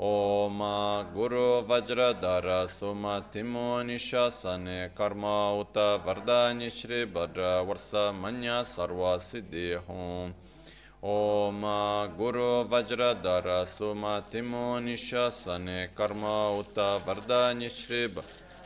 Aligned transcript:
ओम 0.00 0.58
गुरु 1.14 1.42
वज्रधर 1.68 2.46
सुमतिमो 2.68 3.66
निशासने 3.82 4.78
कर्म 4.98 5.24
उत 5.58 5.76
वरदान्य 6.06 6.70
श्री 6.70 7.04
भद्र 7.14 7.52
वर्ष 7.68 7.90
मन्य 8.16 8.62
सर्व 8.66 9.02
सिद्धि 9.22 9.68
होम 9.86 10.32
ओम 11.10 11.62
गुरु 12.18 12.48
वज्रधर 12.72 13.48
सुमतिमो 13.68 14.64
निशासने 14.80 15.86
कर्म 15.96 16.24
उत 16.58 16.78
वरदान्य 17.06 17.68
श्री 17.70 18.04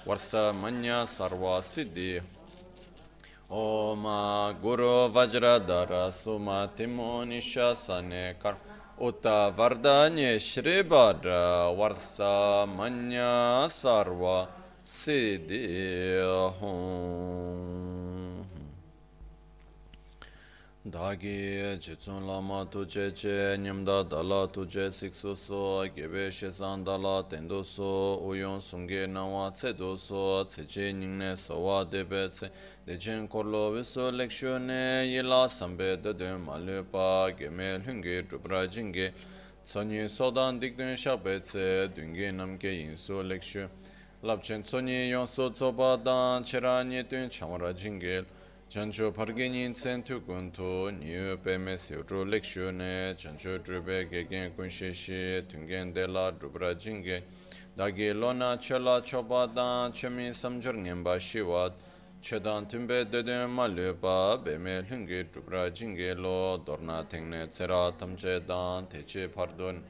वर्ष 0.09 0.35
मन्य 0.63 1.05
सर्व 1.09 1.47
सिद्धि 1.65 2.11
ओम 3.59 4.05
गुरु 4.63 4.97
वज्रधर 5.13 5.95
सुमतिमो 6.15 7.13
निशासने 7.27 8.25
कर्म 8.43 8.72
उत 9.09 9.27
वरदान्य 9.59 10.39
श्री 10.41 10.83
भद्र 10.93 11.37
वर्ष 11.79 12.17
मन्य 12.71 13.27
सर्व 13.73 14.25
सिद्धि 14.95 15.65
हों 16.61 17.82
dāgī 20.84 21.80
chitsūn 21.80 22.26
lāma 22.28 22.66
tu 22.70 22.86
che 22.86 23.14
che 23.16 23.56
nyamdā 23.58 24.04
dālā 24.04 24.52
tu 24.52 24.66
che 24.68 24.92
siksu 24.92 25.34
so 25.34 25.88
gebe 25.96 26.30
shesan 26.30 26.84
dālā 26.84 27.24
tendu 27.30 27.64
so 27.64 28.20
uyon 28.20 28.60
sungi 28.60 29.08
nāwā 29.08 29.54
tse 29.54 29.72
du 29.72 29.96
so 29.96 30.44
tse 30.44 30.66
che 30.66 30.92
nyingne 30.92 31.38
sawa 31.38 31.86
debe 31.86 32.28
tse 32.28 32.52
dechen 32.86 33.30
korlo 33.30 33.72
viso 33.72 34.12
lekshu 34.12 34.60
ne 34.60 35.08
yilā 35.08 35.48
sambe 35.48 35.96
dadu 36.04 36.38
malu 36.38 36.84
pa 36.92 37.32
geme 37.32 37.80
lungi 37.80 38.22
drupra 38.28 38.68
jingi 38.68 39.14
sonyi 39.64 40.10
sodan 40.10 40.60
dikdun 40.60 40.98
shabe 40.98 41.40
tse 41.40 41.88
dungi 41.96 42.30
namke 42.36 42.68
yinsu 42.68 43.24
lekshu 43.24 43.70
labchen 44.22 44.66
sonyi 44.66 45.08
yonso 45.08 45.50
tsoba 45.50 45.96
dan 45.96 46.44
chera 46.44 46.84
nyetun 46.84 47.30
chamara 47.30 47.72
jingil 47.72 48.26
chancho 48.74 49.12
pargenin 49.12 49.72
tsen 49.74 50.02
tsentu 50.04 50.26
kuntu 50.26 50.90
niyo 51.00 51.38
peme 51.38 51.78
siwru 51.78 52.26
lekshu 52.26 52.72
ne 52.72 53.14
chancho 53.16 53.64
drube 53.64 54.10
gegen 54.10 54.52
kunshishi 54.56 55.44
tungen 55.48 55.94
de 55.94 56.08
la 56.08 56.32
drubra 56.32 56.74
jinge 56.74 57.22
dagi 57.78 58.12
lona 58.20 58.58
chola 58.58 59.00
choba 59.04 59.46
dan 59.46 59.92
chami 59.92 60.34
samjur 60.34 60.74
ngenpa 60.74 61.20
shiwat 61.20 61.74
chedan 62.24 62.68
tumbe 62.68 63.06
dede 63.12 63.48
malu 63.48 63.94
pa 63.94 64.38
beme 64.44 64.82
lungi 64.90 65.24
drubra 65.32 65.70
jinge 65.70 66.16
lo 66.16 66.58
dorna 66.58 67.06
tengne 67.08 67.48
tsera 67.50 67.92
tamche 67.92 68.44
dan 68.48 68.88
teche 68.88 69.28
pardon 69.28 69.84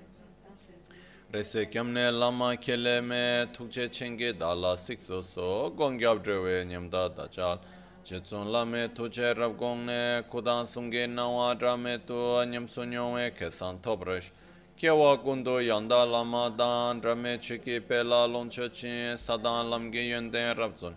rese 1.31 1.69
kyamne 1.71 2.11
lama 2.11 2.57
keleme 2.57 3.47
tukche 3.53 3.89
chenge 3.89 4.37
dala 4.37 4.75
sikso 4.75 5.23
so 5.23 5.71
gongyab 5.71 6.21
drewe 6.21 6.65
nyamda 6.65 7.07
dachal 7.15 7.59
Chitsun 8.03 8.51
lame 8.51 8.89
tuche 8.89 9.33
rabgong 9.33 9.85
ne 9.85 10.23
kudan 10.29 10.65
sumge 10.65 11.07
nangwa 11.07 11.57
drame 11.57 11.97
tu 12.05 12.13
anyam 12.13 12.67
sunyongwe 12.67 13.31
kesan 13.33 13.79
tobrish. 13.79 14.29
Kiewa 14.77 15.17
kundu 15.23 15.65
yanda 15.65 16.05
lama 16.05 16.53
dan 16.57 16.99
drame 16.99 17.37
chiki 17.37 17.79
pe 17.79 17.79
pela 17.79 18.27
loncha 18.27 18.67
chin 18.73 19.15
sadan 19.15 19.69
lamge 19.69 20.03
yunden 20.03 20.53
rabzun. 20.53 20.93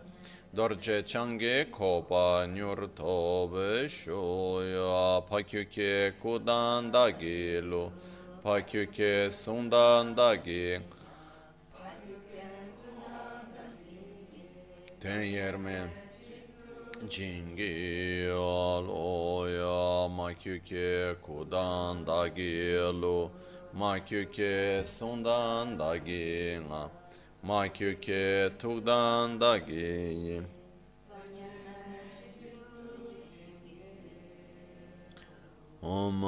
Dorje 0.52 1.06
change 1.06 1.66
kopa 1.70 2.44
nyur 2.52 2.88
tobe 2.96 3.86
shoya 3.86 5.22
pakyuke 5.30 6.14
kudan 6.20 6.90
dagi 6.90 7.62
lu. 7.62 7.92
Pakyuke 8.44 9.30
sundan 9.30 10.16
dagi 10.16 10.80
Ten 14.98 15.22
yermen. 15.22 16.05
Jingi 17.04 18.26
aloya 18.32 20.08
makyuke 20.08 21.16
kudan 21.20 22.04
dagi 22.04 22.76
lo. 23.00 23.30
Makyuke 23.76 24.84
sundan 24.86 25.76
dagi 25.76 26.56
nga. 26.64 26.88
Makyuke 27.44 28.50
tukdan 28.58 29.38
dagi 29.38 30.42
Om 35.82 36.20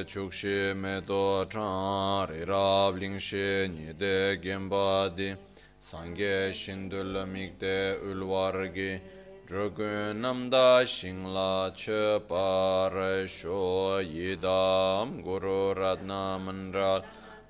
chukshi 0.04 0.74
medo 0.74 1.44
chan 1.44 2.26
ri 2.28 2.44
rab 2.44 2.96
ling 2.98 3.18
shi 3.20 3.68
nide 3.68 4.40
gemba 4.42 5.08
di 5.14 5.36
sangye 5.80 6.52
shindul 6.52 7.24
mikde 7.26 8.00
ulwargi 8.02 9.00
drugun 9.46 10.20
namda 10.20 10.84
shingla 10.84 11.72
che 11.76 12.18
par 12.26 13.28
sho 13.28 14.00
yidam 14.02 15.22
guru 15.22 15.72
radna 15.72 16.36
mandral 16.44 17.04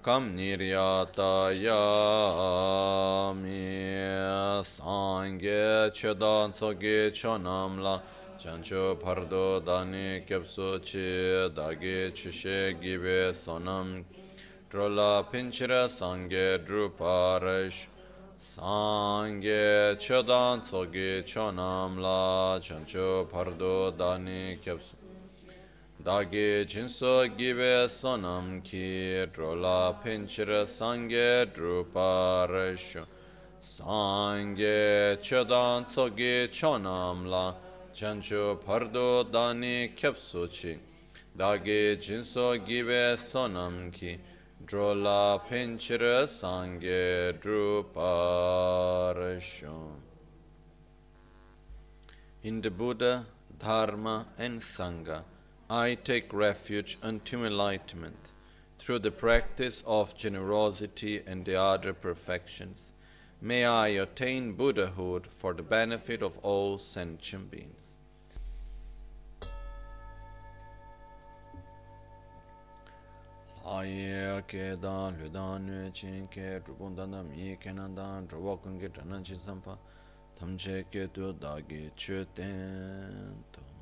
kam 0.06 0.36
niryata 0.36 1.50
yami 1.66 1.82
sangye 4.62 5.90
chedan 5.92 6.52
tsoge 6.52 7.10
chonamla 7.10 8.00
chancho 8.38 8.94
pardo 9.02 9.58
dani 9.58 10.22
kyapso 10.24 10.78
chi 10.78 11.50
dagi 11.52 12.12
chishe 12.14 12.78
gibe 12.80 13.34
sonam. 13.34 14.04
Drola 14.70 15.24
pinchira 15.28 15.88
sangye 15.88 16.58
druparish 16.64 17.88
sangye 18.38 19.96
chedan 19.98 20.60
tsoge 20.60 21.24
chonamla 21.26 22.60
chancho 22.62 23.26
pardo 23.28 23.90
dani 23.90 24.56
dāgī 26.06 26.62
jīnsō 26.70 27.12
gīvē 27.34 27.88
sōnam 27.90 28.60
kī 28.62 29.26
drōlā 29.34 29.78
pēnchir 30.04 30.52
sāngē 30.70 31.50
drūpā 31.56 32.12
rēshū 32.46 33.02
sāngē 33.70 35.18
chōdān 35.18 35.88
tsōgī 35.90 36.46
chōnam 36.54 37.26
lā 37.32 37.42
janchū 37.98 38.44
pārdō 38.62 39.08
dāni 39.34 39.90
kyabsū 39.98 40.46
chī. 40.46 40.78
Dāgī 41.36 41.98
jīnsō 41.98 42.48
gīvē 42.70 43.02
sōnam 43.18 43.90
kī 43.90 44.16
drōlā 44.62 45.42
pēnchir 45.50 46.06
sāngē 46.30 47.34
drūpā 47.42 48.10
rēshū 49.18 49.78
In 52.44 52.60
the 52.60 52.70
Buddha, 52.70 53.26
Dharma 53.58 54.26
and 54.38 54.60
Sangha, 54.60 55.24
I 55.68 55.96
take 55.96 56.32
refuge 56.32 56.96
unto 57.02 57.44
enlightenment 57.44 58.30
through 58.78 59.00
the 59.00 59.10
practice 59.10 59.82
of 59.84 60.16
generosity 60.16 61.20
and 61.26 61.44
the 61.44 61.60
other 61.60 61.92
perfections. 61.92 62.92
May 63.40 63.64
I 63.64 63.88
attain 63.88 64.52
Buddhahood 64.52 65.26
for 65.26 65.54
the 65.54 65.64
benefit 65.64 66.22
of 66.22 66.38
all 66.38 66.78
sentient 66.78 67.50
beings. 67.50 67.72
Aye 73.68 74.42
ke 74.46 74.80
dan 74.80 75.18
lu 75.20 75.28
dan 75.28 75.66
nue 75.66 75.90
chin 75.90 76.28
ke 76.28 76.62
drupun 76.62 76.94
dan 76.94 77.10
dam 77.10 77.32
yi 77.34 77.56
ke 77.56 77.74
nan 77.74 77.96
dan 77.96 78.28
drwa 78.28 78.62
kung 78.62 78.78
ke 78.78 78.88
tanan 78.88 79.24
chin 79.24 79.38
sampa 79.38 79.76
tam 80.38 80.56
che 80.56 80.84
ke 80.88 81.12
tu 81.12 81.32
da 81.32 81.58
ge 81.58 81.90
chue 81.96 82.24
ten 82.32 83.42
to. 83.50 83.75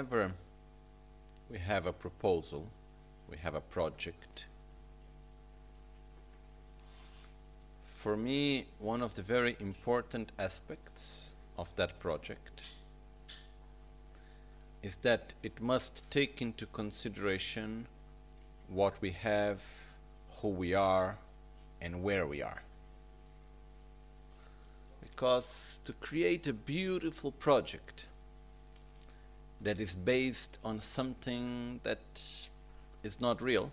Whenever 0.00 0.32
we 1.50 1.58
have 1.58 1.84
a 1.84 1.92
proposal, 1.92 2.66
we 3.30 3.36
have 3.36 3.54
a 3.54 3.60
project. 3.60 4.46
For 7.86 8.16
me, 8.16 8.64
one 8.78 9.02
of 9.02 9.14
the 9.14 9.20
very 9.20 9.58
important 9.60 10.32
aspects 10.38 11.32
of 11.58 11.76
that 11.76 12.00
project 12.00 12.62
is 14.82 14.96
that 15.08 15.34
it 15.42 15.60
must 15.60 16.10
take 16.10 16.40
into 16.40 16.64
consideration 16.64 17.86
what 18.70 18.94
we 19.02 19.10
have, 19.10 19.62
who 20.40 20.48
we 20.48 20.72
are, 20.72 21.18
and 21.82 22.02
where 22.02 22.26
we 22.26 22.40
are. 22.40 22.62
Because 25.02 25.78
to 25.84 25.92
create 25.92 26.46
a 26.46 26.54
beautiful 26.54 27.32
project 27.32 28.06
that 29.60 29.80
is 29.80 29.94
based 29.94 30.58
on 30.64 30.80
something 30.80 31.80
that 31.82 31.98
is 33.02 33.20
not 33.20 33.42
real, 33.42 33.70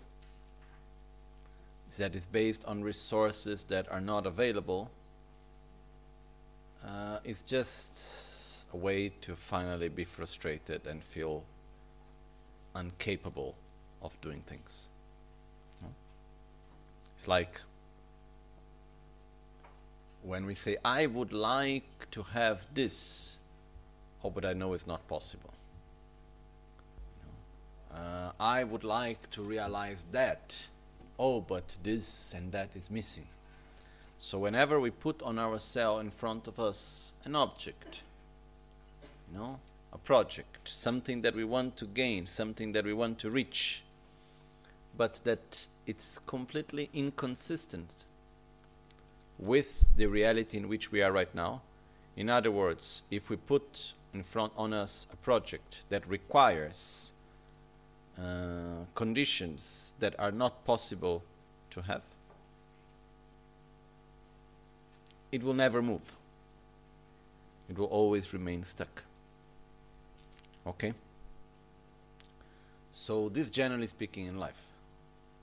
that 1.96 2.14
is 2.14 2.26
based 2.26 2.64
on 2.66 2.82
resources 2.82 3.64
that 3.64 3.90
are 3.90 4.00
not 4.00 4.26
available, 4.26 4.90
uh, 6.84 7.18
is 7.24 7.42
just 7.42 8.66
a 8.72 8.76
way 8.76 9.10
to 9.20 9.34
finally 9.34 9.88
be 9.88 10.04
frustrated 10.04 10.86
and 10.86 11.02
feel 11.02 11.42
incapable 12.76 13.54
of 14.02 14.18
doing 14.20 14.40
things. 14.42 14.88
It's 17.16 17.26
like 17.26 17.60
when 20.22 20.46
we 20.46 20.54
say, 20.54 20.76
I 20.84 21.06
would 21.06 21.32
like 21.32 22.10
to 22.12 22.22
have 22.22 22.66
this, 22.74 23.38
oh, 24.22 24.30
but 24.30 24.44
I 24.44 24.52
know 24.52 24.72
it's 24.74 24.86
not 24.86 25.06
possible. 25.08 25.52
Uh, 27.94 28.32
I 28.38 28.64
would 28.64 28.84
like 28.84 29.30
to 29.30 29.42
realize 29.42 30.06
that, 30.12 30.54
oh, 31.18 31.40
but 31.40 31.76
this 31.82 32.34
and 32.34 32.52
that 32.52 32.70
is 32.74 32.90
missing. 32.90 33.26
So 34.18 34.38
whenever 34.38 34.80
we 34.80 34.90
put 34.90 35.22
on 35.22 35.38
our 35.38 35.58
cell 35.58 35.98
in 35.98 36.10
front 36.10 36.48
of 36.48 36.58
us 36.58 37.12
an 37.24 37.36
object, 37.36 38.02
you 39.30 39.38
know, 39.38 39.60
a 39.92 39.98
project, 39.98 40.68
something 40.68 41.22
that 41.22 41.34
we 41.34 41.44
want 41.44 41.76
to 41.76 41.86
gain, 41.86 42.26
something 42.26 42.72
that 42.72 42.84
we 42.84 42.92
want 42.92 43.18
to 43.20 43.30
reach, 43.30 43.84
but 44.96 45.20
that 45.24 45.66
it's 45.86 46.18
completely 46.26 46.90
inconsistent 46.92 48.04
with 49.38 49.88
the 49.96 50.06
reality 50.06 50.56
in 50.56 50.68
which 50.68 50.90
we 50.90 51.00
are 51.00 51.12
right 51.12 51.34
now. 51.34 51.62
In 52.16 52.28
other 52.28 52.50
words, 52.50 53.04
if 53.10 53.30
we 53.30 53.36
put 53.36 53.94
in 54.12 54.24
front 54.24 54.52
on 54.56 54.72
us 54.72 55.06
a 55.12 55.16
project 55.16 55.84
that 55.88 56.06
requires 56.08 57.12
uh, 58.20 58.84
conditions 58.94 59.94
that 59.98 60.14
are 60.18 60.32
not 60.32 60.64
possible 60.64 61.22
to 61.70 61.82
have, 61.82 62.02
it 65.30 65.42
will 65.42 65.54
never 65.54 65.82
move. 65.82 66.12
It 67.68 67.78
will 67.78 67.86
always 67.86 68.32
remain 68.32 68.62
stuck. 68.62 69.04
Okay? 70.66 70.94
So, 72.90 73.28
this 73.28 73.50
generally 73.50 73.86
speaking 73.86 74.26
in 74.26 74.38
life, 74.38 74.66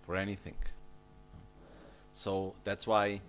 for 0.01 0.15
anything. 0.15 0.55
So, 2.13 2.55
that's 2.63 2.85
why 2.87 3.21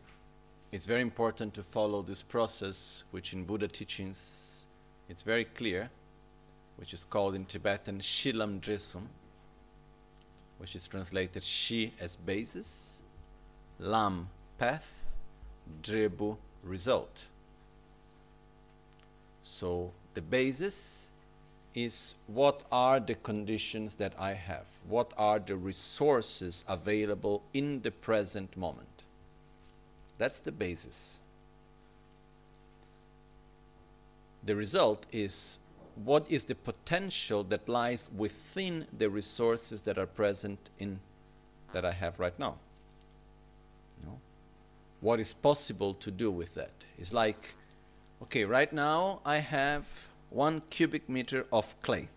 it's 0.73 0.87
very 0.87 1.03
important 1.03 1.55
to 1.55 1.63
follow 1.63 2.03
this 2.03 2.23
process, 2.23 3.05
which 3.11 3.33
in 3.33 3.45
Buddha 3.45 3.69
teachings 3.69 4.67
it's 5.09 5.23
very 5.23 5.45
clear, 5.45 5.91
which 6.77 6.93
is 6.93 7.05
called 7.05 7.35
in 7.35 7.45
Tibetan 7.45 8.01
Shilam 8.01 8.61
Dresum, 8.61 9.05
which 10.59 10.75
is 10.75 10.89
translated 10.89 11.43
Shi 11.43 11.93
as 12.01 12.17
basis, 12.17 13.01
Lam 13.79 14.29
path, 14.59 15.13
Drebu 15.83 16.37
result. 16.63 17.27
So 19.43 19.93
the 20.15 20.23
basis 20.23 21.11
is 21.75 22.15
what 22.27 22.63
are 22.73 22.99
the 22.99 23.15
conditions 23.15 23.97
that 23.97 24.15
I 24.19 24.33
have? 24.33 24.67
What 24.89 25.13
are 25.19 25.39
the 25.39 25.57
resources 25.57 26.65
available 26.67 27.43
in 27.53 27.83
the 27.83 27.91
present 27.91 28.57
moment? 28.57 29.05
That's 30.19 30.41
the 30.41 30.53
basis. 30.53 31.21
The 34.43 34.57
result 34.57 35.05
is 35.13 35.59
what 36.05 36.31
is 36.31 36.45
the 36.45 36.55
potential 36.55 37.43
that 37.45 37.69
lies 37.69 38.11
within 38.17 38.87
the 38.97 39.09
resources 39.11 39.81
that 39.83 39.99
are 39.99 40.07
present 40.07 40.71
in 40.79 41.01
that 41.73 41.85
I 41.85 41.93
have 41.93 42.19
right 42.19 42.39
now. 42.39 42.57
Know? 44.05 44.19
What 45.01 45.21
is 45.21 45.35
possible 45.35 45.95
to 45.95 46.11
do 46.11 46.31
with 46.31 46.55
that? 46.55 46.73
It's 46.99 47.13
like, 47.13 47.55
okay, 48.23 48.45
right 48.45 48.73
now 48.73 49.21
I 49.25 49.39
have 49.39 50.09
one 50.31 50.63
cubic 50.71 51.09
meter 51.09 51.47
of 51.53 51.81
clay. 51.83 52.09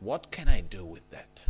What 0.00 0.30
can 0.30 0.48
I 0.48 0.60
do 0.60 0.84
with 0.84 1.10
that? 1.10 1.42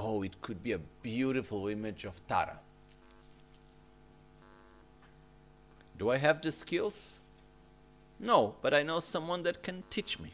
Oh, 0.00 0.22
it 0.22 0.40
could 0.40 0.62
be 0.62 0.72
a 0.72 0.78
beautiful 1.02 1.66
image 1.66 2.04
of 2.04 2.24
Tara. 2.28 2.60
Do 5.98 6.10
I 6.10 6.16
have 6.18 6.40
the 6.40 6.52
skills? 6.52 7.18
No, 8.20 8.54
but 8.62 8.72
I 8.72 8.82
know 8.82 9.00
someone 9.00 9.42
that 9.42 9.62
can 9.62 9.82
teach 9.90 10.18
me. 10.18 10.32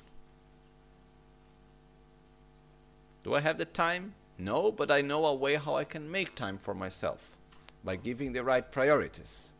Do 3.22 3.34
I 3.34 3.40
have 3.40 3.56
the 3.56 3.64
time? 3.64 4.14
No, 4.38 4.70
but 4.70 4.90
I 4.90 5.00
know 5.00 5.24
a 5.24 5.34
way 5.34 5.56
how 5.56 5.76
I 5.76 5.84
can 5.84 6.10
make 6.10 6.34
time 6.34 6.58
for 6.58 6.74
myself 6.74 7.36
by 7.82 7.96
giving 7.96 8.32
the 8.32 8.44
right 8.44 8.70
priorities. 8.70 9.52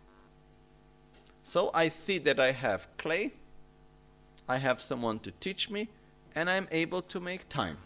So 1.43 1.71
I 1.73 1.89
see 1.89 2.19
that 2.19 2.39
I 2.39 2.53
have 2.53 2.89
clay, 2.99 3.33
I 4.49 4.59
have 4.59 4.81
someone 4.81 5.19
to 5.21 5.31
teach 5.31 5.71
me, 5.71 5.89
and 6.35 6.51
I'm 6.51 6.69
able 6.71 7.03
to 7.03 7.21
make 7.21 7.49
time. 7.49 7.79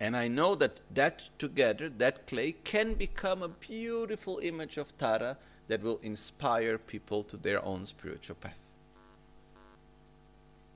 And 0.00 0.16
I 0.16 0.26
know 0.26 0.54
that 0.56 0.80
that 0.92 1.30
together, 1.38 1.88
that 1.88 2.26
clay, 2.26 2.52
can 2.64 2.94
become 2.94 3.42
a 3.42 3.48
beautiful 3.48 4.40
image 4.42 4.76
of 4.76 4.96
Tara 4.98 5.36
that 5.72 5.82
will 5.82 5.98
inspire 6.02 6.76
people 6.76 7.22
to 7.22 7.38
their 7.38 7.64
own 7.64 7.86
spiritual 7.86 8.36
path. 8.38 8.58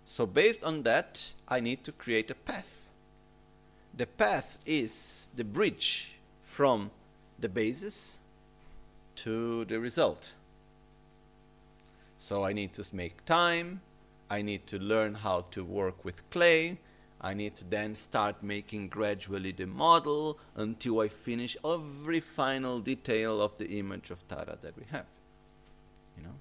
So, 0.06 0.24
based 0.24 0.64
on 0.64 0.84
that, 0.84 1.34
I 1.46 1.60
need 1.60 1.84
to 1.84 1.92
create 1.92 2.30
a 2.30 2.34
path. 2.34 2.88
The 3.94 4.06
path 4.06 4.56
is 4.64 5.28
the 5.36 5.44
bridge 5.44 6.14
from 6.44 6.90
the 7.38 7.50
basis 7.50 8.18
to 9.16 9.66
the 9.66 9.78
result. 9.78 10.32
So, 12.16 12.42
I 12.42 12.54
need 12.54 12.72
to 12.72 12.96
make 12.96 13.22
time, 13.26 13.82
I 14.30 14.40
need 14.40 14.66
to 14.68 14.78
learn 14.78 15.16
how 15.16 15.42
to 15.50 15.62
work 15.62 16.06
with 16.06 16.22
clay, 16.30 16.78
I 17.26 17.34
need 17.34 17.56
to 17.56 17.64
then 17.64 17.96
start 17.96 18.40
making 18.40 18.86
gradually 18.86 19.50
the 19.50 19.66
model 19.66 20.38
until 20.54 21.00
I 21.00 21.08
finish 21.08 21.56
every 21.64 22.20
final 22.20 22.78
detail 22.78 23.42
of 23.42 23.58
the 23.58 23.66
image 23.80 24.12
of 24.12 24.26
Tara 24.28 24.56
that 24.62 24.76
we 24.78 24.84
have. 24.92 25.06
You 26.16 26.22
know? 26.22 26.36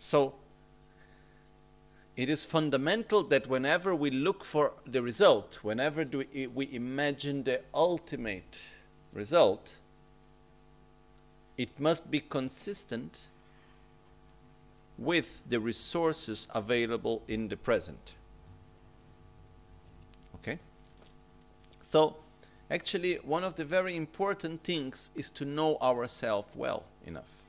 So 0.00 0.34
it 2.16 2.28
is 2.28 2.44
fundamental 2.44 3.22
that 3.22 3.46
whenever 3.46 3.94
we 3.94 4.10
look 4.10 4.44
for 4.44 4.72
the 4.84 5.02
result, 5.02 5.60
whenever 5.62 6.04
we, 6.04 6.48
we 6.48 6.68
imagine 6.72 7.44
the 7.44 7.60
ultimate 7.72 8.66
result, 9.12 9.76
it 11.56 11.78
must 11.78 12.10
be 12.10 12.18
consistent 12.18 13.28
with 14.98 15.48
the 15.48 15.60
resources 15.60 16.48
available 16.52 17.22
in 17.28 17.46
the 17.46 17.56
present. 17.56 18.16
Okay? 20.40 20.58
So, 21.90 22.16
actually, 22.70 23.14
one 23.24 23.44
of 23.44 23.54
the 23.54 23.64
very 23.64 23.96
important 23.96 24.62
things 24.62 25.10
is 25.14 25.30
to 25.30 25.46
know 25.46 25.78
ourselves 25.80 26.52
well 26.54 26.84
enough. 27.06 27.44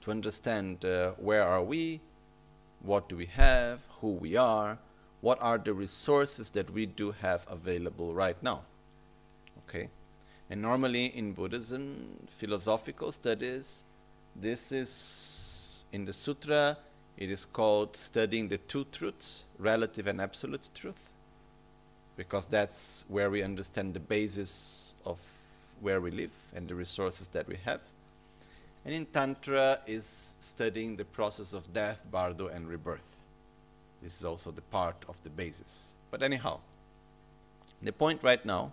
To 0.00 0.10
understand 0.10 0.84
uh, 0.84 1.12
where 1.12 1.44
are 1.44 1.62
we, 1.62 2.00
what 2.80 3.08
do 3.08 3.16
we 3.16 3.26
have, 3.26 3.82
who 4.00 4.14
we 4.14 4.34
are, 4.34 4.78
what 5.20 5.40
are 5.40 5.58
the 5.58 5.72
resources 5.72 6.50
that 6.50 6.70
we 6.70 6.86
do 6.86 7.12
have 7.12 7.46
available 7.48 8.14
right 8.14 8.42
now. 8.42 8.62
Okay? 9.58 9.88
And 10.50 10.60
normally 10.60 11.06
in 11.16 11.34
Buddhism, 11.34 12.26
philosophical 12.26 13.12
studies, 13.12 13.84
this 14.34 14.72
is 14.72 15.84
in 15.92 16.04
the 16.04 16.12
sutra, 16.12 16.78
it 17.16 17.30
is 17.30 17.44
called 17.44 17.96
studying 17.96 18.48
the 18.48 18.58
two 18.58 18.86
truths, 18.90 19.44
relative 19.56 20.08
and 20.08 20.20
absolute 20.20 20.68
truth 20.74 21.11
because 22.16 22.46
that's 22.46 23.04
where 23.08 23.30
we 23.30 23.42
understand 23.42 23.94
the 23.94 24.00
basis 24.00 24.94
of 25.04 25.18
where 25.80 26.00
we 26.00 26.10
live 26.10 26.32
and 26.54 26.68
the 26.68 26.74
resources 26.74 27.26
that 27.28 27.48
we 27.48 27.56
have. 27.64 27.80
And 28.84 28.94
in 28.94 29.06
Tantra 29.06 29.78
is 29.86 30.36
studying 30.40 30.96
the 30.96 31.04
process 31.04 31.52
of 31.52 31.72
death, 31.72 32.02
bardo, 32.10 32.48
and 32.48 32.68
rebirth. 32.68 33.16
This 34.02 34.18
is 34.18 34.24
also 34.24 34.50
the 34.50 34.62
part 34.62 35.04
of 35.08 35.22
the 35.22 35.30
basis. 35.30 35.94
But 36.10 36.22
anyhow, 36.22 36.58
the 37.80 37.92
point 37.92 38.20
right 38.22 38.44
now 38.44 38.72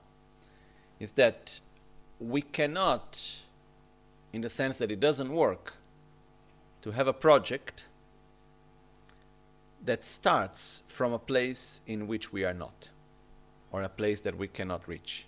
is 1.00 1.12
that 1.14 1.62
we 2.20 2.42
cannot, 2.42 3.40
in 4.34 4.42
the 4.42 4.50
sense 4.50 4.78
that 4.80 4.92
it 4.92 5.00
doesn't 5.00 5.32
work, 5.32 5.76
to 6.82 6.92
have 6.92 7.08
a 7.08 7.14
project 7.14 7.86
that 9.86 10.04
starts 10.04 10.84
from 10.88 11.14
a 11.14 11.20
place 11.20 11.82
in 11.88 12.08
which 12.08 12.34
we 12.34 12.44
are 12.44 12.54
not, 12.54 12.90
or 13.72 13.84
a 13.84 13.90
place 13.90 14.22
that 14.22 14.38
we 14.38 14.48
cannot 14.48 14.88
reach. 14.88 15.26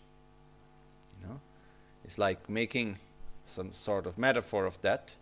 You 1.20 1.28
know? 1.28 1.40
It's 2.04 2.18
like 2.18 2.50
making 2.50 2.98
some 3.46 3.72
sort 3.72 4.06
of 4.06 4.18
metaphor 4.18 4.66
of 4.66 4.82
that. 4.82 5.16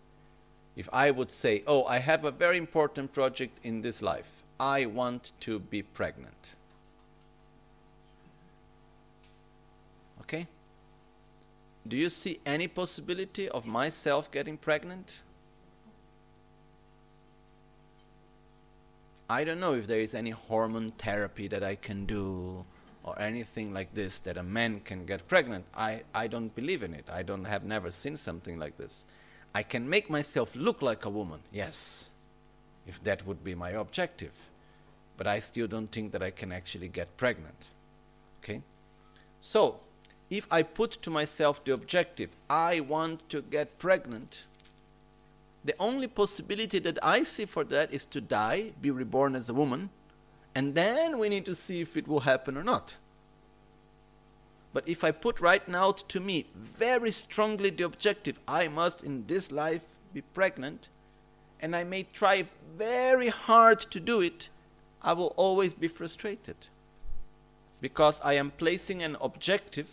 If 0.75 0.89
I 0.93 1.11
would 1.11 1.31
say, 1.31 1.63
Oh, 1.67 1.83
I 1.85 1.99
have 1.99 2.23
a 2.23 2.31
very 2.31 2.57
important 2.57 3.13
project 3.13 3.59
in 3.63 3.81
this 3.81 4.01
life, 4.01 4.43
I 4.59 4.85
want 4.85 5.31
to 5.41 5.59
be 5.59 5.81
pregnant. 5.81 6.55
Okay? 10.21 10.47
Do 11.87 11.95
you 11.95 12.09
see 12.09 12.39
any 12.45 12.67
possibility 12.67 13.49
of 13.49 13.65
myself 13.65 14.29
getting 14.31 14.57
pregnant? 14.57 15.21
I 19.29 19.43
don't 19.43 19.59
know 19.59 19.73
if 19.73 19.85
there 19.87 19.99
is 19.99 20.15
any 20.15 20.31
hormone 20.31 20.89
therapy 20.89 21.47
that 21.47 21.63
I 21.63 21.75
can 21.75 22.05
do 22.05 22.65
or 23.03 23.19
anything 23.19 23.73
like 23.73 23.93
this 23.93 24.19
that 24.19 24.37
a 24.37 24.43
man 24.43 24.79
can 24.81 25.05
get 25.05 25.27
pregnant. 25.27 25.65
I, 25.75 26.03
I 26.13 26.27
don't 26.27 26.53
believe 26.55 26.83
in 26.83 26.93
it. 26.93 27.05
I 27.11 27.23
don't 27.23 27.45
have 27.45 27.63
never 27.63 27.91
seen 27.91 28.17
something 28.17 28.59
like 28.59 28.77
this. 28.77 29.05
I 29.53 29.63
can 29.63 29.89
make 29.89 30.09
myself 30.09 30.55
look 30.55 30.81
like 30.81 31.05
a 31.05 31.09
woman, 31.09 31.39
yes, 31.51 32.11
if 32.85 33.01
that 33.03 33.25
would 33.25 33.43
be 33.43 33.55
my 33.55 33.71
objective. 33.71 34.49
But 35.17 35.27
I 35.27 35.39
still 35.39 35.67
don't 35.67 35.87
think 35.87 36.11
that 36.11 36.21
I 36.21 36.29
can 36.29 36.51
actually 36.51 36.87
get 36.87 37.15
pregnant. 37.17 37.67
Okay? 38.43 38.61
So, 39.41 39.79
if 40.29 40.45
I 40.51 40.61
put 40.61 40.91
to 40.91 41.09
myself 41.09 41.63
the 41.63 41.73
objective, 41.73 42.35
I 42.49 42.81
want 42.81 43.27
to 43.29 43.41
get 43.41 43.79
pregnant, 43.79 44.45
the 45.65 45.73
only 45.79 46.07
possibility 46.07 46.79
that 46.79 46.99
I 47.03 47.23
see 47.23 47.45
for 47.45 47.63
that 47.65 47.91
is 47.93 48.05
to 48.07 48.21
die, 48.21 48.71
be 48.81 48.91
reborn 48.91 49.35
as 49.35 49.49
a 49.49 49.53
woman, 49.53 49.89
and 50.55 50.75
then 50.75 51.19
we 51.19 51.29
need 51.29 51.45
to 51.45 51.55
see 51.55 51.81
if 51.81 51.95
it 51.95 52.07
will 52.07 52.21
happen 52.21 52.57
or 52.57 52.63
not. 52.63 52.97
But 54.73 54.87
if 54.87 55.03
I 55.03 55.11
put 55.11 55.39
right 55.39 55.67
now 55.67 55.91
to 55.91 56.19
me 56.19 56.45
very 56.55 57.11
strongly 57.11 57.69
the 57.69 57.85
objective, 57.85 58.39
I 58.47 58.67
must 58.67 59.03
in 59.03 59.25
this 59.25 59.51
life 59.51 59.95
be 60.13 60.21
pregnant, 60.21 60.89
and 61.59 61.75
I 61.75 61.83
may 61.83 62.03
try 62.03 62.45
very 62.77 63.29
hard 63.29 63.79
to 63.91 63.99
do 63.99 64.21
it, 64.21 64.49
I 65.01 65.13
will 65.13 65.33
always 65.37 65.73
be 65.73 65.87
frustrated. 65.87 66.67
Because 67.81 68.21
I 68.21 68.33
am 68.33 68.51
placing 68.51 69.01
an 69.01 69.17
objective 69.21 69.89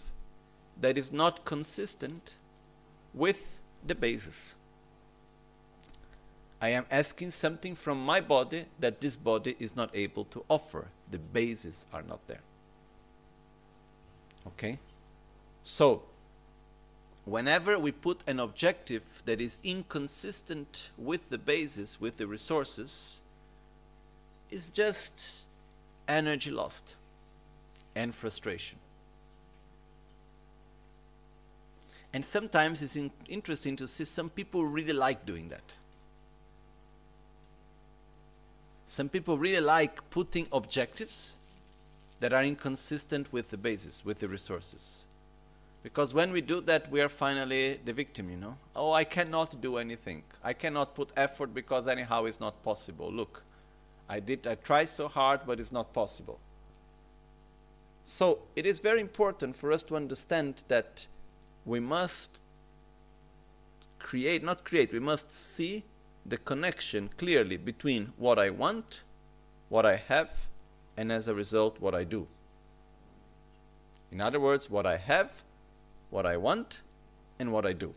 that 0.81 0.99
is 0.99 1.13
not 1.13 1.45
consistent 1.45 2.37
with 3.15 3.61
the 3.87 3.95
basis. 3.95 4.57
I 6.61 6.71
am 6.71 6.85
asking 6.91 7.33
something 7.33 7.75
from 7.75 8.03
my 8.03 8.21
body 8.21 8.65
that 8.81 9.01
this 9.01 9.17
body 9.17 9.57
is 9.59 9.77
not 9.77 9.91
able 9.93 10.25
to 10.27 10.45
offer. 10.49 10.89
The 11.11 11.19
bases 11.19 11.87
are 11.93 12.03
not 12.03 12.27
there. 12.27 12.41
Okay? 14.47 14.79
So, 15.63 16.03
whenever 17.25 17.79
we 17.79 17.93
put 17.93 18.23
an 18.27 18.41
objective 18.41 19.23
that 19.27 19.41
is 19.41 19.59
inconsistent 19.63 20.91
with 20.97 21.29
the 21.29 21.39
basis, 21.39 22.01
with 22.01 22.17
the 22.17 22.27
resources, 22.27 23.21
it's 24.51 24.71
just 24.71 25.47
energy 26.09 26.51
lost 26.51 26.95
and 27.95 28.15
frustration. 28.15 28.79
And 32.13 32.25
sometimes 32.25 32.81
it's 32.81 32.97
in 32.97 33.11
interesting 33.29 33.77
to 33.77 33.87
see 33.87 34.05
some 34.05 34.31
people 34.31 34.65
really 34.65 34.95
like 34.95 35.27
doing 35.27 35.49
that. 35.51 35.77
Some 38.87 39.09
people 39.09 39.37
really 39.37 39.61
like 39.61 40.09
putting 40.11 40.47
objectives 40.53 41.35
that 42.21 42.33
are 42.33 42.45
inconsistent 42.45 43.33
with 43.33 43.51
the 43.51 43.57
basis, 43.57 44.05
with 44.05 44.21
the 44.21 44.29
resources. 44.29 45.07
Because 45.83 46.15
when 46.15 46.33
we 46.33 46.41
do 46.41 46.61
that, 46.63 46.91
we 46.91 47.01
are 47.01 47.09
finally 47.09 47.81
the 47.85 47.93
victim, 47.93 48.31
you 48.31 48.37
know. 48.37 48.57
Oh, 48.75 48.93
I 48.93 49.05
cannot 49.05 49.61
do 49.61 49.77
anything. 49.77 50.23
I 50.43 50.53
cannot 50.53 50.95
put 50.95 51.11
effort 51.17 51.53
because 51.53 51.87
anyhow 51.87 52.25
it's 52.25 52.41
not 52.41 52.63
possible. 52.65 53.13
Look, 53.13 53.45
I 54.09 54.21
did, 54.21 54.47
I 54.47 54.55
tried 54.55 54.89
so 54.89 55.09
hard, 55.09 55.41
but 55.47 55.61
it's 55.61 55.73
not 55.73 55.93
possible. 55.93 56.39
So 58.05 58.39
it 58.55 58.67
is 58.67 58.79
very 58.79 59.01
important 59.01 59.57
for 59.57 59.73
us 59.73 59.83
to 59.85 59.97
understand 59.97 60.63
that 60.69 61.07
we 61.65 61.81
must 61.81 62.41
create, 63.99 64.45
not 64.45 64.65
create, 64.65 64.93
we 64.93 65.01
must 65.01 65.31
see 65.31 65.83
the 66.29 66.37
connection 66.37 67.11
clearly 67.17 67.57
between 67.57 68.13
what 68.17 68.39
I 68.39 68.51
want, 68.51 69.03
what 69.69 69.87
I 69.87 69.97
have, 69.97 70.31
and 70.97 71.13
as 71.13 71.29
a 71.29 71.35
result, 71.35 71.81
what 71.81 71.95
I 71.95 72.05
do. 72.05 72.27
In 74.11 74.21
other 74.21 74.41
words, 74.41 74.71
what 74.71 74.87
I 74.87 74.97
have, 74.97 75.43
what 76.11 76.27
I 76.27 76.37
want, 76.37 76.83
and 77.39 77.53
what 77.53 77.67
I 77.67 77.73
do. 77.73 77.95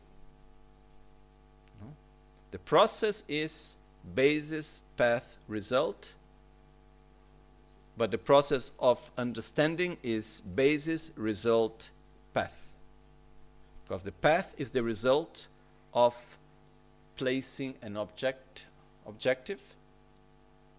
The 2.52 2.60
process 2.60 3.24
is 3.28 3.76
basis, 4.16 4.82
path, 4.98 5.38
result, 5.48 6.14
but 7.96 8.12
the 8.12 8.18
process 8.18 8.72
of 8.80 9.12
understanding 9.18 9.98
is 10.02 10.42
basis, 10.42 11.12
result, 11.16 11.92
path. 12.34 12.74
Because 13.84 14.04
the 14.04 14.12
path 14.12 14.54
is 14.58 14.72
the 14.72 14.84
result 14.84 15.48
of 15.94 16.38
placing 17.20 17.76
an 17.82 17.98
object 17.98 18.66
objective 19.06 19.60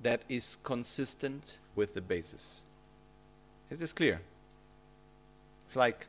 that 0.02 0.22
is 0.26 0.56
consistent 0.62 1.58
with 1.76 1.92
the 1.92 2.00
basis. 2.00 2.64
Is 3.68 3.76
this 3.76 3.92
clear? 3.92 4.22
It's 5.66 5.76
like 5.76 6.06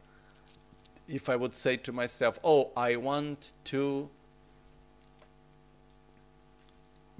if 1.09 1.27
I 1.27 1.35
would 1.35 1.53
say 1.53 1.75
to 1.75 1.91
myself, 1.91 2.39
"Oh, 2.45 2.71
I 2.77 2.95
want 2.95 3.51
to 3.65 4.09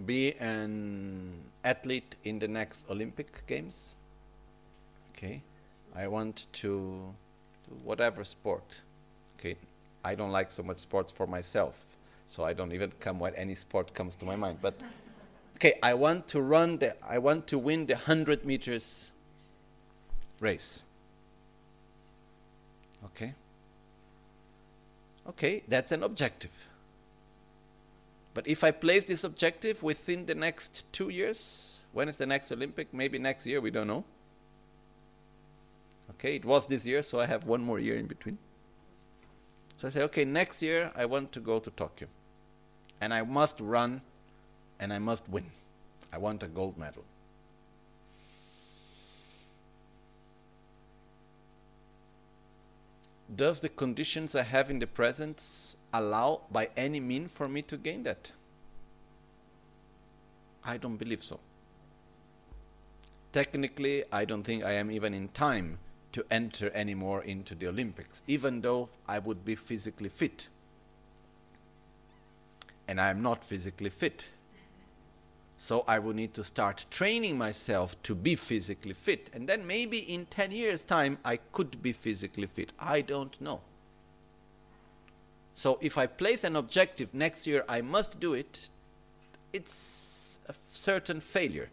be 0.06 0.34
an 0.40 1.52
athlete 1.66 2.16
in 2.24 2.40
the 2.40 2.48
next 2.48 2.90
Olympic 2.90 3.46
Games." 3.46 3.98
Okay, 5.10 5.44
I 5.94 6.08
want 6.08 6.48
to 6.64 7.14
do 7.68 7.76
whatever 7.84 8.24
sport. 8.24 8.82
Okay, 9.38 9.58
I 10.02 10.16
don't 10.16 10.32
like 10.32 10.50
so 10.50 10.64
much 10.64 10.80
sports 10.80 11.12
for 11.12 11.28
myself 11.28 11.91
so 12.32 12.46
I 12.46 12.54
don't 12.54 12.72
even 12.72 12.92
come 13.02 13.20
what 13.20 13.34
any 13.36 13.56
sport 13.56 13.94
comes 13.94 14.16
to 14.16 14.26
my 14.26 14.38
mind. 14.38 14.60
But 14.62 14.76
okay, 15.58 15.74
I 15.84 15.94
want 15.94 16.30
to 16.30 16.40
run 16.42 16.78
the 16.78 16.96
I 17.06 17.18
want 17.18 17.46
to 17.48 17.58
win 17.58 17.88
the 17.88 17.98
hundred 17.98 18.46
meters 18.46 19.12
race. 20.40 20.84
Okay. 23.04 23.34
Okay, 25.28 25.64
that's 25.68 25.92
an 25.92 26.04
objective. 26.04 26.68
But 28.34 28.48
if 28.48 28.64
I 28.64 28.72
place 28.72 29.04
this 29.04 29.26
objective 29.26 29.84
within 29.84 30.26
the 30.26 30.36
next 30.36 30.86
two 30.94 31.10
years, 31.10 31.82
when 31.92 32.08
is 32.08 32.16
the 32.16 32.26
next 32.26 32.50
Olympic? 32.54 32.94
Maybe 32.94 33.20
next 33.20 33.46
year, 33.46 33.60
we 33.60 33.72
don't 33.72 33.88
know. 33.88 34.06
Okay, 36.12 36.38
it 36.38 36.46
was 36.46 36.66
this 36.66 36.88
year, 36.88 37.04
so 37.04 37.20
I 37.20 37.26
have 37.26 37.46
one 37.46 37.62
more 37.62 37.78
year 37.78 37.98
in 37.98 38.06
between. 38.08 38.38
So 39.78 39.90
I 39.90 39.92
say, 39.92 40.04
okay, 40.04 40.24
next 40.24 40.64
year 40.64 40.92
I 40.96 41.06
want 41.06 41.34
to 41.34 41.42
go 41.42 41.60
to 41.60 41.70
Tokyo 41.72 42.08
and 43.02 43.14
I 43.14 43.24
must 43.24 43.60
run 43.60 44.02
and 44.80 44.94
I 44.94 45.00
must 45.00 45.28
win. 45.28 45.46
I 46.14 46.20
want 46.20 46.44
a 46.44 46.48
gold 46.48 46.78
medal. 46.78 47.04
Does 53.34 53.62
the 53.62 53.70
conditions 53.70 54.36
I 54.36 54.44
have 54.44 54.70
in 54.70 54.80
the 54.80 54.88
present 54.88 55.76
allow 55.94 56.42
by 56.52 56.70
any 56.78 57.00
mean 57.00 57.28
for 57.28 57.48
me 57.48 57.62
to 57.64 57.78
gain 57.78 58.04
that? 58.04 58.34
I 60.64 60.78
don't 60.78 60.98
believe 60.98 61.24
so. 61.24 61.40
Technically, 63.32 64.04
I 64.12 64.26
don't 64.26 64.44
think 64.44 64.66
I 64.66 64.74
am 64.74 64.92
even 64.92 65.14
in 65.14 65.30
time 65.30 65.80
to 66.12 66.26
enter 66.30 66.70
anymore 66.74 67.24
into 67.24 67.56
the 67.56 67.68
Olympics, 67.68 68.22
even 68.28 68.60
though 68.60 68.90
I 69.08 69.20
would 69.20 69.46
be 69.46 69.56
physically 69.56 70.10
fit 70.10 70.50
and 72.92 73.00
I 73.00 73.10
am 73.10 73.22
not 73.22 73.46
physically 73.46 73.90
fit. 73.90 74.30
So 75.56 75.86
I 75.88 75.98
will 76.00 76.14
need 76.14 76.34
to 76.34 76.44
start 76.44 76.86
training 76.92 77.38
myself 77.38 77.96
to 78.04 78.14
be 78.14 78.36
physically 78.36 78.94
fit. 78.94 79.30
And 79.32 79.48
then 79.48 79.66
maybe 79.66 80.00
in 80.00 80.26
10 80.26 80.52
years' 80.52 80.84
time, 80.84 81.18
I 81.24 81.38
could 81.54 81.82
be 81.82 81.94
physically 81.94 82.48
fit. 82.48 82.74
I 82.78 83.00
don't 83.00 83.40
know. 83.40 83.62
So 85.54 85.80
if 85.82 85.98
I 85.98 86.06
place 86.06 86.44
an 86.44 86.58
objective 86.58 87.14
next 87.14 87.48
year, 87.48 87.64
I 87.70 87.80
must 87.80 88.20
do 88.20 88.34
it, 88.34 88.70
it's 89.54 90.42
a 90.50 90.54
certain 90.74 91.22
failure 91.22 91.70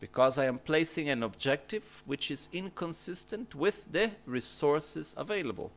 because 0.00 0.38
I 0.38 0.46
am 0.46 0.58
placing 0.58 1.10
an 1.10 1.22
objective 1.22 2.02
which 2.06 2.30
is 2.30 2.48
inconsistent 2.54 3.54
with 3.54 3.92
the 3.92 4.12
resources 4.24 5.14
available. 5.18 5.72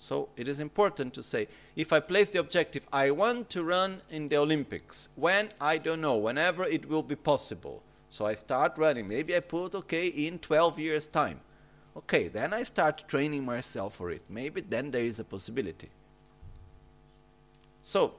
So 0.00 0.30
it 0.34 0.48
is 0.48 0.60
important 0.60 1.12
to 1.14 1.22
say 1.22 1.46
if 1.76 1.92
I 1.92 2.00
place 2.00 2.30
the 2.30 2.40
objective, 2.40 2.88
I 2.90 3.10
want 3.10 3.50
to 3.50 3.62
run 3.62 4.00
in 4.08 4.28
the 4.28 4.38
Olympics. 4.38 5.10
When? 5.14 5.50
I 5.60 5.76
don't 5.76 6.00
know, 6.00 6.16
whenever 6.16 6.64
it 6.64 6.88
will 6.88 7.02
be 7.02 7.16
possible. 7.16 7.82
So 8.08 8.26
I 8.26 8.34
start 8.34 8.72
running. 8.78 9.06
Maybe 9.06 9.36
I 9.36 9.40
put, 9.40 9.74
okay, 9.74 10.06
in 10.08 10.38
12 10.38 10.78
years' 10.78 11.06
time. 11.06 11.40
Okay, 11.96 12.28
then 12.28 12.54
I 12.54 12.62
start 12.62 13.04
training 13.08 13.44
myself 13.44 13.96
for 13.96 14.10
it. 14.10 14.22
Maybe 14.28 14.62
then 14.62 14.90
there 14.90 15.04
is 15.04 15.20
a 15.20 15.24
possibility. 15.24 15.90
So 17.82 18.14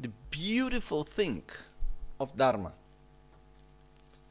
the 0.00 0.10
beautiful 0.30 1.04
thing 1.04 1.42
of 2.18 2.34
Dharma, 2.36 2.72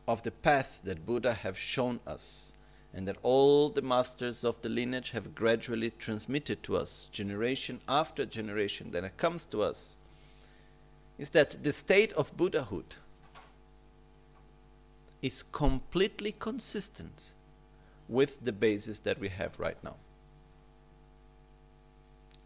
of 0.08 0.24
the 0.24 0.32
path 0.32 0.80
that 0.84 1.06
Buddha 1.06 1.34
have 1.34 1.58
shown 1.58 2.00
us, 2.08 2.53
and 2.94 3.08
that 3.08 3.18
all 3.24 3.70
the 3.70 3.82
masters 3.82 4.44
of 4.44 4.62
the 4.62 4.70
lineage 4.70 5.12
have 5.12 5.34
gradually 5.34 5.90
transmitted 5.90 6.62
to 6.64 6.78
us, 6.78 7.10
generation 7.12 7.80
after 7.90 8.26
generation, 8.26 8.92
then 8.92 9.04
it 9.04 9.18
comes 9.18 9.46
to 9.46 9.64
us, 9.64 9.96
is 11.18 11.32
that 11.32 11.64
the 11.64 11.74
state 11.74 12.14
of 12.14 12.36
Buddhahood 12.38 12.96
is 15.22 15.44
completely 15.52 16.34
consistent 16.34 17.22
with 18.08 18.44
the 18.44 18.52
basis 18.52 19.00
that 19.00 19.18
we 19.20 19.30
have 19.30 19.60
right 19.60 19.82
now. 19.84 19.96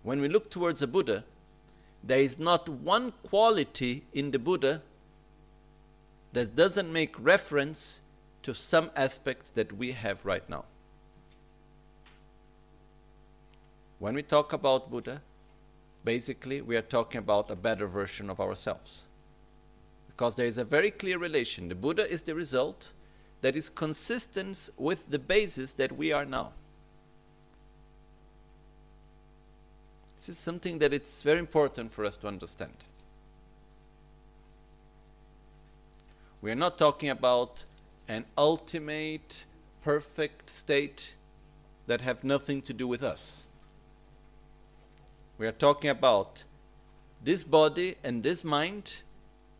When 0.03 0.21
we 0.21 0.29
look 0.29 0.49
towards 0.49 0.81
a 0.81 0.87
Buddha, 0.87 1.25
there 2.03 2.19
is 2.19 2.39
not 2.39 2.69
one 2.69 3.11
quality 3.23 4.03
in 4.13 4.31
the 4.31 4.39
Buddha 4.39 4.81
that 6.31 6.55
doesn't 6.55 6.93
make 6.93 7.15
reference 7.19 7.99
to 8.47 8.55
some 8.55 8.89
aspects 8.95 9.49
that 9.49 9.73
we 9.73 9.91
have 9.91 10.25
right 10.25 10.49
now. 10.49 10.63
When 13.99 14.15
we 14.15 14.21
talk 14.21 14.53
about 14.53 14.89
Buddha, 14.89 15.21
basically 16.05 16.61
we 16.61 16.77
are 16.77 16.81
talking 16.81 17.19
about 17.19 17.51
a 17.51 17.57
better 17.57 17.87
version 17.87 18.29
of 18.29 18.39
ourselves. 18.39 19.03
Because 20.07 20.35
there 20.35 20.45
is 20.45 20.57
a 20.57 20.63
very 20.63 20.91
clear 20.91 21.17
relation. 21.17 21.67
The 21.67 21.75
Buddha 21.75 22.09
is 22.09 22.21
the 22.21 22.35
result 22.35 22.93
that 23.41 23.57
is 23.57 23.69
consistent 23.69 24.69
with 24.77 25.09
the 25.09 25.19
basis 25.19 25.73
that 25.73 25.97
we 25.97 26.13
are 26.13 26.23
now. 26.23 26.53
This 30.15 30.29
is 30.29 30.37
something 30.37 30.79
that 30.79 30.93
it's 30.93 31.21
very 31.21 31.39
important 31.39 31.91
for 31.91 32.05
us 32.05 32.15
to 32.15 32.29
understand. 32.29 32.77
We 36.41 36.49
are 36.49 36.55
not 36.55 36.77
talking 36.77 37.09
about 37.09 37.65
an 38.07 38.25
ultimate 38.37 39.45
perfect 39.83 40.49
state 40.49 41.15
that 41.87 42.01
have 42.01 42.23
nothing 42.23 42.61
to 42.61 42.73
do 42.73 42.87
with 42.87 43.03
us. 43.03 43.45
We 45.37 45.47
are 45.47 45.51
talking 45.51 45.89
about 45.89 46.43
this 47.23 47.43
body 47.43 47.95
and 48.03 48.23
this 48.23 48.43
mind 48.43 49.01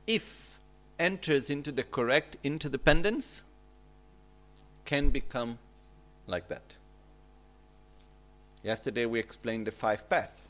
if 0.05 0.59
enters 0.99 1.49
into 1.49 1.71
the 1.71 1.83
correct 1.83 2.37
interdependence 2.43 3.43
can 4.85 5.09
become 5.09 5.59
like 6.25 6.47
that. 6.47 6.75
Yesterday 8.63 9.05
we 9.05 9.19
explained 9.19 9.67
the 9.67 9.71
five 9.71 10.09
paths. 10.09 10.41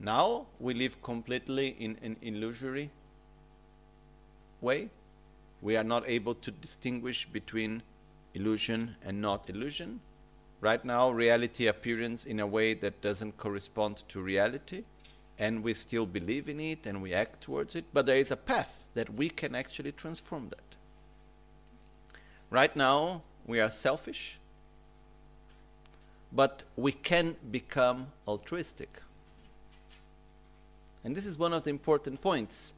Now 0.00 0.46
we 0.58 0.74
live 0.74 1.00
completely 1.02 1.76
in 1.78 1.96
an 2.02 2.16
illusory 2.22 2.90
way. 4.60 4.90
We 5.62 5.76
are 5.76 5.84
not 5.84 6.04
able 6.06 6.34
to 6.34 6.50
distinguish 6.50 7.26
between 7.26 7.82
illusion 8.34 8.96
and 9.04 9.20
not 9.20 9.48
illusion. 9.48 10.00
Right 10.60 10.84
now, 10.84 11.10
reality 11.10 11.66
appears 11.66 12.26
in 12.26 12.40
a 12.40 12.46
way 12.46 12.74
that 12.74 13.00
doesn't 13.00 13.36
correspond 13.36 14.02
to 14.08 14.20
reality, 14.20 14.84
and 15.38 15.62
we 15.62 15.74
still 15.74 16.06
believe 16.06 16.48
in 16.48 16.60
it 16.60 16.86
and 16.86 17.02
we 17.02 17.12
act 17.12 17.40
towards 17.40 17.74
it, 17.74 17.84
but 17.92 18.06
there 18.06 18.16
is 18.16 18.30
a 18.30 18.36
path 18.36 18.84
that 18.94 19.12
we 19.14 19.28
can 19.28 19.54
actually 19.54 19.92
transform 19.92 20.48
that. 20.50 20.76
Right 22.50 22.74
now, 22.76 23.22
we 23.46 23.60
are 23.60 23.70
selfish, 23.70 24.38
but 26.32 26.62
we 26.76 26.92
can 26.92 27.36
become 27.50 28.08
altruistic. 28.28 29.00
And 31.02 31.16
this 31.16 31.26
is 31.26 31.36
one 31.36 31.52
of 31.52 31.64
the 31.64 31.70
important 31.70 32.20
points. 32.20 32.73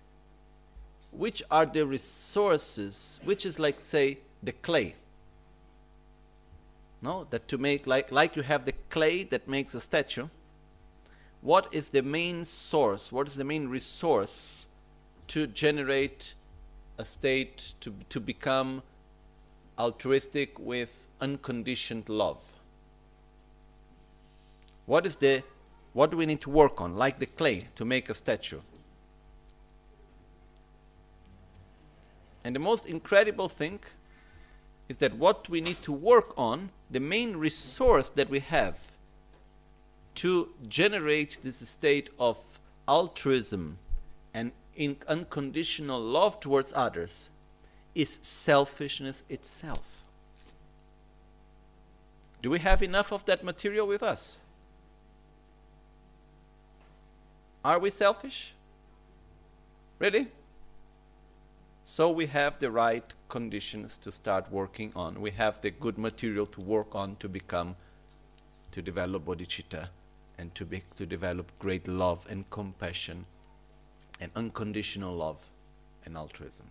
Which 1.16 1.42
are 1.50 1.64
the 1.64 1.86
resources, 1.86 3.20
which 3.24 3.46
is 3.46 3.58
like, 3.58 3.80
say, 3.80 4.18
the 4.42 4.52
clay? 4.52 4.94
No, 7.00 7.26
that 7.30 7.48
to 7.48 7.58
make, 7.58 7.86
like, 7.86 8.12
like 8.12 8.36
you 8.36 8.42
have 8.42 8.64
the 8.64 8.72
clay 8.90 9.22
that 9.24 9.48
makes 9.48 9.74
a 9.74 9.80
statue, 9.80 10.28
what 11.40 11.68
is 11.72 11.90
the 11.90 12.02
main 12.02 12.44
source, 12.44 13.12
what 13.12 13.26
is 13.26 13.34
the 13.34 13.44
main 13.44 13.68
resource 13.68 14.66
to 15.28 15.46
generate 15.46 16.34
a 16.98 17.04
state, 17.04 17.74
to, 17.80 17.94
to 18.08 18.20
become 18.20 18.82
altruistic 19.78 20.58
with 20.58 21.06
unconditioned 21.20 22.08
love? 22.08 22.52
What 24.86 25.06
is 25.06 25.16
the 25.16 25.42
what 25.92 26.10
do 26.10 26.18
we 26.18 26.26
need 26.26 26.42
to 26.42 26.50
work 26.50 26.82
on, 26.82 26.94
like 26.94 27.18
the 27.20 27.26
clay, 27.26 27.62
to 27.74 27.86
make 27.86 28.10
a 28.10 28.14
statue? 28.14 28.60
And 32.46 32.54
the 32.54 32.60
most 32.60 32.86
incredible 32.86 33.48
thing 33.48 33.80
is 34.88 34.98
that 34.98 35.16
what 35.16 35.48
we 35.48 35.60
need 35.60 35.82
to 35.82 35.90
work 35.90 36.32
on, 36.38 36.70
the 36.88 37.00
main 37.00 37.38
resource 37.38 38.08
that 38.10 38.30
we 38.30 38.38
have 38.38 38.92
to 40.14 40.50
generate 40.68 41.40
this 41.42 41.56
state 41.68 42.08
of 42.20 42.60
altruism 42.86 43.78
and 44.32 44.52
unconditional 45.08 46.00
love 46.00 46.38
towards 46.38 46.72
others, 46.76 47.30
is 47.96 48.20
selfishness 48.22 49.24
itself. 49.28 50.04
Do 52.42 52.50
we 52.50 52.60
have 52.60 52.80
enough 52.80 53.12
of 53.12 53.24
that 53.24 53.42
material 53.42 53.88
with 53.88 54.04
us? 54.04 54.38
Are 57.64 57.80
we 57.80 57.90
selfish? 57.90 58.54
Really? 59.98 60.28
So 61.88 62.10
we 62.10 62.26
have 62.26 62.58
the 62.58 62.72
right 62.72 63.14
conditions 63.28 63.96
to 63.98 64.10
start 64.10 64.50
working 64.50 64.90
on. 64.96 65.20
We 65.20 65.30
have 65.30 65.60
the 65.60 65.70
good 65.70 65.98
material 65.98 66.44
to 66.46 66.60
work 66.60 66.96
on 66.96 67.14
to 67.20 67.28
become, 67.28 67.76
to 68.72 68.82
develop 68.82 69.24
bodhicitta 69.24 69.86
and 70.36 70.52
to, 70.56 70.64
be, 70.64 70.82
to 70.96 71.06
develop 71.06 71.52
great 71.60 71.86
love 71.86 72.26
and 72.28 72.50
compassion 72.50 73.24
and 74.20 74.32
unconditional 74.34 75.14
love 75.14 75.48
and 76.04 76.16
altruism. 76.16 76.66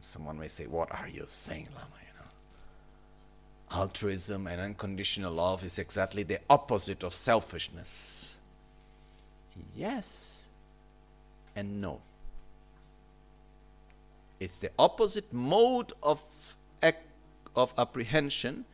Someone 0.00 0.36
may 0.40 0.48
say, 0.48 0.66
What 0.66 0.90
are 0.90 1.08
you 1.08 1.22
saying, 1.26 1.68
Lama? 1.76 1.86
You 2.00 2.18
know, 2.18 3.82
altruism 3.82 4.48
and 4.48 4.60
unconditional 4.60 5.32
love 5.32 5.62
is 5.62 5.78
exactly 5.78 6.24
the 6.24 6.40
opposite 6.50 7.04
of 7.04 7.14
selfishness 7.14 8.36
yes 9.76 10.48
and 11.54 11.80
no. 11.80 12.00
It's 14.38 14.58
the 14.58 14.70
opposite 14.78 15.32
mode 15.32 15.92
of, 16.02 16.22
of 17.54 17.74
apprehension, 17.78 18.64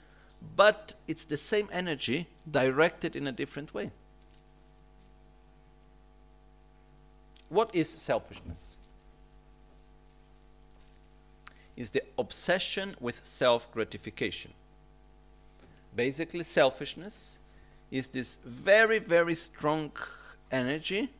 but 0.56 0.94
it's 1.06 1.24
the 1.24 1.36
same 1.36 1.68
energy 1.72 2.26
directed 2.50 3.14
in 3.14 3.26
a 3.26 3.32
different 3.32 3.72
way. 3.72 3.90
What 7.48 7.74
is 7.74 7.88
selfishness? 7.88 8.76
Is 11.76 11.90
the 11.90 12.02
obsession 12.18 12.96
with 12.98 13.24
self 13.24 13.70
gratification. 13.70 14.52
Basically, 15.94 16.42
selfishness 16.42 17.38
is 17.90 18.08
this 18.08 18.38
very, 18.44 18.98
very 18.98 19.34
strong 19.34 19.92
energy 20.50 21.10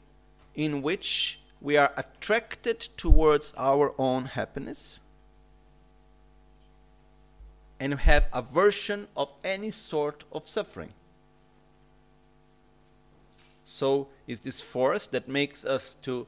in 0.55 0.81
which 0.81 1.41
we 1.62 1.77
are 1.77 1.92
attracted 1.96 2.81
towards 2.96 3.55
our 3.57 3.94
own 3.96 4.25
happiness 4.25 5.01
and 7.79 7.94
have 7.94 8.27
aversion 8.33 9.07
of 9.16 9.33
any 9.44 9.70
sort 9.70 10.25
of 10.33 10.48
suffering. 10.48 10.92
So 13.64 14.09
it's 14.27 14.40
this 14.40 14.61
force 14.61 15.07
that 15.09 15.29
makes 15.29 15.64
us 15.64 15.94
to 16.03 16.27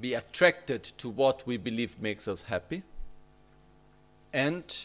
be 0.00 0.14
attracted 0.14 0.84
to 0.98 1.08
what 1.08 1.46
we 1.46 1.56
believe 1.56 2.00
makes 2.00 2.28
us 2.28 2.42
happy 2.42 2.82
and 4.32 4.84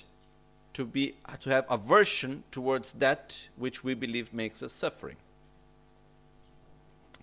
to 0.74 0.86
be 0.86 1.16
to 1.42 1.50
have 1.50 1.66
aversion 1.70 2.44
towards 2.50 2.94
that 2.94 3.50
which 3.56 3.84
we 3.84 3.94
believe 3.94 4.34
makes 4.34 4.64
us 4.64 4.74
suffering. 4.74 5.18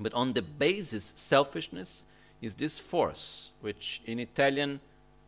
But 0.00 0.14
on 0.14 0.32
the 0.32 0.42
basis, 0.42 1.12
selfishness 1.16 2.04
is 2.40 2.54
this 2.54 2.78
force, 2.78 3.52
which 3.60 4.00
in 4.06 4.20
Italian 4.20 4.80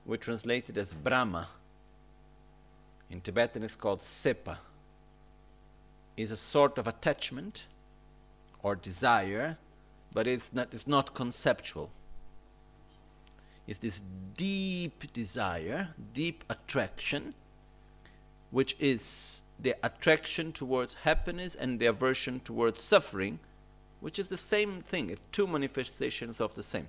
we 0.07 0.17
translate 0.17 0.71
it 0.71 0.77
as 0.77 0.95
brama. 0.95 1.47
In 3.11 3.21
Tibetan 3.21 3.63
it's 3.63 3.77
called 3.77 4.01
Sepa. 4.01 4.59
Is 6.17 6.31
a 6.31 6.37
sort 6.37 6.79
of 6.79 6.87
attachment 6.87 7.67
or 8.63 8.77
desire, 8.77 9.57
but 10.13 10.27
it's 10.27 10.53
not, 10.53 10.73
it's 10.73 10.87
not 10.87 11.15
conceptual. 11.15 11.91
It's 13.67 13.79
this 13.79 14.03
deep 14.35 15.13
desire, 15.13 15.89
deep 16.13 16.45
attraction, 16.51 17.35
which 18.51 18.77
is 18.79 19.43
the 19.59 19.77
attraction 19.83 20.53
towards 20.53 20.95
happiness 20.95 21.55
and 21.55 21.79
the 21.79 21.87
aversion 21.87 22.41
towards 22.41 22.83
suffering, 22.83 23.39
which 24.01 24.19
is 24.19 24.29
the 24.29 24.37
same 24.37 24.81
thing, 24.81 25.17
two 25.31 25.47
manifestations 25.47 26.41
of 26.41 26.55
the 26.55 26.63
same. 26.63 26.87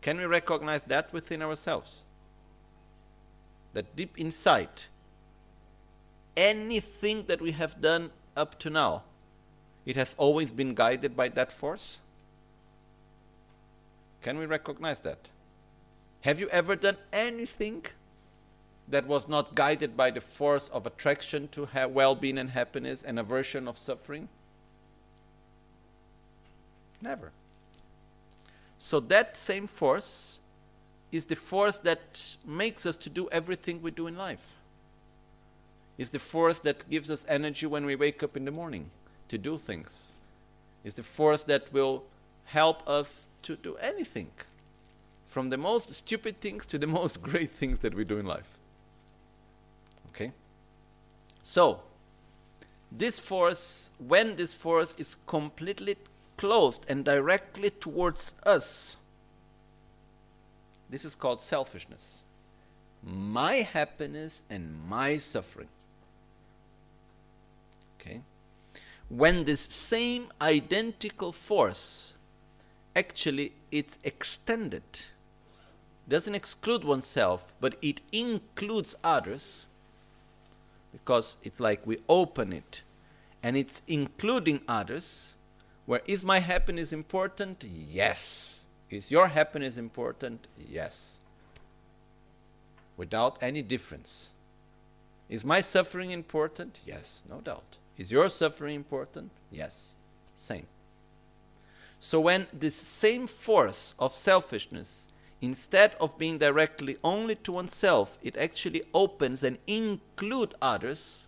Can 0.00 0.18
we 0.18 0.24
recognize 0.24 0.84
that 0.84 1.12
within 1.12 1.42
ourselves? 1.42 2.04
That 3.74 3.96
deep 3.96 4.18
inside, 4.18 4.68
anything 6.36 7.24
that 7.26 7.40
we 7.40 7.52
have 7.52 7.80
done 7.80 8.10
up 8.36 8.58
to 8.60 8.70
now, 8.70 9.04
it 9.86 9.96
has 9.96 10.14
always 10.18 10.50
been 10.50 10.74
guided 10.74 11.16
by 11.16 11.28
that 11.30 11.52
force? 11.52 11.98
Can 14.22 14.38
we 14.38 14.46
recognize 14.46 15.00
that? 15.00 15.30
Have 16.22 16.38
you 16.38 16.48
ever 16.50 16.76
done 16.76 16.96
anything 17.12 17.82
that 18.88 19.06
was 19.06 19.28
not 19.28 19.54
guided 19.54 19.96
by 19.96 20.10
the 20.10 20.20
force 20.20 20.68
of 20.68 20.86
attraction 20.86 21.48
to 21.48 21.68
well 21.88 22.14
being 22.14 22.36
and 22.36 22.50
happiness 22.50 23.02
and 23.02 23.18
aversion 23.18 23.66
of 23.66 23.78
suffering? 23.78 24.28
Never. 27.02 27.32
So 28.78 29.00
that 29.00 29.36
same 29.36 29.66
force 29.66 30.40
is 31.12 31.24
the 31.24 31.36
force 31.36 31.78
that 31.80 32.36
makes 32.46 32.86
us 32.86 32.96
to 32.98 33.10
do 33.10 33.28
everything 33.30 33.82
we 33.82 33.90
do 33.90 34.06
in 34.06 34.16
life. 34.16 34.56
Is 35.98 36.10
the 36.10 36.18
force 36.18 36.60
that 36.60 36.88
gives 36.88 37.10
us 37.10 37.26
energy 37.28 37.66
when 37.66 37.84
we 37.84 37.94
wake 37.94 38.22
up 38.22 38.36
in 38.36 38.44
the 38.44 38.50
morning 38.50 38.90
to 39.28 39.36
do 39.36 39.58
things. 39.58 40.14
Is 40.82 40.94
the 40.94 41.02
force 41.02 41.44
that 41.44 41.72
will 41.72 42.04
help 42.44 42.88
us 42.88 43.28
to 43.42 43.56
do 43.56 43.76
anything. 43.76 44.30
From 45.26 45.50
the 45.50 45.58
most 45.58 45.94
stupid 45.94 46.40
things 46.40 46.66
to 46.66 46.78
the 46.78 46.86
most 47.00 47.22
great 47.22 47.50
things 47.50 47.80
that 47.80 47.94
we 47.94 48.04
do 48.04 48.18
in 48.18 48.26
life. 48.26 48.58
Okay? 50.08 50.32
So, 51.42 51.82
this 52.90 53.20
force, 53.20 53.90
when 53.98 54.36
this 54.36 54.54
force 54.54 54.94
is 54.98 55.16
completely 55.26 55.96
closed 56.40 56.86
and 56.88 57.04
directly 57.04 57.68
towards 57.68 58.32
us, 58.46 58.96
this 60.88 61.04
is 61.04 61.14
called 61.14 61.42
selfishness. 61.42 62.24
My 63.04 63.56
happiness 63.56 64.42
and 64.48 64.74
my 64.88 65.18
suffering. 65.18 65.68
Okay? 68.00 68.22
When 69.10 69.44
this 69.44 69.60
same 69.60 70.28
identical 70.40 71.30
force 71.30 72.14
actually 72.96 73.52
it's 73.70 73.98
extended 74.02 74.82
doesn't 76.08 76.34
exclude 76.34 76.84
oneself 76.84 77.52
but 77.60 77.76
it 77.82 78.00
includes 78.12 78.96
others 79.04 79.66
because 80.90 81.36
it's 81.44 81.60
like 81.60 81.86
we 81.86 81.98
open 82.08 82.52
it 82.52 82.82
and 83.42 83.58
it's 83.58 83.82
including 83.86 84.60
others. 84.66 85.29
Where 85.90 86.02
is 86.06 86.22
my 86.22 86.38
happiness 86.38 86.92
important? 86.92 87.64
Yes. 87.68 88.62
Is 88.90 89.10
your 89.10 89.26
happiness 89.26 89.76
important? 89.76 90.46
Yes. 90.56 91.18
Without 92.96 93.38
any 93.42 93.60
difference. 93.60 94.34
Is 95.28 95.44
my 95.44 95.60
suffering 95.60 96.12
important? 96.12 96.78
Yes, 96.86 97.24
no 97.28 97.40
doubt. 97.40 97.78
Is 97.98 98.12
your 98.12 98.28
suffering 98.28 98.76
important? 98.76 99.32
Yes, 99.50 99.96
same. 100.36 100.68
So 101.98 102.20
when 102.20 102.46
this 102.52 102.76
same 102.76 103.26
force 103.26 103.96
of 103.98 104.12
selfishness 104.12 105.08
instead 105.42 105.96
of 106.00 106.16
being 106.16 106.38
directly 106.38 106.98
only 107.02 107.34
to 107.34 107.50
oneself, 107.50 108.16
it 108.22 108.36
actually 108.36 108.82
opens 108.94 109.42
and 109.42 109.58
include 109.66 110.54
others. 110.62 111.26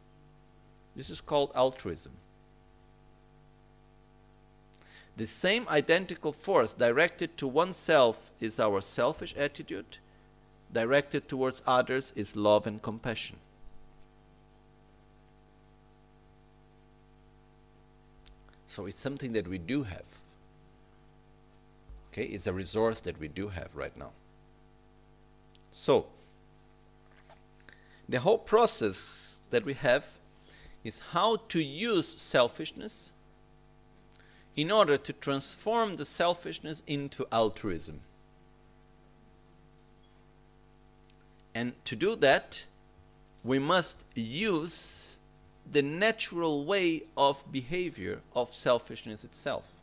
This 0.94 1.10
is 1.10 1.20
called 1.20 1.50
altruism. 1.56 2.12
The 5.16 5.26
same 5.26 5.66
identical 5.68 6.32
force 6.32 6.74
directed 6.74 7.36
to 7.38 7.46
oneself 7.46 8.30
is 8.40 8.58
our 8.58 8.80
selfish 8.80 9.34
attitude, 9.36 9.98
directed 10.72 11.28
towards 11.28 11.62
others 11.66 12.12
is 12.16 12.34
love 12.34 12.66
and 12.66 12.80
compassion. 12.80 13.36
So 18.66 18.86
it's 18.86 18.98
something 18.98 19.34
that 19.34 19.46
we 19.46 19.58
do 19.58 19.82
have. 19.82 20.22
Okay, 22.10 22.24
it's 22.24 22.46
a 22.46 22.54
resource 22.54 23.02
that 23.02 23.20
we 23.20 23.28
do 23.28 23.48
have 23.48 23.68
right 23.74 23.94
now. 23.96 24.12
So, 25.72 26.06
the 28.08 28.20
whole 28.20 28.38
process 28.38 29.40
that 29.50 29.64
we 29.64 29.74
have 29.74 30.06
is 30.84 31.00
how 31.00 31.36
to 31.48 31.62
use 31.62 32.08
selfishness 32.08 33.11
in 34.56 34.70
order 34.70 34.96
to 34.96 35.12
transform 35.12 35.96
the 35.96 36.04
selfishness 36.04 36.82
into 36.86 37.26
altruism. 37.32 38.00
And 41.54 41.72
to 41.84 41.96
do 41.96 42.16
that, 42.16 42.64
we 43.44 43.58
must 43.58 44.04
use 44.14 45.18
the 45.70 45.82
natural 45.82 46.64
way 46.64 47.02
of 47.16 47.44
behavior 47.50 48.20
of 48.34 48.52
selfishness 48.52 49.24
itself. 49.24 49.74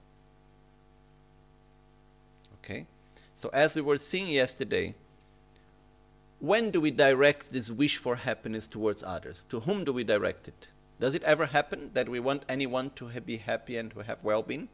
Okay? 2.63 2.85
So, 3.35 3.49
as 3.53 3.75
we 3.75 3.81
were 3.81 3.97
seeing 3.97 4.27
yesterday, 4.27 4.93
when 6.39 6.71
do 6.71 6.81
we 6.81 6.91
direct 6.91 7.51
this 7.51 7.69
wish 7.69 7.97
for 7.97 8.15
happiness 8.15 8.67
towards 8.67 9.03
others? 9.03 9.45
To 9.49 9.61
whom 9.61 9.83
do 9.83 9.93
we 9.93 10.03
direct 10.03 10.47
it? 10.47 10.67
Does 10.99 11.15
it 11.15 11.23
ever 11.23 11.47
happen 11.47 11.91
that 11.93 12.09
we 12.09 12.19
want 12.19 12.45
anyone 12.49 12.91
to 12.95 13.09
be 13.21 13.37
happy 13.37 13.77
and 13.77 13.89
to 13.91 13.99
have 13.99 14.23
well 14.23 14.43
being? 14.43 14.67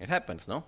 It 0.00 0.08
happens, 0.08 0.46
no? 0.46 0.64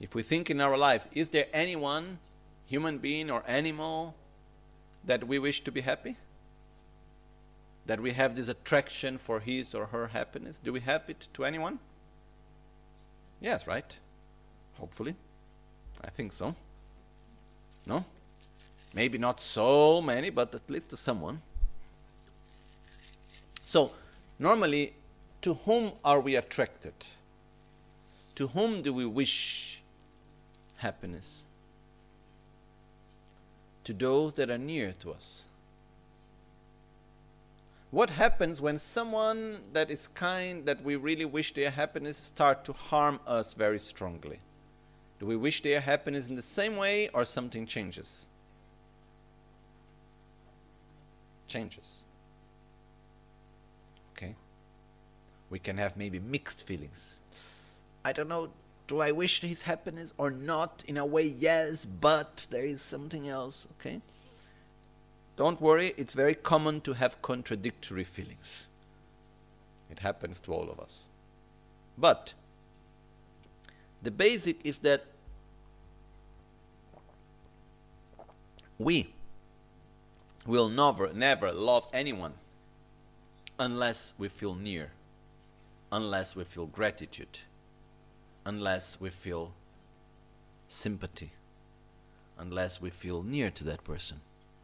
If 0.00 0.14
we 0.14 0.22
think 0.22 0.48
in 0.48 0.60
our 0.60 0.76
life, 0.76 1.08
is 1.12 1.30
there 1.30 1.46
anyone, 1.52 2.18
human 2.66 2.98
being 2.98 3.30
or 3.30 3.42
animal, 3.46 4.14
that 5.04 5.26
we 5.26 5.38
wish 5.38 5.62
to 5.64 5.72
be 5.72 5.82
happy? 5.82 6.16
That 7.86 8.00
we 8.00 8.12
have 8.12 8.36
this 8.36 8.48
attraction 8.48 9.18
for 9.18 9.40
his 9.40 9.74
or 9.74 9.86
her 9.86 10.08
happiness? 10.08 10.60
Do 10.62 10.72
we 10.72 10.80
have 10.80 11.08
it 11.08 11.28
to 11.34 11.44
anyone? 11.44 11.78
Yes, 13.40 13.66
right? 13.66 13.98
Hopefully. 14.78 15.16
I 16.02 16.10
think 16.10 16.32
so. 16.32 16.54
No? 17.86 18.04
Maybe 18.94 19.18
not 19.18 19.40
so 19.40 20.00
many, 20.00 20.30
but 20.30 20.54
at 20.54 20.70
least 20.70 20.88
to 20.90 20.96
someone. 20.96 21.42
So, 23.64 23.92
normally, 24.38 24.94
to 25.42 25.54
whom 25.54 25.92
are 26.04 26.20
we 26.20 26.36
attracted? 26.36 26.94
To 28.36 28.46
whom 28.48 28.82
do 28.82 28.94
we 28.94 29.04
wish 29.04 29.82
happiness? 30.76 31.44
To 33.82 33.92
those 33.92 34.34
that 34.34 34.48
are 34.48 34.58
near 34.58 34.92
to 35.00 35.10
us. 35.10 35.44
What 37.90 38.10
happens 38.10 38.60
when 38.60 38.78
someone 38.78 39.58
that 39.72 39.90
is 39.90 40.06
kind, 40.06 40.66
that 40.66 40.82
we 40.82 40.96
really 40.96 41.24
wish 41.24 41.52
their 41.54 41.70
happiness, 41.70 42.16
start 42.16 42.64
to 42.64 42.72
harm 42.72 43.20
us 43.26 43.54
very 43.54 43.78
strongly? 43.78 44.40
Do 45.20 45.26
we 45.26 45.36
wish 45.36 45.62
their 45.62 45.80
happiness 45.80 46.28
in 46.28 46.34
the 46.36 46.42
same 46.42 46.76
way 46.76 47.08
or 47.14 47.24
something 47.24 47.66
changes? 47.66 48.26
Changes. 51.48 52.04
Okay? 54.16 54.34
We 55.50 55.58
can 55.58 55.76
have 55.78 55.96
maybe 55.96 56.18
mixed 56.18 56.66
feelings. 56.66 57.18
I 58.04 58.12
don't 58.12 58.28
know, 58.28 58.50
do 58.86 59.00
I 59.00 59.12
wish 59.12 59.40
his 59.40 59.62
happiness 59.62 60.12
or 60.18 60.30
not? 60.30 60.84
In 60.86 60.96
a 60.96 61.06
way, 61.06 61.24
yes, 61.26 61.84
but 61.86 62.46
there 62.50 62.64
is 62.64 62.82
something 62.82 63.28
else, 63.28 63.66
okay? 63.78 64.00
Don't 65.36 65.60
worry, 65.60 65.94
it's 65.96 66.14
very 66.14 66.34
common 66.34 66.80
to 66.82 66.92
have 66.92 67.20
contradictory 67.22 68.04
feelings. 68.04 68.68
It 69.90 70.00
happens 70.00 70.38
to 70.40 70.52
all 70.52 70.70
of 70.70 70.78
us. 70.78 71.06
But 71.96 72.34
the 74.02 74.10
basic 74.10 74.64
is 74.64 74.78
that 74.80 75.04
we 78.78 79.13
will 80.46 80.68
never, 80.68 81.12
never 81.12 81.52
love 81.52 81.88
anyone 81.92 82.34
unless 83.58 84.14
we 84.18 84.28
feel 84.28 84.54
near, 84.54 84.90
unless 85.90 86.36
we 86.36 86.44
feel 86.44 86.66
gratitude, 86.66 87.40
unless 88.44 89.00
we 89.00 89.10
feel 89.10 89.52
sympathy, 90.68 91.30
unless 92.38 92.80
we 92.80 92.90
feel 92.90 93.22
near 93.22 93.50
to 93.50 93.64
that 93.64 93.84
person 93.84 94.20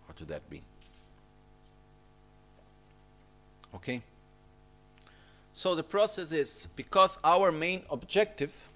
or 0.09 0.15
to 0.15 0.25
that 0.25 0.49
being. 0.51 0.65
Okay? 3.75 4.03
So 5.55 5.75
the 5.75 5.83
process 5.83 6.33
is 6.33 6.69
because 6.75 7.19
our 7.23 7.53
main 7.53 7.83
objective 7.91 8.69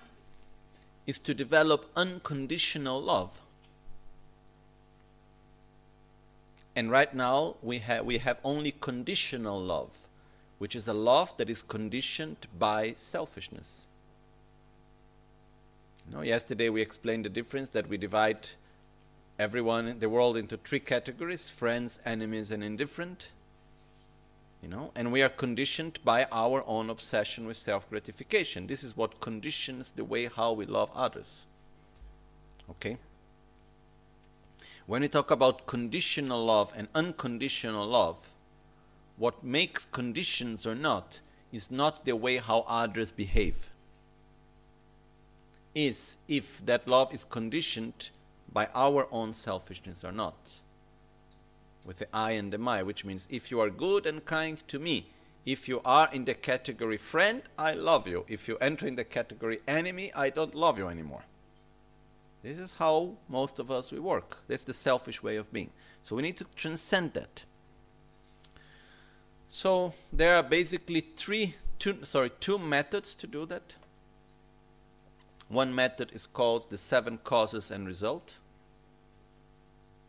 is 1.06 1.18
to 1.20 1.34
develop 1.34 1.90
unconditional 1.96 3.02
love. 3.02 3.40
And 6.76 6.90
right 6.90 7.12
now 7.14 7.56
we 7.62 7.78
have 7.78 8.04
we 8.04 8.18
have 8.18 8.38
only 8.42 8.72
conditional 8.72 9.60
love, 9.60 9.96
which 10.58 10.74
is 10.74 10.88
a 10.88 10.94
love 10.94 11.36
that 11.36 11.48
is 11.48 11.62
conditioned 11.62 12.46
by 12.58 12.94
selfishness. 12.96 13.86
You 16.08 16.16
know, 16.16 16.22
yesterday 16.22 16.68
we 16.68 16.82
explained 16.82 17.24
the 17.24 17.30
difference 17.30 17.70
that 17.70 17.88
we 17.88 17.96
divide 17.96 18.50
everyone 19.38 19.88
in 19.88 19.98
the 20.00 20.08
world 20.08 20.36
into 20.36 20.56
three 20.56 20.80
categories 20.80 21.48
friends, 21.48 22.00
enemies, 22.04 22.50
and 22.50 22.62
indifferent. 22.62 23.30
You 24.62 24.68
know, 24.68 24.92
and 24.94 25.12
we 25.12 25.22
are 25.22 25.28
conditioned 25.28 25.98
by 26.04 26.26
our 26.32 26.64
own 26.66 26.88
obsession 26.88 27.46
with 27.46 27.58
self 27.58 27.88
gratification. 27.88 28.66
This 28.66 28.82
is 28.82 28.96
what 28.96 29.20
conditions 29.20 29.92
the 29.92 30.04
way 30.04 30.26
how 30.26 30.52
we 30.52 30.64
love 30.64 30.90
others. 30.94 31.46
Okay? 32.70 32.96
When 34.86 35.00
we 35.00 35.08
talk 35.08 35.30
about 35.30 35.66
conditional 35.66 36.44
love 36.44 36.72
and 36.76 36.88
unconditional 36.94 37.86
love, 37.86 38.34
what 39.16 39.42
makes 39.42 39.86
conditions 39.86 40.66
or 40.66 40.74
not 40.74 41.20
is 41.52 41.70
not 41.70 42.04
the 42.04 42.16
way 42.16 42.36
how 42.36 42.66
others 42.68 43.10
behave 43.10 43.70
is 45.74 46.18
if 46.28 46.64
that 46.66 46.86
love 46.86 47.12
is 47.14 47.24
conditioned 47.24 48.10
by 48.52 48.68
our 48.74 49.08
own 49.10 49.32
selfishness 49.32 50.04
or 50.04 50.12
not. 50.12 50.52
With 51.86 51.98
the 51.98 52.08
I 52.14 52.32
and 52.32 52.52
the 52.52 52.58
my, 52.58 52.82
which 52.82 53.04
means 53.04 53.26
if 53.30 53.50
you 53.50 53.60
are 53.60 53.70
good 53.70 54.06
and 54.06 54.24
kind 54.24 54.56
to 54.68 54.78
me, 54.78 55.06
if 55.44 55.68
you 55.68 55.80
are 55.84 56.08
in 56.12 56.24
the 56.24 56.34
category 56.34 56.96
friend, 56.96 57.42
I 57.58 57.72
love 57.72 58.06
you. 58.06 58.24
If 58.28 58.48
you 58.48 58.56
enter 58.58 58.86
in 58.86 58.94
the 58.94 59.04
category 59.04 59.60
enemy, 59.66 60.12
I 60.14 60.30
don't 60.30 60.54
love 60.54 60.78
you 60.78 60.88
anymore. 60.88 61.24
This 62.44 62.58
is 62.58 62.76
how 62.76 63.14
most 63.26 63.58
of 63.58 63.70
us 63.70 63.90
we 63.90 63.98
work. 63.98 64.36
That's 64.48 64.64
the 64.64 64.74
selfish 64.74 65.22
way 65.22 65.36
of 65.36 65.50
being. 65.50 65.70
So 66.02 66.14
we 66.14 66.20
need 66.20 66.36
to 66.36 66.46
transcend 66.54 67.14
that. 67.14 67.42
So 69.48 69.94
there 70.12 70.36
are 70.36 70.42
basically 70.42 71.00
three, 71.00 71.54
two, 71.78 72.04
sorry, 72.04 72.30
two 72.40 72.58
methods 72.58 73.14
to 73.14 73.26
do 73.26 73.46
that. 73.46 73.76
One 75.48 75.74
method 75.74 76.10
is 76.12 76.26
called 76.26 76.68
the 76.68 76.76
seven 76.76 77.16
causes 77.16 77.70
and 77.70 77.86
result, 77.86 78.36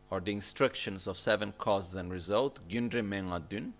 or 0.10 0.20
the 0.20 0.34
instructions 0.34 1.08
of 1.08 1.16
seven 1.16 1.54
causes 1.58 1.96
and 1.96 2.12
result, 2.12 2.60
Gyundre 2.68 3.02
Mengadun. 3.02 3.72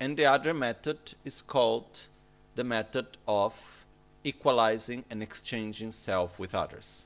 And 0.00 0.16
the 0.16 0.26
other 0.26 0.52
method 0.52 1.14
is 1.24 1.42
called 1.42 2.08
the 2.56 2.64
method 2.64 3.06
of 3.28 3.86
equalizing 4.24 5.04
and 5.08 5.22
exchanging 5.22 5.92
self 5.92 6.40
with 6.40 6.52
others. 6.52 7.04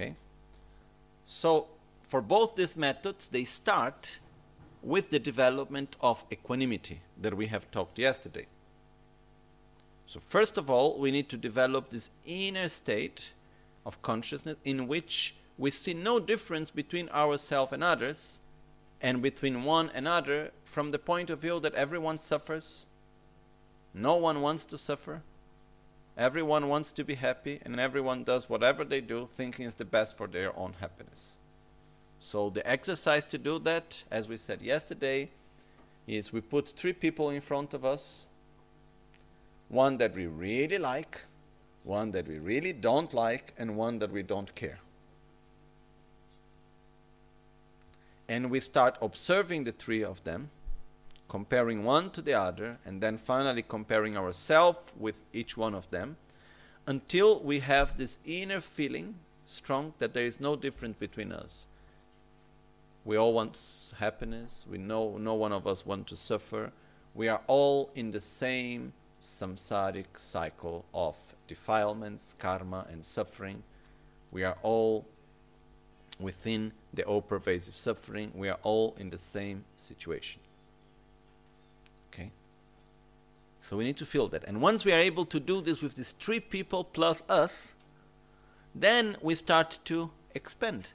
Okay? 0.00 0.14
So, 1.26 1.66
for 2.02 2.20
both 2.20 2.56
these 2.56 2.76
methods, 2.76 3.28
they 3.28 3.44
start 3.44 4.18
with 4.82 5.10
the 5.10 5.18
development 5.18 5.94
of 6.00 6.24
equanimity 6.32 7.02
that 7.20 7.36
we 7.36 7.46
have 7.46 7.70
talked 7.70 7.98
yesterday. 7.98 8.46
So, 10.06 10.18
first 10.18 10.56
of 10.56 10.70
all, 10.70 10.98
we 10.98 11.10
need 11.10 11.28
to 11.28 11.36
develop 11.36 11.90
this 11.90 12.10
inner 12.26 12.68
state 12.68 13.32
of 13.84 14.00
consciousness 14.02 14.56
in 14.64 14.88
which 14.88 15.34
we 15.58 15.70
see 15.70 15.94
no 15.94 16.18
difference 16.18 16.70
between 16.70 17.08
ourselves 17.10 17.72
and 17.72 17.84
others 17.84 18.40
and 19.02 19.22
between 19.22 19.64
one 19.64 19.90
another 19.94 20.50
from 20.64 20.90
the 20.90 20.98
point 20.98 21.30
of 21.30 21.40
view 21.40 21.60
that 21.60 21.74
everyone 21.74 22.18
suffers. 22.18 22.86
No 23.92 24.16
one 24.16 24.40
wants 24.40 24.64
to 24.66 24.78
suffer. 24.78 25.22
Everyone 26.20 26.68
wants 26.68 26.92
to 26.92 27.02
be 27.02 27.14
happy, 27.14 27.60
and 27.64 27.80
everyone 27.80 28.24
does 28.24 28.46
whatever 28.46 28.84
they 28.84 29.00
do 29.00 29.26
thinking 29.26 29.64
is 29.64 29.74
the 29.74 29.86
best 29.86 30.18
for 30.18 30.26
their 30.26 30.54
own 30.54 30.74
happiness. 30.78 31.38
So, 32.18 32.50
the 32.50 32.70
exercise 32.70 33.24
to 33.24 33.38
do 33.38 33.58
that, 33.60 34.04
as 34.10 34.28
we 34.28 34.36
said 34.36 34.60
yesterday, 34.60 35.30
is 36.06 36.30
we 36.30 36.42
put 36.42 36.68
three 36.68 36.92
people 36.92 37.30
in 37.30 37.40
front 37.40 37.72
of 37.72 37.86
us 37.86 38.26
one 39.70 39.96
that 39.96 40.14
we 40.14 40.26
really 40.26 40.76
like, 40.76 41.24
one 41.84 42.10
that 42.10 42.28
we 42.28 42.38
really 42.38 42.74
don't 42.74 43.14
like, 43.14 43.54
and 43.56 43.74
one 43.74 43.98
that 44.00 44.12
we 44.12 44.22
don't 44.22 44.54
care. 44.54 44.80
And 48.28 48.50
we 48.50 48.60
start 48.60 48.98
observing 49.00 49.64
the 49.64 49.72
three 49.72 50.04
of 50.04 50.22
them, 50.24 50.50
comparing 51.30 51.84
one 51.84 52.10
to 52.10 52.20
the 52.20 52.34
other, 52.34 52.76
and 52.84 53.00
then 53.00 53.16
finally 53.16 53.62
comparing 53.62 54.16
ourselves 54.16 54.80
with 54.98 55.14
each 55.32 55.56
one 55.56 55.76
of 55.76 55.88
them 55.92 56.16
until 56.88 57.38
we 57.40 57.60
have 57.60 57.96
this 57.96 58.18
inner 58.24 58.60
feeling 58.60 59.14
strong 59.44 59.94
that 60.00 60.12
there 60.12 60.24
is 60.24 60.40
no 60.40 60.56
difference 60.56 60.96
between 60.98 61.30
us. 61.30 61.68
We 63.04 63.16
all 63.16 63.32
want 63.32 63.56
happiness. 64.00 64.66
We 64.68 64.78
know 64.78 65.18
no 65.18 65.34
one 65.34 65.52
of 65.52 65.68
us 65.68 65.86
want 65.86 66.08
to 66.08 66.16
suffer. 66.16 66.72
We 67.14 67.28
are 67.28 67.42
all 67.46 67.90
in 67.94 68.10
the 68.10 68.20
same 68.20 68.92
samsaric 69.20 70.18
cycle 70.18 70.84
of 70.92 71.16
defilements, 71.46 72.34
karma, 72.40 72.86
and 72.90 73.04
suffering. 73.04 73.62
We 74.32 74.42
are 74.42 74.58
all 74.62 75.06
within 76.18 76.72
the 76.92 77.04
all 77.04 77.22
pervasive 77.22 77.76
suffering. 77.76 78.32
We 78.34 78.48
are 78.48 78.58
all 78.64 78.96
in 78.98 79.10
the 79.10 79.18
same 79.18 79.64
situation. 79.76 80.40
Okay? 82.12 82.30
So 83.58 83.76
we 83.76 83.84
need 83.84 83.96
to 83.98 84.06
feel 84.06 84.28
that. 84.28 84.44
And 84.44 84.60
once 84.60 84.84
we 84.84 84.92
are 84.92 84.98
able 84.98 85.24
to 85.26 85.40
do 85.40 85.60
this 85.60 85.80
with 85.80 85.94
these 85.94 86.12
three 86.12 86.40
people 86.40 86.84
plus 86.84 87.22
us, 87.28 87.74
then 88.74 89.16
we 89.20 89.34
start 89.34 89.78
to 89.84 90.10
expand. 90.34 90.88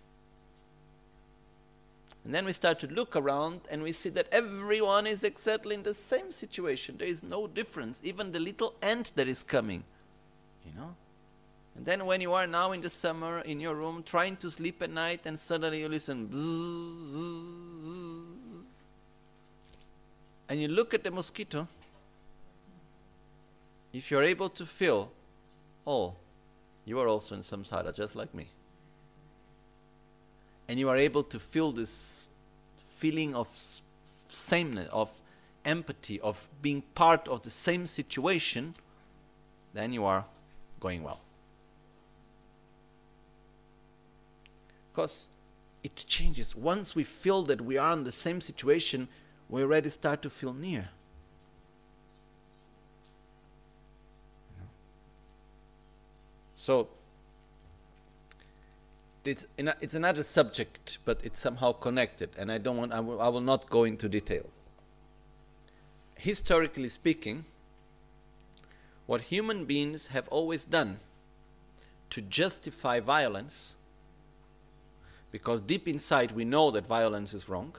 And 2.24 2.34
then 2.34 2.46
we 2.46 2.54
start 2.54 2.80
to 2.80 2.88
look 2.88 3.16
around 3.16 3.62
and 3.70 3.84
we 3.84 3.92
see 3.92 4.10
that 4.10 4.28
everyone 4.32 5.06
is 5.06 5.24
exactly 5.24 5.76
in 5.76 5.84
the 5.84 5.94
same 5.94 6.32
situation. 6.32 6.98
There 6.98 7.08
is 7.08 7.22
no 7.22 7.46
difference. 7.46 8.02
Even 8.04 8.32
the 8.32 8.40
little 8.40 8.74
ant 8.82 9.12
that 9.16 9.28
is 9.28 9.44
coming, 9.44 9.84
you 10.66 10.72
know. 10.76 10.96
And 11.76 11.86
then 11.86 12.06
when 12.06 12.22
you 12.22 12.34
are 12.34 12.48
now 12.48 12.72
in 12.72 12.82
the 12.82 12.90
summer 12.90 13.42
in 13.42 13.60
your 13.60 13.76
room 13.76 14.02
trying 14.04 14.38
to 14.38 14.50
sleep 14.50 14.82
at 14.82 14.90
night 14.90 15.26
and 15.26 15.38
suddenly 15.38 15.82
you 15.82 15.90
listen 15.90 16.30
and 20.50 20.62
you 20.62 20.68
look 20.68 20.94
at 20.94 21.04
the 21.04 21.12
mosquito, 21.12 21.68
if 23.94 24.12
you're 24.12 24.24
able 24.24 24.50
to 24.50 24.66
feel, 24.66 25.12
oh, 25.88 26.16
you 26.86 27.00
are 27.00 27.08
also 27.08 27.36
in 27.36 27.42
samsara 27.42 27.96
just 27.96 28.16
like 28.16 28.34
me 28.34 28.48
and 30.68 30.80
you 30.80 30.90
are 30.90 30.98
able 30.98 31.24
to 31.24 31.40
feel 31.40 31.72
this 31.72 32.28
feeling 32.96 33.36
of 33.36 33.48
sameness, 34.30 34.88
of 34.92 35.22
empathy, 35.64 36.20
of 36.22 36.50
being 36.62 36.82
part 36.94 37.28
of 37.28 37.42
the 37.44 37.50
same 37.50 37.86
situation, 37.86 38.74
then 39.74 39.94
you 39.94 40.06
are 40.06 40.26
going 40.80 41.04
well. 41.04 41.22
Because 44.92 45.30
it 45.84 45.96
changes. 46.08 46.56
Once 46.56 46.96
we 46.96 47.04
feel 47.04 47.44
that 47.44 47.62
we 47.62 47.78
are 47.78 47.94
in 47.94 48.04
the 48.04 48.12
same 48.12 48.42
situation, 48.42 49.08
we 49.50 49.62
already 49.62 49.90
start 49.90 50.22
to 50.24 50.30
feel 50.30 50.54
near. 50.54 50.90
So 56.56 56.88
it's, 59.24 59.46
it's 59.58 59.94
another 59.94 60.24
subject, 60.24 60.98
but 61.06 61.20
it's 61.24 61.40
somehow 61.40 61.74
connected, 61.74 62.30
and 62.38 62.52
I 62.52 62.58
don't 62.58 62.78
want, 62.78 62.92
I 62.92 63.00
will, 63.00 63.22
I 63.22 63.28
will 63.28 63.42
not 63.42 63.70
go 63.70 63.84
into 63.84 64.10
details. 64.10 64.70
Historically 66.16 66.90
speaking, 66.90 67.46
what 69.06 69.22
human 69.22 69.66
beings 69.66 70.08
have 70.08 70.28
always 70.30 70.66
done 70.66 71.00
to 72.10 72.22
justify 72.22 73.00
violence, 73.00 73.76
because 75.32 75.60
deep 75.62 75.88
inside 75.88 76.32
we 76.32 76.46
know 76.46 76.72
that 76.72 76.88
violence 76.88 77.34
is 77.34 77.48
wrong, 77.48 77.76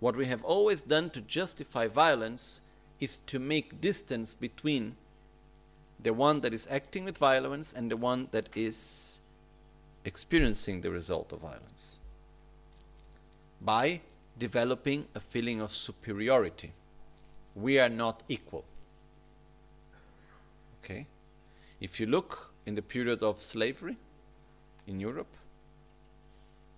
what 0.00 0.16
we 0.16 0.26
have 0.26 0.44
always 0.44 0.82
done 0.82 1.10
to 1.10 1.20
justify 1.20 1.86
violence 1.86 2.60
is 3.00 3.18
to 3.26 3.38
make 3.38 3.80
distance 3.80 4.34
between 4.34 4.96
the 6.00 6.12
one 6.12 6.40
that 6.40 6.54
is 6.54 6.68
acting 6.70 7.04
with 7.04 7.18
violence 7.18 7.72
and 7.72 7.90
the 7.90 7.96
one 7.96 8.28
that 8.30 8.48
is 8.54 9.20
experiencing 10.04 10.80
the 10.80 10.90
result 10.90 11.32
of 11.32 11.40
violence? 11.40 11.98
By 13.60 14.00
developing 14.38 15.06
a 15.14 15.20
feeling 15.20 15.60
of 15.60 15.72
superiority. 15.72 16.72
We 17.54 17.78
are 17.78 17.88
not 17.88 18.22
equal. 18.28 18.64
Okay? 20.82 21.06
If 21.80 21.98
you 21.98 22.06
look 22.06 22.52
in 22.66 22.74
the 22.74 22.82
period 22.82 23.22
of 23.22 23.40
slavery 23.40 23.96
in 24.86 25.00
Europe, 25.00 25.34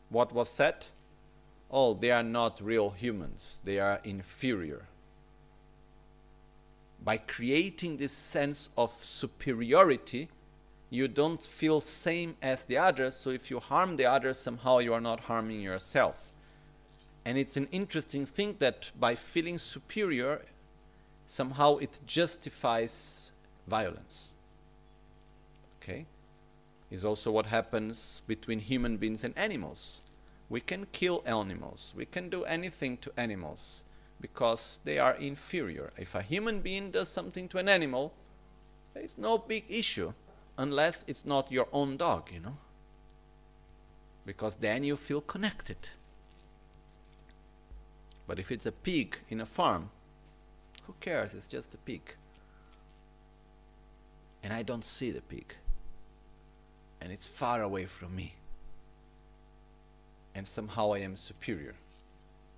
what 0.09 0.33
was 0.33 0.48
said? 0.48 0.87
Oh, 1.70 1.94
they 1.94 2.11
are 2.11 2.22
not 2.22 2.61
real 2.61 2.90
humans, 2.90 3.61
they 3.64 3.78
are 3.78 4.00
inferior. 4.02 4.87
By 7.02 7.16
creating 7.16 7.96
this 7.96 8.12
sense 8.12 8.70
of 8.76 8.90
superiority, 8.92 10.28
you 10.90 11.06
don't 11.06 11.40
feel 11.40 11.80
same 11.80 12.37
as 12.42 12.64
the 12.64 12.76
others, 12.76 13.14
so 13.14 13.30
if 13.30 13.50
you 13.50 13.61
harm 13.61 13.96
the 13.96 14.06
others, 14.06 14.38
somehow 14.38 14.78
you 14.78 14.92
are 14.92 15.00
not 15.00 15.20
harming 15.20 15.61
yourself. 15.61 16.33
And 17.24 17.38
it's 17.38 17.56
an 17.56 17.68
interesting 17.70 18.26
thing 18.26 18.56
that 18.59 18.90
by 18.98 19.14
feeling 19.14 19.59
superior, 19.59 20.42
somehow 21.28 21.76
it 21.76 22.00
justifies 22.06 23.30
violence. 23.68 24.35
Okay? 25.80 26.06
Is 26.90 27.04
also 27.04 27.30
what 27.30 27.46
happens 27.46 28.22
between 28.26 28.59
human 28.59 28.96
beings 28.96 29.22
and 29.22 29.33
animals. 29.38 30.00
We 30.51 30.61
can 30.61 30.87
kill 30.93 31.23
animals, 31.25 31.95
we 31.97 32.05
can 32.05 32.29
do 32.29 32.45
anything 32.45 32.99
to 32.99 33.13
animals 33.17 33.85
because 34.21 34.81
they 34.85 34.99
are 34.99 35.15
inferior. 35.15 35.93
If 35.97 36.15
a 36.15 36.23
human 36.23 36.61
being 36.61 36.91
does 36.91 37.09
something 37.09 37.49
to 37.49 37.59
an 37.59 37.69
animal, 37.69 38.13
it's 38.95 39.17
no 39.17 39.39
big 39.39 39.65
issue 39.69 40.13
unless 40.59 41.05
it's 41.07 41.25
not 41.25 41.51
your 41.51 41.69
own 41.73 41.97
dog, 41.97 42.31
you 42.33 42.41
know? 42.41 42.57
Because 44.27 44.57
then 44.57 44.85
you 44.85 44.97
feel 44.97 45.21
connected. 45.21 45.91
But 48.27 48.39
if 48.39 48.51
it's 48.53 48.67
a 48.67 48.73
pig 48.73 49.17
in 49.29 49.41
a 49.41 49.47
farm, 49.47 49.91
who 50.87 50.95
cares? 51.01 51.35
It's 51.35 51.49
just 51.49 51.75
a 51.75 51.79
pig. 51.79 52.03
And 54.43 54.53
I 54.53 54.63
don't 54.63 54.85
see 54.85 55.11
the 55.11 55.21
pig. 55.21 55.55
And 57.01 57.13
it's 57.13 57.27
far 57.27 57.63
away 57.63 57.87
from 57.87 58.15
me. 58.15 58.35
And 60.35 60.47
somehow 60.47 60.93
I 60.93 60.99
am 60.99 61.16
superior. 61.16 61.75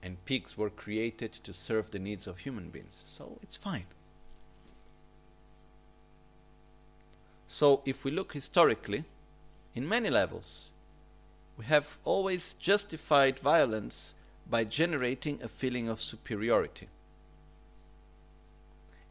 And 0.02 0.24
pigs 0.24 0.58
were 0.58 0.70
created 0.70 1.32
to 1.32 1.52
serve 1.52 1.90
the 1.90 1.98
needs 1.98 2.26
of 2.26 2.38
human 2.38 2.70
beings. 2.70 3.04
So 3.06 3.38
it's 3.42 3.56
fine. 3.56 3.86
So 7.46 7.82
if 7.84 8.04
we 8.04 8.10
look 8.10 8.32
historically, 8.32 9.04
in 9.74 9.88
many 9.88 10.10
levels, 10.10 10.70
we 11.56 11.64
have 11.66 11.98
always 12.04 12.54
justified 12.54 13.38
violence 13.38 14.14
by 14.48 14.64
generating 14.64 15.40
a 15.42 15.48
feeling 15.48 15.88
of 15.88 16.00
superiority. 16.00 16.88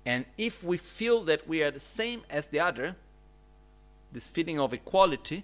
And 0.05 0.25
if 0.37 0.63
we 0.63 0.77
feel 0.77 1.23
that 1.23 1.47
we 1.47 1.63
are 1.63 1.71
the 1.71 1.79
same 1.79 2.23
as 2.29 2.47
the 2.47 2.59
other, 2.59 2.95
this 4.11 4.29
feeling 4.29 4.59
of 4.59 4.73
equality, 4.73 5.43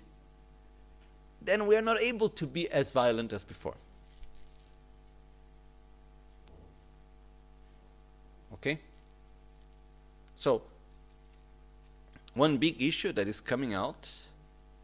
then 1.41 1.67
we 1.67 1.75
are 1.75 1.81
not 1.81 2.01
able 2.01 2.29
to 2.29 2.45
be 2.45 2.69
as 2.69 2.91
violent 2.91 3.33
as 3.33 3.43
before. 3.43 3.75
Okay? 8.53 8.79
So, 10.35 10.61
one 12.33 12.57
big 12.57 12.81
issue 12.81 13.11
that 13.13 13.27
is 13.27 13.41
coming 13.41 13.73
out 13.73 14.09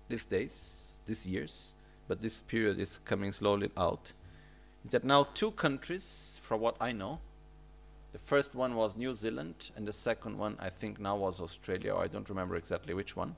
these 0.10 0.26
days, 0.26 0.98
these 1.06 1.26
years, 1.26 1.72
but 2.08 2.22
this 2.22 2.42
period 2.42 2.80
is 2.80 3.00
coming 3.06 3.32
slowly 3.32 3.70
out, 3.78 4.12
is 4.86 4.92
that 4.92 5.04
now 5.04 5.28
two 5.34 5.52
countries, 5.52 6.40
from 6.44 6.62
what 6.62 6.76
I 6.82 6.92
know, 6.92 7.20
the 8.12 8.20
first 8.20 8.54
one 8.54 8.76
was 8.76 8.96
New 8.96 9.16
Zealand, 9.16 9.72
and 9.76 9.88
the 9.88 9.94
second 9.94 10.38
one, 10.38 10.56
I 10.60 10.70
think 10.70 11.00
now 11.00 11.16
was 11.16 11.40
Australia, 11.40 11.94
or 11.94 12.04
I 12.04 12.08
don't 12.08 12.30
remember 12.30 12.56
exactly 12.56 12.94
which 12.94 13.16
one, 13.16 13.36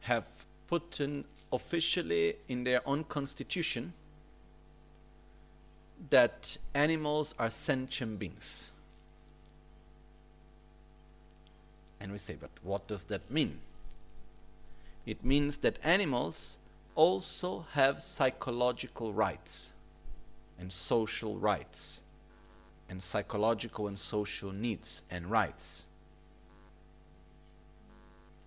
have 0.00 0.44
put 0.68 1.00
in 1.00 1.24
officially 1.52 2.36
in 2.48 2.64
their 2.64 2.80
own 2.86 3.04
constitution 3.04 3.92
that 6.10 6.56
animals 6.74 7.34
are 7.38 7.50
sentient 7.50 8.18
beings. 8.18 8.70
And 12.00 12.12
we 12.12 12.18
say, 12.18 12.36
but 12.38 12.50
what 12.62 12.86
does 12.86 13.04
that 13.04 13.30
mean? 13.30 13.58
It 15.06 15.24
means 15.24 15.58
that 15.58 15.78
animals 15.82 16.58
also 16.94 17.66
have 17.72 18.00
psychological 18.00 19.12
rights 19.12 19.72
and 20.58 20.72
social 20.72 21.36
rights 21.36 22.02
and 22.88 23.02
psychological 23.02 23.88
and 23.88 23.98
social 23.98 24.52
needs 24.52 25.02
and 25.10 25.30
rights. 25.30 25.86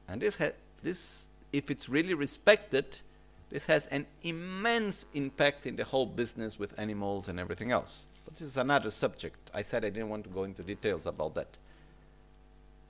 And 0.08 0.21
this, 0.21 0.38
this, 0.84 1.27
if 1.53 1.71
it's 1.71 1.89
really 1.89 2.13
respected, 2.13 3.01
this 3.49 3.65
has 3.67 3.88
an 3.88 4.05
immense 4.23 5.05
impact 5.13 5.65
in 5.65 5.75
the 5.75 5.83
whole 5.83 6.05
business 6.05 6.60
with 6.60 6.77
animals 6.77 7.29
and 7.29 7.39
everything 7.39 7.71
else. 7.71 8.07
But 8.25 8.36
this 8.36 8.47
is 8.47 8.57
another 8.57 8.89
subject. 8.89 9.51
I 9.53 9.62
said 9.62 9.86
I 9.86 9.89
didn't 9.89 10.10
want 10.10 10.25
to 10.25 10.29
go 10.29 10.43
into 10.43 10.63
details 10.63 11.05
about 11.05 11.36
that. 11.36 11.57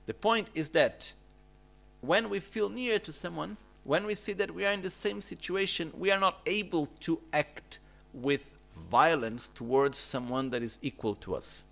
The 0.06 0.14
point 0.14 0.50
is 0.54 0.70
that 0.70 1.12
when 2.00 2.28
we 2.28 2.40
feel 2.40 2.68
near 2.68 2.98
to 2.98 3.12
someone, 3.12 3.56
when 3.84 4.04
we 4.04 4.14
see 4.14 4.32
that 4.34 4.50
we 4.50 4.66
are 4.66 4.72
in 4.72 4.82
the 4.82 4.90
same 4.90 5.20
situation, 5.20 5.92
we 5.96 6.10
are 6.10 6.18
not 6.18 6.40
able 6.46 6.86
to 7.00 7.20
act 7.32 7.78
with 8.12 8.54
violence 8.76 9.48
towards 9.48 9.98
someone 9.98 10.50
that 10.50 10.62
is 10.62 10.78
equal 10.82 11.14
to 11.16 11.34
us. 11.34 11.64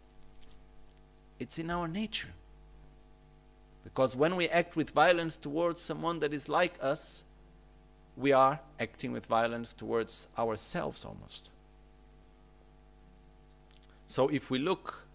It's 1.39 1.59
in 1.59 1.71
our 1.71 1.89
nature. 1.89 2.29
Because 3.97 4.15
when 4.15 4.37
we 4.37 4.47
act 4.51 4.77
with 4.77 4.91
violence 4.91 5.39
towards 5.39 5.81
someone 5.81 6.19
that 6.19 6.35
is 6.35 6.51
like 6.51 6.77
us, 6.83 7.25
we 8.15 8.31
are 8.31 8.61
acting 8.79 9.11
with 9.11 9.25
violence 9.25 9.73
towards 9.73 10.29
ourselves 10.39 11.03
almost. 11.03 11.49
So 14.05 14.29
if 14.29 14.51
we 14.51 14.59
look, 14.59 15.07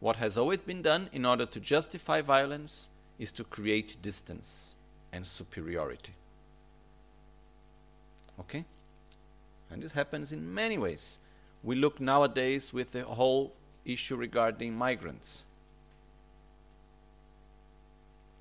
what 0.00 0.16
has 0.16 0.36
always 0.36 0.60
been 0.60 0.82
done 0.82 1.08
in 1.10 1.24
order 1.24 1.46
to 1.46 1.58
justify 1.58 2.20
violence 2.20 2.90
is 3.18 3.32
to 3.32 3.44
create 3.44 3.96
distance 4.02 4.76
and 5.10 5.26
superiority. 5.26 6.12
Okay? 8.38 8.66
And 9.70 9.82
this 9.82 9.92
happens 9.92 10.32
in 10.32 10.52
many 10.52 10.76
ways. 10.76 11.18
We 11.62 11.76
look 11.76 11.98
nowadays 11.98 12.74
with 12.74 12.92
the 12.92 13.04
whole 13.04 13.54
issue 13.86 14.16
regarding 14.16 14.76
migrants. 14.76 15.46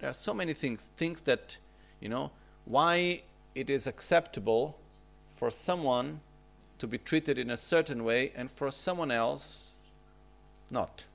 There 0.05 0.11
are 0.11 0.13
so 0.13 0.35
many 0.35 0.53
things, 0.53 0.91
things 0.97 1.21
that, 1.21 1.57
you 1.99 2.09
know, 2.09 2.29
why 2.65 3.21
it 3.55 3.71
is 3.71 3.87
acceptable 3.87 4.77
for 5.29 5.49
someone 5.49 6.19
to 6.77 6.85
be 6.85 6.99
treated 6.99 7.39
in 7.39 7.49
a 7.49 7.57
certain 7.57 8.03
way 8.03 8.31
and 8.35 8.51
for 8.51 8.69
someone 8.69 9.09
else 9.09 9.73
not. 10.69 11.05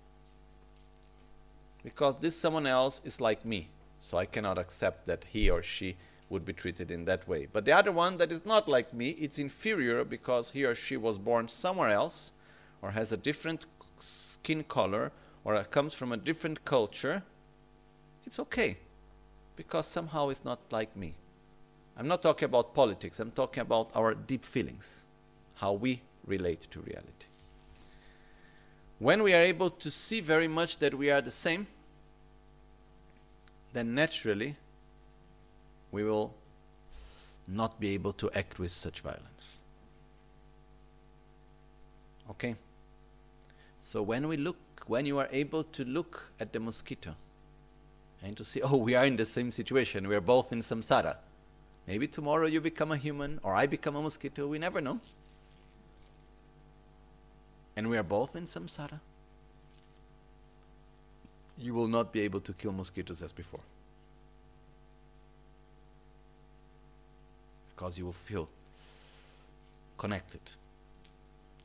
Because 1.85 2.19
this 2.19 2.37
someone 2.37 2.67
else 2.67 3.01
is 3.05 3.21
like 3.21 3.45
me, 3.45 3.69
so 4.01 4.19
I 4.19 4.25
cannot 4.25 4.59
accept 4.59 5.07
that 5.07 5.25
he 5.29 5.49
or 5.49 5.63
she 5.63 5.95
would 6.29 6.45
be 6.45 6.53
treated 6.53 6.91
in 6.91 7.05
that 7.05 7.29
way. 7.29 7.47
But 7.53 7.67
the 7.67 7.73
other 7.73 7.93
one 7.93 8.17
that 8.17 8.33
is 8.33 8.45
not 8.45 8.69
like 8.69 8.93
me, 8.93 9.11
it's 9.11 9.39
inferior 9.39 10.05
because 10.05 10.51
he 10.51 10.65
or 10.65 10.75
she 10.75 10.97
was 10.97 11.17
born 11.17 11.47
somewhere 11.47 11.91
else 11.91 12.33
or 12.83 12.91
has 12.91 13.13
a 13.13 13.17
different 13.17 13.67
skin 13.99 14.65
color 14.65 15.13
or 15.45 15.63
comes 15.63 15.95
from 15.95 16.11
a 16.11 16.17
different 16.17 16.65
culture. 16.65 17.23
It's 18.31 18.39
okay 18.39 18.77
because 19.57 19.89
somehow 19.89 20.29
it's 20.29 20.45
not 20.45 20.61
like 20.71 20.95
me. 20.97 21.15
I'm 21.97 22.07
not 22.07 22.23
talking 22.23 22.47
about 22.47 22.77
politics, 22.77 23.19
I'm 23.19 23.33
talking 23.33 23.61
about 23.61 23.91
our 23.93 24.15
deep 24.15 24.45
feelings, 24.45 25.03
how 25.57 25.73
we 25.73 26.01
relate 26.25 26.71
to 26.71 26.79
reality. 26.79 27.27
When 29.01 29.25
we 29.25 29.35
are 29.35 29.43
able 29.43 29.69
to 29.71 29.91
see 29.91 30.21
very 30.21 30.47
much 30.47 30.77
that 30.77 30.95
we 30.95 31.11
are 31.11 31.21
the 31.21 31.33
same, 31.33 31.67
then 33.73 33.97
naturally 33.97 34.55
we 35.91 36.05
will 36.05 36.33
not 37.49 37.81
be 37.81 37.95
able 37.95 38.13
to 38.13 38.31
act 38.33 38.61
with 38.61 38.71
such 38.71 39.01
violence. 39.01 39.59
Okay? 42.31 42.55
So 43.81 44.03
when 44.03 44.29
we 44.29 44.37
look, 44.37 44.57
when 44.87 45.05
you 45.05 45.19
are 45.19 45.29
able 45.33 45.65
to 45.65 45.85
look 45.85 46.31
at 46.39 46.53
the 46.53 46.61
mosquito 46.61 47.17
and 48.23 48.37
to 48.37 48.45
see, 48.45 48.63
oh, 48.65 48.77
we 48.77 48.95
are 48.95 49.05
in 49.05 49.17
the 49.17 49.27
same 49.27 49.51
situation, 49.51 50.09
we 50.09 50.15
are 50.15 50.21
both 50.21 50.53
in 50.53 50.61
samsara. 50.61 51.17
Maybe 51.87 52.07
tomorrow 52.07 52.47
you 52.47 52.61
become 52.61 52.93
a 52.93 52.97
human 52.97 53.41
or 53.43 53.55
I 53.55 53.67
become 53.67 53.97
a 53.97 54.03
mosquito, 54.03 54.47
we 54.47 54.59
never 54.59 54.81
know. 54.81 55.01
And 57.77 57.89
we 57.89 57.97
are 57.97 58.03
both 58.03 58.37
in 58.37 58.45
samsara. 58.45 59.01
You 61.59 61.75
will 61.75 61.89
not 61.89 62.13
be 62.13 62.21
able 62.21 62.41
to 62.41 62.53
kill 62.53 62.73
mosquitoes 62.73 63.23
as 63.23 63.33
before. 63.33 63.61
because 67.81 67.97
you 67.97 68.05
will 68.05 68.13
feel 68.13 68.47
connected. 69.97 70.43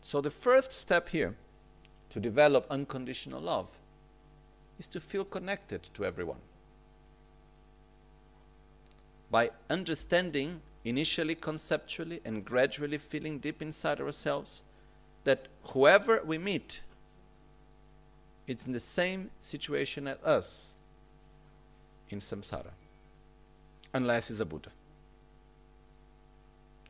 So, 0.02 0.22
the 0.22 0.30
first 0.30 0.72
step 0.72 1.10
here 1.10 1.36
to 2.10 2.22
develop 2.22 2.66
unconditional 2.70 3.42
love 3.42 3.78
is 4.80 4.88
to 4.88 5.00
feel 5.00 5.26
connected 5.26 5.84
to 5.94 6.06
everyone. 6.06 6.40
By 9.32 9.52
understanding, 9.70 10.62
initially 10.84 11.36
conceptually, 11.36 12.22
and 12.24 12.46
gradually 12.46 12.98
feeling 12.98 13.40
deep 13.40 13.62
inside 13.62 14.00
ourselves 14.00 14.64
that 15.24 15.48
whoever 15.64 16.22
we 16.24 16.38
meet, 16.38 16.82
it's 18.48 18.68
in 18.68 18.74
the 18.74 18.80
same 18.80 19.32
situation 19.40 20.08
as 20.08 20.18
us 20.24 20.76
in 22.10 22.20
samsara, 22.20 22.72
unless 23.94 24.30
it's 24.30 24.40
a 24.40 24.46
Buddha, 24.46 24.70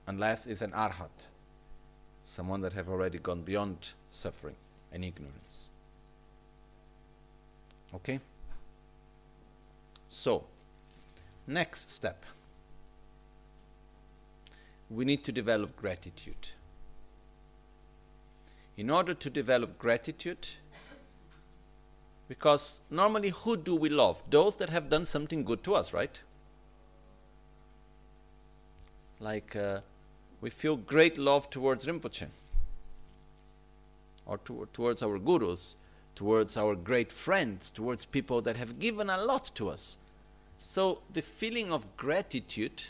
unless 0.06 0.46
it's 0.46 0.62
an 0.62 0.72
arhat, 0.72 1.28
someone 2.26 2.62
that 2.62 2.74
have 2.74 2.90
already 2.90 3.18
gone 3.18 3.42
beyond 3.42 3.94
suffering 4.12 4.56
and 4.92 5.06
ignorance. 5.06 5.70
Okay? 7.94 8.20
So, 10.08 10.46
next 11.48 11.92
step. 11.92 12.24
We 14.90 15.06
need 15.06 15.24
to 15.24 15.32
develop 15.32 15.76
gratitude. 15.76 16.50
In 18.78 18.90
order 18.90 19.14
to 19.14 19.30
develop 19.30 19.80
gratitude, 19.80 20.48
because 22.28 22.82
normally 22.90 23.30
who 23.30 23.56
do 23.56 23.76
we 23.76 23.90
love? 23.90 24.24
Those 24.30 24.56
that 24.58 24.70
have 24.70 24.90
done 24.90 25.06
something 25.06 25.44
good 25.44 25.64
to 25.64 25.76
us, 25.76 25.94
right? 25.94 26.22
Like 29.20 29.56
uh, 29.56 29.80
we 30.42 30.50
feel 30.50 30.76
great 30.76 31.18
love 31.18 31.50
towards 31.50 31.86
Rinpoche 31.86 32.28
or 34.26 34.38
to, 34.40 34.68
towards 34.74 35.04
our 35.04 35.20
gurus, 35.20 35.76
towards 36.16 36.58
our 36.58 36.76
great 36.76 37.12
friends, 37.12 37.70
towards 37.70 38.06
people 38.06 38.42
that 38.42 38.58
have 38.58 38.80
given 38.80 39.10
a 39.10 39.24
lot 39.24 39.52
to 39.56 39.70
us. 39.70 39.98
So 40.58 41.02
the 41.12 41.22
feeling 41.22 41.72
of 41.72 41.98
gratitude 41.98 42.84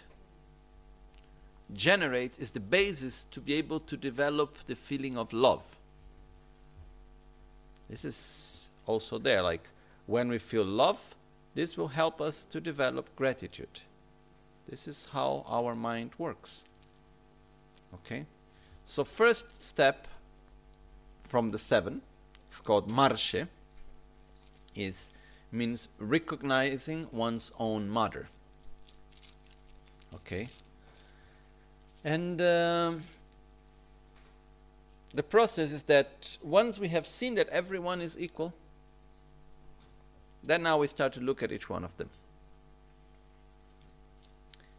generates 1.74 2.38
is 2.38 2.52
the 2.52 2.60
basis 2.60 3.24
to 3.26 3.42
be 3.42 3.56
able 3.56 3.80
to 3.82 3.98
develop 3.98 4.58
the 4.68 4.76
feeling 4.76 5.18
of 5.18 5.34
love. 5.34 5.76
This 7.90 8.06
is 8.06 8.70
also 8.86 9.18
there. 9.18 9.42
Like 9.42 9.68
when 10.06 10.30
we 10.30 10.38
feel 10.38 10.64
love, 10.64 11.16
this 11.56 11.78
will 11.78 11.88
help 11.88 12.22
us 12.22 12.44
to 12.46 12.62
develop 12.62 13.16
gratitude. 13.16 13.80
This 14.70 14.88
is 14.88 15.08
how 15.12 15.44
our 15.48 15.76
mind 15.76 16.12
works. 16.18 16.64
Okay? 17.94 18.26
So, 18.84 19.04
first 19.04 19.62
step 19.62 20.08
from 21.24 21.52
the 21.52 21.60
seven, 21.60 22.02
it's 22.56 22.62
called 22.62 22.90
marche, 22.90 23.48
is 24.78 25.10
means 25.52 25.90
recognizing 26.00 27.06
one's 27.12 27.52
own 27.60 27.90
mother. 27.90 28.28
Okay? 30.16 30.48
And 32.06 32.40
um, 32.40 33.02
the 35.14 35.24
process 35.24 35.74
is 35.74 35.84
that 35.84 36.38
once 36.42 36.80
we 36.80 36.88
have 36.88 37.06
seen 37.06 37.36
that 37.36 37.50
everyone 37.50 38.00
is 38.00 38.18
equal, 38.18 38.54
then 40.42 40.64
now 40.64 40.78
we 40.78 40.88
start 40.88 41.12
to 41.14 41.20
look 41.20 41.44
at 41.44 41.52
each 41.52 41.70
one 41.70 41.84
of 41.84 41.98
them. 41.98 42.10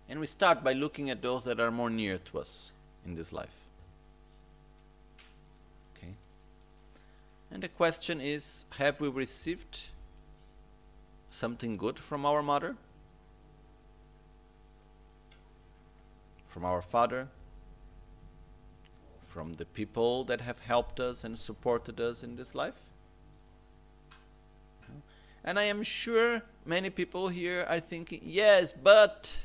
And 0.09 0.19
we 0.19 0.27
start 0.27 0.65
by 0.65 0.73
looking 0.73 1.11
at 1.11 1.21
those 1.21 1.45
that 1.45 1.61
are 1.61 1.71
more 1.71 1.91
near 1.91 2.17
to 2.17 2.39
us 2.39 2.73
in 3.05 3.17
this 3.17 3.35
life. 3.35 3.67
Okay. 5.99 6.13
And 7.51 7.63
the 7.63 7.69
question 7.69 8.21
is 8.21 8.65
have 8.79 9.01
we 9.01 9.09
received 9.09 9.87
something 11.31 11.77
good 11.77 11.99
from 11.99 12.27
our 12.27 12.43
mother? 12.43 12.77
From 16.47 16.65
our 16.65 16.83
father? 16.83 17.29
From 19.23 19.55
the 19.55 19.67
people 19.67 20.25
that 20.25 20.41
have 20.41 20.61
helped 20.61 21.01
us 21.01 21.25
and 21.25 21.39
supported 21.39 22.01
us 22.01 22.23
in 22.23 22.37
this 22.37 22.55
life? 22.55 22.81
And 25.45 25.61
I 25.61 25.65
am 25.65 25.85
sure 25.85 26.43
many 26.65 26.91
people 26.91 27.29
here 27.29 27.65
are 27.69 27.79
thinking, 27.79 28.21
yes, 28.25 28.73
but. 28.73 29.45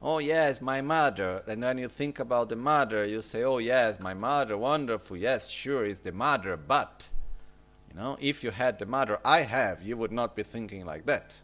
Oh, 0.00 0.18
yes, 0.18 0.60
my 0.60 0.80
mother. 0.80 1.42
And 1.46 1.62
when 1.62 1.78
you 1.78 1.88
think 1.88 2.20
about 2.20 2.48
the 2.48 2.56
mother, 2.56 3.04
you 3.04 3.20
say, 3.20 3.42
oh, 3.42 3.58
yes, 3.58 3.98
my 4.00 4.14
mother, 4.14 4.56
wonderful. 4.56 5.16
Yes, 5.16 5.48
sure, 5.48 5.84
is 5.84 6.00
the 6.00 6.12
mother, 6.12 6.56
but. 6.56 7.08
You 7.90 7.98
know, 7.98 8.16
if 8.20 8.44
you 8.44 8.50
had 8.50 8.78
the 8.78 8.86
mother 8.86 9.18
I 9.24 9.40
have, 9.40 9.82
you 9.82 9.96
would 9.96 10.12
not 10.12 10.36
be 10.36 10.42
thinking 10.42 10.86
like 10.86 11.06
that. 11.06 11.40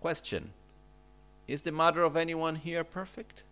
Question 0.00 0.52
Is 1.46 1.62
the 1.62 1.72
mother 1.72 2.02
of 2.02 2.16
anyone 2.16 2.56
here 2.56 2.84
perfect? 2.84 3.42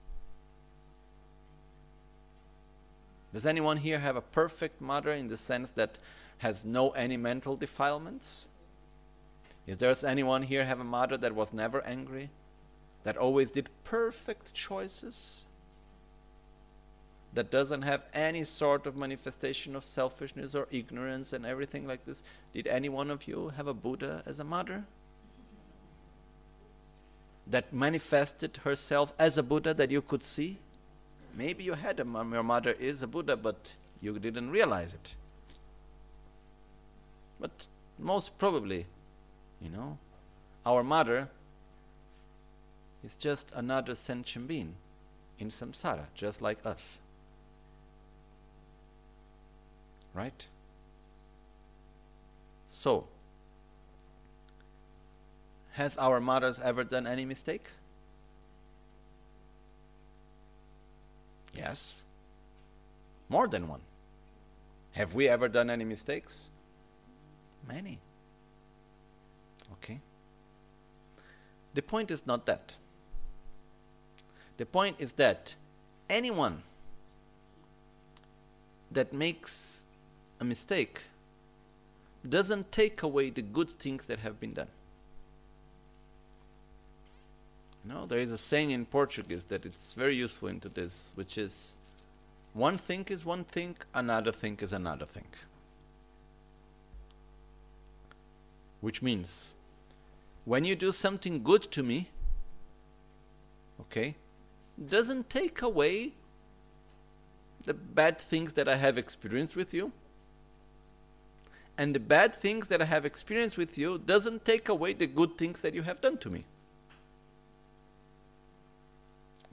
Does 3.33 3.47
anyone 3.47 3.79
here 3.79 3.99
have 3.99 4.17
a 4.17 4.21
perfect 4.21 4.81
mother 4.81 5.13
in 5.13 5.29
the 5.29 5.37
sense 5.37 5.71
that 5.73 5.99
has 6.39 6.65
no 6.65 6.91
any 6.91 7.17
mental 7.17 7.57
defilements? 7.57 8.49
Is 9.67 9.79
there 9.79 9.95
anyone 10.07 10.43
here 10.43 10.65
have 10.65 10.81
a 10.81 10.85
mother 10.85 11.17
that 11.17 11.35
was 11.35 11.53
never 11.53 11.83
angry? 11.85 12.31
That 13.07 13.17
always 13.17 13.53
did 13.53 13.69
perfect 13.85 14.53
choices? 14.53 15.45
That 17.35 17.53
doesn't 17.53 17.83
have 17.83 18.05
any 18.13 18.43
sort 18.43 18.85
of 18.85 18.97
manifestation 18.97 19.77
of 19.77 19.85
selfishness 19.85 20.57
or 20.57 20.67
ignorance 20.73 21.33
and 21.33 21.47
everything 21.47 21.87
like 21.87 22.05
this? 22.05 22.25
Did 22.53 22.67
any 22.67 22.89
one 22.89 23.13
of 23.13 23.29
you 23.29 23.53
have 23.57 23.69
a 23.69 23.75
Buddha 23.75 24.25
as 24.27 24.41
a 24.41 24.45
mother? 24.45 24.87
That 27.47 27.73
manifested 27.73 28.57
herself 28.65 29.13
as 29.21 29.39
a 29.39 29.43
Buddha 29.45 29.73
that 29.75 29.93
you 29.93 30.03
could 30.03 30.25
see? 30.25 30.59
Maybe 31.33 31.63
you 31.63 31.75
had 31.75 32.01
a 32.01 32.05
mom, 32.05 32.33
your 32.33 32.43
mother 32.43 32.73
is 32.73 33.03
a 33.03 33.07
Buddha, 33.07 33.37
but 33.37 33.75
you 34.03 34.19
didn't 34.19 34.51
realize 34.51 34.95
it. 34.95 35.15
But 37.39 37.69
most 38.01 38.37
probably, 38.37 38.87
you 39.63 39.71
know, 39.71 39.97
our 40.67 40.83
mother 40.83 41.29
is 43.07 43.17
just 43.17 43.53
another 43.55 43.95
sentient 43.95 44.49
being 44.49 44.75
in 45.39 45.49
samsara, 45.49 46.07
just 46.15 46.43
like 46.43 46.65
us. 46.67 47.01
Right? 50.13 50.47
So, 52.67 53.07
has 55.73 55.97
our 55.99 56.21
mothers 56.21 56.59
ever 56.59 56.83
done 56.83 57.07
any 57.07 57.25
mistake? 57.25 57.71
Yes. 61.55 62.05
More 63.29 63.47
than 63.47 63.69
one. 63.69 63.81
Have 64.93 65.15
we 65.15 65.29
ever 65.29 65.49
done 65.49 65.71
any 65.71 65.85
mistakes? 65.85 66.51
Many. 67.69 67.99
Okay. 69.75 70.01
The 71.75 71.83
point 71.83 72.11
is 72.11 72.27
not 72.27 72.47
that. 72.47 72.77
The 74.57 74.67
point 74.67 74.97
is 74.99 75.13
that 75.15 75.55
anyone 76.09 76.63
that 78.91 79.13
makes 79.13 79.83
a 80.41 80.45
mistake 80.45 81.03
doesn't 82.29 82.73
take 82.73 83.03
away 83.03 83.31
the 83.31 83.43
good 83.43 83.71
things 83.73 84.07
that 84.07 84.21
have 84.21 84.41
been 84.41 84.53
done. 84.53 84.69
You 87.85 87.93
know, 87.93 88.07
there 88.07 88.19
is 88.19 88.33
a 88.33 88.39
saying 88.39 88.71
in 88.71 88.87
Portuguese 88.87 89.45
that 89.45 89.65
it's 89.65 89.95
very 89.95 90.17
useful 90.17 90.49
into 90.49 90.69
this, 90.69 91.13
which 91.15 91.39
is 91.39 91.77
one 92.53 92.79
thing 92.79 93.05
is 93.09 93.25
one 93.25 93.45
thing, 93.45 93.77
another 93.95 94.33
thing 94.33 94.59
is 94.61 94.73
another 94.73 95.05
thing. 95.05 95.27
Which 98.81 99.03
means 99.03 99.55
when 100.45 100.65
you 100.65 100.75
do 100.75 100.91
something 100.91 101.43
good 101.43 101.63
to 101.63 101.83
me, 101.83 102.09
okay, 103.83 104.17
doesn't 104.85 105.31
take 105.31 105.63
away 105.63 106.13
the 107.65 107.75
bad 107.75 108.19
things 108.19 108.53
that 108.55 108.69
I 108.69 108.77
have 108.77 108.97
experienced 108.97 109.57
with 109.57 109.75
you. 109.75 109.93
And 111.79 111.95
the 111.95 112.01
bad 112.01 112.35
things 112.35 112.69
that 112.69 112.81
I 112.81 112.87
have 112.87 113.05
experienced 113.05 113.59
with 113.59 113.77
you 113.77 113.99
doesn't 113.99 114.45
take 114.45 114.69
away 114.69 114.95
the 114.95 115.07
good 115.07 115.37
things 115.37 115.61
that 115.61 115.75
you 115.75 115.83
have 115.83 116.01
done 116.01 116.17
to 116.19 116.31
me. 116.31 116.43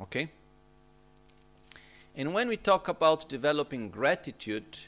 Okay? 0.01 0.29
And 2.15 2.33
when 2.33 2.47
we 2.47 2.57
talk 2.57 2.87
about 2.87 3.27
developing 3.27 3.89
gratitude, 3.89 4.79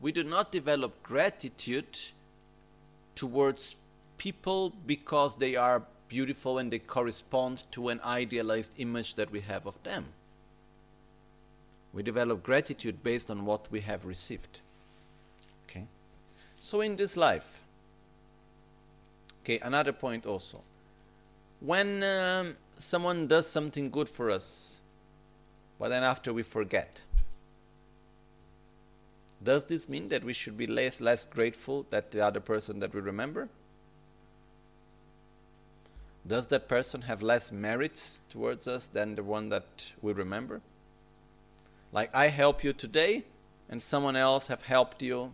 we 0.00 0.12
do 0.12 0.24
not 0.24 0.52
develop 0.52 1.02
gratitude 1.02 1.98
towards 3.14 3.76
people 4.18 4.72
because 4.86 5.36
they 5.36 5.56
are 5.56 5.84
beautiful 6.14 6.58
and 6.58 6.70
they 6.70 6.78
correspond 6.78 7.64
to 7.72 7.88
an 7.88 8.00
idealized 8.04 8.72
image 8.78 9.16
that 9.16 9.32
we 9.32 9.40
have 9.40 9.66
of 9.66 9.82
them. 9.82 10.04
We 11.92 12.04
develop 12.04 12.44
gratitude 12.44 13.02
based 13.02 13.32
on 13.32 13.44
what 13.44 13.66
we 13.72 13.80
have 13.80 14.04
received. 14.04 14.60
Okay? 15.64 15.86
So 16.54 16.82
in 16.82 16.94
this 16.94 17.16
life, 17.16 17.62
okay, 19.42 19.58
another 19.58 19.92
point 19.92 20.24
also. 20.24 20.60
When 21.58 22.04
um, 22.04 22.56
someone 22.78 23.26
does 23.26 23.48
something 23.48 23.90
good 23.90 24.08
for 24.08 24.30
us, 24.30 24.80
but 25.80 25.88
then 25.88 26.04
after 26.04 26.32
we 26.32 26.44
forget, 26.44 27.02
does 29.42 29.64
this 29.64 29.88
mean 29.88 30.10
that 30.10 30.22
we 30.22 30.32
should 30.32 30.56
be 30.56 30.68
less 30.68 31.00
less 31.00 31.24
grateful 31.26 31.86
that 31.90 32.12
the 32.12 32.20
other 32.20 32.40
person 32.40 32.78
that 32.78 32.94
we 32.94 33.00
remember? 33.00 33.48
Does 36.26 36.46
that 36.48 36.68
person 36.68 37.02
have 37.02 37.22
less 37.22 37.52
merits 37.52 38.20
towards 38.30 38.66
us 38.66 38.86
than 38.86 39.14
the 39.14 39.22
one 39.22 39.50
that 39.50 39.92
we 40.00 40.12
remember? 40.12 40.62
Like 41.92 42.14
I 42.14 42.28
help 42.28 42.64
you 42.64 42.72
today 42.72 43.24
and 43.68 43.82
someone 43.82 44.16
else 44.16 44.46
have 44.46 44.62
helped 44.62 45.02
you 45.02 45.32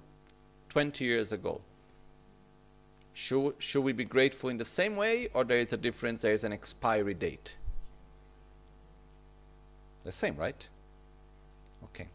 20 0.68 1.05
years 1.05 1.32
ago. 1.32 1.61
Should, 3.14 3.55
should 3.59 3.82
we 3.82 3.93
be 3.93 4.05
grateful 4.05 4.51
in 4.51 4.57
the 4.57 4.64
same 4.64 4.97
way 4.97 5.28
or 5.32 5.45
there 5.45 5.59
is 5.59 5.72
a 5.72 5.76
difference, 5.76 6.22
there 6.22 6.32
is 6.32 6.45
an 6.45 6.53
expiry 6.53 7.14
date? 7.14 7.57
The 10.05 10.12
same, 10.12 10.36
right? 10.36 10.68
Okay. 11.84 12.09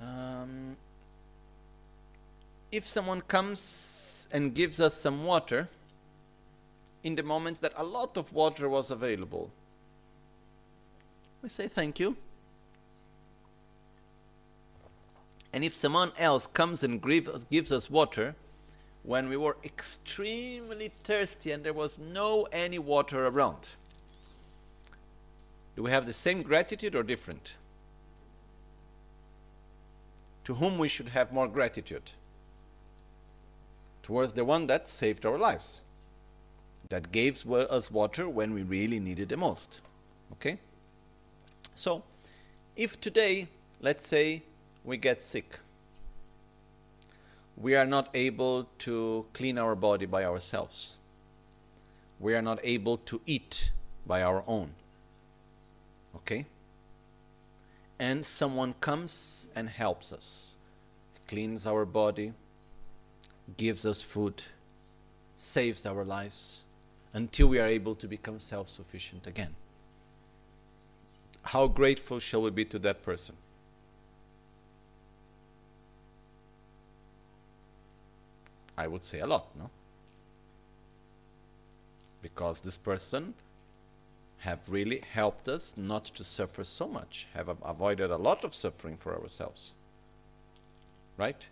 Um, 0.00 0.76
if 2.72 2.86
someone 2.86 3.20
comes 3.22 4.28
and 4.32 4.54
gives 4.54 4.80
us 4.80 4.94
some 4.94 5.24
water, 5.24 5.68
in 7.06 7.14
the 7.14 7.22
moment 7.22 7.60
that 7.60 7.72
a 7.76 7.84
lot 7.84 8.16
of 8.16 8.32
water 8.32 8.68
was 8.68 8.90
available, 8.90 9.52
we 11.40 11.48
say 11.48 11.68
thank 11.68 12.00
you. 12.00 12.16
And 15.52 15.62
if 15.62 15.72
someone 15.72 16.10
else 16.18 16.48
comes 16.48 16.82
and 16.82 17.00
gives 17.00 17.70
us 17.70 17.88
water 17.88 18.34
when 19.04 19.28
we 19.28 19.36
were 19.36 19.56
extremely 19.62 20.90
thirsty 21.04 21.52
and 21.52 21.62
there 21.62 21.72
was 21.72 21.96
no 21.96 22.48
any 22.50 22.80
water 22.80 23.24
around, 23.28 23.68
do 25.76 25.84
we 25.84 25.92
have 25.92 26.06
the 26.06 26.12
same 26.12 26.42
gratitude 26.42 26.96
or 26.96 27.04
different? 27.04 27.54
To 30.42 30.54
whom 30.54 30.76
we 30.76 30.88
should 30.88 31.10
have 31.10 31.32
more 31.32 31.46
gratitude? 31.46 32.10
Towards 34.02 34.32
the 34.32 34.44
one 34.44 34.66
that 34.66 34.88
saved 34.88 35.24
our 35.24 35.38
lives, 35.38 35.82
that 36.88 37.12
gave 37.12 37.48
us 37.50 37.90
water 37.90 38.28
when 38.28 38.54
we 38.54 38.62
really 38.62 38.98
needed 39.00 39.28
the 39.28 39.36
most. 39.36 39.80
Okay? 40.32 40.58
So, 41.74 42.02
if 42.76 43.00
today, 43.00 43.48
let's 43.80 44.06
say, 44.06 44.42
we 44.84 44.96
get 44.96 45.22
sick, 45.22 45.58
we 47.56 47.74
are 47.74 47.86
not 47.86 48.08
able 48.14 48.68
to 48.78 49.26
clean 49.32 49.58
our 49.58 49.74
body 49.74 50.06
by 50.06 50.24
ourselves, 50.24 50.98
we 52.20 52.34
are 52.34 52.42
not 52.42 52.60
able 52.62 52.96
to 52.98 53.20
eat 53.26 53.70
by 54.06 54.22
our 54.22 54.42
own 54.46 54.70
Okay? 56.16 56.46
And 57.98 58.26
someone 58.26 58.74
comes 58.80 59.48
and 59.54 59.68
helps 59.68 60.12
us, 60.12 60.56
cleans 61.28 61.66
our 61.66 61.84
body, 61.84 62.32
gives 63.56 63.86
us 63.86 64.02
food, 64.02 64.42
saves 65.34 65.86
our 65.86 66.04
lives 66.04 66.64
until 67.16 67.46
we 67.46 67.58
are 67.58 67.66
able 67.66 67.94
to 67.94 68.06
become 68.06 68.38
self 68.38 68.68
sufficient 68.68 69.26
again. 69.26 69.54
How 71.44 71.66
grateful 71.66 72.20
shall 72.20 72.42
we 72.42 72.50
be 72.50 72.66
to 72.66 72.78
that 72.80 73.02
person? 73.02 73.34
I 78.76 78.86
would 78.86 79.02
say 79.02 79.20
a 79.20 79.26
lot, 79.26 79.46
no? 79.58 79.70
Because 82.20 82.60
this 82.60 82.76
person 82.76 83.32
have 84.40 84.60
really 84.68 85.02
helped 85.14 85.48
us 85.48 85.74
not 85.78 86.04
to 86.16 86.22
suffer 86.22 86.64
so 86.64 86.86
much, 86.86 87.28
have 87.32 87.48
avoided 87.64 88.10
a 88.10 88.18
lot 88.18 88.44
of 88.44 88.54
suffering 88.54 88.96
for 88.96 89.18
ourselves. 89.18 89.72
Right? 91.16 91.46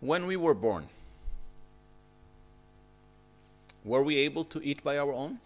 When 0.00 0.26
we 0.26 0.36
were 0.36 0.54
born, 0.54 0.88
were 3.86 4.02
we 4.02 4.16
able 4.16 4.44
to 4.44 4.60
eat 4.62 4.82
by 4.82 4.98
our 4.98 5.12
own? 5.12 5.38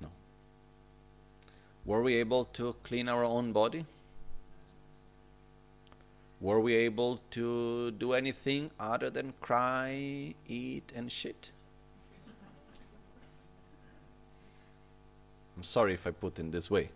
No. 0.00 0.08
Were 1.84 2.02
we 2.02 2.14
able 2.14 2.46
to 2.46 2.74
clean 2.82 3.08
our 3.08 3.22
own 3.22 3.52
body? 3.52 3.84
Were 6.40 6.58
we 6.58 6.74
able 6.74 7.20
to 7.32 7.90
do 7.92 8.14
anything 8.14 8.70
other 8.80 9.10
than 9.10 9.34
cry, 9.40 10.34
eat, 10.48 10.90
and 10.96 11.12
shit? 11.12 11.52
I'm 15.56 15.62
sorry 15.62 15.94
if 15.94 16.06
I 16.06 16.10
put 16.10 16.38
in 16.38 16.50
this 16.50 16.70
way. 16.70 16.88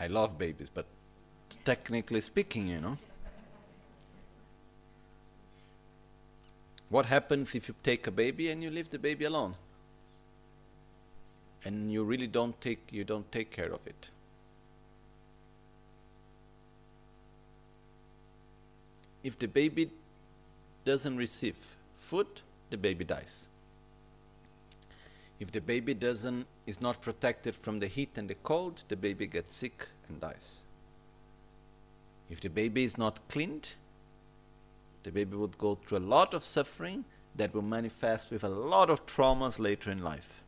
I 0.00 0.06
love 0.06 0.38
babies, 0.38 0.70
but 0.72 0.86
technically 1.64 2.20
speaking, 2.20 2.68
you 2.68 2.80
know. 2.80 2.98
What 6.90 7.06
happens 7.06 7.54
if 7.54 7.68
you 7.68 7.74
take 7.82 8.06
a 8.06 8.10
baby 8.10 8.50
and 8.50 8.62
you 8.62 8.70
leave 8.70 8.90
the 8.90 8.98
baby 8.98 9.24
alone? 9.24 9.54
And 11.64 11.92
you 11.92 12.04
really 12.04 12.26
don't 12.26 12.58
take 12.60 12.80
you 12.90 13.04
don't 13.04 13.30
take 13.30 13.50
care 13.50 13.72
of 13.72 13.86
it. 13.86 14.10
if 19.28 19.38
the 19.38 19.46
baby 19.46 19.90
doesn't 20.84 21.16
receive 21.16 21.76
food, 21.98 22.26
the 22.70 22.76
baby 22.76 23.04
dies. 23.04 23.46
If 25.40 25.52
the 25.52 25.60
baby 25.60 25.94
doesn't 25.94 26.46
is 26.66 26.80
not 26.80 27.00
protected 27.00 27.54
from 27.54 27.78
the 27.80 27.86
heat 27.86 28.16
and 28.16 28.28
the 28.28 28.34
cold, 28.36 28.84
the 28.88 28.96
baby 28.96 29.26
gets 29.26 29.54
sick 29.54 29.88
and 30.08 30.20
dies. 30.20 30.62
If 32.30 32.40
the 32.40 32.48
baby 32.48 32.84
is 32.84 32.98
not 32.98 33.20
cleaned, 33.28 33.74
the 35.08 35.12
baby 35.12 35.38
would 35.38 35.56
go 35.56 35.74
through 35.74 35.96
a 35.96 36.00
lot 36.16 36.34
of 36.34 36.42
suffering 36.42 37.02
that 37.34 37.54
will 37.54 37.62
manifest 37.62 38.30
with 38.30 38.44
a 38.44 38.48
lot 38.48 38.90
of 38.90 39.06
traumas 39.06 39.58
later 39.58 39.90
in 39.90 40.04
life. 40.04 40.42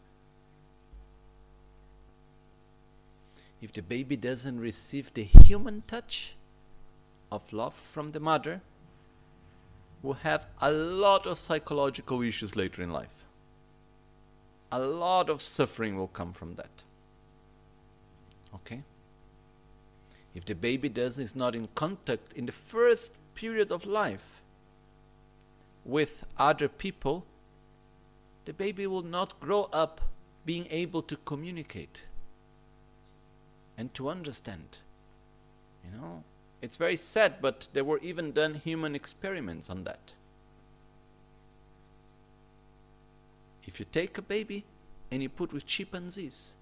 If 3.62 3.72
the 3.72 3.80
baby 3.80 4.16
doesn't 4.16 4.60
receive 4.60 5.14
the 5.14 5.22
human 5.22 5.82
touch, 5.86 6.34
of 7.32 7.50
love 7.54 7.72
from 7.72 8.12
the 8.12 8.20
mother 8.20 8.60
will 10.02 10.20
have 10.28 10.44
a 10.60 10.70
lot 10.70 11.26
of 11.26 11.38
psychological 11.38 12.20
issues 12.20 12.54
later 12.54 12.82
in 12.82 12.90
life. 12.90 13.24
A 14.70 14.78
lot 14.78 15.30
of 15.30 15.40
suffering 15.40 15.96
will 15.96 16.08
come 16.08 16.34
from 16.34 16.56
that. 16.56 16.82
Okay? 18.56 18.82
If 20.34 20.44
the 20.44 20.54
baby 20.54 20.90
does 20.90 21.18
is 21.18 21.34
not 21.34 21.54
in 21.54 21.68
contact 21.74 22.34
in 22.34 22.44
the 22.44 22.52
first 22.52 23.12
period 23.34 23.72
of 23.72 23.86
life 23.86 24.39
with 25.90 26.24
other 26.38 26.68
people, 26.68 27.26
the 28.44 28.52
baby 28.52 28.86
will 28.86 29.02
not 29.02 29.38
grow 29.40 29.68
up 29.72 30.00
being 30.46 30.66
able 30.70 31.02
to 31.02 31.16
communicate 31.16 32.06
and 33.76 33.92
to 33.94 34.08
understand. 34.08 34.78
You 35.84 35.98
know, 35.98 36.22
it's 36.62 36.76
very 36.76 36.96
sad, 36.96 37.34
but 37.40 37.68
there 37.72 37.84
were 37.84 37.98
even 37.98 38.32
done 38.32 38.54
human 38.54 38.94
experiments 38.94 39.68
on 39.68 39.84
that. 39.84 40.14
If 43.66 43.80
you 43.80 43.86
take 43.90 44.16
a 44.16 44.22
baby 44.22 44.64
and 45.10 45.22
you 45.22 45.28
put 45.28 45.52
with 45.52 45.66
chimpanzees, 45.66 46.54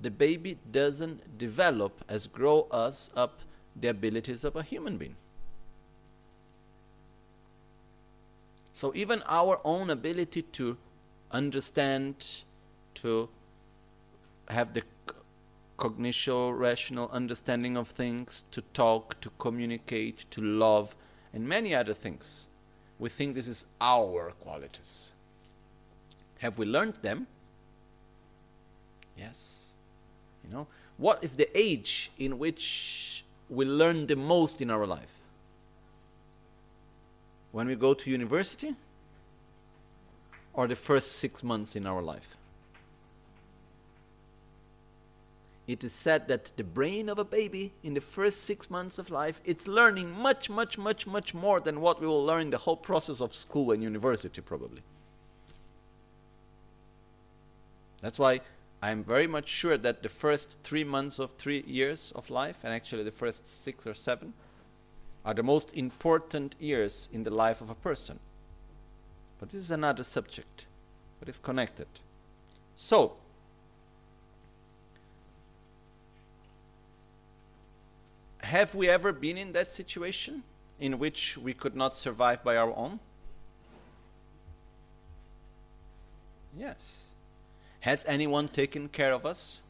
the 0.00 0.10
baby 0.10 0.58
doesn't 0.70 1.38
develop 1.38 2.04
as 2.08 2.26
grow 2.26 2.68
us 2.70 3.10
up 3.16 3.40
the 3.74 3.88
abilities 3.88 4.44
of 4.44 4.54
a 4.54 4.62
human 4.62 4.98
being. 4.98 5.16
So 8.76 8.92
even 8.94 9.22
our 9.24 9.58
own 9.64 9.88
ability 9.88 10.42
to 10.42 10.76
understand, 11.30 12.42
to 12.96 13.30
have 14.48 14.74
the 14.74 14.82
cognition, 15.78 16.50
rational 16.50 17.08
understanding 17.10 17.78
of 17.78 17.88
things, 17.88 18.44
to 18.50 18.60
talk, 18.74 19.18
to 19.22 19.30
communicate, 19.38 20.30
to 20.30 20.42
love, 20.42 20.94
and 21.32 21.48
many 21.48 21.74
other 21.74 21.94
things. 21.94 22.48
We 22.98 23.08
think 23.08 23.34
this 23.34 23.48
is 23.48 23.64
our 23.80 24.32
qualities. 24.40 25.14
Have 26.40 26.58
we 26.58 26.66
learned 26.66 26.96
them? 27.00 27.28
Yes. 29.16 29.72
You 30.46 30.52
know, 30.52 30.66
what 30.98 31.24
is 31.24 31.36
the 31.36 31.48
age 31.58 32.10
in 32.18 32.38
which 32.38 33.24
we 33.48 33.64
learn 33.64 34.06
the 34.06 34.16
most 34.16 34.60
in 34.60 34.70
our 34.70 34.86
life? 34.86 35.15
When 37.56 37.68
we 37.68 37.74
go 37.74 37.94
to 37.94 38.10
university? 38.10 38.74
Or 40.52 40.66
the 40.66 40.76
first 40.76 41.12
six 41.12 41.42
months 41.42 41.74
in 41.74 41.86
our 41.86 42.02
life? 42.02 42.36
It 45.66 45.82
is 45.82 45.94
said 45.94 46.28
that 46.28 46.52
the 46.58 46.64
brain 46.64 47.08
of 47.08 47.18
a 47.18 47.24
baby 47.24 47.72
in 47.82 47.94
the 47.94 48.02
first 48.02 48.42
six 48.44 48.68
months 48.68 48.98
of 48.98 49.08
life 49.08 49.40
it's 49.42 49.66
learning 49.66 50.10
much, 50.20 50.50
much, 50.50 50.76
much, 50.76 51.06
much 51.06 51.32
more 51.32 51.58
than 51.58 51.80
what 51.80 51.98
we 51.98 52.06
will 52.06 52.22
learn 52.22 52.50
the 52.50 52.58
whole 52.58 52.76
process 52.76 53.22
of 53.22 53.32
school 53.32 53.72
and 53.72 53.82
university, 53.82 54.42
probably. 54.42 54.82
That's 58.02 58.18
why 58.18 58.40
I'm 58.82 59.02
very 59.02 59.26
much 59.26 59.48
sure 59.48 59.78
that 59.78 60.02
the 60.02 60.10
first 60.10 60.58
three 60.62 60.84
months 60.84 61.18
of 61.18 61.30
three 61.38 61.64
years 61.66 62.12
of 62.14 62.28
life, 62.28 62.64
and 62.64 62.74
actually 62.74 63.04
the 63.04 63.10
first 63.10 63.46
six 63.46 63.86
or 63.86 63.94
seven, 63.94 64.34
are 65.26 65.34
the 65.34 65.42
most 65.42 65.76
important 65.76 66.54
years 66.60 67.08
in 67.12 67.24
the 67.24 67.30
life 67.30 67.60
of 67.60 67.68
a 67.68 67.74
person. 67.74 68.20
But 69.40 69.50
this 69.50 69.64
is 69.64 69.70
another 69.72 70.04
subject, 70.04 70.66
but 71.18 71.28
it's 71.28 71.40
connected. 71.40 71.88
So, 72.76 73.16
have 78.44 78.76
we 78.76 78.88
ever 78.88 79.12
been 79.12 79.36
in 79.36 79.52
that 79.52 79.72
situation 79.72 80.44
in 80.78 80.96
which 81.00 81.36
we 81.36 81.52
could 81.52 81.74
not 81.74 81.96
survive 81.96 82.44
by 82.44 82.56
our 82.56 82.72
own? 82.76 83.00
Yes. 86.56 87.14
Has 87.80 88.04
anyone 88.06 88.46
taken 88.46 88.88
care 88.88 89.12
of 89.12 89.26
us? 89.26 89.60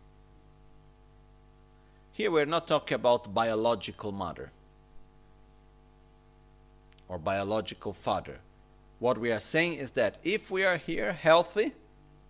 Here 2.12 2.30
we're 2.30 2.44
not 2.44 2.68
talking 2.68 2.94
about 2.94 3.32
biological 3.32 4.12
mother 4.12 4.50
or 7.08 7.18
biological 7.18 7.92
father. 7.92 8.38
What 8.98 9.18
we 9.18 9.30
are 9.30 9.40
saying 9.40 9.74
is 9.74 9.92
that 9.92 10.16
if 10.24 10.50
we 10.50 10.64
are 10.64 10.76
here 10.76 11.12
healthy 11.12 11.72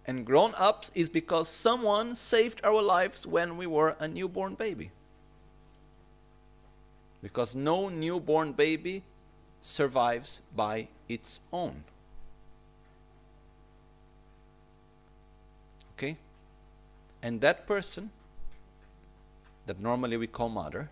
and 0.07 0.25
grown 0.25 0.53
ups, 0.57 0.91
is 0.95 1.09
because 1.09 1.49
someone 1.49 2.15
saved 2.15 2.61
our 2.65 2.81
lives 2.81 3.27
when 3.27 3.57
we 3.57 3.67
were 3.67 3.97
a 3.99 4.07
newborn 4.07 4.55
baby. 4.55 4.91
Because 7.23 7.55
no 7.55 7.89
newborn 7.89 8.53
baby 8.53 9.03
survives 9.61 10.43
by 10.55 10.87
its 11.09 11.41
own. 11.53 11.83
Okay? 15.97 16.17
And 17.23 17.41
that 17.41 17.67
person, 17.67 18.11
that 19.67 19.81
normally 19.81 20.17
we 20.17 20.29
call 20.29 20.49
mother, 20.49 20.91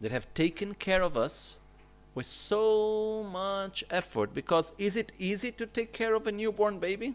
that 0.00 0.12
have 0.12 0.32
taken 0.34 0.74
care 0.74 1.02
of 1.02 1.16
us 1.16 1.58
with 2.14 2.26
so 2.26 3.24
much 3.24 3.84
effort 3.90 4.34
because 4.34 4.72
is 4.78 4.96
it 4.96 5.12
easy 5.18 5.50
to 5.52 5.66
take 5.66 5.92
care 5.92 6.14
of 6.14 6.26
a 6.26 6.32
newborn 6.32 6.78
baby? 6.78 7.14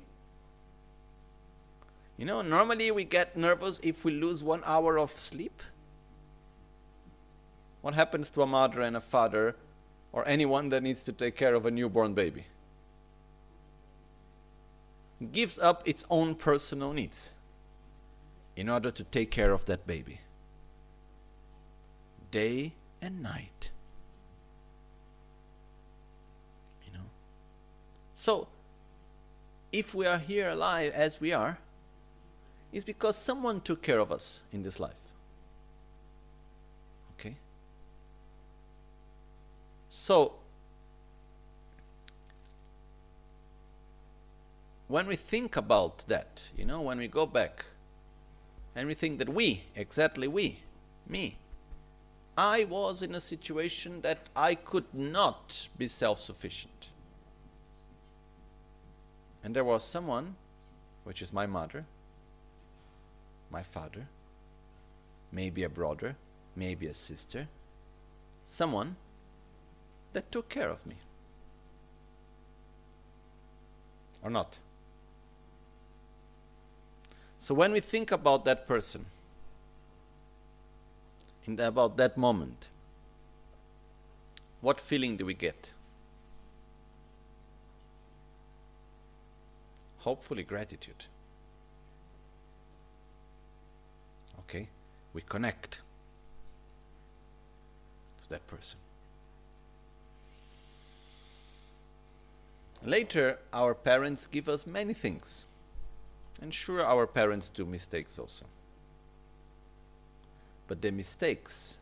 You 2.18 2.26
know, 2.26 2.42
normally 2.42 2.90
we 2.92 3.04
get 3.04 3.38
nervous 3.38 3.80
if 3.84 4.04
we 4.04 4.12
lose 4.12 4.44
one 4.44 4.64
hour 4.66 4.98
of 4.98 5.12
sleep. 5.12 5.62
What 7.82 7.94
happens 7.94 8.30
to 8.32 8.42
a 8.42 8.48
mother 8.48 8.82
and 8.82 8.98
a 8.98 9.02
father 9.02 9.56
or 10.12 10.28
anyone 10.28 10.70
that 10.70 10.82
needs 10.82 11.04
to 11.04 11.12
take 11.12 11.36
care 11.36 11.54
of 11.54 11.66
a 11.66 11.72
newborn 11.72 12.14
baby? 12.16 12.46
gives 15.32 15.58
up 15.58 15.88
its 15.88 16.06
own 16.10 16.36
personal 16.36 16.94
needs 16.94 17.32
in 18.56 18.70
order 18.70 18.92
to 18.92 19.04
take 19.04 19.32
care 19.32 19.52
of 19.52 19.66
that 19.66 19.86
baby. 19.88 20.20
Day 22.32 22.74
and 23.02 23.22
night. 23.22 23.72
You 26.86 26.94
know? 26.94 27.06
So, 28.28 28.46
if 29.72 29.96
we 29.96 30.06
are 30.06 30.18
here 30.18 30.50
alive 30.50 30.92
as 30.94 31.22
we 31.22 31.32
are, 31.32 31.60
it's 32.74 32.84
because 32.84 33.16
someone 33.16 33.62
took 33.62 33.82
care 33.82 34.00
of 34.00 34.12
us 34.12 34.42
in 34.52 34.64
this 34.64 34.82
life. 34.82 35.14
Okay? 37.14 37.38
So, 39.88 40.34
when 44.90 45.08
we 45.08 45.16
think 45.16 45.56
about 45.56 46.00
that, 46.10 46.50
you 46.58 46.66
know, 46.66 46.82
when 46.82 46.98
we 46.98 47.08
go 47.08 47.26
back 47.26 47.64
and 48.76 48.90
we 48.90 48.94
think 48.94 49.20
that 49.20 49.30
we, 49.30 49.64
exactly 49.74 50.28
we, 50.28 50.60
me, 51.08 51.38
I 52.38 52.66
was 52.66 53.02
in 53.02 53.16
a 53.16 53.22
situation 53.22 54.02
that 54.02 54.28
I 54.36 54.56
could 54.56 54.94
not 54.94 55.70
be 55.78 55.88
self 55.88 56.20
sufficient. 56.20 56.87
And 59.44 59.56
there 59.56 59.64
was 59.64 59.84
someone, 59.84 60.36
which 61.04 61.22
is 61.22 61.32
my 61.32 61.46
mother, 61.46 61.86
my 63.50 63.64
father, 63.64 64.08
maybe 65.32 65.64
a 65.64 65.70
brother, 65.70 66.16
maybe 66.56 66.88
a 66.88 66.94
sister, 66.94 67.48
someone 68.46 68.96
that 70.14 70.32
took 70.32 70.50
care 70.50 70.70
of 70.70 70.86
me. 70.86 70.96
Or 74.24 74.30
not? 74.30 74.60
So 77.38 77.54
when 77.54 77.72
we 77.72 77.80
think 77.80 78.12
about 78.12 78.46
that 78.46 78.68
person, 78.68 79.06
in 81.46 81.60
about 81.60 81.96
that 81.98 82.18
moment, 82.18 82.68
what 84.60 84.82
feeling 84.82 85.16
do 85.16 85.26
we 85.26 85.34
get? 85.34 85.72
Hopefully, 90.08 90.44
gratitude. 90.44 91.04
Okay? 94.40 94.70
We 95.14 95.22
connect 95.22 95.82
to 98.24 98.30
that 98.30 98.48
person. 98.48 98.80
Later, 102.86 103.40
our 103.52 103.76
parents 103.76 104.28
give 104.28 104.48
us 104.48 104.66
many 104.66 104.94
things. 104.94 105.46
And 106.42 106.54
sure, 106.54 106.86
our 106.86 107.06
parents 107.06 107.50
do 107.50 107.66
mistakes 107.66 108.18
also. 108.18 108.46
But 110.70 110.82
the 110.82 110.92
mistakes 110.92 111.80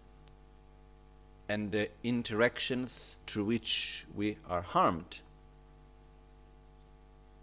and 1.47 1.71
the 1.71 1.89
interactions 2.03 3.19
through 3.28 3.45
which 3.45 4.07
we 4.15 4.38
are 4.49 4.63
harmed, 4.63 5.19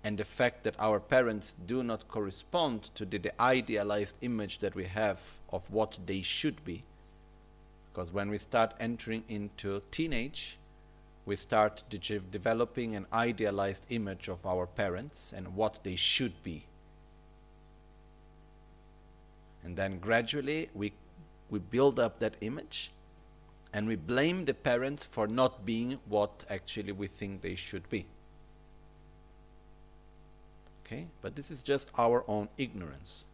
and 0.04 0.18
the 0.18 0.24
fact 0.24 0.64
that 0.64 0.74
our 0.78 0.98
parents 0.98 1.54
do 1.66 1.82
not 1.82 2.08
correspond 2.08 2.82
to 2.94 3.04
the, 3.04 3.18
the 3.18 3.40
idealized 3.40 4.16
image 4.20 4.58
that 4.58 4.74
we 4.74 4.84
have 4.84 5.20
of 5.52 5.70
what 5.70 5.98
they 6.06 6.22
should 6.22 6.64
be. 6.64 6.82
Because 7.92 8.12
when 8.12 8.30
we 8.30 8.38
start 8.38 8.74
entering 8.80 9.22
into 9.28 9.82
teenage, 9.90 10.58
we 11.24 11.36
start 11.36 11.84
de 11.88 11.98
developing 11.98 12.96
an 12.96 13.06
idealized 13.12 13.84
image 13.90 14.28
of 14.28 14.44
our 14.44 14.66
parents 14.66 15.32
and 15.32 15.54
what 15.54 15.84
they 15.84 15.94
should 15.94 16.42
be. 16.42 16.64
And 19.62 19.76
then 19.76 19.98
gradually 19.98 20.68
we, 20.74 20.92
we 21.48 21.60
build 21.60 22.00
up 22.00 22.18
that 22.18 22.34
image 22.40 22.90
and 23.72 23.86
we 23.86 23.94
blame 23.94 24.44
the 24.44 24.54
parents 24.54 25.04
for 25.04 25.28
not 25.28 25.64
being 25.64 25.98
what 26.08 26.44
actually 26.50 26.92
we 26.92 27.06
think 27.06 27.42
they 27.42 27.54
should 27.54 27.88
be. 27.88 28.06
Okay? 30.92 31.06
But 31.22 31.36
this 31.36 31.50
is 31.50 31.62
just 31.62 31.90
our 31.98 32.24
own 32.28 32.48
ignorance. 32.58 33.24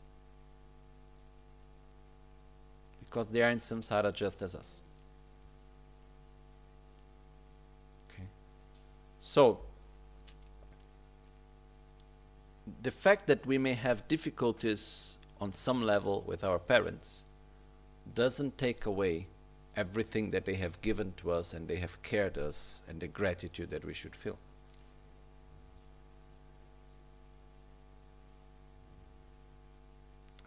Because 3.00 3.30
they 3.30 3.42
are 3.42 3.50
in 3.50 3.58
samsara 3.58 4.12
just 4.12 4.42
as 4.42 4.54
us. 4.54 4.82
Okay? 8.10 8.24
So, 9.20 9.60
the 12.82 12.90
fact 12.90 13.26
that 13.26 13.44
we 13.46 13.58
may 13.58 13.74
have 13.74 14.06
difficulties 14.08 15.16
on 15.40 15.52
some 15.52 15.82
level 15.82 16.22
with 16.26 16.44
our 16.44 16.58
parents 16.58 17.24
doesn't 18.14 18.58
take 18.58 18.86
away 18.86 19.26
everything 19.76 20.30
that 20.30 20.44
they 20.44 20.54
have 20.54 20.80
given 20.80 21.12
to 21.16 21.30
us 21.30 21.54
and 21.54 21.66
they 21.66 21.76
have 21.76 22.00
cared 22.02 22.36
us 22.36 22.82
and 22.88 23.00
the 23.00 23.06
gratitude 23.06 23.70
that 23.70 23.84
we 23.84 23.94
should 23.94 24.14
feel. 24.14 24.38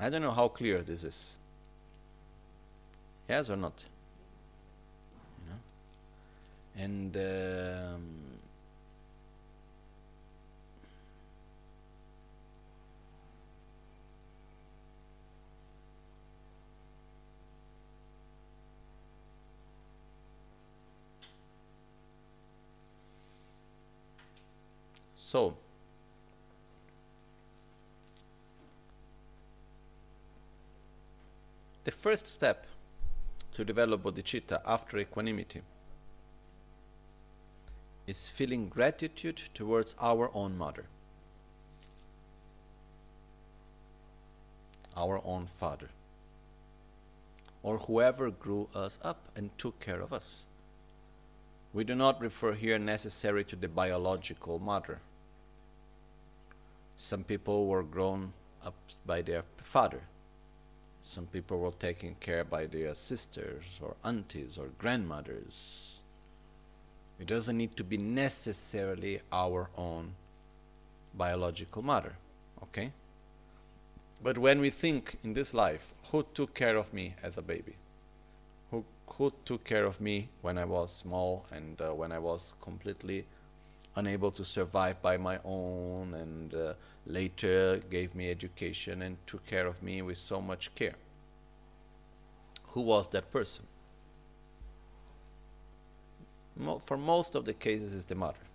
I 0.02 0.10
don't 0.10 0.24
know 0.24 0.32
how 0.32 0.48
clear 0.48 0.82
this 0.82 1.04
is. 1.04 1.38
Yes 3.30 3.52
or 3.52 3.56
not? 3.56 3.84
You 5.38 5.52
know? 5.52 6.84
And 6.84 7.16
um, 7.18 8.02
so 25.16 25.56
the 31.84 31.92
first 31.92 32.28
step 32.28 32.66
to 33.54 33.66
develop 33.66 34.04
bodhicitta 34.04 34.62
after 34.66 34.98
equanimity 35.00 35.62
is 38.08 38.30
feeling 38.30 38.68
gratitude 38.68 39.42
towards 39.54 39.96
our 40.00 40.30
own 40.34 40.58
mother, 40.58 40.86
our 44.96 45.22
own 45.26 45.48
father, 45.48 45.90
or 47.64 47.78
whoever 47.80 48.30
grew 48.30 48.68
us 48.76 49.00
up 49.04 49.30
and 49.36 49.58
took 49.58 49.80
care 49.80 50.02
of 50.02 50.14
us. 50.14 50.44
We 51.74 51.84
do 51.84 51.96
not 51.96 52.20
refer 52.20 52.54
here 52.54 52.78
necessarily 52.78 53.46
to 53.46 53.56
the 53.56 53.70
biological 53.70 54.60
mother. 54.60 55.00
Some 56.96 57.24
people 57.24 57.68
were 57.68 57.84
grown 57.84 58.34
up 58.64 58.76
by 59.06 59.22
their 59.22 59.44
father. 59.58 60.02
Some 61.04 61.26
people 61.26 61.60
were 61.60 61.72
taken 61.72 62.16
care 62.20 62.44
by 62.44 62.68
their 62.68 62.94
sisters 62.96 63.80
or 63.82 63.96
aunties 64.04 64.58
or 64.58 64.68
grandmothers. 64.78 66.02
It 67.20 67.28
doesn't 67.28 67.58
need 67.58 67.76
to 67.78 67.84
be 67.84 67.98
necessarily 67.98 69.22
our 69.32 69.70
own 69.78 70.14
biological 71.14 71.82
mother, 71.82 72.14
okay? 72.64 72.92
But 74.24 74.38
when 74.38 74.60
we 74.60 74.70
think 74.70 75.18
in 75.24 75.34
this 75.34 75.54
life, 75.54 75.94
who 76.12 76.26
took 76.34 76.54
care 76.54 76.78
of 76.78 76.94
me 76.94 77.16
as 77.24 77.38
a 77.38 77.42
baby? 77.42 77.74
Who, 78.70 78.86
who 79.08 79.34
took 79.46 79.64
care 79.64 79.86
of 79.86 80.00
me 80.00 80.30
when 80.42 80.58
I 80.58 80.66
was 80.66 80.92
small 80.92 81.46
and 81.52 81.82
uh, 81.82 81.94
when 81.94 82.12
I 82.12 82.20
was 82.20 82.54
completely 82.62 83.26
unable 83.96 84.32
to 84.32 84.44
survive 84.44 85.02
by 85.02 85.18
my 85.18 85.40
own 85.44 86.14
and 86.14 86.54
uh, 86.54 86.74
later 87.06 87.82
gave 87.90 88.16
me 88.16 88.30
education 88.30 89.02
and 89.02 89.18
took 89.26 89.46
care 89.46 89.68
of 89.68 89.82
me 89.84 90.02
with 90.02 90.18
so 90.18 90.42
much 90.42 90.74
care? 90.76 90.96
Who 92.68 92.82
was 92.82 93.08
that 93.10 93.32
person? 93.32 93.66
for 96.86 96.98
most 96.98 97.34
of 97.34 97.46
the 97.46 97.54
cases 97.54 97.94
is 97.94 98.06
the 98.06 98.14
mother. 98.14 98.46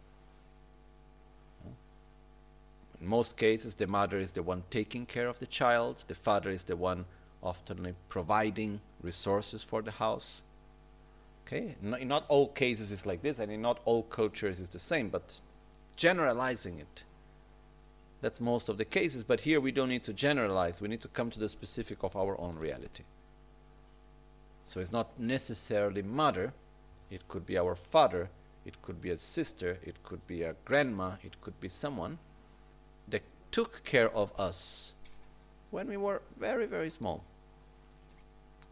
In 3.00 3.06
most 3.08 3.36
cases, 3.36 3.74
the 3.74 3.86
mother 3.86 4.18
is 4.18 4.32
the 4.32 4.42
one 4.42 4.62
taking 4.70 5.06
care 5.06 5.28
of 5.28 5.38
the 5.38 5.46
child, 5.46 6.04
the 6.06 6.14
father 6.14 6.50
is 6.50 6.64
the 6.64 6.76
one 6.76 7.04
often 7.42 7.94
providing 8.08 8.80
resources 9.02 9.62
for 9.62 9.82
the 9.82 9.90
house. 9.90 10.42
Okay, 11.46 11.76
in 11.80 12.08
not 12.08 12.24
all 12.26 12.48
cases 12.48 12.90
it's 12.90 13.06
like 13.06 13.22
this, 13.22 13.38
and 13.38 13.52
in 13.52 13.62
not 13.62 13.78
all 13.84 14.02
cultures 14.02 14.58
is 14.58 14.68
the 14.68 14.80
same, 14.80 15.08
but 15.08 15.40
generalizing 15.94 16.80
it, 16.80 17.04
that's 18.20 18.40
most 18.40 18.68
of 18.68 18.78
the 18.78 18.84
cases. 18.84 19.22
But 19.22 19.40
here 19.40 19.60
we 19.60 19.70
don't 19.70 19.88
need 19.88 20.02
to 20.04 20.12
generalize, 20.12 20.80
we 20.80 20.88
need 20.88 21.02
to 21.02 21.08
come 21.08 21.30
to 21.30 21.38
the 21.38 21.48
specific 21.48 22.02
of 22.02 22.16
our 22.16 22.40
own 22.40 22.56
reality. 22.56 23.04
So 24.64 24.80
it's 24.80 24.90
not 24.90 25.20
necessarily 25.20 26.02
mother, 26.02 26.52
it 27.12 27.28
could 27.28 27.46
be 27.46 27.56
our 27.56 27.76
father, 27.76 28.28
it 28.64 28.82
could 28.82 29.00
be 29.00 29.10
a 29.10 29.18
sister, 29.18 29.78
it 29.84 30.02
could 30.02 30.26
be 30.26 30.42
a 30.42 30.56
grandma, 30.64 31.12
it 31.22 31.40
could 31.40 31.60
be 31.60 31.68
someone 31.68 32.18
that 33.06 33.22
took 33.52 33.84
care 33.84 34.10
of 34.10 34.32
us 34.36 34.94
when 35.70 35.86
we 35.86 35.96
were 35.96 36.22
very, 36.40 36.66
very 36.66 36.90
small. 36.90 37.22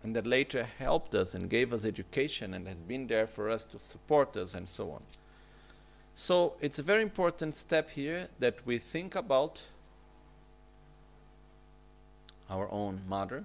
And 0.04 0.14
that 0.14 0.26
later 0.26 0.68
helped 0.78 1.14
us 1.14 1.34
and 1.34 1.48
gave 1.48 1.72
us 1.72 1.86
education 1.86 2.52
and 2.52 2.68
has 2.68 2.82
been 2.82 3.06
there 3.06 3.26
for 3.26 3.48
us 3.48 3.64
to 3.64 3.78
support 3.78 4.36
us 4.36 4.52
and 4.52 4.68
so 4.68 4.90
on. 4.90 5.02
So 6.14 6.52
it's 6.60 6.78
a 6.78 6.82
very 6.82 7.02
important 7.02 7.54
step 7.54 7.90
here 7.90 8.28
that 8.38 8.66
we 8.66 8.76
think 8.76 9.14
about 9.14 9.62
our 12.50 12.70
own 12.70 13.00
mother, 13.08 13.44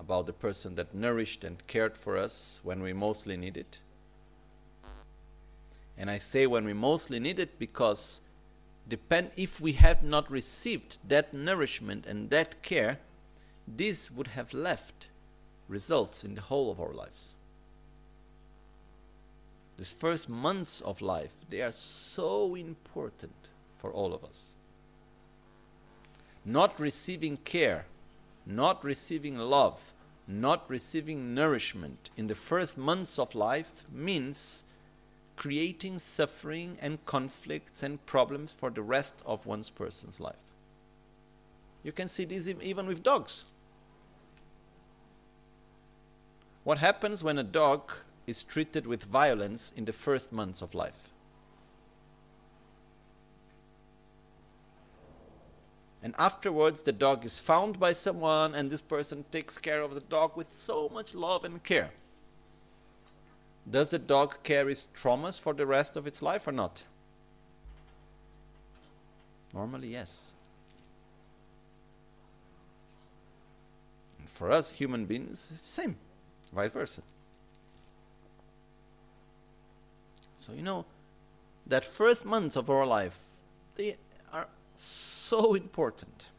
about 0.00 0.26
the 0.26 0.32
person 0.32 0.74
that 0.74 0.92
nourished 0.92 1.44
and 1.44 1.64
cared 1.68 1.96
for 1.96 2.18
us 2.18 2.60
when 2.64 2.82
we 2.82 2.92
mostly 2.92 3.36
need 3.36 3.56
it. 3.56 3.78
And 5.96 6.10
I 6.10 6.18
say 6.18 6.48
when 6.48 6.64
we 6.64 6.72
mostly 6.72 7.20
need 7.20 7.38
it 7.38 7.60
because 7.60 8.20
depend 8.88 9.30
if 9.36 9.60
we 9.60 9.72
have 9.72 10.02
not 10.02 10.28
received 10.28 10.98
that 11.06 11.32
nourishment 11.32 12.06
and 12.06 12.28
that 12.30 12.62
care, 12.62 12.98
this 13.76 14.10
would 14.10 14.28
have 14.28 14.52
left 14.52 15.08
results 15.68 16.24
in 16.24 16.34
the 16.34 16.40
whole 16.40 16.70
of 16.70 16.80
our 16.80 16.92
lives. 16.92 17.34
These 19.76 19.92
first 19.92 20.28
months 20.28 20.80
of 20.80 21.00
life, 21.00 21.44
they 21.48 21.62
are 21.62 21.72
so 21.72 22.54
important 22.54 23.34
for 23.78 23.90
all 23.90 24.12
of 24.12 24.24
us. 24.24 24.52
Not 26.44 26.78
receiving 26.78 27.38
care 27.38 27.86
not 28.46 28.82
receiving 28.84 29.36
love, 29.36 29.94
not 30.26 30.68
receiving 30.68 31.34
nourishment 31.34 32.10
in 32.16 32.26
the 32.26 32.34
first 32.34 32.78
months 32.78 33.18
of 33.18 33.34
life 33.34 33.84
means 33.90 34.64
creating 35.36 35.98
suffering 35.98 36.76
and 36.80 37.04
conflicts 37.06 37.82
and 37.82 38.04
problems 38.06 38.52
for 38.52 38.70
the 38.70 38.82
rest 38.82 39.22
of 39.24 39.46
one's 39.46 39.70
person's 39.70 40.20
life. 40.20 40.52
You 41.82 41.92
can 41.92 42.08
see 42.08 42.24
this 42.24 42.48
even 42.60 42.86
with 42.86 43.02
dogs. 43.02 43.44
What 46.64 46.78
happens 46.78 47.24
when 47.24 47.38
a 47.38 47.42
dog 47.42 47.92
is 48.26 48.42
treated 48.42 48.86
with 48.86 49.04
violence 49.04 49.72
in 49.74 49.84
the 49.84 49.92
first 49.92 50.32
months 50.32 50.62
of 50.62 50.74
life? 50.74 51.10
And 56.02 56.14
afterwards, 56.18 56.82
the 56.82 56.92
dog 56.92 57.26
is 57.26 57.40
found 57.40 57.78
by 57.78 57.92
someone, 57.92 58.54
and 58.54 58.70
this 58.70 58.80
person 58.80 59.24
takes 59.30 59.58
care 59.58 59.82
of 59.82 59.94
the 59.94 60.00
dog 60.00 60.36
with 60.36 60.58
so 60.58 60.88
much 60.88 61.14
love 61.14 61.44
and 61.44 61.62
care. 61.62 61.90
Does 63.68 63.90
the 63.90 63.98
dog 63.98 64.42
carry 64.42 64.74
traumas 64.74 65.38
for 65.38 65.52
the 65.52 65.66
rest 65.66 65.96
of 65.96 66.06
its 66.06 66.22
life 66.22 66.48
or 66.48 66.52
not? 66.52 66.84
Normally, 69.52 69.88
yes. 69.88 70.32
And 74.18 74.28
for 74.28 74.50
us 74.50 74.70
human 74.70 75.04
beings, 75.04 75.50
it's 75.52 75.60
the 75.60 75.68
same, 75.68 75.96
vice 76.52 76.70
versa. 76.70 77.02
So, 80.38 80.52
you 80.52 80.62
know, 80.62 80.86
that 81.66 81.84
first 81.84 82.24
months 82.24 82.56
of 82.56 82.70
our 82.70 82.86
life, 82.86 83.18
they 83.76 83.96
are 84.32 84.48
so 84.76 85.54
important. 85.54 86.30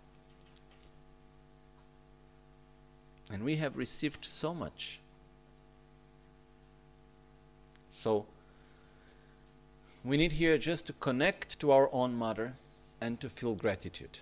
And 3.31 3.43
we 3.43 3.55
have 3.57 3.77
received 3.77 4.25
so 4.25 4.53
much. 4.53 4.99
So, 7.91 8.25
we 10.03 10.17
need 10.17 10.33
here 10.33 10.57
just 10.57 10.87
to 10.87 10.93
connect 10.93 11.59
to 11.59 11.71
our 11.71 11.87
own 11.93 12.15
mother 12.15 12.55
and 12.99 13.19
to 13.21 13.29
feel 13.29 13.53
gratitude. 13.53 14.19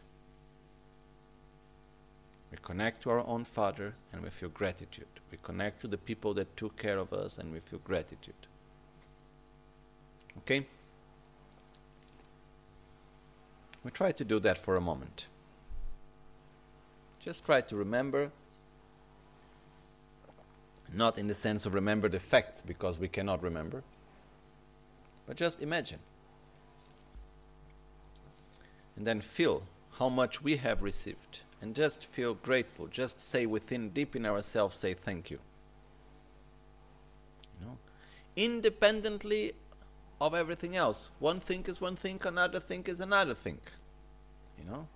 We 2.51 2.57
connect 2.61 3.01
to 3.03 3.11
our 3.11 3.25
own 3.25 3.45
father 3.45 3.93
and 4.11 4.23
we 4.23 4.29
feel 4.29 4.49
gratitude. 4.49 5.07
We 5.31 5.37
connect 5.41 5.81
to 5.81 5.87
the 5.87 5.97
people 5.97 6.33
that 6.35 6.57
took 6.57 6.77
care 6.77 6.97
of 6.97 7.13
us 7.13 7.37
and 7.37 7.51
we 7.51 7.59
feel 7.59 7.79
gratitude. 7.79 8.33
Okay? 10.39 10.65
We 13.83 13.91
try 13.91 14.11
to 14.11 14.25
do 14.25 14.39
that 14.39 14.57
for 14.57 14.75
a 14.75 14.81
moment. 14.81 15.27
Just 17.19 17.45
try 17.45 17.61
to 17.61 17.75
remember, 17.75 18.31
not 20.91 21.17
in 21.17 21.27
the 21.27 21.35
sense 21.35 21.65
of 21.65 21.73
remember 21.73 22.09
the 22.09 22.19
facts 22.19 22.61
because 22.61 22.97
we 22.97 23.07
cannot 23.07 23.43
remember, 23.43 23.83
but 25.27 25.37
just 25.37 25.61
imagine. 25.61 25.99
And 28.95 29.05
then 29.05 29.21
feel 29.21 29.63
how 29.99 30.09
much 30.09 30.41
we 30.41 30.57
have 30.57 30.81
received 30.81 31.41
and 31.61 31.75
just 31.75 32.05
feel 32.05 32.33
grateful. 32.33 32.87
Just 32.87 33.19
say 33.19 33.45
within, 33.45 33.89
deep 33.89 34.15
in 34.15 34.25
ourselves, 34.25 34.75
say 34.75 34.93
thank 34.93 35.29
you. 35.29 35.39
you 37.59 37.67
know? 37.67 37.77
Independently 38.35 39.53
of 40.21 40.33
everything 40.33 40.75
else. 40.75 41.09
One 41.19 41.39
thing 41.39 41.65
is 41.67 41.81
one 41.81 41.95
thing, 41.95 42.19
another 42.25 42.59
thing 42.59 42.83
is 42.87 43.01
another 43.01 43.33
thing. 43.33 43.59
You 44.57 44.69
know? 44.69 44.87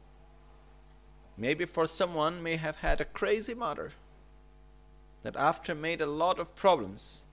Maybe 1.38 1.66
for 1.66 1.88
someone 1.88 2.44
may 2.44 2.58
have 2.58 2.78
had 2.78 3.02
a 3.02 3.06
crazy 3.06 3.54
mother 3.54 3.92
that 5.24 5.36
after 5.36 5.74
made 5.74 6.02
a 6.02 6.06
lot 6.06 6.38
of 6.40 6.56
problems, 6.56 7.24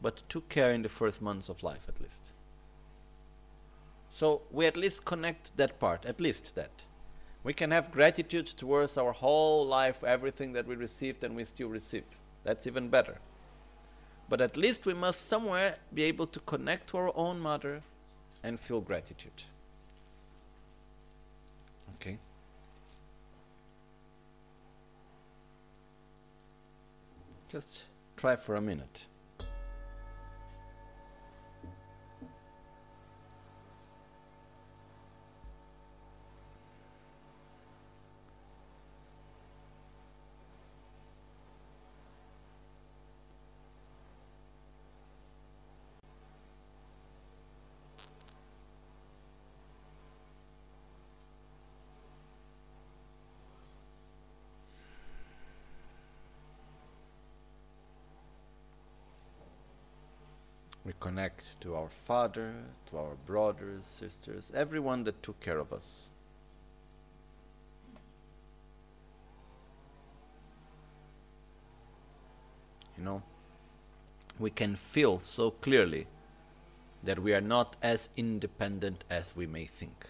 but 0.00 0.28
took 0.28 0.48
care 0.48 0.72
in 0.72 0.82
the 0.82 0.88
first 0.88 1.22
months 1.22 1.48
of 1.48 1.62
life 1.62 1.86
at 1.88 2.00
least. 2.00 2.32
So 4.08 4.42
we 4.50 4.66
at 4.66 4.76
least 4.76 5.04
connect 5.04 5.56
that 5.56 5.78
part, 5.80 6.04
at 6.04 6.20
least 6.20 6.54
that. 6.56 6.84
We 7.44 7.52
can 7.52 7.72
have 7.72 7.90
gratitude 7.90 8.46
towards 8.46 8.96
our 8.96 9.12
whole 9.12 9.66
life, 9.66 10.04
everything 10.04 10.52
that 10.52 10.66
we 10.66 10.76
received 10.76 11.24
and 11.24 11.34
we 11.34 11.44
still 11.44 11.68
receive. 11.68 12.04
That's 12.44 12.66
even 12.66 12.88
better. 12.88 13.18
But 14.28 14.40
at 14.40 14.56
least 14.56 14.86
we 14.86 14.94
must 14.94 15.26
somewhere 15.28 15.76
be 15.92 16.04
able 16.04 16.26
to 16.28 16.40
connect 16.40 16.88
to 16.88 16.98
our 16.98 17.12
own 17.16 17.40
mother 17.40 17.82
and 18.42 18.58
feel 18.58 18.80
gratitude. 18.80 19.44
Okay? 21.96 22.18
Just 27.50 27.84
try 28.16 28.36
for 28.36 28.54
a 28.54 28.60
minute. 28.60 29.06
Connect 61.22 61.60
to 61.60 61.76
our 61.76 61.88
father, 61.88 62.52
to 62.90 62.98
our 62.98 63.14
brothers, 63.26 63.86
sisters, 63.86 64.50
everyone 64.54 65.04
that 65.04 65.22
took 65.22 65.38
care 65.40 65.58
of 65.58 65.72
us. 65.72 66.08
You 72.98 73.04
know, 73.04 73.22
we 74.38 74.50
can 74.50 74.74
feel 74.74 75.20
so 75.20 75.50
clearly 75.50 76.06
that 77.04 77.20
we 77.20 77.32
are 77.34 77.40
not 77.40 77.76
as 77.82 78.10
independent 78.16 79.04
as 79.08 79.36
we 79.36 79.46
may 79.46 79.66
think. 79.66 80.08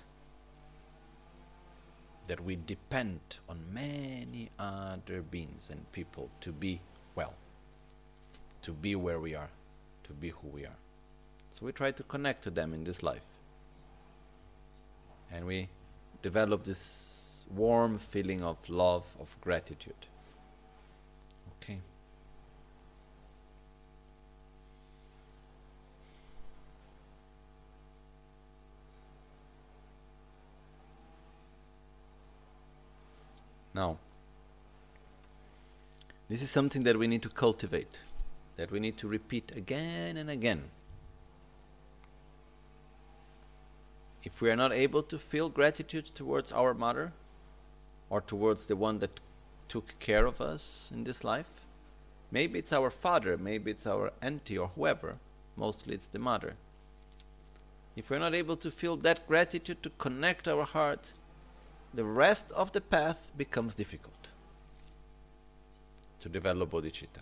That 2.26 2.40
we 2.40 2.56
depend 2.56 3.20
on 3.48 3.58
many 3.72 4.50
other 4.58 5.20
beings 5.20 5.68
and 5.70 5.90
people 5.92 6.30
to 6.40 6.52
be 6.52 6.80
well, 7.14 7.34
to 8.62 8.72
be 8.72 8.96
where 8.96 9.20
we 9.20 9.34
are 9.34 9.50
to 10.04 10.12
be 10.20 10.28
who 10.30 10.48
we 10.48 10.66
are. 10.66 10.81
So 11.52 11.66
we 11.66 11.72
try 11.72 11.92
to 11.92 12.02
connect 12.02 12.42
to 12.44 12.50
them 12.50 12.72
in 12.74 12.84
this 12.84 13.02
life. 13.02 13.26
And 15.30 15.46
we 15.46 15.68
develop 16.22 16.64
this 16.64 17.46
warm 17.54 17.98
feeling 17.98 18.42
of 18.42 18.68
love, 18.68 19.14
of 19.20 19.36
gratitude. 19.40 20.06
Okay. 21.62 21.78
Now, 33.74 33.98
this 36.28 36.42
is 36.42 36.50
something 36.50 36.82
that 36.84 36.98
we 36.98 37.06
need 37.06 37.22
to 37.22 37.28
cultivate 37.28 38.02
that 38.56 38.70
we 38.70 38.80
need 38.80 38.96
to 38.98 39.08
repeat 39.08 39.52
again 39.56 40.16
and 40.16 40.30
again. 40.30 40.64
If 44.24 44.40
we 44.40 44.50
are 44.50 44.56
not 44.56 44.72
able 44.72 45.02
to 45.04 45.18
feel 45.18 45.48
gratitude 45.48 46.06
towards 46.06 46.52
our 46.52 46.74
mother 46.74 47.12
or 48.08 48.20
towards 48.20 48.66
the 48.66 48.76
one 48.76 48.98
that 49.00 49.20
took 49.68 49.98
care 49.98 50.26
of 50.26 50.40
us 50.40 50.90
in 50.94 51.04
this 51.04 51.24
life, 51.24 51.64
maybe 52.30 52.58
it's 52.58 52.72
our 52.72 52.90
father, 52.90 53.36
maybe 53.36 53.70
it's 53.70 53.86
our 53.86 54.12
auntie 54.22 54.58
or 54.58 54.68
whoever, 54.68 55.16
mostly 55.56 55.94
it's 55.94 56.06
the 56.06 56.18
mother. 56.18 56.54
If 57.96 58.10
we're 58.10 58.18
not 58.18 58.34
able 58.34 58.56
to 58.56 58.70
feel 58.70 58.96
that 58.98 59.26
gratitude 59.26 59.82
to 59.82 59.90
connect 59.90 60.48
our 60.48 60.64
heart, 60.64 61.12
the 61.92 62.04
rest 62.04 62.50
of 62.52 62.72
the 62.72 62.80
path 62.80 63.28
becomes 63.36 63.74
difficult 63.74 64.30
to 66.20 66.28
develop 66.28 66.70
bodhicitta. 66.70 67.20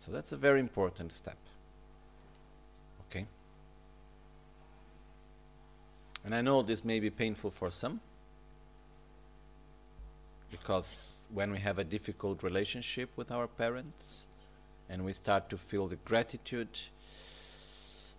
So 0.00 0.12
that's 0.12 0.32
a 0.32 0.36
very 0.36 0.60
important 0.60 1.12
step. 1.12 1.36
Okay? 3.08 3.26
And 6.26 6.34
I 6.34 6.40
know 6.40 6.60
this 6.60 6.84
may 6.84 6.98
be 6.98 7.08
painful 7.08 7.52
for 7.52 7.70
some 7.70 8.00
because 10.50 11.28
when 11.32 11.52
we 11.52 11.58
have 11.60 11.78
a 11.78 11.84
difficult 11.84 12.42
relationship 12.42 13.10
with 13.14 13.30
our 13.30 13.46
parents 13.46 14.26
and 14.90 15.04
we 15.04 15.12
start 15.12 15.48
to 15.50 15.56
feel 15.56 15.86
the 15.86 15.94
gratitude, 16.04 16.80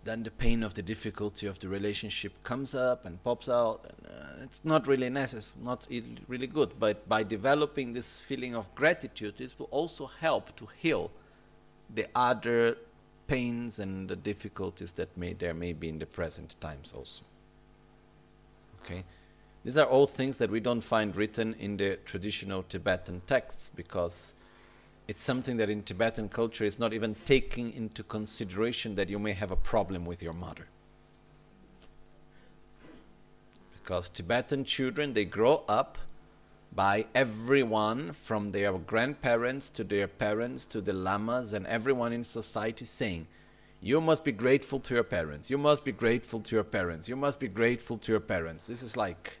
then 0.04 0.22
the 0.22 0.30
pain 0.30 0.62
of 0.62 0.72
the 0.72 0.80
difficulty 0.80 1.46
of 1.46 1.58
the 1.58 1.68
relationship 1.68 2.32
comes 2.44 2.74
up 2.74 3.04
and 3.04 3.22
pops 3.24 3.46
out. 3.46 3.84
And, 3.84 4.10
uh, 4.10 4.42
it's 4.42 4.64
not 4.64 4.86
really 4.86 5.10
necessary, 5.10 5.66
not 5.66 5.86
really 6.28 6.46
good. 6.46 6.80
But 6.80 7.06
by 7.10 7.24
developing 7.24 7.92
this 7.92 8.22
feeling 8.22 8.54
of 8.54 8.74
gratitude, 8.74 9.36
this 9.36 9.58
will 9.58 9.68
also 9.70 10.06
help 10.06 10.56
to 10.56 10.66
heal 10.78 11.10
the 11.94 12.06
other 12.14 12.78
pains 13.26 13.78
and 13.78 14.08
the 14.08 14.16
difficulties 14.16 14.92
that 14.92 15.14
may 15.14 15.34
there 15.34 15.52
may 15.52 15.74
be 15.74 15.90
in 15.90 15.98
the 15.98 16.06
present 16.06 16.58
times 16.58 16.94
also. 16.96 17.22
Okay? 18.88 19.04
These 19.64 19.76
are 19.76 19.86
all 19.86 20.06
things 20.06 20.38
that 20.38 20.50
we 20.50 20.60
don't 20.60 20.80
find 20.80 21.14
written 21.14 21.54
in 21.58 21.76
the 21.76 21.96
traditional 22.04 22.62
Tibetan 22.62 23.22
texts 23.26 23.70
because 23.74 24.32
it's 25.06 25.22
something 25.22 25.56
that 25.56 25.68
in 25.68 25.82
Tibetan 25.82 26.28
culture 26.28 26.64
is 26.64 26.78
not 26.78 26.92
even 26.92 27.16
taking 27.24 27.72
into 27.72 28.02
consideration 28.02 28.94
that 28.94 29.08
you 29.08 29.18
may 29.18 29.32
have 29.32 29.50
a 29.50 29.56
problem 29.56 30.04
with 30.04 30.22
your 30.22 30.32
mother. 30.32 30.68
Because 33.74 34.08
Tibetan 34.08 34.64
children, 34.64 35.14
they 35.14 35.24
grow 35.24 35.64
up 35.68 35.98
by 36.74 37.06
everyone 37.14 38.12
from 38.12 38.50
their 38.50 38.72
grandparents 38.72 39.70
to 39.70 39.84
their 39.84 40.06
parents 40.06 40.66
to 40.66 40.80
the 40.80 40.92
lamas 40.92 41.52
and 41.52 41.66
everyone 41.66 42.12
in 42.12 42.22
society 42.22 42.84
saying, 42.84 43.26
You 43.80 44.00
must 44.00 44.24
be 44.24 44.32
grateful 44.32 44.80
to 44.80 44.94
your 44.94 45.04
parents. 45.04 45.50
You 45.50 45.58
must 45.58 45.84
be 45.84 45.92
grateful 45.92 46.40
to 46.40 46.54
your 46.56 46.64
parents. 46.64 47.08
You 47.08 47.16
must 47.16 47.38
be 47.38 47.48
grateful 47.48 47.96
to 47.98 48.12
your 48.12 48.20
parents. 48.20 48.66
This 48.66 48.82
is 48.82 48.96
like, 48.96 49.38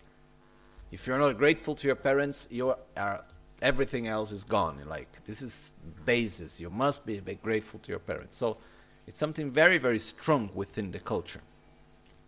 if 0.92 1.06
you're 1.06 1.18
not 1.18 1.36
grateful 1.36 1.74
to 1.74 1.86
your 1.86 1.96
parents, 1.96 2.48
you 2.50 2.68
are 2.70 2.78
uh, 2.96 3.18
everything 3.60 4.06
else 4.06 4.30
is 4.30 4.44
gone. 4.44 4.78
Like 4.86 5.24
this 5.24 5.42
is 5.42 5.72
basis. 6.04 6.60
You 6.60 6.70
must 6.70 7.04
be 7.04 7.20
grateful 7.42 7.80
to 7.80 7.90
your 7.90 7.98
parents. 7.98 8.36
So 8.36 8.58
it's 9.06 9.18
something 9.18 9.50
very 9.50 9.78
very 9.78 9.98
strong 9.98 10.50
within 10.54 10.92
the 10.92 11.00
culture. 11.00 11.40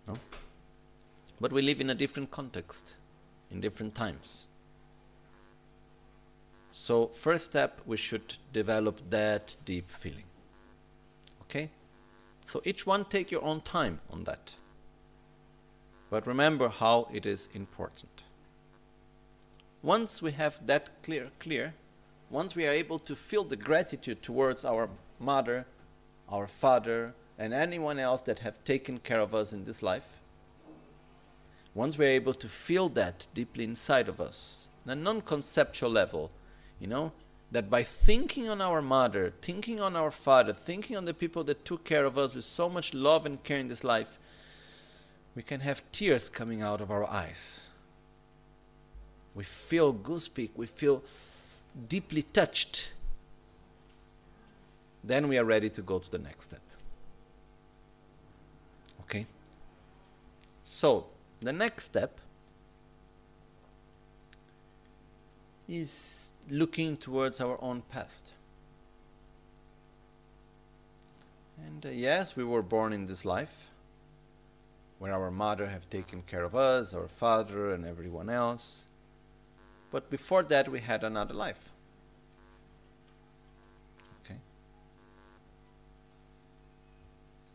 No? 0.09 0.15
But 1.41 1.53
we 1.53 1.63
live 1.63 1.81
in 1.81 1.91
a 1.91 1.95
different 1.95 2.31
context, 2.31 2.97
in 3.51 3.61
different 3.61 3.95
times. 3.95 4.49
So, 6.73 7.07
first 7.09 7.47
step, 7.47 7.81
we 7.85 7.97
should 7.97 8.37
develop 8.53 9.01
that 9.11 9.57
deep 9.65 9.91
feeling. 9.91 10.25
Okay? 11.43 11.71
So, 12.51 12.61
each 12.65 12.85
one 12.85 13.05
take 13.05 13.31
your 13.31 13.45
own 13.45 13.61
time 13.61 14.01
on 14.13 14.25
that. 14.25 14.57
But 16.11 16.27
remember 16.27 16.69
how 16.69 17.07
it 17.13 17.25
is 17.25 17.49
important. 17.55 18.25
Once 19.83 20.21
we 20.21 20.33
have 20.33 20.67
that 20.67 20.91
clear, 21.05 21.27
clear, 21.39 21.75
once 22.29 22.57
we 22.57 22.67
are 22.67 22.73
able 22.73 22.99
to 22.99 23.15
feel 23.15 23.45
the 23.45 23.55
gratitude 23.55 24.21
towards 24.21 24.65
our 24.65 24.91
mother, 25.21 25.65
our 26.29 26.49
father, 26.49 27.15
and 27.39 27.55
anyone 27.55 28.01
else 28.01 28.23
that 28.23 28.41
have 28.41 28.65
taken 28.65 28.99
care 28.99 29.21
of 29.21 29.33
us 29.33 29.53
in 29.53 29.65
this 29.65 29.81
life, 29.81 30.21
once 31.73 31.97
we 31.97 32.07
are 32.07 32.19
able 32.21 32.35
to 32.35 32.49
feel 32.49 32.89
that 32.89 33.29
deeply 33.33 33.63
inside 33.63 34.09
of 34.09 34.21
us, 34.21 34.67
on 34.85 34.91
a 34.91 34.97
non 35.01 35.21
conceptual 35.21 35.91
level, 35.91 36.33
you 36.81 36.89
know, 36.89 37.13
that 37.51 37.69
by 37.69 37.83
thinking 37.83 38.49
on 38.49 38.61
our 38.61 38.81
mother, 38.81 39.33
thinking 39.43 39.81
on 39.81 39.97
our 39.97 40.11
father, 40.11 40.53
thinking 40.53 40.97
on 40.97 41.05
the 41.05 41.15
people 41.15 41.43
that 41.45 41.65
took 41.65 41.85
care 41.85 42.05
of 42.05 42.17
us 42.17 42.35
with 42.35 42.45
so 42.45 42.69
much 42.69 42.95
love 42.95 43.27
and 43.27 43.43
care 43.43 43.59
in 43.59 43.69
this 43.69 43.83
life, 43.83 44.19
we 45.35 45.43
can 45.43 45.61
have 45.61 45.83
tears 45.91 46.29
coming 46.29 46.63
out 46.63 46.81
of 46.81 46.91
our 46.91 47.05
eyes. 47.05 47.67
We 49.35 49.45
feel 49.45 49.93
goosepeak, 49.93 50.51
we 50.55 50.67
feel 50.67 51.03
deeply 51.89 52.23
touched. 52.23 52.93
Then 55.03 55.29
we 55.29 55.39
are 55.39 55.45
ready 55.45 55.71
to 55.71 55.83
go 55.83 55.99
to 55.99 56.11
the 56.11 56.19
next 56.19 56.45
step. 56.45 56.61
Okay? 59.03 59.27
So, 60.65 61.07
the 61.41 61.53
next 61.53 61.85
step 61.85 62.21
is 65.69 66.33
looking 66.51 66.97
towards 66.97 67.41
our 67.41 67.63
own 67.63 67.83
past. 67.83 68.33
And 71.67 71.85
uh, 71.87 71.91
yes, 71.91 72.37
we 72.37 72.45
were 72.45 72.63
born 72.63 72.93
in 72.93 73.07
this 73.07 73.25
life 73.25 73.69
where 74.99 75.13
our 75.13 75.31
mother 75.31 75.67
have 75.67 75.89
taken 75.89 76.23
care 76.23 76.45
of 76.45 76.55
us, 76.55 76.93
our 76.93 77.09
father 77.09 77.71
and 77.73 77.87
everyone 77.87 78.29
else. 78.29 78.85
But 79.91 80.11
before 80.11 80.43
that 80.45 80.69
we 80.69 80.81
had 80.81 81.03
another 81.05 81.35
life. 81.35 81.71
Okay? 84.25 84.39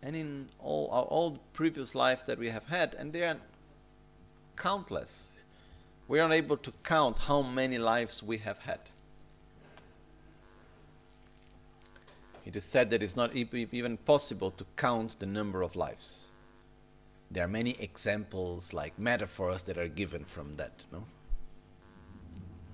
and 0.02 0.16
in 0.16 0.48
all 0.60 0.90
our 0.92 1.08
old 1.10 1.40
previous 1.54 1.96
lives 1.96 2.24
that 2.26 2.38
we 2.38 2.50
have 2.50 2.68
had, 2.68 2.94
and 2.94 3.12
they 3.12 3.24
are 3.24 3.38
countless. 4.56 5.35
We 6.08 6.20
are 6.20 6.26
unable 6.26 6.58
to 6.58 6.72
count 6.84 7.20
how 7.20 7.42
many 7.42 7.78
lives 7.78 8.22
we 8.22 8.38
have 8.40 8.60
had. 8.60 8.80
It 12.46 12.56
is 12.56 12.64
said 12.64 12.92
that 12.92 13.02
it's 13.02 13.16
not 13.16 13.36
even 13.36 13.98
possible 13.98 14.52
to 14.52 14.66
count 14.76 15.20
the 15.20 15.26
number 15.26 15.64
of 15.64 15.76
lives. 15.76 16.32
There 17.32 17.44
are 17.44 17.48
many 17.48 17.76
examples, 17.80 18.72
like 18.72 19.00
metaphors, 19.00 19.64
that 19.64 19.80
are 19.80 19.88
given 19.88 20.24
from 20.26 20.56
that. 20.58 20.86
No, 20.92 21.04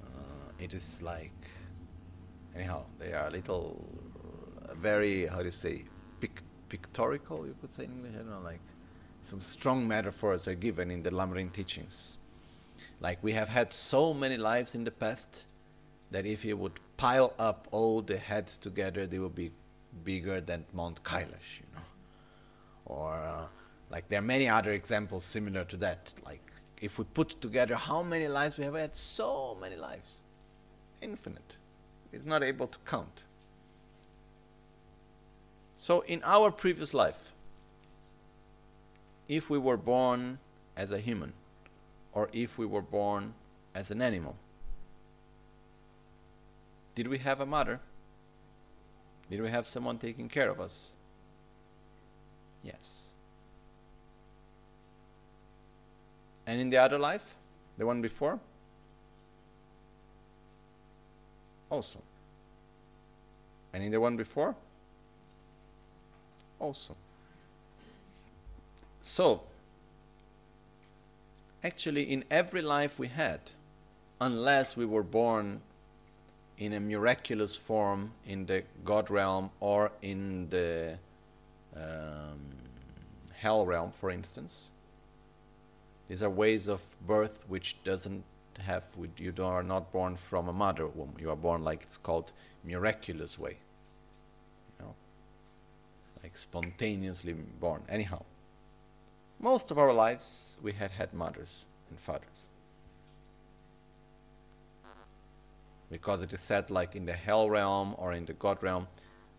uh, 0.03 0.51
it 0.59 0.73
is 0.73 1.01
like, 1.01 1.31
anyhow, 2.53 2.83
they 2.99 3.13
are 3.13 3.27
a 3.27 3.31
little, 3.31 3.87
uh, 4.67 4.73
very, 4.75 5.25
how 5.25 5.39
do 5.39 5.45
you 5.45 5.51
say, 5.51 5.85
pic- 6.19 6.43
pictorial. 6.67 7.47
You 7.47 7.55
could 7.61 7.71
say 7.71 7.85
in 7.85 7.91
English. 7.91 8.15
I 8.15 8.17
don't 8.17 8.29
know, 8.29 8.41
like 8.41 8.59
some 9.23 9.39
strong 9.39 9.87
metaphors 9.87 10.49
are 10.49 10.55
given 10.55 10.91
in 10.91 11.01
the 11.01 11.11
Lamrim 11.11 11.53
teachings. 11.53 12.17
Like 13.01 13.23
we 13.23 13.33
have 13.33 13.49
had 13.49 13.73
so 13.73 14.13
many 14.13 14.37
lives 14.37 14.75
in 14.75 14.83
the 14.83 14.91
past 14.91 15.43
that 16.11 16.25
if 16.25 16.45
you 16.45 16.55
would 16.55 16.79
pile 16.97 17.33
up 17.39 17.67
all 17.71 18.01
the 18.01 18.17
heads 18.17 18.57
together, 18.57 19.07
they 19.07 19.17
would 19.17 19.35
be 19.35 19.51
bigger 20.03 20.39
than 20.39 20.65
Mount 20.71 21.03
Kailash, 21.03 21.59
you 21.59 21.65
know. 21.73 21.81
Or 22.85 23.13
uh, 23.19 23.47
like 23.89 24.07
there 24.09 24.19
are 24.19 24.23
many 24.23 24.47
other 24.47 24.71
examples 24.71 25.25
similar 25.25 25.63
to 25.65 25.77
that. 25.77 26.13
Like 26.23 26.43
if 26.79 26.99
we 26.99 27.05
put 27.05 27.41
together 27.41 27.75
how 27.75 28.03
many 28.03 28.27
lives 28.27 28.59
we 28.59 28.65
have 28.65 28.75
had, 28.75 28.95
so 28.95 29.57
many 29.59 29.75
lives, 29.75 30.21
infinite. 31.01 31.57
It's 32.13 32.25
not 32.25 32.43
able 32.43 32.67
to 32.67 32.77
count. 32.85 33.23
So 35.77 36.01
in 36.01 36.21
our 36.23 36.51
previous 36.51 36.93
life, 36.93 37.31
if 39.27 39.49
we 39.49 39.57
were 39.57 39.77
born 39.77 40.37
as 40.77 40.91
a 40.91 40.99
human, 40.99 41.33
or 42.13 42.29
if 42.33 42.57
we 42.57 42.65
were 42.65 42.81
born 42.81 43.33
as 43.73 43.91
an 43.91 44.01
animal, 44.01 44.35
did 46.95 47.07
we 47.07 47.17
have 47.19 47.39
a 47.39 47.45
mother? 47.45 47.79
Did 49.29 49.41
we 49.41 49.49
have 49.49 49.65
someone 49.65 49.97
taking 49.97 50.27
care 50.27 50.49
of 50.49 50.59
us? 50.59 50.91
Yes. 52.63 53.11
And 56.45 56.59
in 56.59 56.69
the 56.69 56.77
other 56.77 56.99
life, 56.99 57.35
the 57.77 57.85
one 57.85 58.01
before? 58.01 58.39
Also. 61.69 62.01
And 63.73 63.83
in 63.83 63.91
the 63.91 64.01
one 64.01 64.17
before? 64.17 64.55
Also. 66.59 66.95
So, 69.01 69.43
actually, 71.63 72.03
in 72.03 72.23
every 72.29 72.61
life 72.61 72.99
we 72.99 73.07
had, 73.07 73.39
unless 74.19 74.77
we 74.77 74.85
were 74.85 75.03
born 75.03 75.61
in 76.57 76.73
a 76.73 76.79
miraculous 76.79 77.55
form 77.55 78.11
in 78.27 78.45
the 78.45 78.63
God 78.85 79.09
realm 79.09 79.49
or 79.59 79.91
in 80.01 80.47
the 80.49 80.97
um, 81.75 82.39
hell 83.33 83.65
realm, 83.65 83.91
for 83.91 84.11
instance. 84.11 84.69
These 86.07 86.21
are 86.21 86.29
ways 86.29 86.67
of 86.67 86.81
birth 87.07 87.43
which 87.47 87.83
doesn't 87.83 88.23
have, 88.59 88.83
you 89.17 89.33
are 89.41 89.63
not 89.63 89.91
born 89.91 90.15
from 90.15 90.47
a 90.49 90.53
mother 90.53 90.85
womb. 90.85 91.15
You 91.19 91.31
are 91.31 91.35
born 91.35 91.63
like 91.63 91.83
it's 91.83 91.97
called 91.97 92.31
miraculous 92.63 93.39
way. 93.39 93.57
You 94.77 94.85
know, 94.85 94.95
like 96.21 96.37
spontaneously 96.37 97.33
born. 97.33 97.81
Anyhow, 97.89 98.23
most 99.41 99.71
of 99.71 99.77
our 99.77 99.93
lives 99.93 100.57
we 100.61 100.71
had 100.71 100.91
had 100.91 101.13
mothers 101.13 101.65
and 101.89 101.99
fathers. 101.99 102.47
because 105.91 106.21
it 106.21 106.33
is 106.33 106.39
said 106.39 106.71
like 106.71 106.95
in 106.95 107.05
the 107.05 107.13
hell 107.13 107.49
realm 107.49 107.93
or 107.97 108.13
in 108.13 108.25
the 108.25 108.33
god 108.33 108.57
realm 108.63 108.87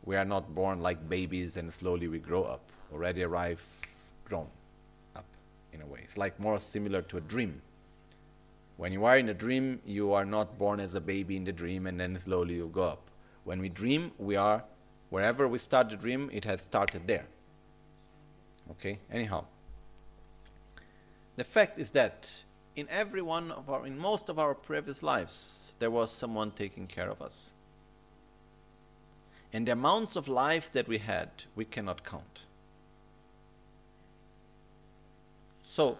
we 0.04 0.16
are 0.16 0.24
not 0.24 0.54
born 0.54 0.80
like 0.80 1.08
babies 1.08 1.56
and 1.56 1.72
slowly 1.72 2.08
we 2.08 2.18
grow 2.18 2.42
up. 2.42 2.60
Already 2.92 3.22
arrive 3.22 3.64
grown 4.24 4.48
up 5.14 5.24
in 5.72 5.80
a 5.80 5.86
way. 5.86 6.00
It's 6.02 6.18
like 6.18 6.38
more 6.40 6.58
similar 6.58 7.02
to 7.02 7.18
a 7.18 7.20
dream. 7.20 7.62
When 8.76 8.92
you 8.92 9.04
are 9.04 9.16
in 9.16 9.28
a 9.28 9.34
dream 9.34 9.80
you 9.86 10.12
are 10.12 10.24
not 10.24 10.58
born 10.58 10.80
as 10.80 10.94
a 10.94 11.00
baby 11.00 11.36
in 11.36 11.44
the 11.44 11.52
dream 11.52 11.86
and 11.86 11.98
then 11.98 12.18
slowly 12.18 12.54
you 12.54 12.68
go 12.72 12.84
up. 12.84 13.10
When 13.44 13.60
we 13.60 13.68
dream 13.68 14.12
we 14.18 14.36
are 14.36 14.64
wherever 15.10 15.48
we 15.48 15.58
start 15.58 15.88
the 15.88 15.96
dream 15.96 16.28
it 16.32 16.44
has 16.44 16.60
started 16.62 17.06
there. 17.06 17.26
Okay? 18.72 18.98
Anyhow 19.10 19.44
the 21.36 21.44
fact 21.44 21.78
is 21.78 21.90
that 21.92 22.44
in 22.76 22.86
every 22.90 23.22
one 23.22 23.50
of 23.50 23.68
our 23.68 23.86
in 23.86 23.98
most 23.98 24.28
of 24.28 24.38
our 24.38 24.54
previous 24.54 25.02
lives 25.02 25.74
there 25.78 25.90
was 25.90 26.10
someone 26.10 26.50
taking 26.50 26.86
care 26.86 27.10
of 27.10 27.20
us. 27.20 27.50
And 29.52 29.66
the 29.66 29.72
amounts 29.72 30.16
of 30.16 30.28
lives 30.28 30.70
that 30.70 30.88
we 30.88 30.98
had, 30.98 31.28
we 31.54 31.66
cannot 31.66 32.04
count. 32.04 32.46
So, 35.62 35.98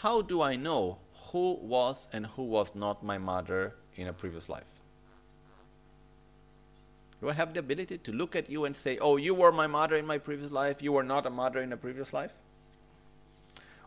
how 0.00 0.22
do 0.22 0.42
I 0.42 0.56
know 0.56 0.98
who 1.30 1.58
was 1.60 2.08
and 2.12 2.26
who 2.26 2.44
was 2.44 2.74
not 2.74 3.04
my 3.04 3.18
mother 3.18 3.74
in 3.96 4.08
a 4.08 4.12
previous 4.12 4.48
life? 4.48 4.80
Do 7.20 7.28
I 7.28 7.34
have 7.34 7.52
the 7.52 7.60
ability 7.60 7.98
to 7.98 8.12
look 8.12 8.34
at 8.34 8.48
you 8.48 8.64
and 8.64 8.74
say, 8.74 8.98
oh, 8.98 9.16
you 9.16 9.34
were 9.34 9.52
my 9.52 9.66
mother 9.66 9.96
in 9.96 10.06
my 10.06 10.18
previous 10.18 10.50
life, 10.50 10.82
you 10.82 10.92
were 10.92 11.04
not 11.04 11.26
a 11.26 11.30
mother 11.30 11.60
in 11.60 11.72
a 11.72 11.76
previous 11.76 12.12
life? 12.12 12.38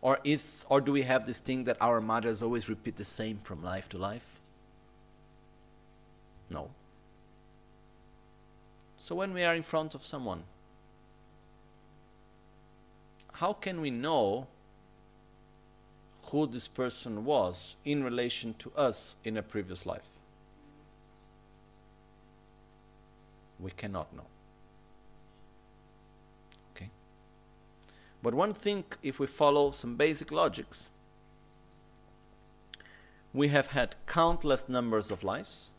Or, 0.03 0.19
is, 0.25 0.65
or 0.67 0.81
do 0.81 0.91
we 0.91 1.03
have 1.03 1.25
this 1.25 1.39
thing 1.39 1.63
that 1.63 1.77
our 1.79 2.01
mothers 2.01 2.41
always 2.41 2.67
repeat 2.67 2.97
the 2.97 3.05
same 3.05 3.37
from 3.37 3.63
life 3.63 3.87
to 3.89 3.97
life? 3.97 4.41
No. 6.49 6.69
So 8.97 9.15
when 9.15 9.33
we 9.33 9.43
are 9.43 9.55
in 9.55 9.61
front 9.61 9.95
of 9.95 10.03
someone, 10.03 10.43
how 13.31 13.53
can 13.53 13.79
we 13.79 13.91
know 13.91 14.47
who 16.23 16.47
this 16.47 16.67
person 16.67 17.23
was 17.23 17.77
in 17.85 18.03
relation 18.03 18.55
to 18.55 18.73
us 18.75 19.15
in 19.23 19.37
a 19.37 19.41
previous 19.41 19.85
life? 19.85 20.09
We 23.57 23.71
cannot 23.71 24.13
know. 24.13 24.32
But 28.23 28.33
one 28.33 28.53
thing, 28.53 28.85
if 29.03 29.19
we 29.19 29.27
follow 29.27 29.71
some 29.71 29.97
basic 29.97 30.31
logics, 30.31 30.89
we 33.33 33.49
have 33.49 33.71
had 33.71 33.97
countless 34.07 34.69
numbers 34.69 35.11
of 35.11 35.23
lives 35.23 35.71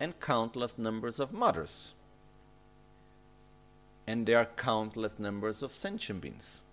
and 0.00 0.18
countless 0.18 0.76
numbers 0.76 1.20
of 1.20 1.32
mothers. 1.32 1.94
And 4.08 4.26
there 4.26 4.38
are 4.38 4.46
countless 4.56 5.20
numbers 5.20 5.62
of 5.62 5.70
sentient 5.70 6.20
beings. 6.20 6.64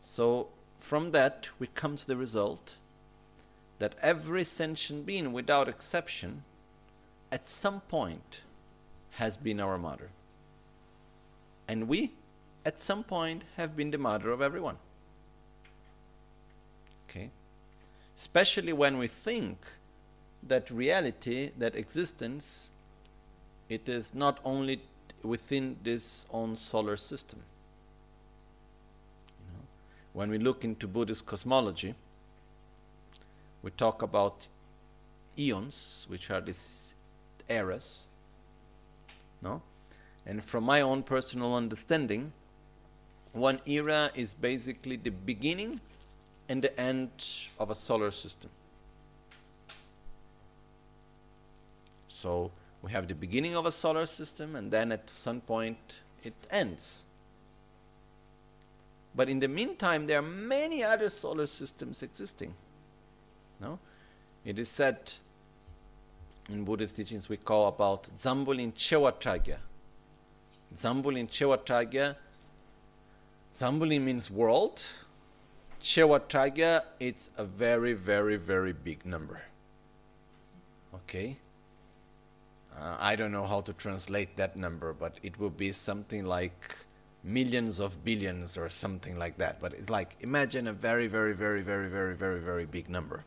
So, 0.00 0.48
from 0.80 1.12
that, 1.12 1.48
we 1.58 1.68
come 1.68 1.96
to 1.96 2.06
the 2.06 2.16
result 2.16 2.76
that 3.78 3.94
every 4.02 4.44
sentient 4.44 5.06
being, 5.06 5.32
without 5.32 5.66
exception, 5.66 6.42
at 7.32 7.48
some 7.48 7.80
point 7.80 8.42
has 9.12 9.38
been 9.38 9.60
our 9.60 9.78
mother. 9.78 10.10
And 11.66 11.88
we, 11.88 12.12
at 12.64 12.80
some 12.80 13.04
point, 13.04 13.44
have 13.56 13.76
been 13.76 13.90
the 13.90 13.98
mother 13.98 14.30
of 14.30 14.42
everyone. 14.42 14.76
Okay? 17.08 17.30
Especially 18.14 18.72
when 18.72 18.98
we 18.98 19.06
think 19.06 19.58
that 20.42 20.70
reality, 20.70 21.50
that 21.58 21.74
existence, 21.74 22.70
it 23.68 23.88
is 23.88 24.14
not 24.14 24.38
only 24.44 24.80
within 25.22 25.76
this 25.82 26.26
own 26.32 26.54
solar 26.54 26.96
system. 26.96 27.40
You 29.40 29.56
know, 29.56 29.64
when 30.12 30.30
we 30.30 30.38
look 30.38 30.64
into 30.64 30.86
Buddhist 30.86 31.24
cosmology, 31.24 31.94
we 33.62 33.70
talk 33.70 34.02
about 34.02 34.48
eons, 35.38 36.04
which 36.08 36.30
are 36.30 36.40
these 36.42 36.94
eras. 37.48 38.04
No? 39.40 39.62
And 40.26 40.42
from 40.42 40.64
my 40.64 40.80
own 40.80 41.02
personal 41.02 41.54
understanding, 41.54 42.32
one 43.32 43.60
era 43.66 44.10
is 44.14 44.32
basically 44.32 44.96
the 44.96 45.10
beginning 45.10 45.80
and 46.48 46.62
the 46.62 46.78
end 46.80 47.10
of 47.58 47.70
a 47.70 47.74
solar 47.74 48.10
system. 48.10 48.50
So 52.08 52.50
we 52.80 52.92
have 52.92 53.08
the 53.08 53.14
beginning 53.14 53.56
of 53.56 53.66
a 53.66 53.72
solar 53.72 54.06
system, 54.06 54.56
and 54.56 54.70
then 54.70 54.92
at 54.92 55.10
some 55.10 55.40
point 55.40 56.02
it 56.22 56.34
ends. 56.50 57.04
But 59.16 59.28
in 59.28 59.40
the 59.40 59.48
meantime, 59.48 60.06
there 60.06 60.18
are 60.18 60.22
many 60.22 60.82
other 60.82 61.10
solar 61.10 61.46
systems 61.46 62.02
existing. 62.02 62.54
No? 63.60 63.78
It 64.44 64.58
is 64.58 64.68
said 64.68 65.12
in 66.50 66.64
Buddhist 66.64 66.96
teachings 66.96 67.28
we 67.28 67.36
call 67.36 67.68
about 67.68 68.08
Zambulin 68.16 68.74
Chewatragya. 70.72 70.76
Zambuli 70.76 71.28
Chewatragya, 71.28 72.16
Zambuli 73.54 74.00
means 74.00 74.30
world. 74.30 74.82
Chewatragya, 75.80 76.82
it's 76.98 77.30
a 77.36 77.44
very, 77.44 77.92
very, 77.92 78.36
very 78.36 78.72
big 78.72 79.04
number. 79.04 79.42
Okay? 80.94 81.36
Uh, 82.76 82.96
I 82.98 83.16
don't 83.16 83.30
know 83.30 83.46
how 83.46 83.60
to 83.60 83.72
translate 83.72 84.36
that 84.36 84.56
number, 84.56 84.92
but 84.92 85.18
it 85.22 85.38
will 85.38 85.50
be 85.50 85.72
something 85.72 86.24
like 86.24 86.76
millions 87.22 87.80
of 87.80 88.04
billions 88.04 88.56
or 88.56 88.68
something 88.68 89.16
like 89.18 89.38
that. 89.38 89.60
But 89.60 89.74
it's 89.74 89.90
like, 89.90 90.16
imagine 90.20 90.66
a 90.66 90.72
very, 90.72 91.06
very, 91.06 91.34
very, 91.34 91.62
very, 91.62 91.88
very, 91.88 92.14
very, 92.16 92.40
very 92.40 92.64
big 92.64 92.88
number. 92.88 93.24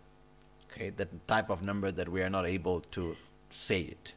Okay, 0.71 0.89
that 0.89 1.27
type 1.27 1.49
of 1.49 1.61
number 1.61 1.91
that 1.91 2.09
we 2.09 2.21
are 2.21 2.29
not 2.29 2.45
able 2.45 2.81
to 2.91 3.15
say 3.49 3.81
it. 3.81 4.13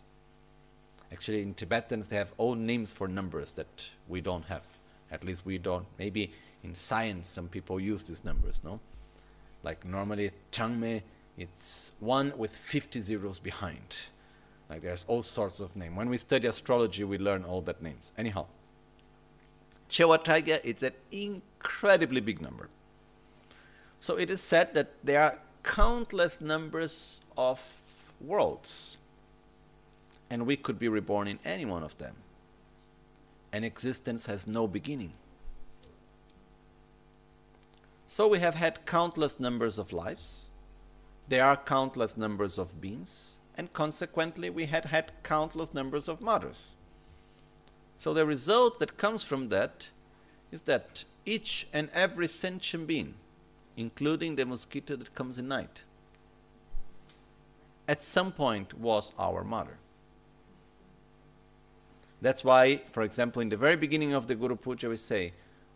Actually, 1.13 1.43
in 1.43 1.55
Tibetans, 1.55 2.09
they 2.09 2.17
have 2.17 2.33
own 2.39 2.67
names 2.67 2.93
for 2.93 3.09
numbers 3.09 3.53
that 3.53 3.91
we 4.09 4.21
don't 4.21 4.45
have. 4.45 4.65
At 5.11 5.25
least 5.25 5.45
we 5.45 5.59
don't. 5.59 5.87
Maybe 5.99 6.33
in 6.63 6.75
science, 6.75 7.29
some 7.29 7.49
people 7.49 7.81
use 7.81 8.03
these 8.05 8.25
numbers, 8.25 8.61
no? 8.63 8.79
Like 9.63 9.85
normally, 9.85 10.31
Changme, 10.53 11.03
it's 11.37 11.93
one 11.99 12.33
with 12.37 12.55
50 12.55 13.01
zeros 13.01 13.39
behind. 13.39 13.97
Like 14.69 14.83
there's 14.83 15.05
all 15.09 15.23
sorts 15.23 15.59
of 15.59 15.75
names. 15.75 15.97
When 15.97 16.09
we 16.09 16.17
study 16.17 16.47
astrology, 16.47 17.03
we 17.03 17.19
learn 17.19 17.45
all 17.45 17.61
that 17.63 17.83
names. 17.83 18.13
Anyhow, 18.17 18.47
Chewatragya 19.91 20.65
is 20.65 20.85
an 20.85 20.93
incredibly 21.11 22.21
big 22.21 22.41
number. 22.41 22.69
So 23.99 24.17
it 24.17 24.31
is 24.31 24.41
said 24.41 24.75
that 24.75 24.93
there 25.03 25.23
are 25.23 25.39
countless 25.65 26.41
numbers 26.41 27.21
of 27.37 27.61
worlds 28.21 28.99
and 30.31 30.47
we 30.47 30.57
could 30.57 30.79
be 30.79 30.89
reborn 30.89 31.27
in 31.27 31.41
any 31.45 31.67
one 31.67 31.83
of 31.83 31.99
them. 31.99 32.15
And 33.53 33.65
existence 33.65 34.27
has 34.27 34.47
no 34.47 34.69
beginning. 34.69 35.13
So 38.07 38.29
we 38.29 38.39
have 38.39 38.55
had 38.55 38.87
countless 38.87 39.41
numbers 39.41 39.77
of 39.77 39.93
lives. 39.93 40.51
There 41.29 41.45
are 41.45 41.57
countless 41.57 42.17
numbers 42.17 42.59
of 42.59 42.81
beings. 42.81 43.37
And 43.57 43.73
consequently, 43.73 44.49
we 44.49 44.67
had 44.67 44.87
had 44.87 45.13
countless 45.23 45.75
numbers 45.75 46.09
of 46.09 46.21
mothers. 46.21 46.77
So 47.97 48.15
the 48.15 48.25
result 48.25 48.79
that 48.79 48.97
comes 48.97 49.23
from 49.23 49.49
that 49.51 49.91
is 50.51 50.63
that 50.63 51.05
each 51.27 51.69
and 51.73 51.91
every 51.93 52.27
sentient 52.29 52.87
being, 52.87 53.15
including 53.77 54.37
the 54.37 54.47
mosquito 54.47 54.97
that 54.97 55.15
comes 55.15 55.39
in 55.39 55.49
night, 55.49 55.83
at 57.87 58.03
some 58.03 58.33
point 58.33 58.79
was 58.79 59.13
our 59.19 59.45
mother. 59.45 59.79
That's 62.21 62.45
why, 62.45 62.83
for 62.91 63.03
example, 63.03 63.41
in 63.41 63.49
the 63.49 63.57
very 63.57 63.77
beginning 63.77 64.13
of 64.13 64.27
the 64.27 64.35
Guru 64.35 64.57
Puja, 64.57 64.89
we 64.89 64.97
say, 64.97 65.33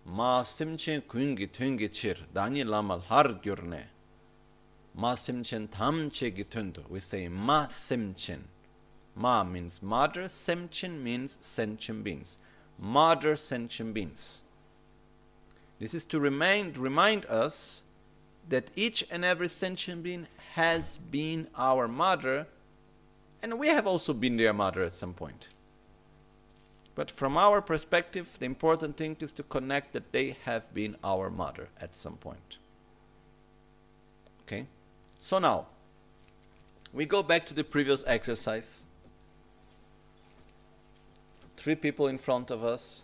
Ma 0.06 0.42
simchen 0.42 1.02
kungi 1.02 1.48
tungi 1.48 1.88
chir, 1.88 2.18
dani 2.34 2.62
lamal 2.64 3.02
har 3.04 3.24
gyurne. 3.42 3.84
Ma 4.94 5.14
simchen 5.14 5.68
tamche 5.68 6.30
gitundu. 6.30 6.88
We 6.90 7.00
say 7.00 7.28
Ma 7.28 7.66
simchen. 7.66 8.40
Ma 9.16 9.42
means 9.42 9.82
mother, 9.82 10.24
simchen 10.24 11.02
means 11.02 11.38
sentient 11.40 12.04
beings. 12.04 12.36
Mother 12.78 13.36
sentient 13.36 13.94
beings. 13.94 14.42
This 15.78 15.94
is 15.94 16.04
to 16.06 16.20
remind, 16.20 16.76
remind 16.76 17.24
us 17.26 17.84
that 18.48 18.70
each 18.76 19.04
and 19.10 19.24
every 19.24 19.48
sentient 19.48 20.02
being 20.02 20.26
has 20.54 20.98
been 20.98 21.48
our 21.56 21.88
mother, 21.88 22.46
and 23.42 23.58
we 23.58 23.68
have 23.68 23.86
also 23.86 24.12
been 24.12 24.36
their 24.36 24.52
mother 24.52 24.82
at 24.82 24.94
some 24.94 25.14
point. 25.14 25.48
But 26.94 27.10
from 27.10 27.36
our 27.36 27.60
perspective, 27.60 28.36
the 28.38 28.46
important 28.46 28.96
thing 28.96 29.16
is 29.20 29.32
to 29.32 29.42
connect 29.42 29.92
that 29.94 30.12
they 30.12 30.36
have 30.44 30.72
been 30.72 30.96
our 31.02 31.28
mother 31.28 31.68
at 31.80 31.96
some 31.96 32.16
point. 32.16 32.58
Okay? 34.42 34.66
So 35.18 35.38
now, 35.38 35.66
we 36.92 37.06
go 37.06 37.22
back 37.22 37.46
to 37.46 37.54
the 37.54 37.64
previous 37.64 38.04
exercise. 38.06 38.84
Three 41.56 41.74
people 41.74 42.06
in 42.06 42.18
front 42.18 42.50
of 42.50 42.62
us. 42.62 43.02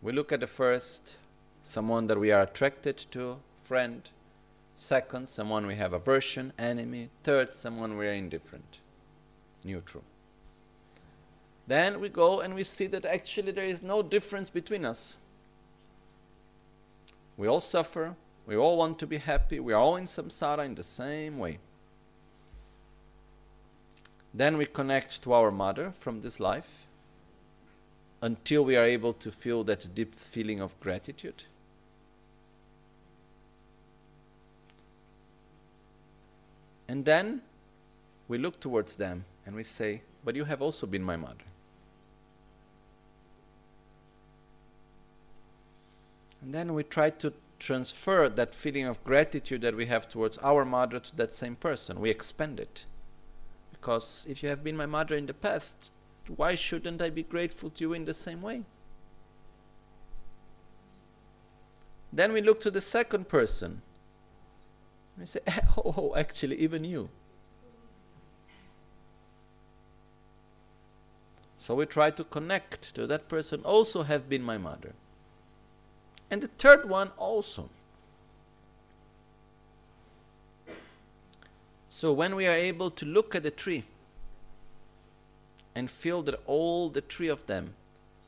We 0.00 0.12
look 0.12 0.32
at 0.32 0.40
the 0.40 0.46
first, 0.46 1.16
someone 1.62 2.06
that 2.06 2.18
we 2.18 2.32
are 2.32 2.42
attracted 2.42 2.96
to, 3.10 3.38
friend. 3.60 4.08
Second, 4.74 5.28
someone 5.28 5.66
we 5.66 5.74
have 5.74 5.92
aversion, 5.92 6.52
enemy. 6.58 7.10
Third, 7.22 7.54
someone 7.54 7.98
we 7.98 8.06
are 8.06 8.12
indifferent, 8.12 8.78
neutral. 9.64 10.04
Then 11.66 12.00
we 12.00 12.08
go 12.08 12.40
and 12.40 12.54
we 12.54 12.64
see 12.64 12.86
that 12.88 13.04
actually 13.04 13.52
there 13.52 13.64
is 13.64 13.82
no 13.82 14.02
difference 14.02 14.50
between 14.50 14.84
us. 14.84 15.16
We 17.36 17.48
all 17.48 17.60
suffer, 17.60 18.16
we 18.46 18.56
all 18.56 18.76
want 18.76 18.98
to 18.98 19.06
be 19.06 19.18
happy, 19.18 19.60
we 19.60 19.72
are 19.72 19.80
all 19.80 19.96
in 19.96 20.04
samsara 20.04 20.64
in 20.64 20.74
the 20.74 20.82
same 20.82 21.38
way. 21.38 21.58
Then 24.34 24.56
we 24.56 24.66
connect 24.66 25.22
to 25.22 25.32
our 25.32 25.50
mother 25.50 25.92
from 25.92 26.22
this 26.22 26.40
life 26.40 26.86
until 28.22 28.64
we 28.64 28.76
are 28.76 28.84
able 28.84 29.12
to 29.12 29.30
feel 29.30 29.64
that 29.64 29.94
deep 29.94 30.14
feeling 30.14 30.60
of 30.60 30.78
gratitude. 30.80 31.44
And 36.88 37.04
then 37.04 37.42
we 38.28 38.38
look 38.38 38.60
towards 38.60 38.96
them 38.96 39.24
and 39.44 39.54
we 39.54 39.64
say, 39.64 40.02
But 40.24 40.36
you 40.36 40.44
have 40.44 40.62
also 40.62 40.86
been 40.86 41.02
my 41.02 41.16
mother. 41.16 41.51
And 46.42 46.52
then 46.52 46.74
we 46.74 46.82
try 46.82 47.10
to 47.10 47.32
transfer 47.60 48.28
that 48.28 48.52
feeling 48.52 48.86
of 48.86 49.02
gratitude 49.04 49.60
that 49.60 49.76
we 49.76 49.86
have 49.86 50.08
towards 50.08 50.36
our 50.38 50.64
mother 50.64 50.98
to 50.98 51.16
that 51.16 51.32
same 51.32 51.54
person. 51.54 52.00
We 52.00 52.10
expand 52.10 52.58
it. 52.58 52.84
Because 53.70 54.26
if 54.28 54.42
you 54.42 54.48
have 54.48 54.64
been 54.64 54.76
my 54.76 54.86
mother 54.86 55.14
in 55.14 55.26
the 55.26 55.34
past, 55.34 55.92
why 56.36 56.56
shouldn't 56.56 57.00
I 57.00 57.10
be 57.10 57.22
grateful 57.22 57.70
to 57.70 57.80
you 57.80 57.92
in 57.92 58.04
the 58.04 58.14
same 58.14 58.42
way? 58.42 58.62
Then 62.12 62.32
we 62.32 62.42
look 62.42 62.60
to 62.60 62.70
the 62.70 62.80
second 62.80 63.28
person. 63.28 63.80
We 65.18 65.26
say, 65.26 65.40
oh, 65.78 65.94
oh, 65.96 66.14
actually, 66.16 66.56
even 66.56 66.84
you. 66.84 67.08
So 71.56 71.76
we 71.76 71.86
try 71.86 72.10
to 72.10 72.24
connect 72.24 72.94
to 72.96 73.06
that 73.06 73.28
person, 73.28 73.62
also 73.62 74.02
have 74.02 74.28
been 74.28 74.42
my 74.42 74.58
mother. 74.58 74.94
And 76.32 76.42
the 76.42 76.48
third 76.48 76.88
one 76.88 77.10
also. 77.18 77.68
So 81.90 82.10
when 82.10 82.34
we 82.34 82.46
are 82.46 82.54
able 82.54 82.90
to 82.90 83.04
look 83.04 83.34
at 83.34 83.42
the 83.42 83.50
tree 83.50 83.84
and 85.74 85.90
feel 85.90 86.22
that 86.22 86.40
all 86.46 86.88
the 86.88 87.02
three 87.02 87.28
of 87.28 87.46
them 87.46 87.74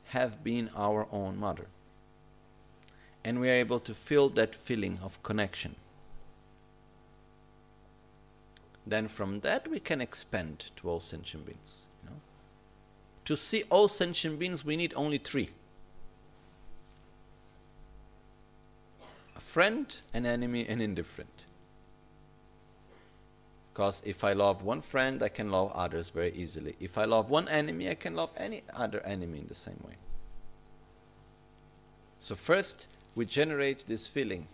have 0.09 0.43
been 0.43 0.69
our 0.75 1.07
own 1.11 1.39
mother, 1.39 1.65
and 3.23 3.41
we 3.41 3.49
are 3.49 3.53
able 3.53 3.79
to 3.79 3.95
feel 3.95 4.29
that 4.29 4.53
feeling 4.53 4.99
of 5.01 5.23
connection, 5.23 5.75
then 8.85 9.07
from 9.07 9.39
that 9.39 9.67
we 9.67 9.79
can 9.79 9.99
expand 9.99 10.69
to 10.75 10.87
all 10.87 10.99
sentient 10.99 11.47
beings. 11.47 11.85
You 12.03 12.11
know? 12.11 12.17
To 13.25 13.35
see 13.35 13.63
all 13.71 13.87
sentient 13.87 14.37
beings, 14.37 14.63
we 14.63 14.77
need 14.77 14.93
only 14.95 15.17
three. 15.17 15.49
Friend, 19.55 19.99
an 20.13 20.25
enemy, 20.25 20.65
and 20.67 20.81
indifferent. 20.81 21.45
Because 23.71 24.01
if 24.05 24.25
I 24.25 24.33
love 24.33 24.63
one 24.63 24.81
friend, 24.81 25.23
I 25.23 25.29
can 25.29 25.49
love 25.49 25.71
others 25.73 26.09
very 26.09 26.33
easily. 26.33 26.75
If 26.81 26.97
I 26.97 27.05
love 27.05 27.29
one 27.29 27.47
enemy, 27.47 27.89
I 27.89 27.93
can 27.93 28.17
love 28.17 28.31
any 28.35 28.63
other 28.73 28.99
enemy 29.05 29.39
in 29.39 29.47
the 29.47 29.55
same 29.55 29.79
way. 29.87 29.95
So, 32.19 32.35
first, 32.35 32.87
we 33.15 33.25
generate 33.25 33.85
this 33.87 34.09
feeling 34.09 34.49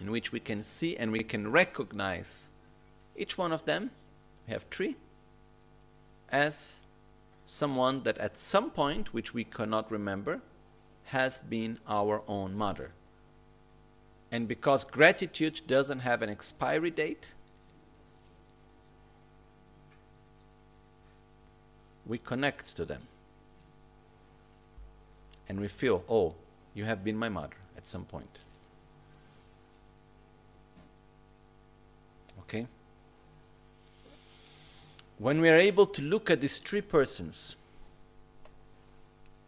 in 0.00 0.12
which 0.12 0.30
we 0.30 0.38
can 0.38 0.62
see 0.62 0.96
and 0.96 1.10
we 1.10 1.24
can 1.24 1.50
recognize 1.50 2.50
each 3.16 3.36
one 3.36 3.50
of 3.50 3.64
them, 3.64 3.90
we 4.46 4.52
have 4.52 4.66
three, 4.70 4.94
as 6.30 6.84
someone 7.44 8.04
that 8.04 8.18
at 8.18 8.36
some 8.36 8.70
point, 8.70 9.12
which 9.12 9.34
we 9.34 9.42
cannot 9.42 9.90
remember, 9.90 10.42
has 11.06 11.40
been 11.40 11.78
our 11.88 12.22
own 12.28 12.54
mother. 12.54 12.92
And 14.30 14.46
because 14.46 14.84
gratitude 14.84 15.62
doesn't 15.66 16.00
have 16.00 16.22
an 16.22 16.28
expiry 16.28 16.90
date, 16.90 17.32
we 22.06 22.18
connect 22.18 22.76
to 22.76 22.84
them. 22.84 23.02
And 25.48 25.60
we 25.60 25.68
feel, 25.68 26.04
oh, 26.08 26.34
you 26.74 26.84
have 26.84 27.02
been 27.02 27.16
my 27.16 27.28
mother 27.28 27.56
at 27.76 27.86
some 27.86 28.04
point. 28.04 28.38
Okay? 32.40 32.66
when 35.18 35.40
we 35.40 35.48
are 35.48 35.56
able 35.56 35.86
to 35.86 36.00
look 36.00 36.30
at 36.30 36.40
these 36.40 36.58
three 36.58 36.80
persons 36.80 37.56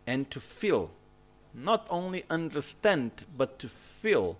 and 0.06 0.28
to 0.30 0.40
feel, 0.40 0.90
not 1.54 1.86
only 1.88 2.24
understand, 2.28 3.24
but 3.36 3.58
to 3.60 3.68
feel 3.68 4.36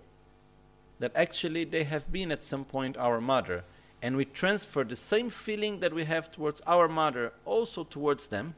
that 1.01 1.13
actually 1.17 1.65
they 1.65 1.85
have 1.85 2.13
been 2.13 2.31
at 2.31 2.43
some 2.43 2.65
point 2.65 2.97
our 2.97 3.21
mother, 3.21 3.65
and 4.01 4.17
we 4.17 4.25
transfer 4.25 4.85
the 4.85 4.97
same 4.97 5.29
feeling 5.29 5.81
that 5.81 5.93
we 5.93 6.05
have 6.05 6.31
towards 6.31 6.61
our 6.67 6.87
mother 6.89 7.33
also 7.45 7.83
towards 7.83 8.29
them, 8.29 8.55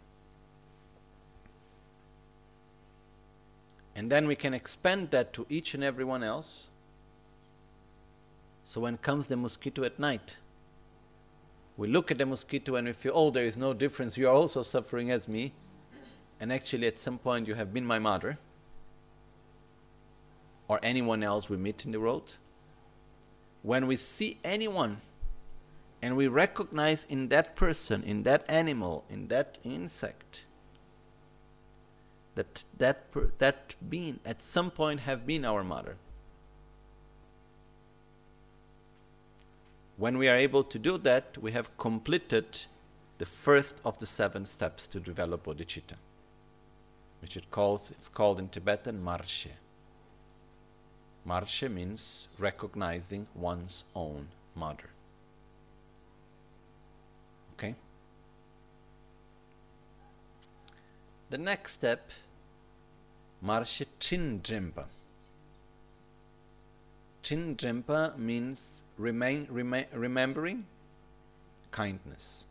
and 3.94 4.10
then 4.10 4.26
we 4.26 4.36
can 4.36 4.52
expand 4.52 5.10
that 5.10 5.32
to 5.32 5.46
each 5.48 5.74
and 5.74 5.82
everyone 5.82 6.22
else. 6.22 6.68
So 8.64 8.80
when 8.80 8.96
comes 8.96 9.26
the 9.26 9.36
mosquito 9.36 9.84
at 9.84 9.98
night, 9.98 10.38
we 11.76 11.88
look 11.88 12.10
at 12.10 12.18
the 12.18 12.26
mosquito 12.26 12.76
and 12.76 12.86
we 12.86 12.92
feel, 12.92 13.12
oh, 13.14 13.30
there 13.30 13.44
is 13.44 13.56
no 13.56 13.72
difference. 13.74 14.16
You 14.16 14.28
are 14.28 14.34
also 14.34 14.62
suffering 14.62 15.10
as 15.10 15.26
me. 15.26 15.52
And 16.38 16.52
actually, 16.52 16.86
at 16.86 16.98
some 16.98 17.18
point, 17.18 17.46
you 17.48 17.54
have 17.54 17.72
been 17.72 17.86
my 17.86 17.98
mother 17.98 18.38
or 20.72 20.80
anyone 20.82 21.22
else 21.22 21.50
we 21.50 21.56
meet 21.58 21.84
in 21.84 21.92
the 21.92 21.98
road. 21.98 22.32
When 23.62 23.86
we 23.86 23.96
see 23.96 24.38
anyone 24.42 25.02
and 26.00 26.16
we 26.16 26.28
recognize 26.28 27.04
in 27.10 27.28
that 27.28 27.54
person, 27.54 28.02
in 28.02 28.22
that 28.22 28.42
animal, 28.48 29.04
in 29.10 29.28
that 29.28 29.58
insect, 29.64 30.44
that 32.36 32.64
that, 32.78 32.98
that 33.38 33.74
being 33.86 34.18
at 34.24 34.40
some 34.40 34.70
point 34.70 35.00
have 35.00 35.26
been 35.26 35.44
our 35.44 35.62
mother. 35.62 35.96
When 39.98 40.16
we 40.16 40.26
are 40.30 40.36
able 40.36 40.64
to 40.64 40.78
do 40.78 40.96
that, 40.98 41.36
we 41.38 41.52
have 41.52 41.76
completed 41.76 42.64
the 43.18 43.26
first 43.26 43.82
of 43.84 43.98
the 43.98 44.06
seven 44.06 44.46
steps 44.46 44.88
to 44.88 44.98
develop 44.98 45.44
bodhicitta, 45.44 45.98
which 47.20 47.36
it 47.36 47.50
calls, 47.50 47.90
it's 47.90 48.08
called 48.08 48.38
in 48.38 48.48
Tibetan 48.48 49.04
marshe. 49.04 49.50
Marshe 51.24 51.70
means 51.70 52.28
recognizing 52.38 53.26
one's 53.34 53.84
own 53.94 54.28
mother. 54.54 54.90
Okay? 57.54 57.74
The 61.30 61.38
next 61.38 61.72
step, 61.72 62.10
Marshe 63.44 63.86
Chindrimpa. 64.00 64.86
Chindrimpa 67.22 68.18
means 68.18 68.82
remain, 68.98 69.46
remain, 69.48 69.86
remembering 69.92 70.66
kindness, 71.70 72.46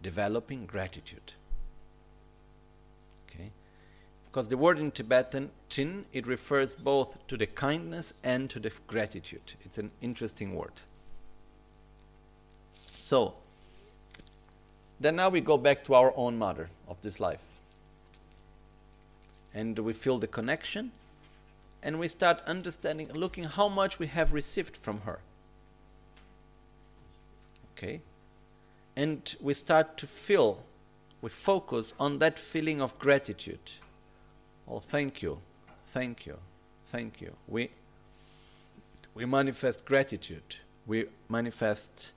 developing 0.00 0.64
gratitude. 0.64 1.32
Because 4.36 4.48
the 4.48 4.58
word 4.58 4.78
in 4.78 4.90
Tibetan, 4.90 5.48
chin, 5.70 6.04
it 6.12 6.26
refers 6.26 6.74
both 6.74 7.26
to 7.28 7.38
the 7.38 7.46
kindness 7.46 8.12
and 8.22 8.50
to 8.50 8.60
the 8.60 8.70
gratitude. 8.86 9.54
It's 9.64 9.78
an 9.78 9.90
interesting 10.02 10.54
word. 10.54 10.74
So, 12.74 13.32
then 15.00 15.16
now 15.16 15.30
we 15.30 15.40
go 15.40 15.56
back 15.56 15.84
to 15.84 15.94
our 15.94 16.12
own 16.14 16.36
mother 16.36 16.68
of 16.86 17.00
this 17.00 17.18
life. 17.18 17.54
And 19.54 19.78
we 19.78 19.94
feel 19.94 20.18
the 20.18 20.26
connection 20.26 20.92
and 21.82 21.98
we 21.98 22.06
start 22.06 22.42
understanding, 22.46 23.08
looking 23.14 23.44
how 23.44 23.70
much 23.70 23.98
we 23.98 24.06
have 24.08 24.34
received 24.34 24.76
from 24.76 25.00
her. 25.06 25.20
Okay? 27.72 28.02
And 28.98 29.34
we 29.40 29.54
start 29.54 29.96
to 29.96 30.06
feel, 30.06 30.62
we 31.22 31.30
focus 31.30 31.94
on 31.98 32.18
that 32.18 32.38
feeling 32.38 32.82
of 32.82 32.98
gratitude. 32.98 33.72
Oh, 34.68 34.80
thank 34.80 35.22
you, 35.22 35.40
thank 35.88 36.26
you, 36.26 36.38
thank 36.86 37.20
you. 37.20 37.34
We, 37.46 37.70
we 39.14 39.24
manifest 39.26 39.84
gratitude. 39.84 40.56
We 40.86 41.06
manifest 41.28 42.12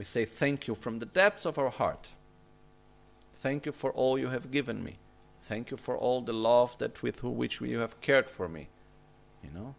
we 0.00 0.04
say 0.04 0.24
thank 0.24 0.66
you 0.66 0.74
from 0.74 0.98
the 0.98 1.04
depths 1.04 1.44
of 1.44 1.58
our 1.58 1.68
heart. 1.68 2.12
Thank 3.40 3.66
you 3.66 3.72
for 3.72 3.92
all 3.92 4.18
you 4.18 4.28
have 4.28 4.50
given 4.50 4.82
me. 4.82 4.94
Thank 5.42 5.70
you 5.70 5.76
for 5.76 5.94
all 5.94 6.22
the 6.22 6.32
love 6.32 6.78
that 6.78 7.02
with 7.02 7.22
which 7.22 7.60
you 7.60 7.80
have 7.80 8.00
cared 8.00 8.30
for 8.30 8.48
me. 8.48 8.68
You 9.44 9.50
know? 9.50 9.74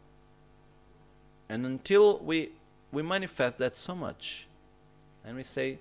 And 1.50 1.66
until 1.66 2.20
we 2.20 2.52
we 2.92 3.02
manifest 3.02 3.58
that 3.58 3.76
so 3.76 3.96
much, 3.96 4.48
and 5.26 5.36
we 5.38 5.42
say, 5.42 5.80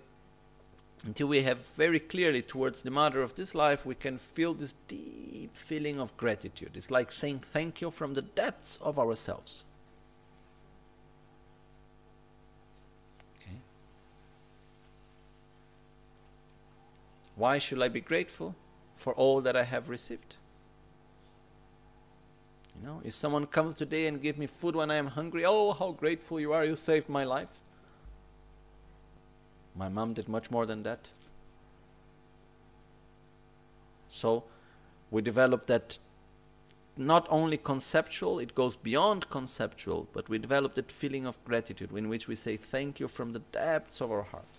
until 1.05 1.29
we 1.29 1.43
have 1.43 1.67
very 1.77 1.99
clearly 1.99 2.43
towards 2.43 2.83
the 2.83 2.91
mother 2.91 3.23
of 3.23 3.35
this 3.35 3.55
life, 3.55 3.87
we 3.87 3.95
can 3.95 4.19
feel 4.19 4.53
this 4.53 4.75
deep 4.87 5.57
feeling 5.57 5.99
of 5.99 6.15
gratitude. 6.17 6.73
It's 6.75 6.91
like 6.91 7.11
saying 7.11 7.43
thank 7.53 7.81
you 7.81 7.91
from 7.91 8.15
the 8.15 8.23
depths 8.23 8.79
of 8.83 8.99
ourselves. 8.99 9.65
Okay. 13.41 13.57
Why 17.37 17.59
should 17.59 17.83
I 17.83 17.89
be 17.89 18.03
grateful 18.03 18.55
for 18.97 19.15
all 19.15 19.41
that 19.41 19.57
I 19.57 19.65
have 19.65 19.89
received? 19.89 20.37
You 22.79 22.87
know, 22.87 23.01
if 23.05 23.15
someone 23.15 23.47
comes 23.47 23.75
today 23.75 24.07
and 24.07 24.21
gives 24.21 24.39
me 24.39 24.47
food 24.47 24.77
when 24.77 24.91
I 24.91 24.97
am 24.97 25.07
hungry, 25.07 25.45
oh, 25.47 25.73
how 25.73 25.93
grateful 25.93 26.39
you 26.39 26.53
are, 26.53 26.65
you 26.65 26.77
saved 26.77 27.09
my 27.09 27.25
life. 27.25 27.61
My 29.81 29.89
mom 29.89 30.13
did 30.13 30.29
much 30.29 30.51
more 30.51 30.67
than 30.67 30.83
that. 30.83 31.09
So 34.11 34.45
we 35.11 35.23
develop 35.23 35.65
that 35.69 35.99
not 36.99 37.27
only 37.31 37.57
conceptual, 37.57 38.39
it 38.39 38.55
goes 38.55 38.77
beyond 38.77 39.31
conceptual, 39.31 40.07
but 40.13 40.29
we 40.29 40.37
develop 40.37 40.75
that 40.75 40.93
feeling 40.93 41.25
of 41.25 41.43
gratitude 41.47 41.93
in 41.97 42.11
which 42.11 42.29
we 42.29 42.35
say 42.35 42.59
thank 42.59 43.01
you 43.01 43.09
from 43.09 43.33
the 43.33 43.39
depths 43.39 44.03
of 44.03 44.13
our 44.13 44.25
heart. 44.25 44.55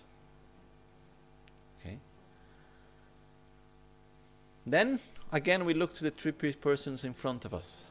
Okay. 1.78 1.98
Then 4.66 4.98
again 5.30 5.64
we 5.64 5.72
look 5.72 5.94
to 5.94 6.02
the 6.02 6.10
three 6.10 6.32
persons 6.32 7.04
in 7.04 7.14
front 7.14 7.44
of 7.44 7.54
us. 7.54 7.86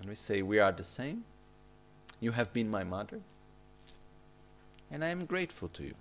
And 0.00 0.08
we 0.08 0.14
say, 0.14 0.40
We 0.40 0.60
are 0.60 0.72
the 0.72 0.82
same. 0.82 1.24
You 2.20 2.32
have 2.32 2.54
been 2.54 2.70
my 2.70 2.84
mother. 2.84 3.20
And 4.94 5.04
I 5.04 5.08
am 5.08 5.24
grateful 5.24 5.66
to 5.70 5.82
you. 5.82 5.94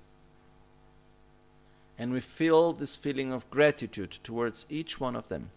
And 1.98 2.14
we 2.14 2.20
feel 2.20 2.74
this 2.74 2.95
feeling 2.95 3.34
of 3.34 3.49
gratitude 3.49 4.11
towards 4.22 4.68
each 4.70 4.99
one 4.99 5.15
of 5.15 5.30
them. 5.30 5.49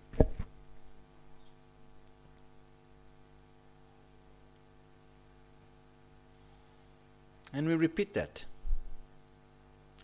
And 7.52 7.68
we 7.68 7.74
repeat 7.74 8.14
that. 8.14 8.46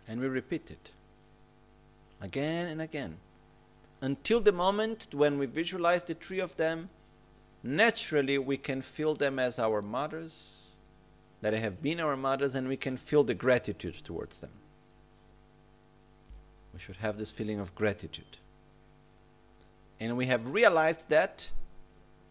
And 0.07 0.21
we 0.21 0.27
repeat 0.27 0.71
it 0.71 0.93
again 2.21 2.69
and 2.69 2.83
again 2.83 3.17
until 4.03 4.41
the 4.41 4.53
moment 4.53 5.07
when 5.13 5.39
we 5.39 5.47
visualize 5.47 6.05
the 6.05 6.15
three 6.15 6.39
of 6.39 6.57
them 6.57 6.91
naturally 7.63 8.39
we 8.39 8.57
can 8.57 8.81
feel 8.81 9.15
them 9.15 9.41
as 9.41 9.59
our 9.59 9.83
mothers 9.83 10.62
that 11.43 11.53
have 11.53 11.83
been 11.83 12.01
our 12.01 12.17
mothers 12.17 12.55
and 12.55 12.69
we 12.69 12.77
can 12.77 12.97
feel 12.97 13.23
the 13.23 13.35
gratitude 13.35 13.95
towards 13.95 14.39
them 14.41 14.51
we 16.73 16.81
should 16.81 16.97
have 16.97 17.19
this 17.19 17.31
feeling 17.31 17.61
of 17.61 17.75
gratitude 17.75 18.39
and 20.01 20.17
we 20.17 20.27
have 20.27 20.49
realized 20.51 21.09
that 21.11 21.51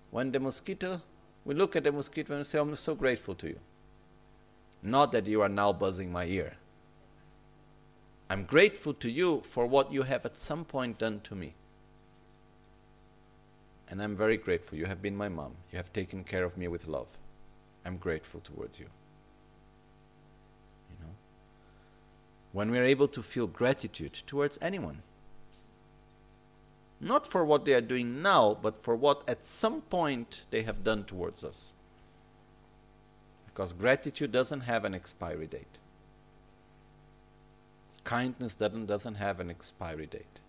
when 0.10 0.32
the 0.32 0.40
mosquito 0.40 1.02
we 1.46 1.54
look 1.54 1.76
at 1.76 1.84
the 1.84 1.92
mosquito 1.92 2.36
and 2.36 2.46
say 2.46 2.58
i'm 2.58 2.76
so 2.76 2.96
grateful 2.96 3.36
to 3.36 3.48
you 3.48 3.60
not 4.82 5.12
that 5.12 5.28
you 5.28 5.42
are 5.42 5.50
now 5.50 5.72
buzzing 5.72 6.12
my 6.12 6.26
ear 6.26 6.56
I'm 8.32 8.46
grateful 8.46 8.94
to 8.94 9.12
you 9.12 9.42
for 9.42 9.68
what 9.68 9.92
you 9.92 10.04
have 10.04 10.26
at 10.26 10.38
some 10.38 10.64
point 10.64 10.98
done 10.98 11.20
to 11.26 11.36
me. 11.36 11.54
And 13.90 14.02
I'm 14.02 14.16
very 14.16 14.38
grateful. 14.38 14.78
You 14.78 14.86
have 14.86 15.02
been 15.02 15.18
my 15.18 15.28
mom. 15.28 15.52
You 15.70 15.76
have 15.76 15.92
taken 15.92 16.24
care 16.24 16.46
of 16.46 16.58
me 16.58 16.70
with 16.70 16.88
love. 16.88 17.10
I'm 17.86 17.98
grateful 17.98 18.40
towards. 18.40 18.80
You 18.80 18.86
know? 21.02 21.14
When 22.54 22.72
we're 22.72 22.86
able 22.86 23.08
to 23.10 23.24
feel 23.24 23.48
gratitude 23.48 24.14
towards 24.28 24.60
anyone, 24.62 25.00
not 27.00 27.26
for 27.26 27.44
what 27.46 27.66
they 27.66 27.74
are 27.74 27.82
doing 27.82 28.22
now, 28.22 28.58
but 28.62 28.82
for 28.82 28.96
what 28.96 29.24
at 29.28 29.46
some 29.46 29.82
point 29.82 30.44
they 30.52 30.64
have 30.64 30.84
done 30.84 31.04
towards 31.04 31.44
us. 31.44 31.74
Because 33.48 33.74
gratitude 33.74 34.32
doesn't 34.32 34.62
have 34.62 34.86
an 34.86 34.94
expiry 34.94 35.48
date 35.48 35.80
kindness 38.04 38.56
doesn't, 38.56 38.88
doesn't 38.88 39.16
have 39.16 39.40
an 39.40 39.50
expiry 39.50 40.06
date. 40.06 40.40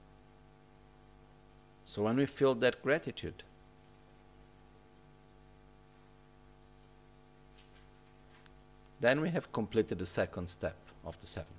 So 1.84 2.02
when 2.02 2.16
we 2.16 2.26
feel 2.26 2.54
that 2.56 2.82
gratitude, 2.82 3.42
then 9.00 9.20
we 9.20 9.30
have 9.30 9.52
completed 9.52 9.98
the 9.98 10.06
second 10.06 10.48
step 10.48 10.76
of 11.04 11.20
the 11.20 11.26
seven, 11.26 11.54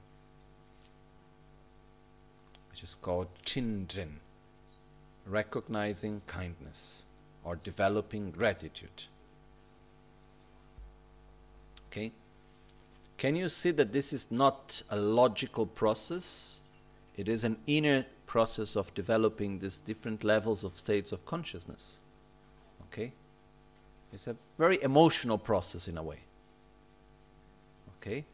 is 2.84 2.96
called 3.02 3.28
Chinren, 3.44 4.20
recognizing 5.26 6.22
kindness 6.28 7.06
or 7.44 7.56
developing 7.56 8.32
gratitude. 8.32 9.06
Okay? 11.88 12.12
Can 13.18 13.36
you 13.36 13.50
see 13.50 13.72
that 13.72 13.94
this 13.94 14.12
is 14.12 14.32
not 14.32 14.84
a 14.90 14.98
logical 14.98 15.66
process? 15.66 16.60
It 17.16 17.30
is 17.30 17.44
an 17.44 17.58
inner 17.68 18.06
process 18.26 18.76
of 18.76 18.94
developing 18.94 19.60
these 19.60 19.78
different 19.78 20.24
levels 20.24 20.64
of 20.64 20.78
states 20.78 21.12
of 21.12 21.26
consciousness. 21.26 22.00
Okay? 22.88 23.14
It's 24.12 24.28
a 24.28 24.36
very 24.58 24.82
emotional 24.82 25.38
process 25.38 25.88
in 25.88 25.98
a 25.98 26.04
way. 26.04 26.20
Okay? 27.98 28.26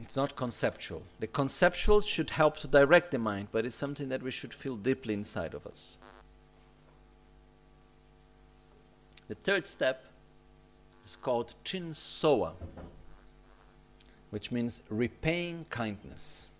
It's 0.00 0.16
not 0.16 0.36
conceptual. 0.36 1.02
The 1.20 1.26
conceptual 1.26 2.00
should 2.02 2.30
help 2.30 2.58
to 2.58 2.68
direct 2.68 3.10
the 3.10 3.18
mind, 3.18 3.48
but 3.50 3.64
it's 3.64 3.74
something 3.74 4.08
that 4.10 4.22
we 4.22 4.30
should 4.30 4.52
feel 4.52 4.76
deeply 4.76 5.14
inside 5.14 5.54
of 5.54 5.66
us. 5.66 5.96
The 9.28 9.34
third 9.34 9.66
step 9.66 10.04
is 11.04 11.16
called 11.16 11.54
Chinsoa, 11.64 12.52
which 14.30 14.52
means 14.52 14.82
repaying 14.90 15.66
kindness. 15.70 16.50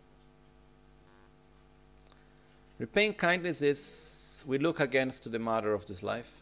Repaying 2.78 3.14
kindness 3.14 3.62
is 3.62 4.44
we 4.46 4.58
look 4.58 4.80
against 4.80 5.22
to 5.24 5.28
the 5.28 5.38
mother 5.38 5.72
of 5.72 5.86
this 5.86 6.02
life. 6.02 6.40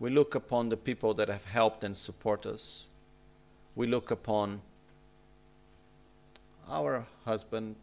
We 0.00 0.10
look 0.10 0.34
upon 0.34 0.68
the 0.68 0.76
people 0.76 1.14
that 1.14 1.28
have 1.28 1.44
helped 1.44 1.84
and 1.84 1.96
support 1.96 2.44
us. 2.46 2.86
We 3.74 3.86
look 3.86 4.10
upon 4.10 4.62
our 6.72 7.06
husband 7.24 7.76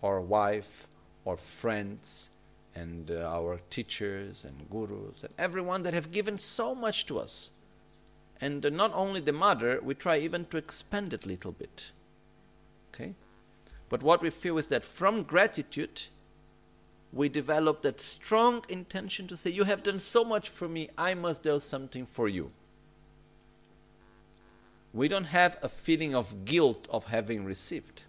or 0.00 0.20
wife 0.20 0.86
or 1.24 1.36
friends 1.36 2.30
and 2.74 3.10
uh, 3.10 3.28
our 3.28 3.60
teachers 3.68 4.44
and 4.44 4.70
gurus 4.70 5.22
and 5.22 5.32
everyone 5.38 5.82
that 5.82 5.92
have 5.92 6.10
given 6.10 6.38
so 6.38 6.74
much 6.74 7.04
to 7.06 7.18
us. 7.18 7.50
And 8.40 8.64
uh, 8.64 8.70
not 8.70 8.92
only 8.94 9.20
the 9.20 9.32
mother, 9.32 9.78
we 9.82 9.94
try 9.94 10.18
even 10.18 10.46
to 10.46 10.56
expand 10.56 11.12
it 11.12 11.26
a 11.26 11.28
little 11.28 11.52
bit. 11.52 11.90
Okay? 12.94 13.14
But 13.88 14.02
what 14.02 14.22
we 14.22 14.30
feel 14.30 14.56
is 14.58 14.68
that 14.68 14.84
from 14.84 15.22
gratitude, 15.22 16.04
we 17.12 17.28
develop 17.28 17.82
that 17.82 18.00
strong 18.00 18.64
intention 18.68 19.26
to 19.26 19.36
say, 19.36 19.50
You 19.50 19.64
have 19.64 19.82
done 19.82 19.98
so 19.98 20.24
much 20.24 20.48
for 20.48 20.68
me, 20.68 20.88
I 20.96 21.12
must 21.14 21.42
do 21.42 21.60
something 21.60 22.06
for 22.06 22.26
you. 22.26 22.52
We 24.94 25.08
don't 25.08 25.24
have 25.24 25.58
a 25.62 25.68
feeling 25.68 26.14
of 26.14 26.44
guilt 26.44 26.86
of 26.90 27.06
having 27.06 27.44
received 27.44 28.04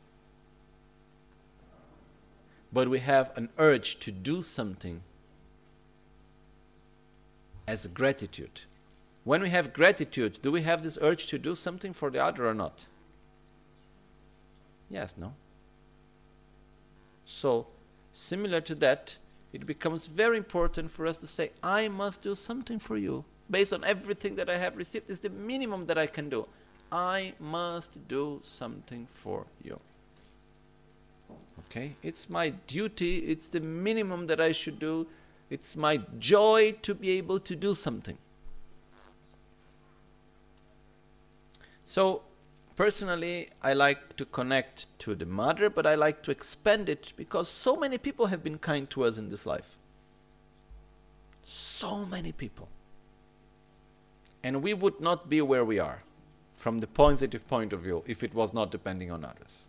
but 2.73 2.89
we 2.89 2.99
have 2.99 3.31
an 3.37 3.49
urge 3.57 3.99
to 3.99 4.11
do 4.11 4.41
something 4.41 5.01
as 7.67 7.85
gratitude. 7.87 8.61
When 9.23 9.41
we 9.41 9.49
have 9.51 9.71
gratitude, 9.71 10.39
do 10.41 10.51
we 10.51 10.63
have 10.63 10.81
this 10.81 10.97
urge 11.01 11.27
to 11.27 11.37
do 11.37 11.55
something 11.55 11.93
for 11.93 12.09
the 12.09 12.23
other 12.23 12.47
or 12.47 12.53
not? 12.53 12.87
Yes, 14.89 15.15
no? 15.17 15.33
So, 17.25 17.67
similar 18.11 18.59
to 18.61 18.75
that, 18.75 19.17
it 19.53 19.65
becomes 19.65 20.07
very 20.07 20.37
important 20.37 20.91
for 20.91 21.05
us 21.05 21.17
to 21.17 21.27
say, 21.27 21.51
I 21.61 21.87
must 21.87 22.21
do 22.21 22.35
something 22.35 22.79
for 22.79 22.97
you. 22.97 23.23
Based 23.49 23.71
on 23.71 23.83
everything 23.83 24.35
that 24.35 24.49
I 24.49 24.57
have 24.57 24.77
received, 24.77 25.09
is 25.09 25.19
the 25.19 25.29
minimum 25.29 25.85
that 25.85 25.97
I 25.97 26.07
can 26.07 26.27
do. 26.27 26.47
I 26.91 27.33
must 27.39 28.07
do 28.07 28.39
something 28.43 29.05
for 29.05 29.45
you. 29.63 29.79
Okay? 31.73 31.95
It's 32.03 32.29
my 32.29 32.49
duty, 32.67 33.17
it's 33.19 33.47
the 33.47 33.59
minimum 33.59 34.27
that 34.27 34.39
I 34.39 34.51
should 34.51 34.77
do. 34.77 35.07
It's 35.49 35.75
my 35.75 36.01
joy 36.19 36.75
to 36.83 36.93
be 36.93 37.09
able 37.17 37.39
to 37.39 37.55
do 37.55 37.73
something. 37.73 38.17
So, 41.83 42.21
personally, 42.75 43.49
I 43.63 43.73
like 43.73 44.15
to 44.17 44.25
connect 44.25 44.87
to 44.99 45.15
the 45.15 45.25
mother, 45.25 45.69
but 45.69 45.87
I 45.87 45.95
like 45.95 46.21
to 46.23 46.31
expand 46.31 46.89
it 46.89 47.13
because 47.17 47.49
so 47.49 47.75
many 47.75 47.97
people 47.97 48.27
have 48.27 48.43
been 48.43 48.59
kind 48.59 48.87
to 48.91 49.03
us 49.03 49.17
in 49.17 49.29
this 49.29 49.47
life. 49.47 49.79
So 51.43 52.05
many 52.05 52.31
people. 52.31 52.69
And 54.43 54.61
we 54.61 54.75
would 54.75 55.01
not 55.01 55.27
be 55.27 55.41
where 55.41 55.65
we 55.65 55.79
are 55.79 56.03
from 56.55 56.81
the 56.81 56.87
positive 56.87 57.47
point 57.47 57.73
of 57.73 57.81
view 57.81 58.03
if 58.05 58.23
it 58.23 58.35
was 58.35 58.53
not 58.53 58.69
depending 58.69 59.11
on 59.11 59.25
others. 59.25 59.67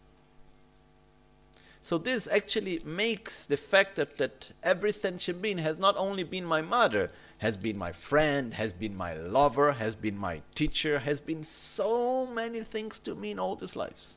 So 1.84 1.98
this 1.98 2.26
actually 2.28 2.80
makes 2.82 3.44
the 3.44 3.58
fact 3.58 3.96
that, 3.96 4.16
that 4.16 4.52
every 4.62 4.90
sentient 4.90 5.42
being 5.42 5.58
has 5.58 5.78
not 5.78 5.98
only 5.98 6.24
been 6.24 6.46
my 6.46 6.62
mother, 6.62 7.10
has 7.40 7.58
been 7.58 7.76
my 7.76 7.92
friend, 7.92 8.54
has 8.54 8.72
been 8.72 8.96
my 8.96 9.12
lover, 9.12 9.72
has 9.72 9.94
been 9.94 10.16
my 10.16 10.40
teacher, 10.54 11.00
has 11.00 11.20
been 11.20 11.44
so 11.44 12.24
many 12.24 12.60
things 12.60 12.98
to 13.00 13.14
me 13.14 13.32
in 13.32 13.38
all 13.38 13.54
these 13.54 13.76
lives. 13.76 14.16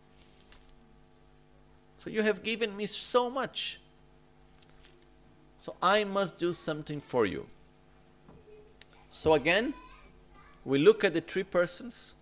So 1.97 2.09
you 2.09 2.23
have 2.23 2.41
given 2.41 2.73
me 2.77 2.85
so 2.85 3.29
much. 3.29 3.81
So 5.59 5.75
I 5.83 6.05
must 6.05 6.39
do 6.39 6.53
something 6.53 7.01
for 7.01 7.25
you. 7.25 7.47
So 9.09 9.33
again, 9.33 9.73
we 10.63 10.79
look 10.79 11.03
at 11.03 11.13
the 11.13 11.19
three 11.19 11.43
persons 11.43 12.13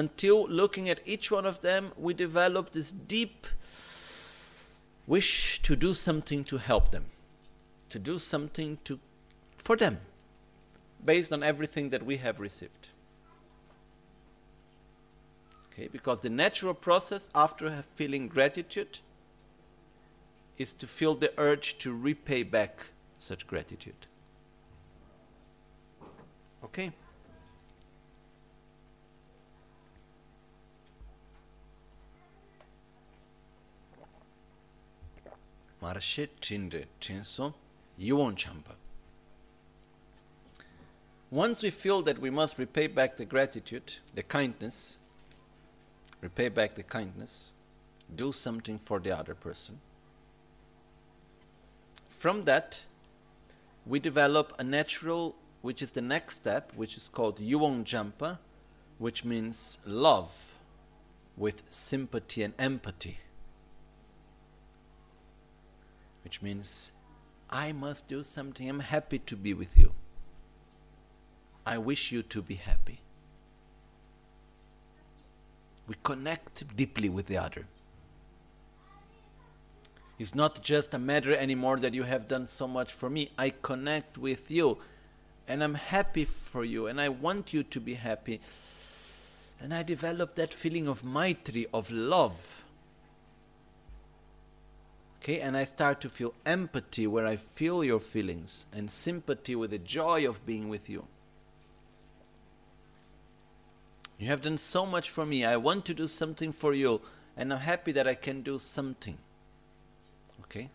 until 0.00 0.48
looking 0.48 0.88
at 0.88 1.00
each 1.04 1.30
one 1.30 1.44
of 1.44 1.60
them, 1.60 1.92
we 1.96 2.14
develop 2.14 2.72
this 2.72 2.90
deep 2.90 3.46
wish 5.06 5.60
to 5.62 5.76
do 5.76 5.92
something 5.92 6.42
to 6.44 6.56
help 6.56 6.90
them, 6.90 7.04
to 7.90 7.98
do 7.98 8.18
something 8.18 8.78
to, 8.84 8.98
for 9.58 9.76
them, 9.76 9.98
based 11.04 11.32
on 11.32 11.42
everything 11.42 11.90
that 11.90 12.02
we 12.06 12.16
have 12.16 12.40
received. 12.40 12.88
Okay, 15.66 15.88
because 15.92 16.20
the 16.20 16.30
natural 16.30 16.72
process 16.72 17.28
after 17.34 17.82
feeling 17.94 18.26
gratitude 18.26 19.00
is 20.56 20.72
to 20.72 20.86
feel 20.86 21.14
the 21.14 21.32
urge 21.36 21.76
to 21.78 21.92
repay 21.92 22.42
back 22.42 22.88
such 23.18 23.46
gratitude. 23.46 24.06
Okay? 26.64 26.92
Marshe 35.82 36.28
Yuon 37.98 38.36
Champa. 38.36 38.74
Once 41.30 41.62
we 41.62 41.70
feel 41.70 42.02
that 42.02 42.18
we 42.18 42.28
must 42.28 42.58
repay 42.58 42.86
back 42.86 43.16
the 43.16 43.24
gratitude, 43.24 43.94
the 44.14 44.22
kindness, 44.22 44.98
repay 46.20 46.48
back 46.48 46.74
the 46.74 46.82
kindness, 46.82 47.52
do 48.14 48.32
something 48.32 48.78
for 48.78 48.98
the 48.98 49.16
other 49.16 49.34
person. 49.34 49.78
From 52.10 52.44
that, 52.44 52.82
we 53.86 54.00
develop 54.00 54.52
a 54.58 54.64
natural, 54.64 55.36
which 55.62 55.80
is 55.80 55.92
the 55.92 56.02
next 56.02 56.36
step, 56.36 56.72
which 56.74 56.96
is 56.96 57.08
called 57.08 57.38
Yuong 57.38 57.84
Jampa, 57.84 58.38
which 58.98 59.24
means 59.24 59.78
love 59.86 60.54
with 61.36 61.62
sympathy 61.70 62.42
and 62.42 62.52
empathy 62.58 63.18
which 66.24 66.42
means 66.42 66.92
I 67.48 67.72
must 67.72 68.08
do 68.08 68.22
something. 68.22 68.68
I'm 68.68 68.80
happy 68.80 69.18
to 69.18 69.36
be 69.36 69.54
with 69.54 69.76
you. 69.76 69.92
I 71.66 71.78
wish 71.78 72.12
you 72.12 72.22
to 72.22 72.42
be 72.42 72.54
happy. 72.54 73.00
We 75.86 75.96
connect 76.02 76.76
deeply 76.76 77.08
with 77.08 77.26
the 77.26 77.38
other. 77.38 77.66
It's 80.18 80.34
not 80.34 80.62
just 80.62 80.94
a 80.94 80.98
matter 80.98 81.34
anymore 81.34 81.78
that 81.78 81.94
you 81.94 82.02
have 82.04 82.28
done 82.28 82.46
so 82.46 82.68
much 82.68 82.92
for 82.92 83.08
me. 83.08 83.30
I 83.38 83.50
connect 83.50 84.18
with 84.18 84.50
you 84.50 84.78
and 85.48 85.64
I'm 85.64 85.74
happy 85.74 86.24
for 86.24 86.64
you 86.64 86.86
and 86.86 87.00
I 87.00 87.08
want 87.08 87.52
you 87.52 87.62
to 87.64 87.80
be 87.80 87.94
happy. 87.94 88.40
And 89.60 89.74
I 89.74 89.82
develop 89.82 90.36
that 90.36 90.54
feeling 90.54 90.86
of 90.88 91.02
maitri, 91.02 91.66
of 91.72 91.90
love 91.90 92.64
Okay, 95.20 95.40
and 95.40 95.54
I 95.54 95.64
start 95.64 96.00
to 96.00 96.08
feel 96.08 96.32
empathy 96.46 97.06
where 97.06 97.26
I 97.26 97.36
feel 97.36 97.84
your 97.84 98.00
feelings 98.00 98.64
and 98.72 98.90
sympathy 98.90 99.54
with 99.54 99.70
the 99.70 99.78
joy 99.78 100.26
of 100.26 100.46
being 100.46 100.70
with 100.70 100.88
you. 100.88 101.06
You 104.18 104.28
have 104.28 104.40
done 104.40 104.56
so 104.56 104.86
much 104.86 105.10
for 105.10 105.26
me. 105.26 105.44
I 105.44 105.58
want 105.58 105.84
to 105.86 105.94
do 105.94 106.08
something 106.08 106.52
for 106.52 106.72
you, 106.72 107.02
and 107.36 107.52
I'm 107.52 107.60
happy 107.60 107.92
that 107.92 108.08
I 108.08 108.14
can 108.14 108.40
do 108.40 108.58
something. 108.58 109.18
Okay? 110.44 110.70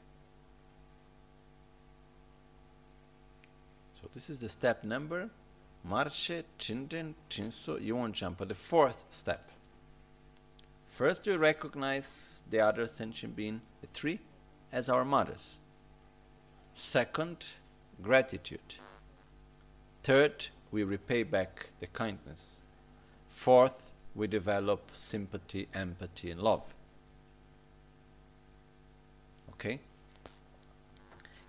So 3.99 4.07
this 4.13 4.29
is 4.29 4.37
the 4.37 4.49
step 4.49 4.83
number 4.83 5.29
Marche, 5.83 6.43
Chinden, 6.59 7.15
Chinso, 7.29 7.79
jump 7.83 8.15
Champa, 8.15 8.45
the 8.45 8.55
fourth 8.55 9.05
step. 9.09 9.45
First, 10.87 11.25
we 11.25 11.35
recognize 11.35 12.43
the 12.49 12.59
other 12.59 12.87
sentient 12.87 13.35
being, 13.35 13.61
the 13.81 13.87
three, 13.93 14.19
as 14.75 14.89
our 14.89 15.03
mothers. 15.03 15.57
Second, 16.75 17.37
gratitude. 18.01 18.75
Third, 20.03 20.49
we 20.69 20.83
repay 20.83 21.23
back 21.23 21.71
the 21.79 21.87
kindness. 21.87 22.61
Fourth, 23.29 23.93
we 24.13 24.27
develop 24.27 24.91
sympathy, 24.93 25.67
empathy, 25.73 26.29
and 26.29 26.41
love. 26.41 26.75
Okay? 29.51 29.79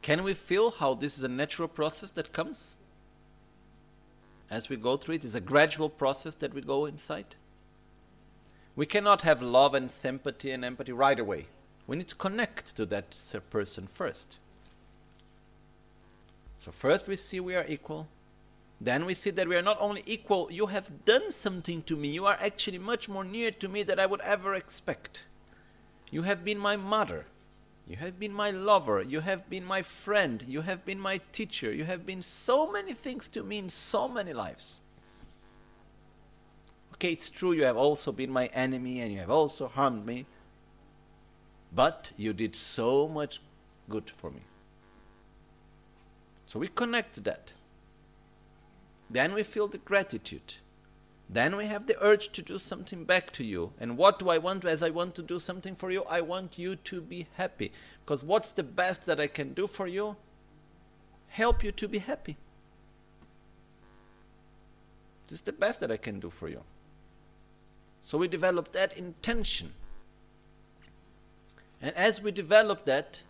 Can 0.00 0.22
we 0.22 0.32
feel 0.32 0.70
how 0.70 0.94
this 0.94 1.18
is 1.18 1.24
a 1.24 1.28
natural 1.28 1.68
process 1.68 2.10
that 2.12 2.32
comes? 2.32 2.76
as 4.50 4.68
we 4.68 4.76
go 4.76 4.96
through 4.96 5.16
it. 5.16 5.24
It's 5.24 5.34
a 5.34 5.40
gradual 5.40 5.88
process 5.88 6.34
that 6.36 6.54
we 6.54 6.60
go 6.60 6.86
inside. 6.86 7.34
We 8.74 8.86
cannot 8.86 9.22
have 9.22 9.42
love 9.42 9.74
and 9.74 9.90
sympathy 9.90 10.50
and 10.50 10.64
empathy 10.64 10.92
right 10.92 11.18
away. 11.18 11.46
We 11.86 11.96
need 11.96 12.08
to 12.08 12.14
connect 12.14 12.74
to 12.76 12.86
that 12.86 13.16
person 13.50 13.86
first. 13.86 14.38
So, 16.58 16.72
first 16.72 17.06
we 17.06 17.16
see 17.16 17.38
we 17.38 17.54
are 17.54 17.64
equal. 17.68 18.08
Then 18.80 19.06
we 19.06 19.14
see 19.14 19.30
that 19.30 19.48
we 19.48 19.56
are 19.56 19.62
not 19.62 19.78
only 19.80 20.02
equal, 20.04 20.48
you 20.50 20.66
have 20.66 21.04
done 21.04 21.30
something 21.30 21.82
to 21.82 21.96
me. 21.96 22.08
You 22.08 22.26
are 22.26 22.36
actually 22.40 22.78
much 22.78 23.08
more 23.08 23.24
near 23.24 23.50
to 23.52 23.68
me 23.68 23.82
than 23.82 23.98
I 23.98 24.06
would 24.06 24.20
ever 24.20 24.54
expect. 24.54 25.24
You 26.10 26.22
have 26.22 26.44
been 26.44 26.58
my 26.58 26.76
mother. 26.76 27.26
You 27.86 27.96
have 27.96 28.18
been 28.18 28.32
my 28.32 28.50
lover. 28.50 29.00
You 29.02 29.20
have 29.20 29.48
been 29.48 29.64
my 29.64 29.80
friend. 29.80 30.44
You 30.46 30.62
have 30.62 30.84
been 30.84 30.98
my 30.98 31.20
teacher. 31.32 31.72
You 31.72 31.84
have 31.84 32.04
been 32.04 32.20
so 32.20 32.70
many 32.70 32.92
things 32.92 33.28
to 33.28 33.42
me 33.42 33.58
in 33.58 33.70
so 33.70 34.08
many 34.08 34.32
lives. 34.32 34.80
Okay, 36.94 37.12
it's 37.12 37.30
true, 37.30 37.52
you 37.52 37.64
have 37.64 37.76
also 37.76 38.10
been 38.10 38.30
my 38.30 38.46
enemy 38.46 39.00
and 39.00 39.12
you 39.12 39.20
have 39.20 39.30
also 39.30 39.68
harmed 39.68 40.06
me. 40.06 40.26
But 41.76 42.12
you 42.16 42.32
did 42.32 42.56
so 42.56 43.06
much 43.06 43.40
good 43.90 44.10
for 44.10 44.30
me. 44.30 44.40
So 46.46 46.58
we 46.58 46.68
connect 46.68 47.22
that. 47.24 47.52
Then 49.10 49.34
we 49.34 49.42
feel 49.42 49.68
the 49.68 49.78
gratitude. 49.78 50.54
Then 51.28 51.56
we 51.56 51.66
have 51.66 51.86
the 51.86 52.02
urge 52.02 52.30
to 52.32 52.42
do 52.42 52.58
something 52.58 53.04
back 53.04 53.30
to 53.32 53.44
you. 53.44 53.72
And 53.78 53.98
what 53.98 54.18
do 54.18 54.30
I 54.30 54.38
want 54.38 54.64
as 54.64 54.82
I 54.82 54.88
want 54.88 55.14
to 55.16 55.22
do 55.22 55.38
something 55.38 55.74
for 55.74 55.90
you? 55.90 56.04
I 56.04 56.22
want 56.22 56.58
you 56.58 56.76
to 56.76 57.00
be 57.02 57.26
happy. 57.34 57.72
Because 58.04 58.24
what's 58.24 58.52
the 58.52 58.62
best 58.62 59.04
that 59.04 59.20
I 59.20 59.26
can 59.26 59.52
do 59.52 59.66
for 59.66 59.86
you? 59.86 60.16
Help 61.28 61.62
you 61.62 61.72
to 61.72 61.88
be 61.88 61.98
happy. 61.98 62.38
This 65.28 65.40
is 65.40 65.42
the 65.42 65.52
best 65.52 65.80
that 65.80 65.90
I 65.90 65.98
can 65.98 66.20
do 66.20 66.30
for 66.30 66.48
you. 66.48 66.62
So 68.00 68.16
we 68.16 68.28
develop 68.28 68.72
that 68.72 68.96
intention. 68.96 69.74
And 71.80 71.94
as 71.94 72.22
we 72.22 72.30
develop 72.32 72.84
that, 72.86 73.22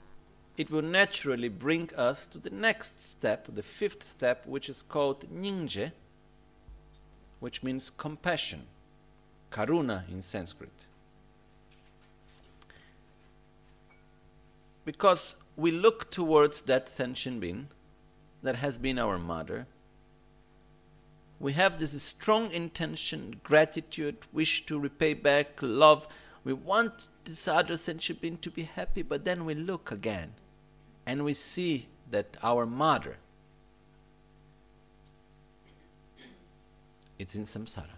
it 0.57 0.71
will 0.71 0.83
naturally 0.83 1.49
bring 1.49 1.91
us 1.97 2.27
to 2.27 2.39
the 2.39 2.51
next 2.51 3.01
step, 3.01 3.47
the 3.53 3.63
fifth 3.63 4.03
step, 4.03 4.47
which 4.47 4.69
is 4.69 4.83
called 4.83 5.25
Nyingje 5.31 5.93
which 7.41 7.63
means 7.63 7.91
compassion, 7.91 8.63
karuna 9.51 10.09
in 10.11 10.23
Sanskrit. 10.23 10.87
Because 14.85 15.37
we 15.57 15.71
look 15.71 16.11
towards 16.11 16.63
that 16.63 16.89
sentient 16.89 17.41
being 17.41 17.69
that 18.43 18.57
has 18.57 18.79
been 18.79 18.99
our 18.99 19.19
mother. 19.19 19.67
We 21.41 21.53
have 21.55 21.79
this 21.79 22.01
strong 22.03 22.51
intention, 22.51 23.41
gratitude, 23.43 24.19
wish 24.33 24.65
to 24.67 24.79
repay 24.79 25.15
back, 25.15 25.59
love. 25.61 26.07
We 26.47 26.53
want 26.55 27.09
this 27.25 27.47
other 27.47 27.77
sentient 27.77 28.23
being 28.23 28.39
to 28.39 28.51
be 28.51 28.63
happy, 28.63 29.03
but 29.03 29.25
then 29.27 29.45
we 29.45 29.55
look 29.55 29.91
again 29.91 30.33
and 31.05 31.25
we 31.25 31.35
see 31.35 31.89
that 32.11 32.39
our 32.43 32.65
mother 32.65 33.17
It's 37.19 37.35
in 37.35 37.43
samsara. 37.43 37.97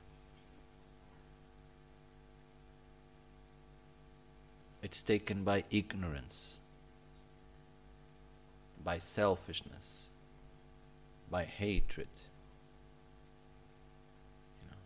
It's 4.82 5.02
taken 5.02 5.42
by 5.42 5.64
ignorance, 5.70 6.60
by 8.84 8.98
selfishness, 8.98 10.12
by 11.30 11.44
hatred. 11.44 12.08
You 14.62 14.70
know. 14.70 14.76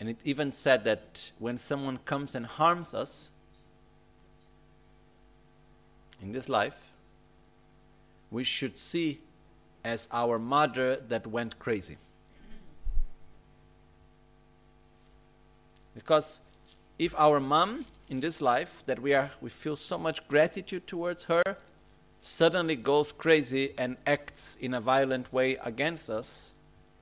And 0.00 0.08
it 0.08 0.18
even 0.24 0.52
said 0.52 0.84
that 0.84 1.32
when 1.38 1.58
someone 1.58 1.98
comes 2.04 2.34
and 2.34 2.46
harms 2.46 2.94
us 2.94 3.30
in 6.22 6.32
this 6.32 6.48
life, 6.48 6.92
we 8.30 8.44
should 8.44 8.78
see 8.78 9.20
as 9.84 10.08
our 10.12 10.38
mother 10.38 10.96
that 10.96 11.26
went 11.26 11.58
crazy. 11.58 11.96
Because 15.94 16.40
if 16.98 17.14
our 17.18 17.40
mom 17.40 17.84
in 18.08 18.20
this 18.20 18.40
life 18.40 18.84
that 18.86 19.00
we 19.00 19.14
are 19.14 19.30
we 19.40 19.50
feel 19.50 19.76
so 19.76 19.98
much 19.98 20.26
gratitude 20.28 20.86
towards 20.86 21.24
her 21.24 21.42
suddenly 22.20 22.76
goes 22.76 23.12
crazy 23.12 23.72
and 23.78 23.96
acts 24.06 24.56
in 24.56 24.74
a 24.74 24.80
violent 24.80 25.32
way 25.32 25.56
against 25.64 26.10
us, 26.10 26.54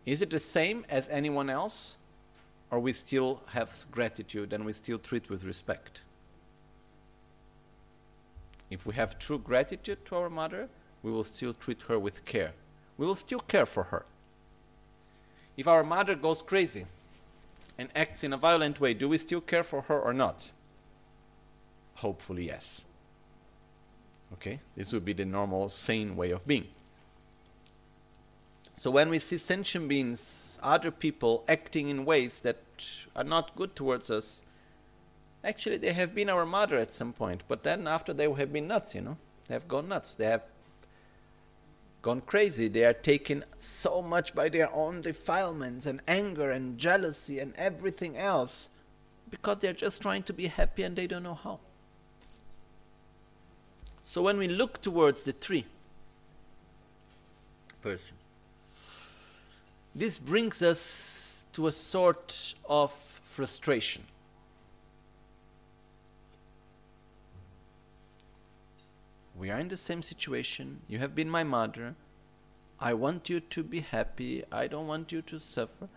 is 0.05 0.23
it 0.23 0.31
the 0.31 0.39
same 0.39 0.85
as 0.89 1.09
anyone 1.09 1.51
else? 1.51 1.97
Or 2.71 2.81
we 2.81 2.93
still 2.93 3.43
have 3.53 3.75
gratitude 3.91 4.53
and 4.53 4.65
we 4.65 4.73
still 4.73 4.99
treat 4.99 5.31
with 5.31 5.45
respect? 5.45 6.03
If 8.71 8.85
we 8.87 8.95
have 8.95 9.19
true 9.19 9.39
gratitude 9.39 10.05
to 10.07 10.17
our 10.17 10.31
mother, 10.31 10.69
we 11.03 11.13
will 11.13 11.25
still 11.25 11.53
treat 11.53 11.83
her 11.83 11.99
with 11.99 12.25
care. 12.25 12.53
We 12.99 13.07
will 13.07 13.15
still 13.15 13.41
care 13.41 13.67
for 13.67 13.85
her. 13.85 14.05
If 15.57 15.69
our 15.69 15.85
mother 15.85 16.15
goes 16.15 16.43
crazy, 16.43 16.87
and 17.79 17.89
acts 17.95 18.25
in 18.25 18.33
a 18.33 18.37
violent 18.37 18.81
way, 18.81 18.95
do 18.95 19.09
we 19.09 19.19
still 19.19 19.41
care 19.41 19.63
for 19.63 19.83
her 19.83 20.01
or 20.01 20.13
not? 20.13 20.53
Hopefully, 21.97 22.47
yes. 22.47 22.83
Okay? 24.35 24.61
This 24.77 24.93
would 24.93 25.05
be 25.05 25.13
the 25.13 25.25
normal, 25.25 25.69
sane 25.69 26.17
way 26.17 26.31
of 26.31 26.47
being. 26.47 26.69
So, 28.77 28.91
when 28.91 29.09
we 29.09 29.19
see 29.19 29.39
sentient 29.39 29.89
beings, 29.89 30.59
other 30.63 30.91
people 30.91 31.45
acting 31.49 31.89
in 31.89 32.05
ways 32.05 32.43
that 32.43 32.59
are 33.17 33.25
not 33.25 33.57
good 33.57 33.75
towards 33.75 34.11
us, 34.11 34.45
actually, 35.43 35.79
they 35.79 35.95
have 35.95 36.15
been 36.15 36.29
our 36.29 36.45
mother 36.45 36.77
at 36.77 36.93
some 36.93 37.15
point, 37.15 37.43
but 37.49 37.63
then 37.63 37.89
after 37.89 38.13
they 38.13 38.31
have 38.31 38.53
been 38.53 38.67
nuts, 38.67 38.95
you 38.95 39.01
know? 39.01 39.17
They 39.49 39.55
have 39.55 39.67
gone 39.67 39.89
nuts. 39.89 40.15
They 40.15 40.27
have 40.27 40.43
gone 42.03 42.21
crazy. 42.21 42.69
They 42.69 42.85
are 42.85 42.93
taken 42.93 43.45
so 43.59 44.03
much 44.03 44.35
by 44.35 44.49
their 44.49 44.73
own 44.73 45.01
defilements 45.01 45.87
and 45.87 46.01
anger 46.07 46.51
and 46.51 46.79
jealousy 46.79 47.39
and 47.39 47.55
everything 47.57 48.17
else 48.17 48.69
because 49.31 49.59
they're 49.61 49.73
just 49.73 50.03
trying 50.03 50.23
to 50.25 50.33
be 50.33 50.49
happy 50.49 50.83
and 50.83 50.97
they 50.97 51.07
don't 51.07 51.23
know 51.23 51.35
how. 51.35 51.61
So 54.05 54.23
when 54.23 54.39
we 54.39 54.49
look 54.49 54.81
towards 54.81 55.25
the 55.25 55.33
tree 55.33 55.65
person, 57.83 58.15
this 59.97 60.19
brings 60.19 60.63
us 60.63 61.47
to 61.55 61.67
a 61.67 61.73
sort 61.73 62.55
of 62.69 62.93
frustration. 62.93 64.03
We 69.39 69.51
are 69.51 69.59
in 69.59 69.69
the 69.69 69.77
same 69.77 70.03
situation. 70.03 70.81
You 70.87 70.99
have 70.99 71.15
been 71.15 71.31
my 71.31 71.45
mother. 71.45 71.95
I 72.79 72.93
want 72.93 73.31
you 73.31 73.41
to 73.41 73.63
be 73.63 73.81
happy. 73.81 74.45
I 74.53 74.67
don't 74.67 74.87
want 74.87 75.13
you 75.13 75.23
to 75.23 75.41
suffer. 75.41 75.89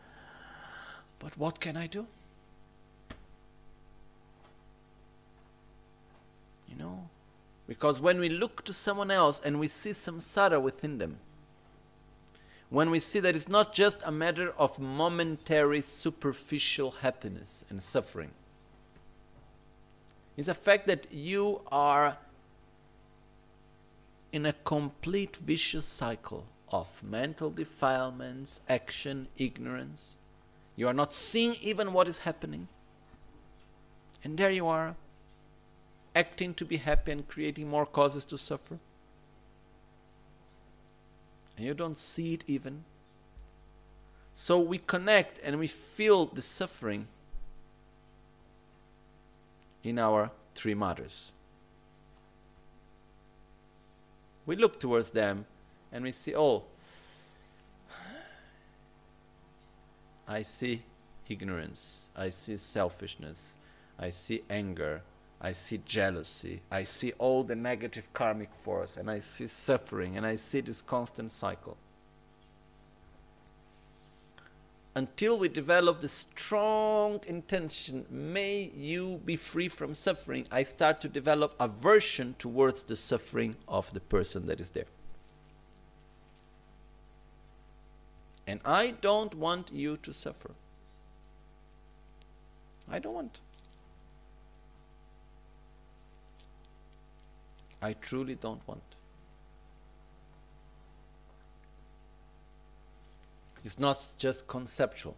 But 1.20 1.38
what 1.38 1.60
can 1.60 1.76
I 1.76 1.88
do? 1.88 2.08
You 6.70 6.78
know? 6.78 7.10
Because 7.68 8.00
when 8.00 8.20
we 8.20 8.30
look 8.30 8.64
to 8.64 8.74
someone 8.74 9.12
else 9.12 9.42
and 9.44 9.60
we 9.60 9.68
see 9.68 9.92
samsara 9.92 10.62
within 10.62 11.00
them, 11.00 11.18
when 12.70 12.91
we 12.91 13.00
see 13.00 13.20
that 13.20 13.36
it's 13.36 13.50
not 13.50 13.74
just 13.74 14.04
a 14.06 14.12
matter 14.12 14.52
of 14.58 14.80
momentary 14.80 15.82
superficial 15.82 16.91
happiness 16.91 17.66
and 17.70 17.82
suffering, 17.82 18.32
it's 20.38 20.48
a 20.48 20.54
fact 20.54 20.88
that 20.88 21.08
you 21.12 21.62
are 21.72 22.18
in 24.32 24.46
a 24.46 24.54
complete 24.54 25.36
vicious 25.38 25.86
cycle 25.86 26.46
of 26.72 27.04
mental 27.04 27.50
defilements, 27.50 28.62
action, 28.70 29.28
ignorance. 29.38 30.16
You 30.76 30.88
are 30.88 30.94
not 30.94 31.14
seeing 31.14 31.56
even 31.62 31.91
what 31.91 32.08
is 32.08 32.20
happening. 32.20 32.68
And 34.24 34.38
there 34.38 34.52
you 34.52 34.68
are, 34.68 34.96
acting 36.16 36.54
to 36.54 36.66
be 36.66 36.78
happy 36.78 37.12
and 37.12 37.28
creating 37.28 37.70
more 37.70 37.86
causes 37.86 38.26
to 38.26 38.38
suffer. 38.38 38.78
And 41.60 41.68
you 41.68 41.73
don't 41.73 41.98
see 41.98 42.36
it 42.36 42.45
even. 42.48 42.86
So 44.34 44.57
we 44.61 44.77
connect 44.77 45.40
and 45.44 45.60
we 45.60 45.68
feel 45.68 46.27
the 46.27 46.41
suffering 46.41 47.07
in 49.84 49.99
our 49.99 50.31
three 50.56 50.73
mothers. 50.73 51.34
We 54.45 54.56
look 54.56 54.80
towards 54.80 55.11
them 55.11 55.45
and 55.91 56.06
we 56.06 56.14
see, 56.14 56.34
oh, 56.34 56.64
I 60.26 60.44
see 60.44 60.84
ignorance, 61.27 62.10
I 62.15 62.30
see 62.30 62.56
selfishness, 62.56 63.57
I 63.99 64.11
see 64.11 64.44
anger, 64.49 65.02
I 65.41 65.53
see 65.53 65.82
jealousy, 65.86 66.61
I 66.70 66.84
see 66.84 67.14
all 67.18 67.44
the 67.44 67.56
negative 67.56 68.11
karmic 68.14 68.53
force, 68.53 68.98
and 68.98 69.10
I 69.10 69.20
see 69.20 69.48
suffering, 69.48 70.18
and 70.18 70.26
I 70.26 70.36
see 70.36 70.60
this 70.60 70.82
constant 70.82 71.32
cycle. 71.32 71.78
Until 74.95 75.40
we 75.40 75.48
develop 75.48 76.02
the 76.02 76.10
strong 76.10 77.22
intention, 77.26 78.06
may 78.10 78.70
you 78.76 79.22
be 79.24 79.38
free 79.38 79.70
from 79.70 79.95
suffering, 79.95 80.45
I 80.52 80.64
start 80.64 80.99
to 81.02 81.07
develop 81.07 81.56
aversion 81.57 82.36
towards 82.38 82.84
the 82.84 82.98
suffering 82.98 83.56
of 83.66 83.94
the 83.94 84.02
person 84.02 84.45
that 84.48 84.60
is 84.60 84.72
there. 84.72 84.88
And 88.45 88.60
I 88.66 88.95
don't 88.99 89.36
want 89.36 89.72
you 89.72 89.95
to 89.98 90.11
suffer. 90.11 90.52
I 92.91 92.99
don't 92.99 93.14
want. 93.14 93.40
I 97.82 97.94
truly 97.94 98.36
don't 98.36 98.66
want. 98.68 98.82
It's 103.64 103.80
not 103.80 103.98
just 104.18 104.48
conceptual. 104.48 105.16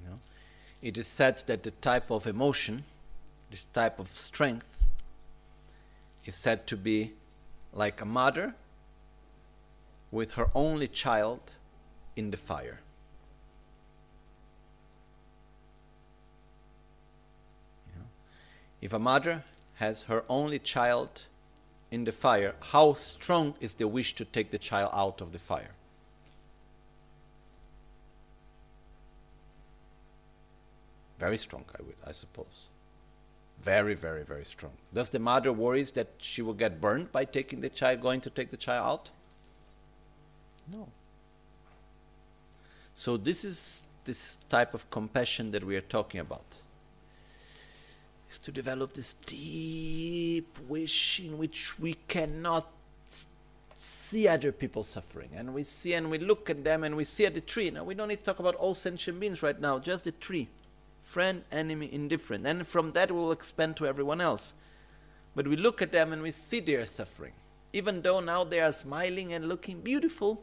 You 0.00 0.10
know? 0.10 0.18
It 0.82 0.98
is 0.98 1.06
said 1.06 1.42
that 1.46 1.62
the 1.62 1.70
type 1.70 2.10
of 2.10 2.26
emotion, 2.26 2.84
this 3.50 3.64
type 3.72 3.98
of 3.98 4.08
strength, 4.08 4.84
is 6.24 6.34
said 6.34 6.66
to 6.68 6.76
be 6.76 7.12
like 7.72 8.00
a 8.00 8.04
mother 8.04 8.54
with 10.10 10.34
her 10.34 10.48
only 10.54 10.88
child 10.88 11.40
in 12.16 12.30
the 12.30 12.36
fire. 12.36 12.80
You 17.88 18.00
know, 18.00 18.06
if 18.84 18.92
a 18.92 18.98
mother 18.98 19.42
has 19.76 20.02
her 20.04 20.24
only 20.28 20.58
child 20.58 21.24
in 21.90 22.04
the 22.04 22.12
fire, 22.12 22.54
how 22.60 22.92
strong 22.92 23.54
is 23.58 23.74
the 23.74 23.88
wish 23.88 24.14
to 24.14 24.26
take 24.26 24.50
the 24.50 24.58
child 24.58 24.90
out 24.92 25.22
of 25.22 25.32
the 25.32 25.38
fire? 25.38 25.70
Very 31.18 31.38
strong, 31.38 31.64
I, 31.78 31.82
would, 31.82 31.94
I 32.06 32.12
suppose. 32.12 32.66
Very, 33.62 33.94
very, 33.94 34.22
very 34.22 34.44
strong. 34.44 34.72
Does 34.92 35.08
the 35.08 35.18
mother 35.18 35.50
worries 35.50 35.92
that 35.92 36.08
she 36.18 36.42
will 36.42 36.52
get 36.52 36.78
burned 36.78 37.10
by 37.10 37.24
taking 37.24 37.62
the 37.62 37.70
child, 37.70 38.02
going 38.02 38.20
to 38.20 38.28
take 38.28 38.50
the 38.50 38.58
child 38.58 38.86
out? 38.86 39.10
No. 40.70 40.88
So 42.92 43.16
this 43.16 43.46
is 43.46 43.84
this 44.04 44.36
type 44.50 44.74
of 44.74 44.90
compassion 44.90 45.52
that 45.52 45.64
we 45.64 45.74
are 45.74 45.80
talking 45.80 46.20
about. 46.20 46.58
Is 48.34 48.38
to 48.40 48.50
develop 48.50 48.94
this 48.94 49.14
deep 49.26 50.58
wish 50.68 51.20
in 51.20 51.38
which 51.38 51.78
we 51.78 51.94
cannot 52.08 52.66
see 53.78 54.26
other 54.26 54.50
people 54.50 54.82
suffering. 54.82 55.28
And 55.36 55.54
we 55.54 55.62
see 55.62 55.94
and 55.94 56.10
we 56.10 56.18
look 56.18 56.50
at 56.50 56.64
them 56.64 56.82
and 56.82 56.96
we 56.96 57.04
see 57.04 57.26
at 57.26 57.34
the 57.34 57.40
tree. 57.40 57.70
Now 57.70 57.84
we 57.84 57.94
don't 57.94 58.08
need 58.08 58.18
to 58.18 58.24
talk 58.24 58.40
about 58.40 58.56
all 58.56 58.74
sentient 58.74 59.20
beings 59.20 59.40
right 59.40 59.60
now, 59.60 59.78
just 59.78 60.02
the 60.02 60.10
tree. 60.10 60.48
Friend, 61.00 61.42
enemy, 61.52 61.88
indifferent. 61.92 62.44
And 62.44 62.66
from 62.66 62.90
that 62.90 63.12
we 63.12 63.18
will 63.18 63.30
expand 63.30 63.76
to 63.76 63.86
everyone 63.86 64.20
else. 64.20 64.54
But 65.36 65.46
we 65.46 65.54
look 65.54 65.80
at 65.80 65.92
them 65.92 66.12
and 66.12 66.20
we 66.20 66.32
see 66.32 66.58
their 66.58 66.84
suffering. 66.86 67.34
Even 67.72 68.02
though 68.02 68.18
now 68.18 68.42
they 68.42 68.60
are 68.60 68.72
smiling 68.72 69.32
and 69.32 69.48
looking 69.48 69.80
beautiful, 69.80 70.42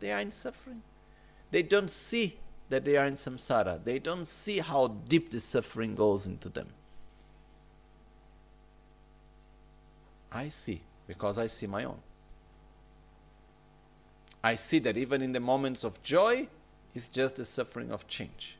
They 0.00 0.12
are 0.12 0.20
in 0.20 0.30
suffering. 0.30 0.82
They 1.50 1.62
don't 1.62 1.90
see 1.90 2.38
that 2.68 2.84
they 2.84 2.96
are 2.96 3.06
in 3.06 3.14
samsara. 3.14 3.82
They 3.84 3.98
don't 3.98 4.26
see 4.26 4.58
how 4.58 4.88
deep 4.88 5.30
the 5.30 5.40
suffering 5.40 5.94
goes 5.94 6.26
into 6.26 6.48
them. 6.48 6.68
I 10.32 10.48
see, 10.48 10.82
because 11.06 11.38
I 11.38 11.46
see 11.46 11.66
my 11.66 11.84
own. 11.84 11.98
I 14.42 14.54
see 14.54 14.78
that 14.80 14.96
even 14.96 15.22
in 15.22 15.32
the 15.32 15.40
moments 15.40 15.84
of 15.84 16.02
joy, 16.02 16.48
it's 16.94 17.08
just 17.08 17.36
the 17.36 17.44
suffering 17.44 17.90
of 17.90 18.06
change. 18.06 18.58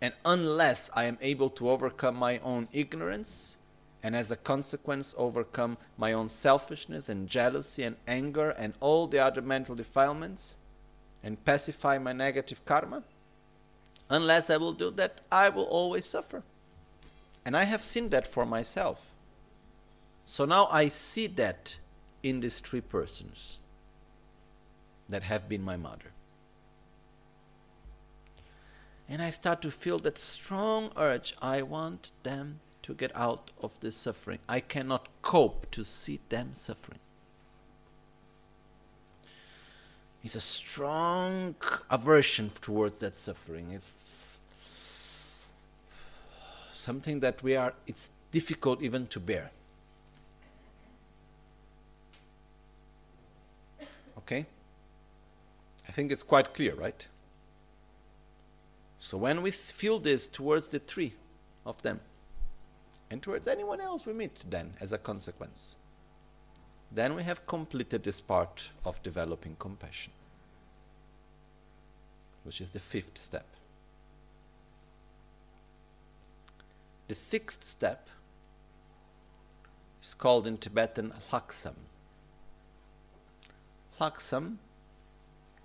And 0.00 0.14
unless 0.24 0.90
I 0.94 1.04
am 1.04 1.18
able 1.20 1.50
to 1.50 1.68
overcome 1.68 2.16
my 2.16 2.38
own 2.38 2.68
ignorance, 2.72 3.58
and 4.02 4.16
as 4.16 4.30
a 4.30 4.36
consequence 4.36 5.14
overcome 5.18 5.76
my 5.98 6.12
own 6.12 6.28
selfishness 6.28 7.08
and 7.08 7.28
jealousy 7.28 7.82
and 7.82 7.96
anger 8.06 8.50
and 8.50 8.74
all 8.80 9.06
the 9.06 9.18
other 9.18 9.42
mental 9.42 9.74
defilements 9.74 10.56
and 11.22 11.44
pacify 11.44 11.98
my 11.98 12.12
negative 12.12 12.64
karma? 12.64 13.02
Unless 14.08 14.50
I 14.50 14.56
will 14.56 14.72
do 14.72 14.90
that, 14.92 15.20
I 15.30 15.48
will 15.48 15.64
always 15.64 16.04
suffer. 16.04 16.42
And 17.44 17.56
I 17.56 17.64
have 17.64 17.82
seen 17.82 18.08
that 18.10 18.26
for 18.26 18.44
myself. 18.44 19.12
So 20.24 20.44
now 20.44 20.68
I 20.70 20.88
see 20.88 21.26
that 21.28 21.78
in 22.22 22.40
these 22.40 22.60
three 22.60 22.80
persons 22.80 23.58
that 25.08 25.22
have 25.24 25.48
been 25.48 25.62
my 25.62 25.76
mother. 25.76 26.12
And 29.08 29.20
I 29.20 29.30
start 29.30 29.60
to 29.62 29.70
feel 29.70 29.98
that 29.98 30.18
strong 30.18 30.90
urge 30.96 31.34
I 31.42 31.62
want 31.62 32.12
them 32.22 32.60
to 32.82 32.94
get 32.94 33.10
out 33.16 33.50
of 33.60 33.78
this 33.80 33.96
suffering. 33.96 34.38
I 34.48 34.60
cannot 34.60 35.08
cope 35.22 35.70
to 35.72 35.84
see 35.84 36.20
them 36.28 36.50
suffering. 36.52 37.00
It's 40.22 40.34
a 40.34 40.40
strong 40.40 41.54
aversion 41.90 42.50
towards 42.60 42.98
that 42.98 43.16
suffering. 43.16 43.70
It's 43.72 44.38
something 46.70 47.20
that 47.20 47.42
we 47.42 47.56
are, 47.56 47.74
it's 47.86 48.10
difficult 48.30 48.82
even 48.82 49.06
to 49.08 49.20
bear. 49.20 49.50
Okay? 54.18 54.46
I 55.88 55.92
think 55.92 56.12
it's 56.12 56.22
quite 56.22 56.54
clear, 56.54 56.74
right? 56.74 57.06
So 58.98 59.16
when 59.16 59.42
we 59.42 59.50
feel 59.50 59.98
this 59.98 60.26
towards 60.26 60.68
the 60.68 60.78
three 60.78 61.14
of 61.64 61.80
them, 61.82 62.00
and 63.10 63.20
towards 63.20 63.48
anyone 63.48 63.80
else 63.80 64.06
we 64.06 64.12
meet 64.12 64.44
then 64.48 64.74
as 64.80 64.92
a 64.92 64.98
consequence. 64.98 65.76
Then 66.92 67.14
we 67.14 67.22
have 67.22 67.46
completed 67.46 68.02
this 68.02 68.20
part 68.20 68.70
of 68.84 69.02
developing 69.02 69.56
compassion, 69.58 70.12
which 72.44 72.60
is 72.60 72.72
the 72.72 72.80
fifth 72.80 73.16
step. 73.16 73.46
The 77.08 77.14
sixth 77.14 77.64
step 77.64 78.08
is 80.02 80.14
called 80.14 80.46
in 80.46 80.58
Tibetan 80.58 81.12
laksam. 81.30 81.74
Laksam 84.00 84.56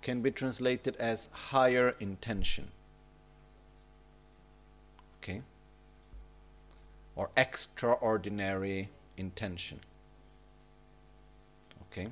can 0.02 0.22
be 0.22 0.30
translated 0.30 0.96
as 0.96 1.28
higher 1.32 1.96
intention. 1.98 2.68
Okay? 5.22 5.42
or 7.16 7.30
extraordinary 7.36 8.90
intention. 9.16 9.80
Okay? 11.96 12.08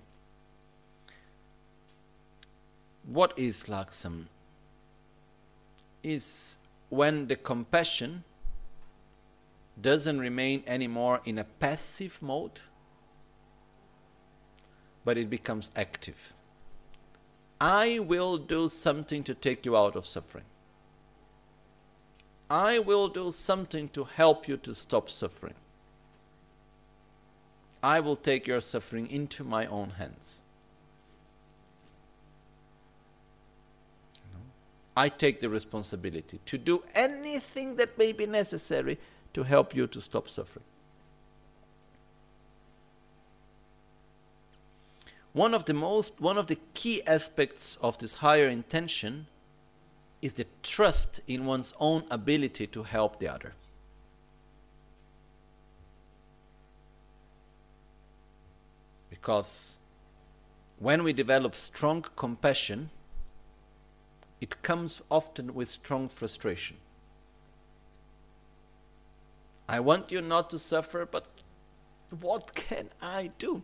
What 3.04 3.34
is 3.36 3.64
laksam? 3.64 4.26
Is 6.02 6.58
when 6.88 7.26
the 7.26 7.36
compassion 7.36 8.24
doesn't 9.80 10.18
remain 10.18 10.62
anymore 10.66 11.20
in 11.24 11.38
a 11.38 11.44
passive 11.44 12.22
mode, 12.22 12.60
but 15.04 15.18
it 15.18 15.28
becomes 15.28 15.70
active. 15.74 16.32
I 17.60 17.98
will 17.98 18.36
do 18.38 18.68
something 18.68 19.22
to 19.24 19.34
take 19.34 19.66
you 19.66 19.76
out 19.76 19.96
of 19.96 20.06
suffering. 20.06 20.44
I 22.50 22.78
will 22.78 23.08
do 23.08 23.32
something 23.32 23.88
to 23.90 24.04
help 24.04 24.46
you 24.46 24.56
to 24.58 24.74
stop 24.74 25.10
suffering. 25.10 25.54
I 27.84 28.00
will 28.00 28.16
take 28.16 28.46
your 28.46 28.62
suffering 28.62 29.10
into 29.10 29.44
my 29.44 29.66
own 29.66 29.90
hands. 29.90 30.40
I 34.96 35.10
take 35.10 35.40
the 35.40 35.50
responsibility 35.50 36.40
to 36.46 36.56
do 36.56 36.82
anything 36.94 37.76
that 37.76 37.98
may 37.98 38.12
be 38.12 38.24
necessary 38.24 38.96
to 39.34 39.42
help 39.42 39.76
you 39.76 39.86
to 39.88 40.00
stop 40.00 40.30
suffering. 40.30 40.64
One 45.34 45.52
of 45.52 45.66
the 45.66 45.74
most 45.74 46.18
one 46.22 46.38
of 46.38 46.46
the 46.46 46.58
key 46.72 47.02
aspects 47.06 47.76
of 47.82 47.98
this 47.98 48.14
higher 48.14 48.48
intention 48.48 49.26
is 50.22 50.32
the 50.32 50.46
trust 50.62 51.20
in 51.26 51.44
one's 51.44 51.74
own 51.78 52.04
ability 52.10 52.66
to 52.68 52.84
help 52.84 53.18
the 53.18 53.28
other. 53.28 53.52
Because 59.24 59.78
when 60.78 61.02
we 61.02 61.14
develop 61.14 61.54
strong 61.54 62.04
compassion, 62.14 62.90
it 64.38 64.60
comes 64.60 65.00
often 65.10 65.54
with 65.54 65.70
strong 65.70 66.10
frustration. 66.10 66.76
I 69.66 69.80
want 69.80 70.12
you 70.12 70.20
not 70.20 70.50
to 70.50 70.58
suffer, 70.58 71.06
but 71.10 71.26
what 72.20 72.54
can 72.54 72.90
I 73.00 73.30
do? 73.38 73.62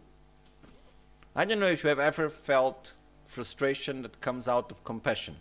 I 1.37 1.45
don't 1.45 1.61
know 1.61 1.67
if 1.67 1.85
you 1.85 1.91
have 1.91 1.99
ever 1.99 2.31
felt 2.31 2.95
frustration 3.27 4.01
that 4.01 4.23
comes 4.23 4.49
out 4.49 4.73
of 4.73 4.83
compassion. 4.83 5.37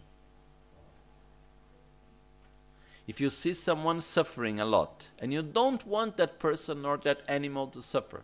If 3.07 3.21
you 3.21 3.29
see 3.29 3.53
someone 3.53 4.01
suffering 4.01 4.59
a 4.59 4.65
lot 4.65 5.07
and 5.17 5.31
you 5.31 5.43
don't 5.43 5.87
want 5.87 6.17
that 6.17 6.39
person 6.39 6.85
or 6.85 6.97
that 6.97 7.21
animal 7.29 7.67
to 7.67 7.81
suffer, 7.81 8.23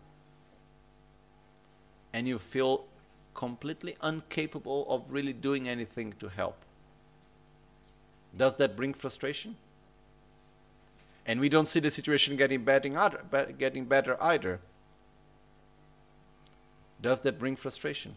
and 2.16 2.30
you 2.30 2.40
feel 2.40 2.86
completely 3.34 3.98
incapable 4.02 4.86
of 4.88 5.12
really 5.12 5.34
doing 5.34 5.68
anything 5.68 6.14
to 6.14 6.30
help, 6.30 6.56
does 8.38 8.56
that 8.56 8.78
bring 8.78 8.94
frustration? 8.94 9.58
And 11.26 11.42
we 11.42 11.50
don't 11.50 11.68
see 11.68 11.82
the 11.82 11.92
situation 11.92 12.38
getting 12.38 12.64
better, 12.64 14.18
either. 14.22 14.62
Does 17.02 17.20
that 17.20 17.38
bring 17.38 17.58
frustration? 17.58 18.16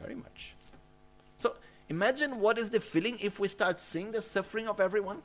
Very 0.00 0.14
much. 0.14 0.54
So 1.38 1.56
imagine 1.88 2.38
what 2.38 2.56
is 2.56 2.70
the 2.70 2.78
feeling 2.78 3.18
if 3.20 3.40
we 3.40 3.48
start 3.48 3.80
seeing 3.80 4.12
the 4.12 4.22
suffering 4.22 4.68
of 4.68 4.78
everyone. 4.78 5.22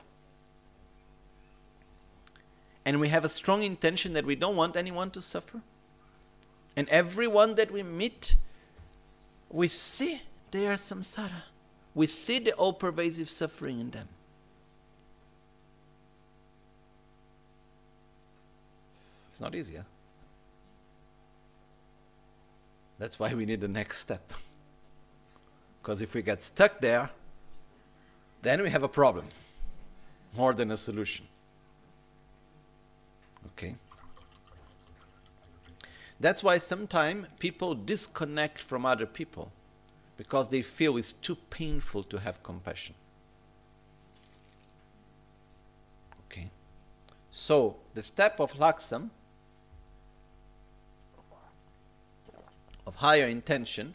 And 2.84 2.98
we 2.98 3.06
have 3.06 3.24
a 3.24 3.28
strong 3.28 3.62
intention 3.62 4.14
that 4.14 4.26
we 4.26 4.34
don't 4.34 4.56
want 4.56 4.76
anyone 4.76 5.12
to 5.12 5.20
suffer. 5.20 5.60
And 6.76 6.88
everyone 6.88 7.54
that 7.54 7.70
we 7.70 7.82
meet, 7.82 8.36
we 9.50 9.68
see 9.68 10.20
they 10.50 10.68
are 10.68 10.74
samsara 10.74 11.42
we 11.96 12.06
see 12.06 12.38
the 12.38 12.52
all 12.52 12.74
pervasive 12.74 13.30
suffering 13.30 13.80
in 13.80 13.90
them. 13.90 14.06
It's 19.30 19.40
not 19.40 19.54
easy. 19.54 19.78
That's 22.98 23.18
why 23.18 23.32
we 23.32 23.46
need 23.46 23.62
the 23.62 23.68
next 23.68 23.98
step. 23.98 24.32
Because 25.82 26.02
if 26.02 26.14
we 26.14 26.22
get 26.22 26.42
stuck 26.42 26.80
there, 26.80 27.10
then 28.42 28.60
we 28.60 28.70
have 28.70 28.82
a 28.82 28.88
problem 28.88 29.24
more 30.36 30.52
than 30.52 30.72
a 30.72 30.76
solution. 30.76 31.24
Okay? 33.52 33.76
That's 36.18 36.42
why 36.42 36.58
sometimes 36.58 37.28
people 37.38 37.74
disconnect 37.74 38.58
from 38.58 38.86
other 38.86 39.06
people 39.06 39.52
because 40.16 40.48
they 40.48 40.62
feel 40.62 40.96
it's 40.96 41.12
too 41.12 41.36
painful 41.50 42.02
to 42.04 42.18
have 42.18 42.42
compassion. 42.42 42.94
Okay? 46.26 46.48
So, 47.30 47.76
the 47.94 48.02
step 48.02 48.40
of 48.40 48.54
laksam, 48.54 49.10
of 52.86 52.94
higher 52.96 53.26
intention, 53.26 53.94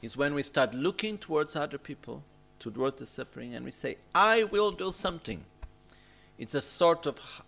is 0.00 0.16
when 0.16 0.34
we 0.34 0.42
start 0.42 0.74
looking 0.74 1.18
towards 1.18 1.56
other 1.56 1.78
people, 1.78 2.22
towards 2.60 2.96
the 2.96 3.06
suffering, 3.06 3.54
and 3.54 3.64
we 3.64 3.70
say, 3.72 3.96
I 4.14 4.44
will 4.44 4.70
do 4.70 4.92
something. 4.92 5.44
It's 6.38 6.54
a 6.54 6.60
sort 6.60 7.06
of 7.06 7.42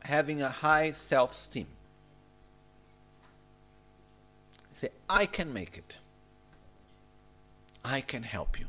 having 0.00 0.40
a 0.42 0.48
high 0.48 0.92
self 0.92 1.32
esteem. 1.32 1.66
Say, 4.74 4.88
I 5.08 5.26
can 5.26 5.52
make 5.52 5.78
it. 5.78 5.98
I 7.84 8.00
can 8.00 8.24
help 8.24 8.58
you. 8.58 8.66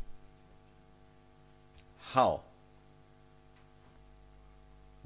How? 1.99 2.41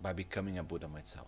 By 0.03 0.11
becoming 0.11 0.57
a 0.57 0.63
Buddha 0.63 0.89
myself. 0.89 1.27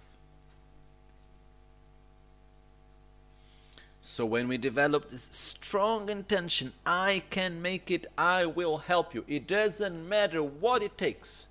So 4.02 4.26
when 4.26 4.49
we 4.49 4.57
develop 4.57 5.10
this 5.10 5.30
strong 5.31 6.10
intention, 6.10 6.73
I 6.85 7.23
can 7.30 7.61
make 7.61 7.89
it, 7.89 8.07
I 8.18 8.45
will 8.48 8.80
help 8.80 9.15
you. 9.15 9.23
It 9.26 9.48
doesn't 9.48 10.10
matter 10.10 10.43
what 10.43 10.84
it 10.84 10.98
takes. 10.98 11.48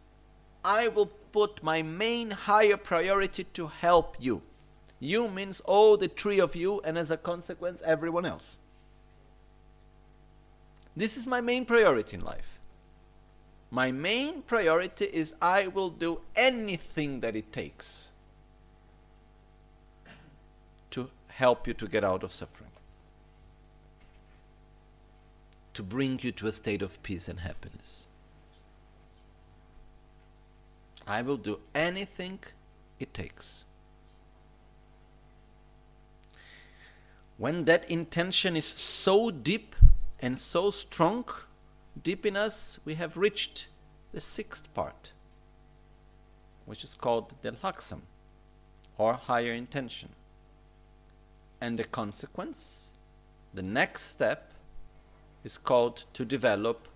I 0.63 0.89
will 0.89 1.11
put 1.33 1.63
my 1.63 1.81
main 1.81 2.33
higher 2.33 2.77
priority 2.77 3.45
to 3.45 3.69
help 3.69 4.17
you. 4.21 4.43
You 5.01 5.29
means 5.29 5.61
all 5.61 5.97
the 5.97 6.09
three 6.09 6.39
of 6.39 6.55
you, 6.55 6.81
and 6.83 6.99
as 6.99 7.11
a 7.11 7.17
consequence, 7.17 7.83
everyone 7.87 8.27
else. 8.27 8.59
This 10.95 11.17
is 11.17 11.27
my 11.27 11.41
main 11.41 11.65
priority 11.65 12.19
in 12.19 12.25
life. 12.25 12.61
My 13.71 13.93
main 13.93 14.43
priority 14.43 15.07
is 15.07 15.35
I 15.41 15.69
will 15.69 15.89
do 15.89 16.21
anything 16.37 17.21
that 17.21 17.35
it 17.35 17.53
takes 17.53 18.11
to 20.91 21.09
help 21.29 21.67
you 21.67 21.73
to 21.75 21.87
get 21.87 22.05
out 22.05 22.23
of 22.23 22.33
suffering, 22.33 22.73
to 25.73 25.83
bring 25.83 26.19
you 26.21 26.33
to 26.33 26.49
a 26.49 26.53
state 26.53 26.83
of 26.83 27.03
peace 27.03 27.29
and 27.29 27.41
happiness. 27.41 28.09
I 31.07 31.23
will 31.23 31.39
do 31.39 31.61
anything 31.75 32.41
it 32.99 33.15
takes. 33.15 33.65
When 37.41 37.65
that 37.65 37.91
intention 37.91 38.55
is 38.55 38.67
so 38.67 39.31
deep 39.31 39.75
and 40.21 40.39
so 40.39 40.71
strong 40.71 41.25
deep 42.03 42.27
in 42.27 42.37
us, 42.37 42.79
we 42.85 42.97
have 42.97 43.17
reached 43.17 43.69
the 44.13 44.21
sixth 44.21 44.69
part, 44.75 45.13
which 46.67 46.85
is 46.85 46.93
called 46.93 47.33
the 47.41 47.53
laksam, 47.53 48.03
or 48.99 49.15
higher 49.15 49.55
intention. 49.55 50.11
And 51.63 51.79
the 51.79 51.85
consequence, 51.85 52.97
the 53.55 53.63
next 53.63 54.03
step, 54.03 54.53
is 55.43 55.57
called 55.57 56.05
to 56.13 56.27
develop 56.27 56.89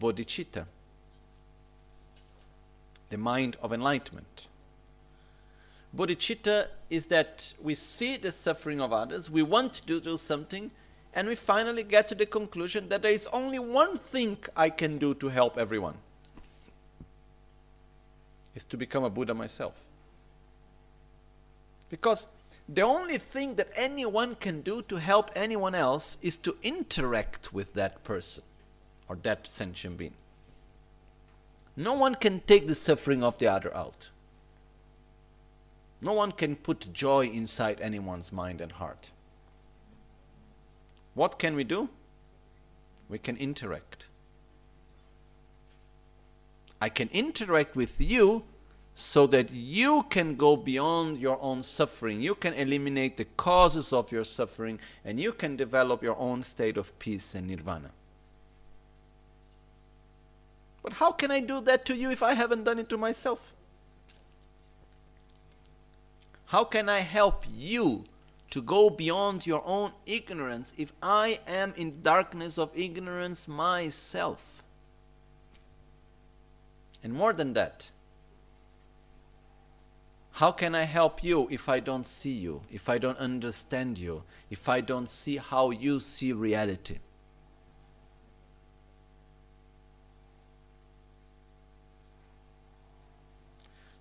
bodhicitta, 0.00 0.66
the 3.10 3.18
mind 3.18 3.56
of 3.60 3.72
enlightenment. 3.72 4.46
Bodhicitta 5.96 6.68
is 6.90 7.06
that 7.06 7.54
we 7.62 7.74
see 7.74 8.16
the 8.16 8.32
suffering 8.32 8.80
of 8.80 8.92
others, 8.92 9.30
we 9.30 9.42
want 9.42 9.74
to 9.74 10.00
do 10.00 10.16
something, 10.16 10.70
and 11.14 11.28
we 11.28 11.36
finally 11.36 11.84
get 11.84 12.08
to 12.08 12.14
the 12.14 12.26
conclusion 12.26 12.88
that 12.88 13.02
there 13.02 13.12
is 13.12 13.28
only 13.28 13.58
one 13.58 13.96
thing 13.96 14.38
I 14.56 14.70
can 14.70 14.98
do 14.98 15.14
to 15.14 15.28
help 15.28 15.56
everyone 15.56 15.94
is 18.54 18.64
to 18.64 18.76
become 18.76 19.04
a 19.04 19.10
Buddha 19.10 19.34
myself. 19.34 19.84
Because 21.90 22.26
the 22.68 22.82
only 22.82 23.18
thing 23.18 23.56
that 23.56 23.68
anyone 23.76 24.34
can 24.36 24.62
do 24.62 24.82
to 24.82 24.96
help 24.96 25.30
anyone 25.36 25.74
else 25.74 26.18
is 26.22 26.36
to 26.38 26.56
interact 26.62 27.52
with 27.52 27.74
that 27.74 28.02
person 28.04 28.42
or 29.08 29.16
that 29.22 29.46
sentient 29.46 29.98
being. 29.98 30.14
No 31.76 31.92
one 31.92 32.14
can 32.14 32.40
take 32.40 32.66
the 32.66 32.74
suffering 32.74 33.22
of 33.22 33.38
the 33.38 33.48
other 33.48 33.76
out. 33.76 34.10
No 36.04 36.12
one 36.12 36.32
can 36.32 36.54
put 36.54 36.92
joy 36.92 37.24
inside 37.28 37.80
anyone's 37.80 38.30
mind 38.30 38.60
and 38.60 38.70
heart. 38.72 39.10
What 41.14 41.38
can 41.38 41.56
we 41.56 41.64
do? 41.64 41.88
We 43.08 43.18
can 43.18 43.38
interact. 43.38 44.08
I 46.78 46.90
can 46.90 47.08
interact 47.08 47.74
with 47.74 48.02
you 48.02 48.44
so 48.94 49.26
that 49.28 49.50
you 49.50 50.04
can 50.10 50.36
go 50.36 50.56
beyond 50.56 51.20
your 51.20 51.40
own 51.40 51.62
suffering. 51.62 52.20
You 52.20 52.34
can 52.34 52.52
eliminate 52.52 53.16
the 53.16 53.24
causes 53.24 53.90
of 53.90 54.12
your 54.12 54.24
suffering 54.24 54.80
and 55.06 55.18
you 55.18 55.32
can 55.32 55.56
develop 55.56 56.02
your 56.02 56.18
own 56.18 56.42
state 56.42 56.76
of 56.76 56.96
peace 56.98 57.34
and 57.34 57.46
nirvana. 57.46 57.92
But 60.82 60.92
how 60.92 61.12
can 61.12 61.30
I 61.30 61.40
do 61.40 61.62
that 61.62 61.86
to 61.86 61.96
you 61.96 62.10
if 62.10 62.22
I 62.22 62.34
haven't 62.34 62.64
done 62.64 62.78
it 62.78 62.90
to 62.90 62.98
myself? 62.98 63.54
How 66.54 66.62
can 66.62 66.88
I 66.88 67.00
help 67.00 67.44
you 67.52 68.04
to 68.50 68.62
go 68.62 68.88
beyond 68.88 69.44
your 69.44 69.60
own 69.66 69.90
ignorance 70.06 70.72
if 70.78 70.92
I 71.02 71.40
am 71.48 71.74
in 71.76 72.00
darkness 72.00 72.58
of 72.58 72.70
ignorance 72.78 73.48
myself. 73.48 74.62
And 77.02 77.12
more 77.12 77.32
than 77.32 77.54
that, 77.54 77.90
How 80.34 80.52
can 80.52 80.76
I 80.76 80.84
help 80.84 81.24
you 81.24 81.48
if 81.50 81.68
I 81.68 81.80
don't 81.80 82.06
see 82.06 82.36
you, 82.46 82.60
if 82.70 82.88
I 82.88 82.98
don't 82.98 83.18
understand 83.18 83.98
you, 83.98 84.22
if 84.48 84.68
I 84.68 84.80
don't 84.80 85.08
see 85.08 85.38
how 85.38 85.70
you 85.70 85.98
see 85.98 86.32
reality? 86.32 86.98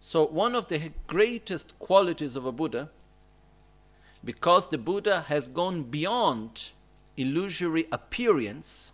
So, 0.06 0.26
one 0.26 0.54
of 0.54 0.68
the 0.68 0.92
greatest 1.08 1.80
qualities 1.80 2.36
of 2.36 2.46
a 2.46 2.52
Buddha, 2.52 2.90
because 4.22 4.68
the 4.68 4.78
Buddha 4.78 5.22
has 5.22 5.48
gone 5.48 5.84
beyond 5.84 6.72
illusory 7.16 7.88
appearance, 7.90 8.92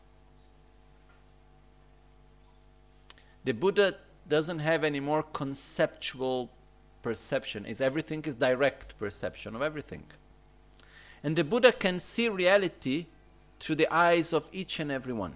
the 3.43 3.53
Buddha 3.53 3.95
doesn't 4.27 4.59
have 4.59 4.83
any 4.83 4.99
more 4.99 5.23
conceptual 5.23 6.51
perception. 7.01 7.65
It's 7.65 7.81
everything 7.81 8.23
is 8.25 8.35
direct 8.35 8.95
perception 8.99 9.55
of 9.55 9.63
everything. 9.63 10.03
And 11.23 11.35
the 11.35 11.43
Buddha 11.43 11.71
can 11.71 11.99
see 11.99 12.29
reality 12.29 13.07
through 13.59 13.77
the 13.77 13.91
eyes 13.91 14.31
of 14.31 14.47
each 14.51 14.79
and 14.79 14.91
every 14.91 15.13
one. 15.13 15.33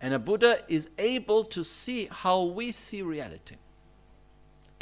And 0.00 0.12
a 0.12 0.18
Buddha 0.18 0.58
is 0.66 0.90
able 0.98 1.44
to 1.44 1.62
see 1.62 2.08
how 2.10 2.42
we 2.42 2.72
see 2.72 3.00
reality. 3.00 3.58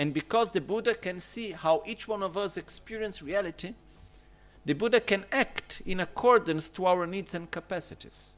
And 0.02 0.12
because 0.12 0.50
the 0.50 0.60
Buddha 0.60 0.96
can 0.96 1.20
see 1.20 1.52
how 1.52 1.80
each 1.86 2.08
one 2.08 2.24
of 2.24 2.36
us 2.36 2.56
experience 2.56 3.22
reality, 3.22 3.74
the 4.64 4.72
Buddha 4.72 4.98
can 4.98 5.26
act 5.30 5.80
in 5.86 6.00
accordance 6.00 6.68
to 6.70 6.86
our 6.86 7.06
needs 7.06 7.36
and 7.36 7.48
capacities. 7.48 8.34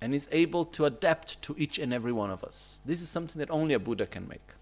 And 0.00 0.14
is 0.14 0.30
able 0.32 0.64
to 0.64 0.86
adapt 0.86 1.42
to 1.42 1.54
each 1.58 1.78
and 1.78 1.92
every 1.92 2.12
one 2.12 2.30
of 2.30 2.42
us. 2.42 2.80
This 2.86 3.02
is 3.02 3.10
something 3.10 3.38
that 3.38 3.50
only 3.50 3.74
a 3.74 3.78
Buddha 3.78 4.06
can 4.06 4.26
make 4.26 4.54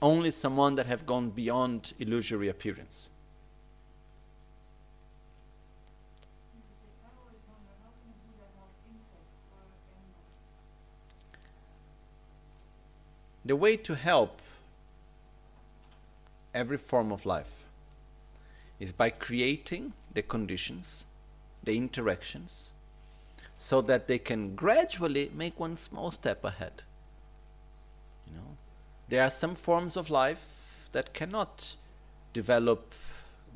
only 0.00 0.30
someone 0.30 0.76
that 0.76 0.86
have 0.86 1.04
gone 1.04 1.30
beyond 1.30 1.92
illusory 1.98 2.48
appearance. 2.48 3.10
The 13.44 13.56
way 13.56 13.76
to 13.76 13.96
help 13.96 14.40
every 16.54 16.78
form 16.78 17.12
of 17.12 17.26
life 17.26 17.64
is 18.78 18.92
by 18.92 19.10
creating 19.10 19.92
the 20.12 20.22
conditions, 20.22 21.04
the 21.62 21.76
interactions, 21.76 22.72
so 23.58 23.80
that 23.82 24.08
they 24.08 24.18
can 24.18 24.54
gradually 24.54 25.30
make 25.34 25.60
one 25.60 25.76
small 25.76 26.10
step 26.10 26.44
ahead. 26.44 26.84
You 28.26 28.36
know, 28.36 28.56
there 29.08 29.22
are 29.22 29.30
some 29.30 29.54
forms 29.54 29.96
of 29.96 30.08
life 30.08 30.88
that 30.92 31.12
cannot 31.12 31.76
develop 32.32 32.94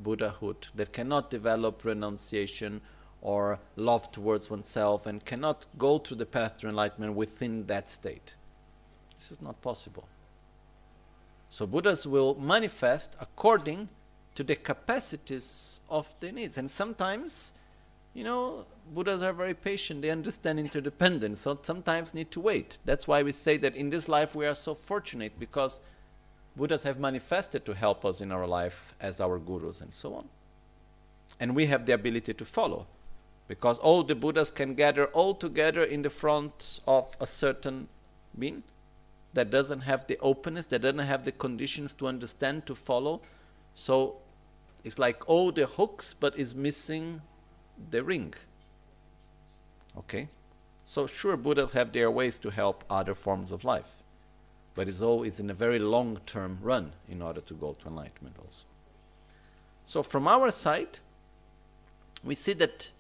Buddhahood, 0.02 0.68
that 0.74 0.92
cannot 0.92 1.30
develop 1.30 1.84
renunciation 1.84 2.80
or 3.22 3.58
love 3.76 4.12
towards 4.12 4.50
oneself, 4.50 5.06
and 5.06 5.24
cannot 5.24 5.64
go 5.78 5.96
through 5.96 6.18
the 6.18 6.26
path 6.26 6.58
to 6.58 6.68
enlightenment 6.68 7.14
within 7.14 7.64
that 7.66 7.90
state. 7.90 8.34
This 9.16 9.32
is 9.32 9.40
not 9.40 9.62
possible. 9.62 10.06
So 11.54 11.68
Buddhas 11.68 12.04
will 12.04 12.34
manifest 12.34 13.14
according 13.20 13.88
to 14.34 14.42
the 14.42 14.56
capacities 14.56 15.78
of 15.88 16.12
the 16.18 16.32
needs. 16.32 16.58
And 16.58 16.68
sometimes, 16.68 17.52
you 18.12 18.24
know, 18.24 18.64
Buddhas 18.92 19.22
are 19.22 19.32
very 19.32 19.54
patient, 19.54 20.02
they 20.02 20.10
understand 20.10 20.58
interdependence, 20.58 21.42
so 21.42 21.56
sometimes 21.62 22.12
need 22.12 22.32
to 22.32 22.40
wait. 22.40 22.78
That's 22.84 23.06
why 23.06 23.22
we 23.22 23.30
say 23.30 23.56
that 23.58 23.76
in 23.76 23.88
this 23.88 24.08
life 24.08 24.34
we 24.34 24.48
are 24.48 24.54
so 24.56 24.74
fortunate 24.74 25.38
because 25.38 25.78
Buddhas 26.56 26.82
have 26.82 26.98
manifested 26.98 27.64
to 27.66 27.74
help 27.74 28.04
us 28.04 28.20
in 28.20 28.32
our 28.32 28.48
life 28.48 28.92
as 29.00 29.20
our 29.20 29.38
gurus 29.38 29.80
and 29.80 29.94
so 29.94 30.12
on. 30.16 30.28
And 31.38 31.54
we 31.54 31.66
have 31.66 31.86
the 31.86 31.94
ability 31.94 32.34
to 32.34 32.44
follow 32.44 32.88
because 33.46 33.78
all 33.78 34.02
the 34.02 34.16
Buddhas 34.16 34.50
can 34.50 34.74
gather 34.74 35.06
all 35.06 35.34
together 35.34 35.84
in 35.84 36.02
the 36.02 36.10
front 36.10 36.80
of 36.88 37.16
a 37.20 37.28
certain 37.28 37.86
being 38.36 38.64
that 39.34 39.50
doesn't 39.50 39.80
have 39.80 40.06
the 40.06 40.18
openness, 40.20 40.66
that 40.66 40.82
doesn't 40.82 40.98
have 41.00 41.24
the 41.24 41.32
conditions 41.32 41.92
to 41.94 42.06
understand, 42.06 42.66
to 42.66 42.74
follow. 42.74 43.20
So 43.74 44.16
it's 44.84 44.98
like 44.98 45.28
all 45.28 45.52
the 45.52 45.66
hooks, 45.66 46.14
but 46.14 46.38
is 46.38 46.54
missing 46.54 47.20
the 47.90 48.02
ring. 48.02 48.34
Okay? 49.98 50.28
So 50.84 51.06
sure, 51.06 51.36
Buddhas 51.36 51.72
have 51.72 51.92
their 51.92 52.10
ways 52.10 52.38
to 52.38 52.50
help 52.50 52.84
other 52.88 53.14
forms 53.14 53.50
of 53.50 53.64
life. 53.64 54.02
But 54.74 54.88
it's 54.88 55.02
always 55.02 55.40
in 55.40 55.50
a 55.50 55.54
very 55.54 55.78
long 55.78 56.18
term 56.26 56.58
run 56.60 56.92
in 57.08 57.22
order 57.22 57.40
to 57.40 57.54
go 57.54 57.74
to 57.74 57.88
enlightenment 57.88 58.36
also. 58.38 58.66
So 59.84 60.02
from 60.02 60.26
our 60.26 60.50
side, 60.50 60.98
we 62.22 62.34
see 62.34 62.54
that 62.54 62.90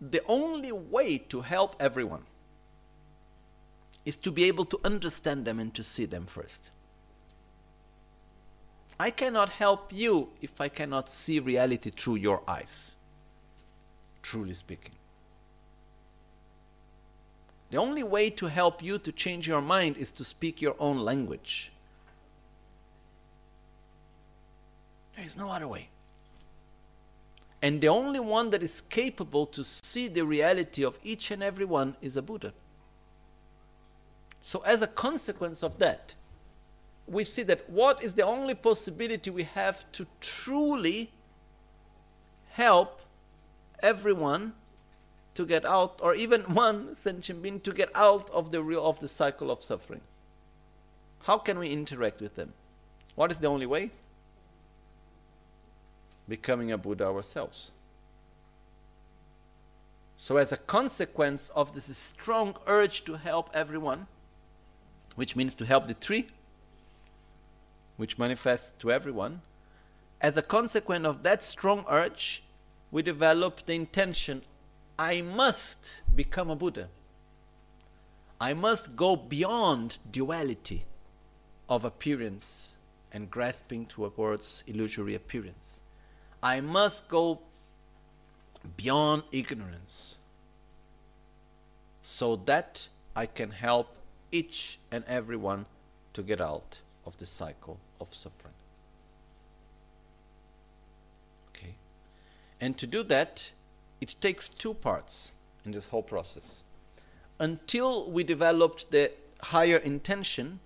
the 0.00 0.22
only 0.26 0.72
way 0.72 1.18
to 1.18 1.42
help 1.42 1.76
everyone 1.80 2.24
is 4.04 4.16
to 4.16 4.32
be 4.32 4.44
able 4.44 4.64
to 4.66 4.80
understand 4.84 5.44
them 5.44 5.60
and 5.60 5.72
to 5.74 5.82
see 5.82 6.04
them 6.04 6.26
first. 6.26 6.70
I 8.98 9.10
cannot 9.10 9.48
help 9.48 9.92
you 9.92 10.28
if 10.40 10.60
I 10.60 10.68
cannot 10.68 11.08
see 11.08 11.40
reality 11.40 11.90
through 11.90 12.16
your 12.16 12.42
eyes, 12.46 12.94
truly 14.22 14.54
speaking. 14.54 14.94
The 17.70 17.78
only 17.78 18.02
way 18.02 18.28
to 18.30 18.46
help 18.46 18.82
you 18.82 18.98
to 18.98 19.10
change 19.12 19.48
your 19.48 19.62
mind 19.62 19.96
is 19.96 20.12
to 20.12 20.24
speak 20.24 20.60
your 20.60 20.76
own 20.78 20.98
language. 20.98 21.72
There 25.16 25.24
is 25.24 25.36
no 25.36 25.50
other 25.50 25.66
way. 25.66 25.88
And 27.62 27.80
the 27.80 27.88
only 27.88 28.20
one 28.20 28.50
that 28.50 28.62
is 28.62 28.80
capable 28.80 29.46
to 29.46 29.64
see 29.64 30.08
the 30.08 30.26
reality 30.26 30.84
of 30.84 30.98
each 31.02 31.30
and 31.30 31.42
every 31.42 31.64
one 31.64 31.96
is 32.02 32.16
a 32.16 32.22
Buddha. 32.22 32.52
So, 34.42 34.60
as 34.66 34.82
a 34.82 34.88
consequence 34.88 35.62
of 35.62 35.78
that, 35.78 36.16
we 37.06 37.22
see 37.22 37.44
that 37.44 37.70
what 37.70 38.02
is 38.02 38.14
the 38.14 38.26
only 38.26 38.54
possibility 38.54 39.30
we 39.30 39.44
have 39.44 39.90
to 39.92 40.06
truly 40.20 41.12
help 42.50 43.00
everyone 43.82 44.52
to 45.34 45.46
get 45.46 45.64
out, 45.64 46.00
or 46.02 46.14
even 46.14 46.40
one 46.54 46.94
sentient 46.96 47.42
being 47.42 47.60
to 47.60 47.72
get 47.72 47.88
out 47.94 48.28
of 48.30 48.50
the 48.50 48.62
real 48.62 48.84
of 48.84 48.98
the 48.98 49.08
cycle 49.08 49.50
of 49.50 49.62
suffering. 49.62 50.00
How 51.22 51.38
can 51.38 51.58
we 51.58 51.70
interact 51.70 52.20
with 52.20 52.34
them? 52.34 52.52
What 53.14 53.30
is 53.30 53.38
the 53.38 53.46
only 53.46 53.66
way? 53.66 53.90
Becoming 56.28 56.72
a 56.72 56.78
Buddha 56.78 57.06
ourselves. 57.06 57.70
So, 60.16 60.36
as 60.36 60.52
a 60.52 60.56
consequence 60.56 61.48
of 61.50 61.74
this 61.74 61.96
strong 61.96 62.56
urge 62.66 63.04
to 63.04 63.14
help 63.14 63.50
everyone, 63.54 64.06
which 65.14 65.36
means 65.36 65.54
to 65.56 65.66
help 65.66 65.86
the 65.86 65.94
tree, 65.94 66.26
which 67.96 68.18
manifests 68.18 68.72
to 68.78 68.90
everyone, 68.90 69.40
as 70.20 70.36
a 70.36 70.42
consequence 70.42 71.06
of 71.06 71.22
that 71.22 71.42
strong 71.42 71.84
urge, 71.88 72.42
we 72.90 73.02
develop 73.02 73.66
the 73.66 73.74
intention 73.74 74.42
I 74.98 75.22
must 75.22 76.00
become 76.14 76.50
a 76.50 76.56
Buddha. 76.56 76.88
I 78.40 78.54
must 78.54 78.96
go 78.96 79.16
beyond 79.16 79.98
duality 80.10 80.84
of 81.68 81.84
appearance 81.84 82.76
and 83.12 83.30
grasping 83.30 83.86
towards 83.86 84.64
illusory 84.66 85.14
appearance. 85.14 85.82
I 86.42 86.60
must 86.60 87.08
go 87.08 87.40
beyond 88.76 89.22
ignorance 89.32 90.18
so 92.02 92.36
that 92.36 92.88
I 93.14 93.26
can 93.26 93.50
help 93.50 93.94
each 94.32 94.78
and 94.90 95.04
everyone 95.06 95.66
to 96.14 96.22
get 96.22 96.40
out 96.40 96.80
of 97.06 97.16
the 97.18 97.26
cycle 97.26 97.78
of 98.00 98.12
suffering. 98.12 98.54
Okay? 101.50 101.74
And 102.60 102.76
to 102.78 102.86
do 102.86 103.02
that, 103.04 103.52
it 104.00 104.16
takes 104.20 104.48
two 104.48 104.74
parts 104.74 105.32
in 105.64 105.72
this 105.72 105.88
whole 105.88 106.02
process. 106.02 106.64
Until 107.38 108.10
we 108.10 108.24
developed 108.24 108.90
the 108.90 109.12
higher 109.40 109.76
intention, 109.76 110.60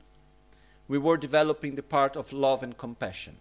we 0.88 0.98
were 0.98 1.16
developing 1.16 1.74
the 1.74 1.82
part 1.82 2.16
of 2.16 2.32
love 2.32 2.62
and 2.62 2.78
compassion, 2.78 3.36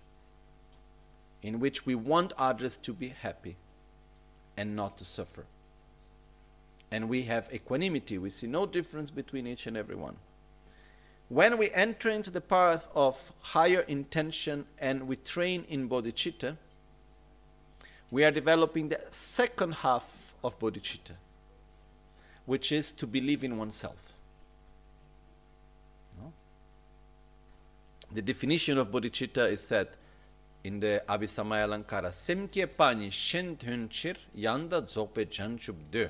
in 1.42 1.60
which 1.60 1.86
we 1.86 1.96
want 1.96 2.34
others 2.38 2.78
to 2.78 2.94
be 2.94 3.10
happy 3.10 3.56
and 4.58 4.76
not 4.76 4.98
to 4.98 5.06
suffer. 5.06 5.46
And 6.96 7.10
we 7.10 7.24
have 7.24 7.50
equanimity, 7.54 8.18
we 8.18 8.30
see 8.30 8.48
no 8.48 8.66
difference 8.66 9.12
between 9.12 9.46
each 9.48 9.68
and 9.68 9.76
every 9.76 9.98
one. 9.98 10.16
When 11.28 11.58
we 11.58 11.70
enter 11.72 12.10
into 12.10 12.32
the 12.32 12.40
path 12.40 12.88
of 12.96 13.34
higher 13.42 13.82
intention 13.82 14.66
and 14.80 15.06
we 15.06 15.18
train 15.18 15.66
in 15.68 15.90
bodhicitta, 15.90 16.56
we 18.12 18.24
are 18.24 18.32
developing 18.32 18.88
the 18.88 19.02
second 19.12 19.74
half 19.74 20.36
of 20.42 20.58
bodhicitta, 20.58 21.18
which 22.46 22.72
is 22.72 22.94
to 22.94 23.06
believe 23.06 23.44
in 23.44 23.58
oneself. 23.58 24.14
The 28.10 28.22
definition 28.22 28.78
of 28.78 28.90
bodhicitta 28.90 29.52
is 29.52 29.60
said 29.60 29.90
in 30.64 30.80
the 30.80 31.04
Abhisamaya 31.10 31.68
Lankara. 31.68 32.12
Semkye 32.14 32.68
pani 32.78 33.10
yanda 33.10 34.82
dzogpe 34.82 35.26
janchub 35.26 35.76
de. 35.92 36.10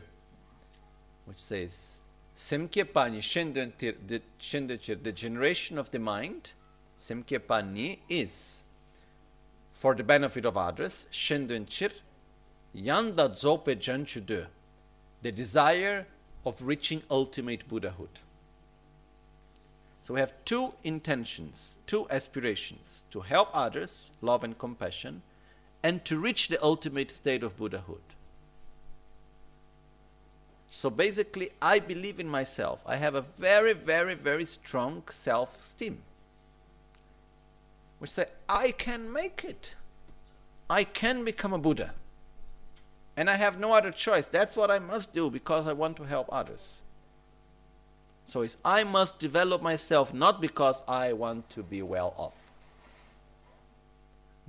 Which 1.25 1.39
says, 1.39 2.01
Semkye 2.37 2.91
pani 2.93 3.21
shen 3.21 3.53
the 3.53 5.11
generation 5.13 5.77
of 5.77 5.91
the 5.91 5.99
mind, 5.99 6.53
Semkye 6.97 7.39
pani 7.47 7.99
is 8.07 8.63
for 9.71 9.93
the 9.95 10.03
benefit 10.03 10.45
of 10.45 10.55
others, 10.57 11.07
shen 11.11 11.47
chir 11.47 11.91
yanda 12.75 13.29
Zope 13.29 13.75
janchu 13.75 14.25
de. 14.25 14.47
The 15.21 15.31
desire 15.31 16.07
of 16.45 16.61
reaching 16.61 17.01
ultimate 17.09 17.67
Buddhahood. 17.67 18.21
So 20.01 20.13
we 20.13 20.19
have 20.19 20.33
two 20.45 20.75
intentions, 20.83 21.75
two 21.87 22.07
aspirations 22.11 23.03
to 23.09 23.21
help 23.21 23.49
others, 23.53 24.11
love 24.21 24.43
and 24.43 24.55
compassion, 24.57 25.23
and 25.81 26.05
to 26.05 26.19
reach 26.19 26.47
the 26.47 26.63
ultimate 26.63 27.09
state 27.09 27.43
of 27.43 27.57
Buddhahood. 27.57 28.03
So 30.75 30.89
basically, 30.89 31.51
I 31.61 31.79
believe 31.79 32.19
in 32.19 32.27
myself. 32.27 32.83
I 32.85 32.97
have 32.97 33.15
a 33.15 33.21
very, 33.21 33.71
very, 33.71 34.13
very 34.13 34.43
strong 34.43 35.03
self 35.09 35.55
esteem. 35.55 35.99
Which 37.97 38.09
say, 38.09 38.25
I 38.49 38.71
can 38.71 39.09
make 39.09 39.45
it. 39.45 39.75
I 40.69 40.83
can 40.83 41.23
become 41.23 41.53
a 41.53 41.57
Buddha. 41.57 41.93
And 43.15 43.29
I 43.29 43.37
have 43.37 43.57
no 43.57 43.73
other 43.73 43.89
choice. 43.89 44.25
That's 44.27 44.57
what 44.57 44.69
I 44.69 44.79
must 44.79 45.13
do 45.13 45.29
because 45.29 45.65
I 45.65 45.71
want 45.71 45.95
to 45.95 46.03
help 46.03 46.27
others. 46.29 46.81
So 48.25 48.41
it's 48.41 48.57
I 48.65 48.83
must 48.83 49.17
develop 49.17 49.61
myself 49.61 50.13
not 50.13 50.41
because 50.41 50.83
I 50.89 51.13
want 51.13 51.49
to 51.51 51.63
be 51.63 51.83
well 51.83 52.13
off. 52.17 52.51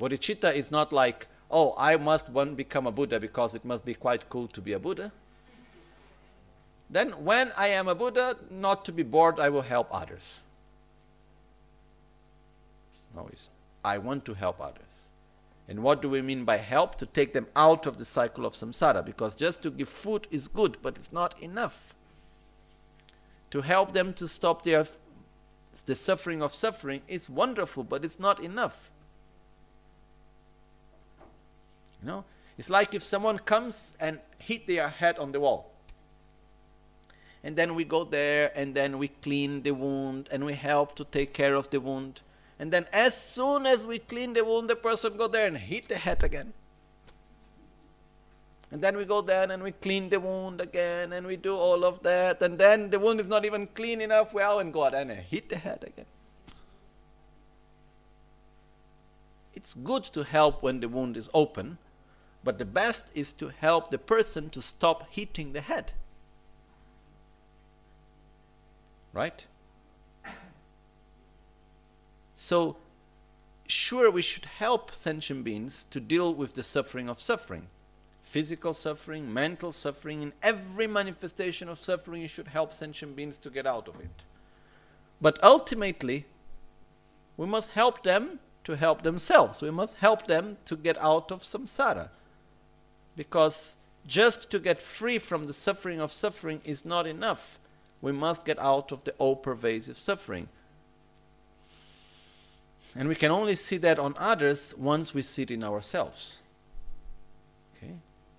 Bodhicitta 0.00 0.52
is 0.52 0.72
not 0.72 0.92
like, 0.92 1.28
oh, 1.52 1.76
I 1.78 1.96
must 1.98 2.30
want 2.30 2.56
become 2.56 2.88
a 2.88 2.90
Buddha 2.90 3.20
because 3.20 3.54
it 3.54 3.64
must 3.64 3.84
be 3.84 3.94
quite 3.94 4.28
cool 4.28 4.48
to 4.48 4.60
be 4.60 4.72
a 4.72 4.80
Buddha. 4.80 5.12
Then, 6.88 7.10
when 7.24 7.52
I 7.56 7.68
am 7.68 7.88
a 7.88 7.94
Buddha, 7.94 8.36
not 8.50 8.84
to 8.84 8.92
be 8.92 9.02
bored, 9.02 9.40
I 9.40 9.48
will 9.48 9.62
help 9.62 9.88
others. 9.90 10.42
No, 13.14 13.28
it's 13.32 13.50
I 13.84 13.98
want 13.98 14.24
to 14.26 14.34
help 14.34 14.60
others. 14.60 15.06
And 15.68 15.82
what 15.82 16.02
do 16.02 16.08
we 16.08 16.22
mean 16.22 16.44
by 16.44 16.58
help? 16.58 16.96
To 16.96 17.06
take 17.06 17.32
them 17.32 17.46
out 17.56 17.86
of 17.86 17.98
the 17.98 18.04
cycle 18.04 18.46
of 18.46 18.52
samsara. 18.52 19.04
Because 19.04 19.34
just 19.34 19.62
to 19.62 19.70
give 19.70 19.88
food 19.88 20.26
is 20.30 20.48
good, 20.48 20.76
but 20.82 20.96
it's 20.96 21.12
not 21.12 21.40
enough 21.40 21.94
to 23.50 23.60
help 23.62 23.92
them 23.92 24.12
to 24.14 24.28
stop 24.28 24.62
their 24.62 24.86
the 25.84 25.94
suffering 25.94 26.42
of 26.42 26.54
suffering 26.54 27.02
is 27.06 27.28
wonderful, 27.28 27.84
but 27.84 28.04
it's 28.04 28.18
not 28.18 28.40
enough. 28.40 28.90
You 32.02 32.08
know, 32.08 32.24
it's 32.56 32.70
like 32.70 32.94
if 32.94 33.02
someone 33.02 33.38
comes 33.38 33.94
and 34.00 34.20
hit 34.38 34.66
their 34.66 34.88
head 34.88 35.18
on 35.18 35.32
the 35.32 35.40
wall. 35.40 35.70
And 37.46 37.54
then 37.54 37.76
we 37.76 37.84
go 37.84 38.02
there 38.02 38.50
and 38.56 38.74
then 38.74 38.98
we 38.98 39.06
clean 39.06 39.62
the 39.62 39.70
wound 39.70 40.28
and 40.32 40.44
we 40.44 40.54
help 40.54 40.96
to 40.96 41.04
take 41.04 41.32
care 41.32 41.54
of 41.54 41.70
the 41.70 41.78
wound. 41.78 42.22
And 42.58 42.72
then 42.72 42.86
as 42.92 43.16
soon 43.16 43.66
as 43.66 43.86
we 43.86 44.00
clean 44.00 44.32
the 44.32 44.44
wound, 44.44 44.68
the 44.68 44.74
person 44.74 45.16
go 45.16 45.28
there 45.28 45.46
and 45.46 45.56
hit 45.56 45.86
the 45.86 45.94
head 45.94 46.24
again. 46.24 46.54
And 48.72 48.82
then 48.82 48.96
we 48.96 49.04
go 49.04 49.22
down 49.22 49.52
and 49.52 49.62
we 49.62 49.70
clean 49.70 50.08
the 50.08 50.18
wound 50.18 50.60
again 50.60 51.12
and 51.12 51.24
we 51.24 51.36
do 51.36 51.56
all 51.56 51.84
of 51.84 52.02
that. 52.02 52.42
And 52.42 52.58
then 52.58 52.90
the 52.90 52.98
wound 52.98 53.20
is 53.20 53.28
not 53.28 53.44
even 53.44 53.68
clean 53.68 54.00
enough. 54.00 54.34
Well, 54.34 54.58
and 54.58 54.72
go 54.72 54.82
out 54.82 54.94
and 54.96 55.12
hit 55.12 55.48
the 55.48 55.56
head 55.56 55.84
again. 55.86 56.06
It's 59.54 59.74
good 59.74 60.02
to 60.02 60.24
help 60.24 60.64
when 60.64 60.80
the 60.80 60.88
wound 60.88 61.16
is 61.16 61.30
open, 61.32 61.78
but 62.42 62.58
the 62.58 62.64
best 62.64 63.12
is 63.14 63.32
to 63.34 63.52
help 63.60 63.92
the 63.92 63.98
person 63.98 64.50
to 64.50 64.60
stop 64.60 65.06
hitting 65.12 65.52
the 65.52 65.60
head. 65.60 65.92
Right? 69.16 69.46
So, 72.34 72.76
sure, 73.66 74.10
we 74.10 74.22
should 74.22 74.44
help 74.44 74.92
sentient 74.92 75.42
beings 75.42 75.84
to 75.90 76.00
deal 76.00 76.34
with 76.34 76.54
the 76.54 76.62
suffering 76.62 77.08
of 77.08 77.18
suffering 77.18 77.68
physical 78.26 78.74
suffering, 78.74 79.32
mental 79.32 79.70
suffering, 79.70 80.20
in 80.20 80.32
every 80.42 80.88
manifestation 80.88 81.68
of 81.68 81.78
suffering, 81.78 82.20
you 82.20 82.28
should 82.28 82.48
help 82.48 82.72
sentient 82.72 83.14
beings 83.14 83.38
to 83.38 83.48
get 83.48 83.66
out 83.66 83.86
of 83.86 84.00
it. 84.00 84.24
But 85.20 85.42
ultimately, 85.44 86.26
we 87.36 87.46
must 87.46 87.70
help 87.70 88.02
them 88.02 88.40
to 88.64 88.76
help 88.76 89.02
themselves. 89.02 89.62
We 89.62 89.70
must 89.70 89.98
help 89.98 90.26
them 90.26 90.58
to 90.64 90.76
get 90.76 90.98
out 90.98 91.30
of 91.30 91.42
samsara. 91.42 92.10
Because 93.16 93.76
just 94.06 94.50
to 94.50 94.58
get 94.58 94.82
free 94.82 95.18
from 95.18 95.46
the 95.46 95.52
suffering 95.52 96.00
of 96.00 96.10
suffering 96.10 96.60
is 96.64 96.84
not 96.84 97.06
enough. 97.06 97.60
We 98.06 98.12
must 98.12 98.44
get 98.44 98.56
out 98.60 98.92
of 98.92 99.02
the 99.02 99.10
all 99.18 99.34
pervasive 99.34 99.98
suffering. 99.98 100.46
And 102.94 103.08
we 103.08 103.16
can 103.16 103.32
only 103.32 103.56
see 103.56 103.78
that 103.78 103.98
on 103.98 104.14
others 104.16 104.72
once 104.78 105.12
we 105.12 105.22
see 105.22 105.42
it 105.42 105.50
in 105.50 105.64
ourselves. 105.64 106.38
Okay? 107.76 107.94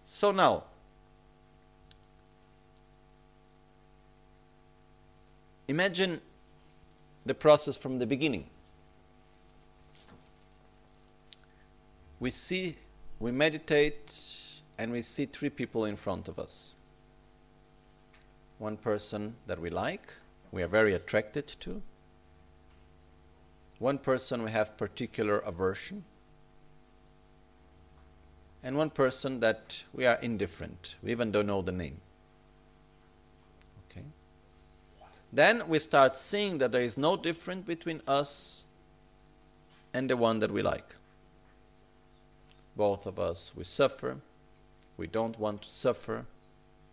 So 0.05 0.31
now, 0.31 0.63
imagine 5.67 6.21
the 7.25 7.33
process 7.33 7.75
from 7.75 7.99
the 7.99 8.07
beginning. 8.07 8.45
We 12.21 12.31
see, 12.31 12.77
we 13.19 13.33
meditate, 13.33 14.17
and 14.77 14.93
we 14.93 15.01
see 15.01 15.25
three 15.25 15.49
people 15.49 15.83
in 15.83 15.97
front 15.97 16.29
of 16.29 16.39
us. 16.39 16.76
One 18.59 18.77
person 18.77 19.35
that 19.45 19.59
we 19.59 19.69
like, 19.69 20.13
we 20.51 20.63
are 20.63 20.67
very 20.67 20.93
attracted 20.93 21.47
to. 21.59 21.81
One 23.79 23.97
person 23.97 24.43
we 24.43 24.51
have 24.51 24.77
particular 24.77 25.37
aversion 25.39 26.03
and 28.63 28.75
one 28.75 28.89
person 28.89 29.39
that 29.39 29.83
we 29.93 30.05
are 30.05 30.17
indifferent. 30.21 30.95
We 31.01 31.11
even 31.11 31.31
don't 31.31 31.47
know 31.47 31.61
the 31.61 31.71
name. 31.71 32.01
Okay. 33.89 34.05
Then 35.31 35.67
we 35.67 35.79
start 35.79 36.15
seeing 36.15 36.57
that 36.57 36.71
there 36.71 36.81
is 36.81 36.97
no 36.97 37.15
difference 37.15 37.65
between 37.65 38.01
us 38.07 38.65
and 39.93 40.09
the 40.09 40.17
one 40.17 40.39
that 40.39 40.51
we 40.51 40.61
like. 40.61 40.95
Both 42.75 43.05
of 43.05 43.19
us, 43.19 43.53
we 43.55 43.63
suffer. 43.63 44.17
We 44.97 45.07
don't 45.07 45.39
want 45.39 45.61
to 45.61 45.69
suffer. 45.69 46.25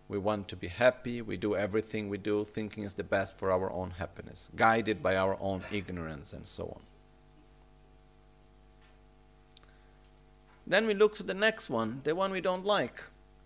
We 0.08 0.18
want 0.18 0.48
to 0.48 0.56
be 0.56 0.68
happy. 0.68 1.22
We 1.22 1.36
do 1.36 1.56
everything 1.56 2.08
we 2.08 2.18
do 2.18 2.44
thinking 2.44 2.84
is 2.84 2.94
the 2.94 3.04
best 3.04 3.36
for 3.36 3.50
our 3.50 3.70
own 3.72 3.92
happiness, 3.98 4.50
guided 4.54 5.02
by 5.02 5.16
our 5.16 5.36
own 5.40 5.62
ignorance 5.72 6.32
and 6.32 6.46
so 6.46 6.64
on. 6.64 6.82
Then 10.66 10.86
we 10.86 10.94
look 10.94 11.14
to 11.16 11.22
the 11.22 11.34
next 11.34 11.68
one, 11.68 12.00
the 12.04 12.14
one 12.14 12.32
we 12.32 12.40
don't 12.40 12.64
like, 12.64 13.02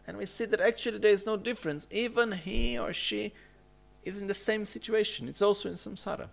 and 0.06 0.16
we 0.16 0.26
see 0.26 0.44
that 0.46 0.60
actually 0.60 0.98
there 0.98 1.12
is 1.12 1.26
no 1.26 1.36
difference. 1.36 1.86
Even 1.90 2.32
he 2.32 2.78
or 2.78 2.92
she 2.92 3.32
is 4.04 4.18
in 4.18 4.26
the 4.26 4.34
same 4.34 4.66
situation. 4.66 5.28
It's 5.28 5.42
also 5.42 5.68
in 5.68 5.74
samsara. 5.74 6.28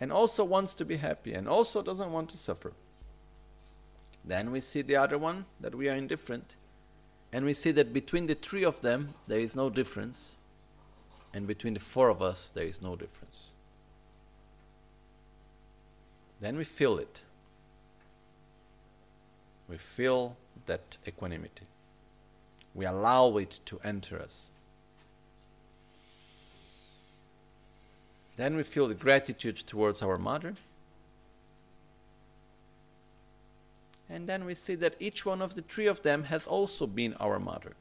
And 0.00 0.12
also 0.12 0.44
wants 0.44 0.74
to 0.74 0.84
be 0.84 0.96
happy 0.96 1.32
and 1.32 1.48
also 1.48 1.82
doesn't 1.82 2.12
want 2.12 2.28
to 2.30 2.36
suffer. 2.36 2.72
Then 4.24 4.52
we 4.52 4.60
see 4.60 4.82
the 4.82 4.96
other 4.96 5.18
one, 5.18 5.46
that 5.60 5.74
we 5.74 5.88
are 5.88 5.94
indifferent. 5.94 6.56
And 7.32 7.44
we 7.44 7.54
see 7.54 7.72
that 7.72 7.92
between 7.92 8.26
the 8.26 8.34
three 8.34 8.64
of 8.64 8.80
them, 8.80 9.14
there 9.26 9.40
is 9.40 9.54
no 9.54 9.68
difference. 9.70 10.36
And 11.34 11.46
between 11.46 11.74
the 11.74 11.80
four 11.80 12.08
of 12.08 12.22
us, 12.22 12.50
there 12.50 12.64
is 12.64 12.80
no 12.80 12.96
difference. 12.96 13.52
Then 16.40 16.56
we 16.56 16.64
feel 16.64 16.98
it 16.98 17.22
we 19.68 19.76
feel 19.76 20.36
that 20.66 20.96
equanimity. 21.06 21.66
We 22.74 22.86
allow 22.86 23.36
it 23.36 23.60
to 23.66 23.78
enter 23.84 24.18
us. 24.18 24.50
Then 28.36 28.56
we 28.56 28.62
feel 28.62 28.88
the 28.88 28.94
gratitude 28.94 29.56
towards 29.56 30.00
our 30.00 30.16
mother. 30.16 30.54
And 34.10 34.28
then 34.28 34.44
we 34.44 34.54
see 34.54 34.74
that 34.76 34.94
each 34.98 35.26
one 35.26 35.42
of 35.42 35.54
the 35.54 35.62
three 35.62 35.86
of 35.86 36.02
them 36.02 36.24
has 36.24 36.46
also 36.46 36.86
been 36.86 37.14
our 37.14 37.38
mother. 37.38 37.74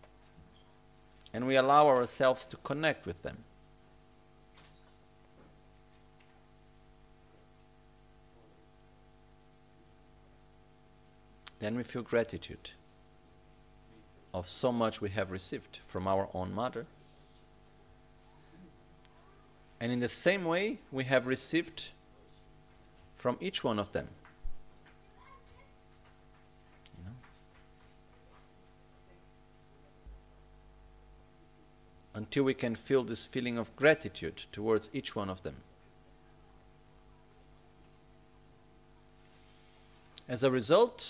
And 1.34 1.48
we 1.48 1.56
allow 1.56 1.88
ourselves 1.88 2.46
to 2.48 2.58
connect 2.58 3.06
with 3.06 3.22
them. 3.24 3.38
then 11.60 11.76
we 11.76 11.84
feel 11.84 12.02
gratitude 12.02 12.72
of 14.34 14.48
so 14.48 14.72
much 14.72 15.02
we 15.02 15.10
have 15.10 15.32
received 15.32 15.80
from 15.86 16.08
our 16.08 16.30
own 16.34 16.54
mother. 16.54 16.86
And 19.80 19.92
in 19.92 20.00
the 20.00 20.10
same 20.10 20.46
way, 20.46 20.80
we 20.92 21.04
have 21.06 21.28
received 21.28 21.90
from 23.16 23.38
each 23.40 23.64
one 23.64 23.80
of 23.80 23.92
them. 23.92 24.10
Until 32.18 32.46
we 32.46 32.56
can 32.56 32.74
feel 32.74 33.04
this 33.04 33.28
feeling 33.28 33.60
of 33.60 33.76
gratitude 33.76 34.48
towards 34.52 34.90
each 34.92 35.16
one 35.16 35.30
of 35.30 35.44
them. 35.44 35.58
As 40.28 40.44
a 40.44 40.50
result, 40.50 41.08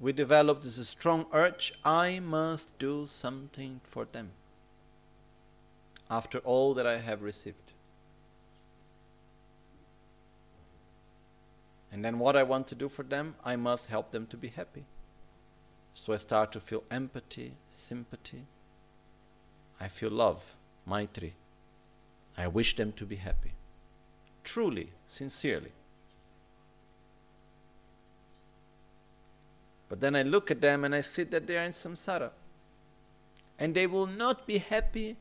we 0.00 0.12
develop 0.12 0.62
this 0.62 0.88
strong 0.88 1.26
urge 1.32 1.74
I 1.84 2.18
must 2.18 2.76
do 2.80 3.06
something 3.06 3.80
for 3.84 4.04
them 4.04 4.30
after 6.10 6.38
all 6.38 6.74
that 6.74 6.88
I 6.88 6.98
have 6.98 7.22
received. 7.22 7.72
And 11.92 12.04
then 12.04 12.18
what 12.18 12.34
I 12.34 12.42
want 12.42 12.66
to 12.66 12.74
do 12.74 12.88
for 12.88 13.04
them, 13.04 13.36
I 13.44 13.54
must 13.54 13.86
help 13.86 14.10
them 14.10 14.26
to 14.26 14.36
be 14.36 14.48
happy. 14.48 14.86
So 15.94 16.12
I 16.12 16.16
start 16.16 16.50
to 16.50 16.60
feel 16.60 16.82
empathy, 16.90 17.52
sympathy. 17.70 18.46
I 19.80 19.88
feel 19.88 20.10
love, 20.10 20.54
maitri. 20.86 21.34
I 22.36 22.48
wish 22.48 22.76
them 22.76 22.92
to 22.92 23.04
be 23.04 23.16
happy. 23.16 23.52
Truly, 24.44 24.90
sincerely. 25.06 25.72
But 29.88 30.00
then 30.00 30.14
I 30.14 30.22
look 30.22 30.50
at 30.50 30.60
them 30.60 30.84
and 30.84 30.94
I 30.94 31.00
see 31.00 31.24
that 31.24 31.46
they 31.46 31.58
are 31.58 31.64
in 31.64 31.72
samsara. 31.72 32.30
And 33.58 33.74
they 33.74 33.86
will 33.86 34.06
not 34.06 34.46
be 34.46 34.58
happy 34.58 35.16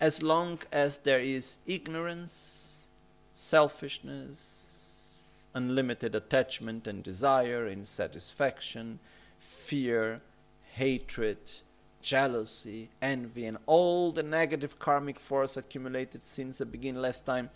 as 0.00 0.22
long 0.22 0.58
as 0.72 0.98
there 0.98 1.20
is 1.20 1.58
ignorance, 1.66 2.90
selfishness, 3.32 5.46
unlimited 5.54 6.14
attachment 6.14 6.86
and 6.86 7.02
desire, 7.02 7.68
insatisfaction, 7.68 8.98
fear, 9.38 10.20
hatred, 10.74 11.38
jealousy, 12.00 12.90
envy, 13.02 13.46
and 13.46 13.58
all 13.66 14.12
the 14.12 14.22
negative 14.22 14.78
karmic 14.78 15.20
force 15.20 15.56
accumulated 15.56 16.22
since 16.22 16.58
the 16.58 16.66
beginning 16.66 17.02
last 17.02 17.26
time 17.26 17.50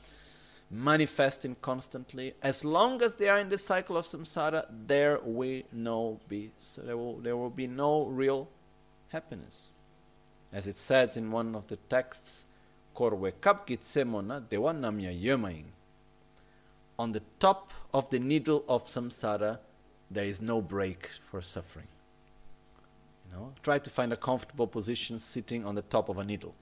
manifesting 0.73 1.55
constantly. 1.61 2.33
As 2.43 2.65
long 2.65 3.03
as 3.03 3.15
they 3.15 3.29
are 3.29 3.39
in 3.39 3.51
the 3.51 3.59
cycle 3.59 3.99
of 3.99 4.07
samsara, 4.07 4.65
there 4.87 5.21
will 5.23 5.63
no 5.71 6.19
be 6.29 6.51
so 6.59 6.83
there 6.83 6.97
will, 6.97 7.19
there 7.19 7.37
will 7.37 7.51
be 7.51 7.67
no 7.67 8.07
real 8.07 8.49
happiness. 9.09 9.73
As 10.53 10.67
it 10.67 10.79
says 10.79 11.17
in 11.17 11.31
one 11.31 11.55
of 11.55 11.67
the 11.69 11.77
texts, 11.77 12.47
Korwe 12.95 13.33
kapkitsemona 13.33 14.49
dewa 14.49 14.73
namya 14.73 15.13
yemaing. 15.15 15.67
On 16.99 17.13
the 17.13 17.23
top 17.39 17.73
of 17.93 18.09
the 18.11 18.19
needle 18.19 18.65
of 18.69 18.85
samsara, 18.85 19.59
there 20.11 20.25
is 20.25 20.41
no 20.41 20.61
break 20.61 21.07
for 21.07 21.43
suffering. 21.43 21.89
Know, 23.33 23.53
try 23.63 23.79
to 23.79 23.91
find 23.91 24.13
a 24.13 24.17
comfortable 24.17 24.67
position 24.67 25.19
sitting 25.19 25.65
on 25.65 25.75
the 25.75 25.83
top 25.83 26.09
of 26.09 26.19
a 26.19 26.25
needle. 26.25 26.55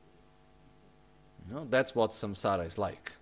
You 1.48 1.54
know, 1.54 1.66
that's 1.68 1.94
what 1.94 2.10
samsara 2.10 2.66
is 2.66 2.78
like. 2.78 3.12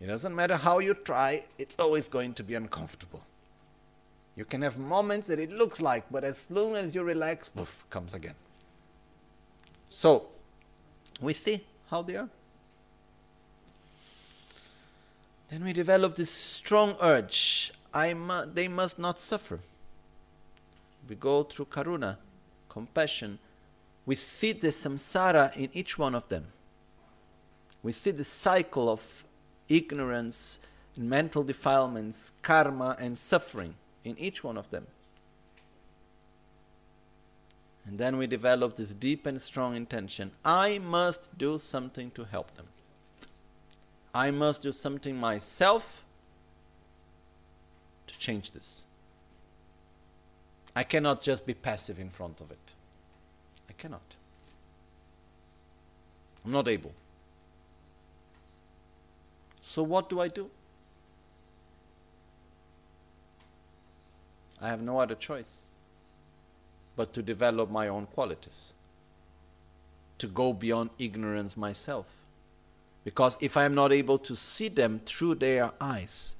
It 0.00 0.06
doesn't 0.06 0.34
matter 0.34 0.56
how 0.56 0.78
you 0.78 0.94
try, 0.94 1.44
it's 1.58 1.78
always 1.78 2.08
going 2.08 2.34
to 2.34 2.42
be 2.42 2.54
uncomfortable. 2.54 3.22
You 4.36 4.44
can 4.44 4.62
have 4.62 4.78
moments 4.78 5.26
that 5.28 5.38
it 5.38 5.52
looks 5.52 5.80
like, 5.80 6.04
but 6.10 6.24
as 6.24 6.38
soon 6.38 6.76
as 6.76 6.94
you 6.94 7.02
relax, 7.02 7.48
poof, 7.48 7.84
comes 7.90 8.14
again. 8.14 8.34
So, 9.88 10.26
we 11.20 11.32
see 11.34 11.62
how 11.90 12.02
they 12.02 12.16
are. 12.16 12.28
Then 15.50 15.62
we 15.62 15.72
develop 15.72 16.16
this 16.16 16.30
strong 16.30 16.96
urge 17.00 17.72
I 17.92 18.12
mu- 18.12 18.46
they 18.52 18.66
must 18.66 18.98
not 18.98 19.20
suffer. 19.20 19.60
We 21.08 21.16
go 21.16 21.42
through 21.42 21.66
karuna, 21.66 22.16
compassion. 22.68 23.38
We 24.06 24.14
see 24.14 24.52
the 24.52 24.68
samsara 24.68 25.54
in 25.56 25.70
each 25.72 25.98
one 25.98 26.14
of 26.14 26.28
them. 26.28 26.46
We 27.82 27.92
see 27.92 28.10
the 28.10 28.24
cycle 28.24 28.88
of 28.88 29.24
ignorance, 29.68 30.58
mental 30.96 31.42
defilements, 31.42 32.32
karma, 32.42 32.96
and 32.98 33.18
suffering 33.18 33.74
in 34.04 34.18
each 34.18 34.42
one 34.42 34.56
of 34.56 34.70
them. 34.70 34.86
And 37.86 37.98
then 37.98 38.16
we 38.16 38.26
develop 38.26 38.76
this 38.76 38.94
deep 38.94 39.26
and 39.26 39.40
strong 39.40 39.76
intention 39.76 40.30
I 40.44 40.78
must 40.78 41.36
do 41.36 41.58
something 41.58 42.10
to 42.12 42.24
help 42.24 42.54
them. 42.54 42.66
I 44.14 44.30
must 44.30 44.62
do 44.62 44.72
something 44.72 45.16
myself 45.16 46.04
to 48.06 48.18
change 48.18 48.52
this. 48.52 48.84
I 50.76 50.82
cannot 50.82 51.22
just 51.22 51.46
be 51.46 51.54
passive 51.54 51.98
in 51.98 52.10
front 52.10 52.40
of 52.40 52.50
it. 52.50 52.72
I 53.68 53.72
cannot. 53.72 54.14
I'm 56.44 56.52
not 56.52 56.68
able. 56.68 56.92
So, 59.60 59.82
what 59.82 60.10
do 60.10 60.20
I 60.20 60.28
do? 60.28 60.50
I 64.60 64.68
have 64.68 64.82
no 64.82 64.98
other 64.98 65.14
choice 65.14 65.66
but 66.96 67.12
to 67.12 67.22
develop 67.22 67.70
my 67.70 67.88
own 67.88 68.06
qualities, 68.06 68.72
to 70.18 70.26
go 70.26 70.52
beyond 70.52 70.90
ignorance 70.98 71.56
myself. 71.56 72.14
Because 73.04 73.36
if 73.40 73.56
I 73.56 73.64
am 73.64 73.74
not 73.74 73.92
able 73.92 74.18
to 74.18 74.36
see 74.36 74.68
them 74.68 75.00
through 75.04 75.36
their 75.36 75.72
eyes, 75.80 76.34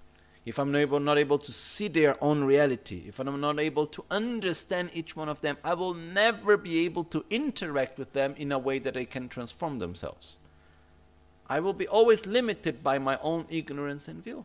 if 0.44 0.58
I'm 0.58 0.70
not 0.72 1.18
able, 1.18 1.38
to 1.38 1.52
see 1.52 1.88
their 1.88 2.22
own 2.22 2.44
reality, 2.44 3.04
if 3.06 3.18
I'm 3.18 3.40
not 3.40 3.58
able 3.58 3.86
to 3.86 4.04
understand 4.10 4.90
each 4.92 5.16
one 5.16 5.28
of 5.28 5.40
them, 5.40 5.56
I 5.64 5.72
will 5.72 5.94
never 5.94 6.58
be 6.58 6.84
able 6.84 7.04
to 7.04 7.24
interact 7.30 7.98
with 7.98 8.12
them 8.12 8.34
in 8.36 8.52
a 8.52 8.58
way 8.58 8.78
that 8.78 8.94
they 8.94 9.06
can 9.06 9.28
transform 9.28 9.78
themselves. 9.78 10.38
I 11.48 11.60
will 11.60 11.72
be 11.72 11.88
always 11.88 12.26
limited 12.26 12.82
by 12.82 12.98
my 12.98 13.18
own 13.22 13.46
ignorance 13.48 14.06
and 14.06 14.22
view. 14.22 14.44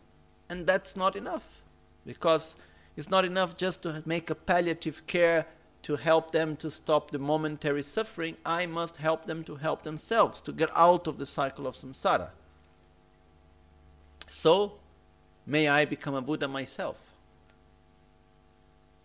And 0.50 0.66
that's 0.66 0.96
not 0.96 1.16
enough. 1.16 1.64
Because 2.06 2.56
it's 2.96 3.10
not 3.10 3.26
enough 3.26 3.58
just 3.58 3.84
to 3.84 4.02
make 4.06 4.30
a 4.30 4.36
palliative 4.36 5.06
care 5.06 5.48
to 5.84 5.96
help 5.96 6.32
them 6.32 6.56
to 6.58 6.72
stop 6.72 7.12
the 7.12 7.20
momentary 7.20 7.84
suffering. 7.84 8.36
I 8.46 8.66
must 8.66 8.98
help 8.98 9.26
them 9.26 9.44
to 9.46 9.56
help 9.56 9.84
themselves, 9.84 10.42
to 10.42 10.52
get 10.52 10.70
out 10.76 11.08
of 11.08 11.18
the 11.18 11.26
cycle 11.26 11.68
of 11.68 11.76
samsara. 11.76 12.30
So, 14.28 14.74
may 15.50 15.68
I 15.68 15.86
become 15.86 16.14
a 16.14 16.22
Buddha 16.22 16.48
myself 16.48 17.12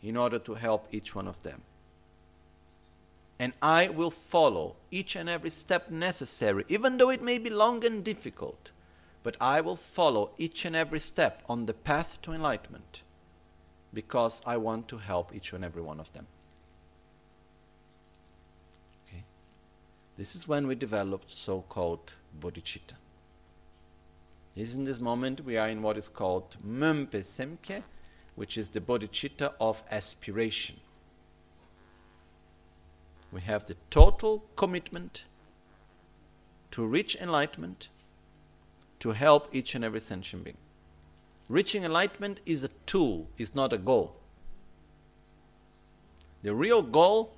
in 0.03 0.17
order 0.17 0.39
to 0.39 0.55
help 0.55 0.87
each 0.93 1.15
one 1.15 1.27
of 1.27 1.43
them. 1.43 1.63
And 3.39 3.55
I 3.63 3.89
will 3.89 4.11
follow 4.11 4.77
each 4.91 5.17
and 5.17 5.29
every 5.29 5.51
step 5.51 5.91
necessary, 5.91 6.65
even 6.69 6.99
though 6.99 7.11
it 7.11 7.23
may 7.23 7.39
be 7.39 7.51
long 7.51 7.85
and 7.85 8.05
difficult. 8.05 8.71
But 9.23 9.37
I 9.41 9.63
will 9.63 9.77
follow 9.77 10.31
each 10.39 10.67
and 10.67 10.77
every 10.77 11.01
step 11.01 11.43
on 11.49 11.65
the 11.65 11.73
path 11.73 12.21
to 12.23 12.33
enlightenment 12.33 13.03
because 13.95 14.43
I 14.47 14.59
want 14.59 14.87
to 14.89 14.99
help 14.99 15.35
each 15.35 15.53
and 15.53 15.65
every 15.65 15.83
one 15.83 15.99
of 15.99 16.13
them. 16.13 16.27
Okay? 19.09 19.25
This 20.19 20.37
is 20.37 20.47
when 20.47 20.67
we 20.67 20.75
developed 20.75 21.31
so 21.31 21.63
called 21.63 22.15
bodhicitta. 22.39 22.95
In 24.57 24.85
this 24.85 25.01
moment 25.01 25.45
we 25.45 25.57
are 25.57 25.69
in 25.69 25.83
what 25.83 25.99
is 25.99 26.09
called 26.09 26.57
Mumpe 26.65 27.21
Semke, 27.23 27.83
which 28.37 28.57
is 28.57 28.69
the 28.69 28.81
bodhicitta 28.81 29.53
of 29.61 29.83
aspiration. 29.91 30.77
We 33.33 33.41
have 33.41 33.67
the 33.67 33.77
total 33.91 34.45
commitment 34.55 35.25
to 36.71 36.87
reach 36.87 37.17
enlightenment, 37.17 37.89
to 39.01 39.11
help 39.11 39.49
each 39.53 39.75
and 39.75 39.85
every 39.85 40.01
sentient 40.01 40.45
being. 40.45 40.57
Reaching 41.49 41.85
enlightenment 41.85 42.41
is 42.47 42.65
a 42.65 42.69
tool, 42.87 43.29
is 43.37 43.55
not 43.55 43.73
a 43.73 43.79
goal. 43.79 44.17
The 46.43 46.55
real 46.55 46.83
goal 46.83 47.35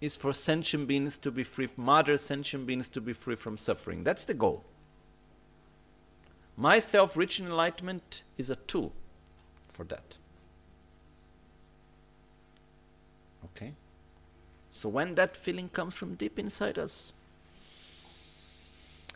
is 0.00 0.16
for 0.16 0.32
sentient 0.32 0.86
beings 0.86 1.18
to 1.18 1.30
be 1.30 1.42
free, 1.42 1.68
mother 1.76 2.16
sentient 2.16 2.66
beings 2.66 2.88
to 2.90 3.00
be 3.00 3.12
free 3.12 3.36
from 3.36 3.56
suffering. 3.56 4.04
That's 4.04 4.24
the 4.24 4.34
goal. 4.34 4.64
Myself 6.60 7.16
reaching 7.16 7.46
enlightenment 7.46 8.22
is 8.36 8.50
a 8.50 8.56
tool 8.56 8.92
for 9.70 9.82
that. 9.84 10.18
Okay? 13.46 13.72
So 14.70 14.90
when 14.90 15.14
that 15.14 15.38
feeling 15.38 15.70
comes 15.70 15.94
from 15.94 16.16
deep 16.16 16.38
inside 16.38 16.78
us, 16.78 17.14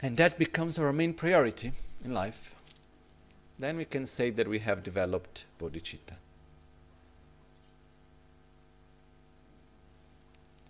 and 0.00 0.16
that 0.16 0.38
becomes 0.38 0.78
our 0.78 0.90
main 0.90 1.12
priority 1.12 1.72
in 2.02 2.14
life, 2.14 2.56
then 3.58 3.76
we 3.76 3.84
can 3.84 4.06
say 4.06 4.30
that 4.30 4.48
we 4.48 4.60
have 4.60 4.82
developed 4.82 5.44
bodhicitta. 5.60 6.16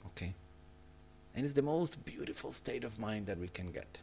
Okay? 0.06 0.34
And 1.36 1.44
it's 1.44 1.54
the 1.54 1.62
most 1.62 2.04
beautiful 2.04 2.50
state 2.50 2.82
of 2.82 2.98
mind 2.98 3.26
that 3.26 3.38
we 3.38 3.46
can 3.46 3.70
get. 3.70 4.00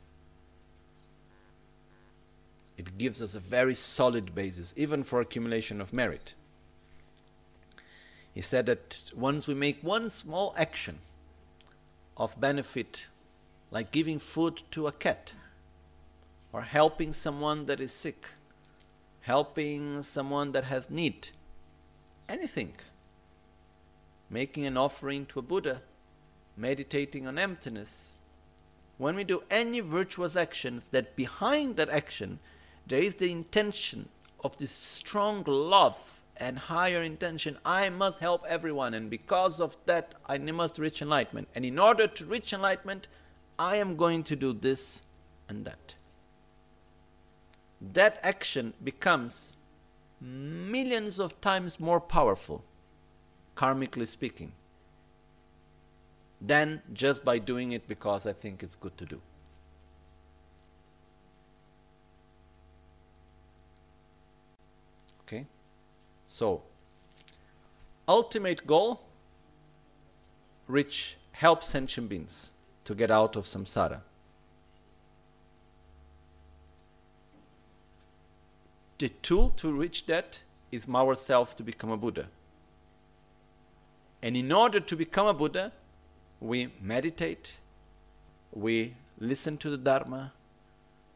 It 2.82 2.98
gives 2.98 3.22
us 3.22 3.36
a 3.36 3.40
very 3.40 3.76
solid 3.76 4.34
basis, 4.34 4.74
even 4.76 5.04
for 5.04 5.22
accumulation 5.22 5.82
of 5.82 5.94
merit. 5.94 6.34
He 8.34 8.42
said 8.42 8.66
that 8.66 9.12
once 9.16 9.46
we 9.46 9.54
make 9.54 9.84
one 9.84 10.10
small 10.10 10.56
action 10.58 10.98
of 12.18 12.42
benefit, 12.42 13.06
like 13.70 13.92
giving 13.92 14.18
food 14.18 14.64
to 14.72 14.88
a 14.88 14.92
cat, 14.92 15.36
or 16.52 16.64
helping 16.64 17.14
someone 17.14 17.68
that 17.68 17.80
is 17.80 17.92
sick, 17.92 18.30
helping 19.20 20.02
someone 20.02 20.52
that 20.54 20.64
has 20.64 20.90
need, 20.90 21.30
anything, 22.28 22.74
making 24.28 24.66
an 24.66 24.76
offering 24.76 25.28
to 25.28 25.38
a 25.38 25.44
Buddha, 25.44 25.84
meditating 26.58 27.28
on 27.28 27.38
emptiness, 27.38 28.18
when 28.98 29.16
we 29.16 29.24
do 29.24 29.44
any 29.52 29.82
virtuous 29.82 30.36
actions, 30.36 30.90
that 30.90 31.16
behind 31.16 31.76
that 31.76 31.90
action 31.90 32.40
there 32.88 33.00
is 33.00 33.16
the 33.16 33.32
intention 33.32 34.10
of 34.44 34.58
this 34.58 34.72
strong 34.72 35.44
love 35.46 36.22
and 36.38 36.58
higher 36.58 37.04
intention. 37.04 37.58
I 37.64 37.90
must 37.90 38.20
help 38.20 38.44
everyone, 38.48 38.94
and 38.94 39.10
because 39.10 39.62
of 39.62 39.78
that, 39.86 40.16
I 40.28 40.38
must 40.40 40.80
reach 40.80 41.02
enlightenment. 41.02 41.48
And 41.54 41.64
in 41.64 41.78
order 41.78 42.08
to 42.08 42.26
reach 42.26 42.52
enlightenment, 42.52 43.08
I 43.60 43.76
am 43.76 43.96
going 43.96 44.24
to 44.24 44.36
do 44.36 44.54
this 44.54 45.04
and 45.48 45.66
that. 45.66 45.96
That 47.80 48.20
action 48.24 48.74
becomes 48.84 49.56
millions 50.20 51.20
of 51.20 51.40
times 51.42 51.80
more 51.80 52.00
powerful, 52.00 52.64
karmically 53.56 54.08
speaking, 54.08 54.54
than 56.40 56.82
just 56.94 57.24
by 57.24 57.38
doing 57.38 57.72
it 57.72 57.88
because 57.88 58.26
I 58.26 58.34
think 58.34 58.64
it's 58.64 58.76
good 58.76 58.98
to 58.98 59.06
do. 59.06 59.22
Okay? 65.22 65.46
So, 66.32 66.62
ultimate 68.08 68.66
goal 68.66 69.02
reach 70.66 71.18
help 71.34 71.62
sentient 71.62 72.08
beings 72.08 72.54
to 72.86 72.96
get 72.96 73.12
out 73.12 73.36
of 73.36 73.44
samsara. 73.44 74.00
The 78.98 79.10
tool 79.10 79.50
to 79.58 79.74
reach 79.74 80.06
that 80.06 80.42
is 80.72 80.88
ourselves 80.88 81.54
to 81.56 81.64
become 81.64 81.92
a 81.92 81.98
Buddha. 81.98 82.28
And 84.22 84.38
in 84.38 84.54
order 84.54 84.80
to 84.80 84.96
become 84.96 85.28
a 85.28 85.34
Buddha, 85.34 85.74
we 86.40 86.70
meditate, 86.80 87.58
we 88.54 88.94
listen 89.20 89.58
to 89.58 89.70
the 89.70 89.78
Dharma, 89.78 90.32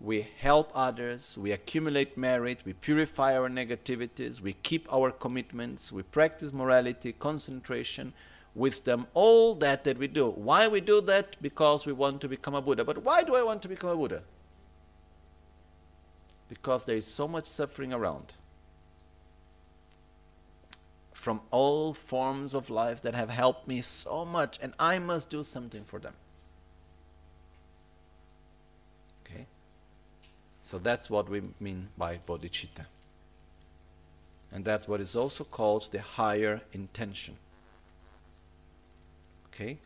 we 0.05 0.27
help 0.39 0.69
others, 0.75 1.35
we 1.35 1.51
accumulate 1.51 2.15
merit, 2.15 2.59
we 2.63 2.73
purify 2.73 3.35
our 3.35 3.49
negativities, 3.49 4.39
we 4.39 4.53
keep 4.53 4.87
our 4.93 5.09
commitments, 5.09 5.91
we 5.91 6.03
practice 6.03 6.53
morality, 6.53 7.11
concentration, 7.11 8.13
wisdom, 8.53 9.07
all 9.15 9.55
that 9.55 9.83
that 9.83 9.97
we 9.97 10.05
do. 10.05 10.29
Why 10.29 10.67
we 10.67 10.79
do 10.79 11.01
that? 11.01 11.35
Because 11.41 11.87
we 11.87 11.91
want 11.91 12.21
to 12.21 12.27
become 12.27 12.53
a 12.53 12.61
Buddha. 12.61 12.85
But 12.85 12.99
why 12.99 13.23
do 13.23 13.35
I 13.35 13.41
want 13.41 13.63
to 13.63 13.67
become 13.67 13.89
a 13.89 13.95
Buddha? 13.95 14.21
Because 16.49 16.85
there 16.85 16.95
is 16.95 17.07
so 17.07 17.27
much 17.27 17.47
suffering 17.47 17.91
around. 17.91 18.33
From 21.13 21.41
all 21.49 21.95
forms 21.95 22.53
of 22.53 22.69
life 22.69 23.01
that 23.01 23.15
have 23.15 23.31
helped 23.31 23.67
me 23.67 23.81
so 23.81 24.23
much, 24.23 24.59
and 24.61 24.75
I 24.77 24.99
must 24.99 25.31
do 25.31 25.43
something 25.43 25.83
for 25.83 25.99
them. 25.99 26.13
So 30.65 30.79
that's 30.79 31.11
what 31.11 31.29
we 31.29 31.43
mean 31.59 31.89
by 31.95 32.17
bodhicitta. 32.27 32.87
And 34.51 34.65
that's 34.65 34.87
what 34.87 34.99
is 34.99 35.15
also 35.15 35.43
called 35.43 35.91
the 35.91 36.01
higher 36.01 36.59
intention. 36.73 37.35
Okay? 39.47 39.77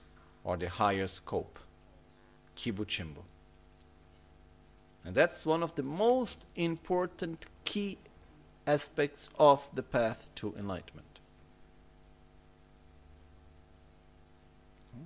Or 0.46 0.56
the 0.56 0.70
higher 0.70 1.08
scope. 1.08 1.60
Kibuchimbo. 2.56 3.24
And 5.04 5.14
that's 5.14 5.46
one 5.46 5.64
of 5.64 5.76
the 5.76 5.84
most 5.84 6.46
important 6.56 7.48
key 7.66 7.98
aspects 8.66 9.30
of 9.38 9.70
the 9.76 9.84
path 9.84 10.34
to 10.36 10.56
enlightenment. 10.58 11.20
Hmm? 14.96 15.04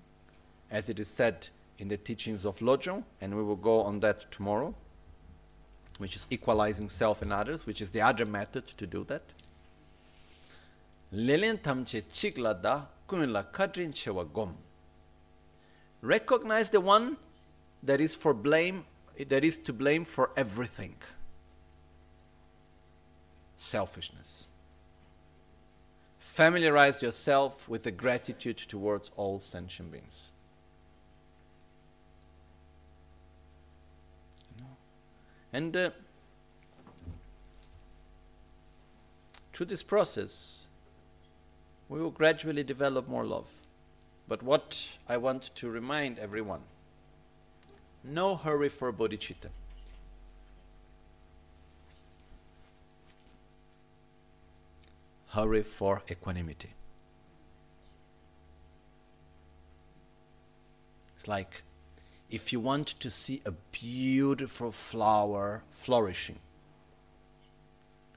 As 0.69 0.87
it 0.87 0.99
is 0.99 1.07
said 1.07 1.49
in 1.79 1.87
the 1.87 1.97
teachings 1.97 2.45
of 2.45 2.59
Lojong, 2.59 3.05
and 3.19 3.35
we 3.35 3.41
will 3.41 3.55
go 3.55 3.81
on 3.81 4.01
that 4.01 4.31
tomorrow 4.31 4.75
which 5.98 6.15
is 6.15 6.28
equalizing 6.30 6.90
self 6.90 7.22
and 7.22 7.32
others, 7.32 7.65
which 7.65 7.82
is 7.82 7.91
the 7.91 8.02
other 8.02 8.26
method 8.26 8.68
to 8.68 8.86
do 8.86 9.03
that. 9.06 9.22
Lelen 11.14 11.57
tamche 11.57 12.02
da 12.61 12.82
kunla 13.07 13.45
kadrin 13.52 13.94
chewa 13.94 14.26
gom. 14.32 14.57
Recognize 16.02 16.70
the 16.70 16.82
one 16.82 17.18
that 17.82 18.02
is 18.02 18.15
for 18.15 18.34
blame, 18.34 18.84
that 19.30 19.44
is 19.44 19.57
to 19.60 19.72
blame 19.72 20.03
for 20.03 20.32
everything. 20.36 20.95
Selfishness. 23.56 24.49
Familiarize 26.20 27.02
yourself 27.02 27.70
with 27.70 27.84
the 27.84 27.91
gratitude 27.91 28.57
towards 28.57 29.11
all 29.15 29.40
sentient 29.40 29.91
beings. 29.91 30.32
And 35.53 35.77
uh, 35.77 35.91
through 39.53 39.67
this 39.67 39.84
process, 39.84 40.65
we 41.88 42.01
will 42.01 42.09
gradually 42.09 42.63
develop 42.63 43.07
more 43.07 43.23
love. 43.23 43.53
But 44.27 44.41
what 44.41 44.97
I 45.07 45.17
want 45.17 45.53
to 45.55 45.69
remind 45.69 46.17
everyone 46.17 46.61
no 48.03 48.35
hurry 48.35 48.67
for 48.67 48.91
bodhicitta. 48.91 49.49
Hurry 55.30 55.63
for 55.63 56.03
equanimity. 56.11 56.71
It's 61.15 61.27
like 61.27 61.63
if 62.34 62.51
you 62.51 62.60
want 62.60 62.88
to 62.88 63.11
see 63.11 63.41
a 63.45 63.51
beautiful 63.72 64.72
flower 64.72 65.61
flourishing, 65.69 66.39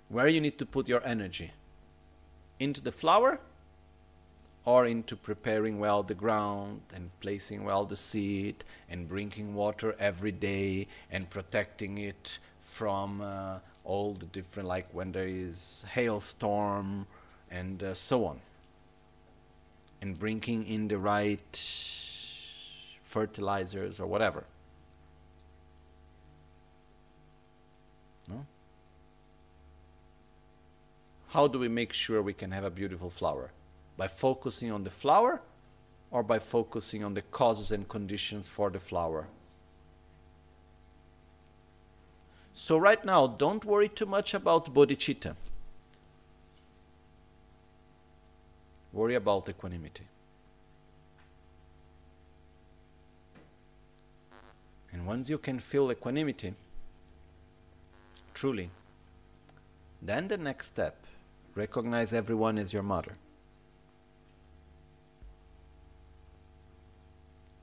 where 0.09 0.27
you 0.27 0.41
need 0.41 0.57
to 0.57 0.65
put 0.65 0.89
your 0.89 1.03
energy? 1.05 1.53
Into 2.59 2.81
the 2.81 2.93
flower 2.93 3.39
or 4.65 4.87
into 4.87 5.17
preparing 5.17 5.79
well 5.79 6.03
the 6.03 6.15
ground 6.15 6.81
and 6.95 7.11
placing 7.21 7.63
well 7.63 7.85
the 7.85 7.97
seed 7.97 8.65
and 8.89 9.07
bringing 9.07 9.55
water 9.55 9.95
every 9.99 10.33
day 10.33 10.87
and 11.11 11.29
protecting 11.29 11.99
it 11.99 12.39
from 12.63 13.21
uh, 13.21 13.59
all 13.85 14.15
the 14.15 14.25
different, 14.27 14.67
like 14.67 14.89
when 14.93 15.13
there 15.13 15.29
is 15.29 15.85
hailstorm 15.93 17.07
and 17.51 17.83
uh, 17.83 17.93
so 17.93 18.25
on. 18.25 18.41
And 20.01 20.19
bringing 20.19 20.67
in 20.67 20.89
the 20.89 20.97
right 20.97 21.95
fertilizers 23.17 23.99
or 23.99 24.07
whatever. 24.07 24.45
No? 28.29 28.45
How 31.29 31.47
do 31.47 31.59
we 31.59 31.69
make 31.69 31.95
sure 31.95 32.21
we 32.21 32.35
can 32.35 32.51
have 32.51 32.65
a 32.65 32.71
beautiful 32.71 33.09
flower? 33.09 33.53
By 33.97 34.07
focusing 34.07 34.71
on 34.71 34.85
the 34.85 34.91
flower 34.91 35.41
or 36.11 36.23
by 36.23 36.39
focusing 36.39 37.03
on 37.03 37.15
the 37.15 37.23
causes 37.23 37.73
and 37.73 37.89
conditions 37.89 38.49
for 38.49 38.69
the 38.69 38.79
flower? 38.79 39.29
So, 42.53 42.77
right 42.77 43.03
now, 43.03 43.27
don't 43.27 43.65
worry 43.65 43.89
too 43.89 44.05
much 44.05 44.35
about 44.35 44.75
bodhicitta. 44.75 45.37
Worry 48.93 49.15
about 49.15 49.49
equanimity. 49.49 50.07
And 54.97 55.07
once 55.07 55.29
you 55.29 55.37
can 55.37 55.61
feel 55.61 55.93
equanimity, 55.93 56.55
truly, 58.33 58.71
then 60.01 60.29
the 60.29 60.39
next 60.39 60.69
step 60.69 61.05
recognize 61.55 62.15
everyone 62.15 62.57
as 62.57 62.73
your 62.73 62.83
mother. 62.83 63.13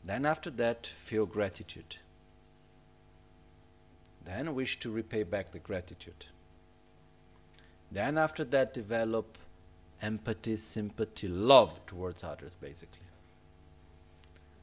Then, 0.06 0.28
after 0.28 0.52
that, 0.52 0.86
feel 0.86 1.26
gratitude. 1.26 1.96
Then, 4.24 4.54
wish 4.54 4.80
to 4.82 4.92
repay 4.92 5.24
back 5.24 5.54
the 5.54 5.60
gratitude. 5.60 6.28
Then, 7.92 8.20
after 8.20 8.44
that, 8.44 8.76
develop 8.76 9.40
empathy, 10.04 10.58
sympathy, 10.58 11.30
love 11.30 11.84
towards 11.88 12.24
others, 12.24 12.56
basically. 12.62 13.08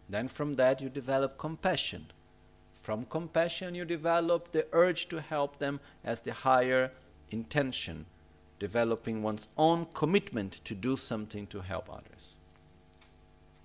Then, 0.08 0.28
from 0.28 0.54
that, 0.54 0.80
you 0.80 0.88
develop 0.88 1.36
compassion 1.36 2.06
From 2.80 3.04
compassion, 3.04 3.74
you 3.74 3.84
develop 3.84 4.52
the 4.52 4.66
urge 4.72 5.08
to 5.08 5.20
help 5.20 5.58
them 5.58 5.80
as 6.02 6.22
the 6.22 6.32
higher 6.32 6.92
intention, 7.30 8.06
developing 8.58 9.22
one's 9.22 9.48
own 9.56 9.86
commitment 9.92 10.64
to 10.64 10.74
do 10.74 10.96
something 10.96 11.46
to 11.48 11.60
help 11.60 11.90
others. 11.90 12.36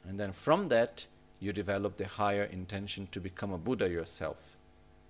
And 0.07 0.19
then 0.19 0.31
from 0.31 0.67
that, 0.67 1.07
you 1.39 1.53
develop 1.53 1.97
the 1.97 2.07
higher 2.07 2.43
intention 2.43 3.07
to 3.11 3.19
become 3.19 3.51
a 3.53 3.57
Buddha 3.57 3.89
yourself 3.89 4.57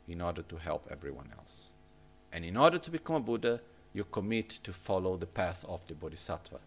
in 0.07 0.21
order 0.21 0.41
to 0.43 0.57
help 0.57 0.87
everyone 0.91 1.29
else. 1.37 1.71
And 2.31 2.45
in 2.45 2.57
order 2.57 2.77
to 2.77 2.91
become 2.91 3.15
a 3.15 3.19
Buddha, 3.19 3.61
you 3.93 4.03
commit 4.03 4.49
to 4.49 4.73
follow 4.73 5.17
the 5.17 5.25
path 5.25 5.65
of 5.67 5.85
the 5.87 5.93
Bodhisattva 5.93 6.59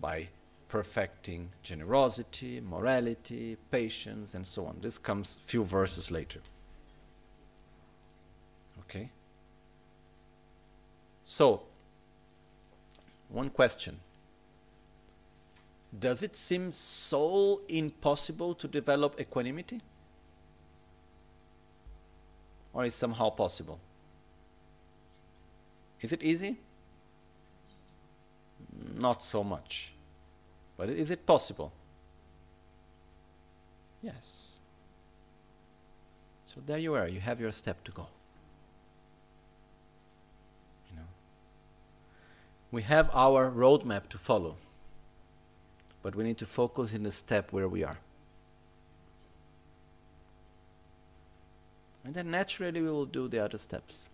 by 0.00 0.28
perfecting 0.68 1.50
generosity, 1.62 2.60
morality, 2.60 3.56
patience, 3.70 4.34
and 4.34 4.46
so 4.46 4.66
on. 4.66 4.78
This 4.80 4.96
comes 4.96 5.38
a 5.42 5.46
few 5.46 5.64
verses 5.64 6.10
later. 6.10 6.40
Okay? 8.92 9.08
So, 11.24 11.62
one 13.28 13.48
question. 13.48 13.98
Does 15.98 16.22
it 16.22 16.36
seem 16.36 16.72
so 16.72 17.62
impossible 17.68 18.54
to 18.54 18.68
develop 18.68 19.18
equanimity? 19.18 19.80
Or 22.74 22.84
is 22.84 22.94
somehow 22.94 23.30
possible? 23.30 23.78
Is 26.00 26.12
it 26.12 26.22
easy? 26.22 26.56
Not 28.98 29.22
so 29.22 29.44
much. 29.44 29.92
But 30.76 30.88
is 30.90 31.10
it 31.10 31.24
possible? 31.24 31.72
Yes. 34.02 34.56
So 36.46 36.60
there 36.66 36.78
you 36.78 36.94
are, 36.94 37.08
you 37.08 37.20
have 37.20 37.40
your 37.40 37.52
step 37.52 37.82
to 37.84 37.92
go. 37.92 38.06
You 40.90 40.96
know. 40.96 41.08
We 42.72 42.82
have 42.82 43.10
our 43.12 43.50
roadmap 43.50 44.08
to 44.08 44.18
follow. 44.18 44.56
But 46.02 46.16
we 46.16 46.24
need 46.24 46.38
to 46.38 46.46
focus 46.46 46.92
in 46.92 47.04
the 47.04 47.12
step 47.12 47.52
where 47.52 47.68
we 47.68 47.84
are. 47.84 47.98
And 52.04 52.14
then 52.14 52.30
naturally 52.30 52.82
we 52.82 52.88
will 52.88 53.06
do 53.06 53.28
the 53.28 53.38
other 53.38 53.58
steps. 53.58 54.08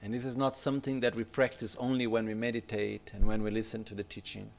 And 0.00 0.14
this 0.14 0.24
is 0.24 0.36
not 0.36 0.56
something 0.56 1.00
that 1.00 1.14
we 1.14 1.24
practice 1.24 1.76
only 1.78 2.06
when 2.06 2.24
we 2.24 2.34
meditate 2.34 3.10
and 3.12 3.26
when 3.26 3.42
we 3.42 3.50
listen 3.50 3.84
to 3.84 3.94
the 3.94 4.04
teachings. 4.04 4.54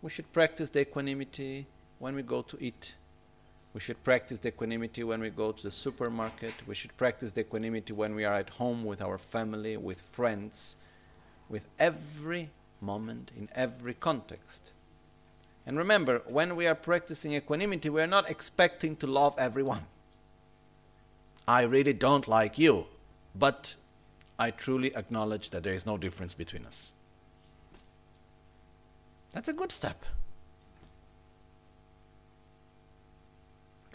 We 0.00 0.10
should 0.10 0.32
practice 0.32 0.70
the 0.70 0.80
equanimity 0.80 1.66
when 1.98 2.14
we 2.14 2.22
go 2.22 2.42
to 2.42 2.56
eat. 2.60 2.94
We 3.74 3.80
should 3.80 4.02
practice 4.04 4.38
the 4.38 4.48
equanimity 4.48 5.02
when 5.02 5.20
we 5.20 5.30
go 5.30 5.50
to 5.50 5.62
the 5.62 5.70
supermarket. 5.70 6.54
We 6.66 6.74
should 6.74 6.94
practice 6.96 7.32
the 7.32 7.40
equanimity 7.40 7.92
when 7.92 8.14
we 8.14 8.24
are 8.24 8.34
at 8.34 8.50
home 8.50 8.84
with 8.84 9.00
our 9.00 9.16
family, 9.16 9.76
with 9.76 10.00
friends, 10.00 10.76
with 11.48 11.66
every 11.78 12.50
moment, 12.80 13.30
in 13.36 13.48
every 13.54 13.94
context. 13.94 14.72
And 15.64 15.78
remember, 15.78 16.22
when 16.26 16.54
we 16.56 16.66
are 16.66 16.74
practicing 16.74 17.34
equanimity, 17.34 17.88
we 17.88 18.02
are 18.02 18.06
not 18.06 18.28
expecting 18.28 18.96
to 18.96 19.06
love 19.06 19.34
everyone. 19.38 19.86
I 21.48 21.62
really 21.62 21.92
don't 21.92 22.28
like 22.28 22.58
you, 22.58 22.86
but 23.34 23.76
I 24.38 24.50
truly 24.50 24.94
acknowledge 24.94 25.50
that 25.50 25.62
there 25.62 25.72
is 25.72 25.86
no 25.86 25.96
difference 25.96 26.34
between 26.34 26.66
us. 26.66 26.92
That's 29.32 29.48
a 29.48 29.52
good 29.52 29.72
step. 29.72 30.04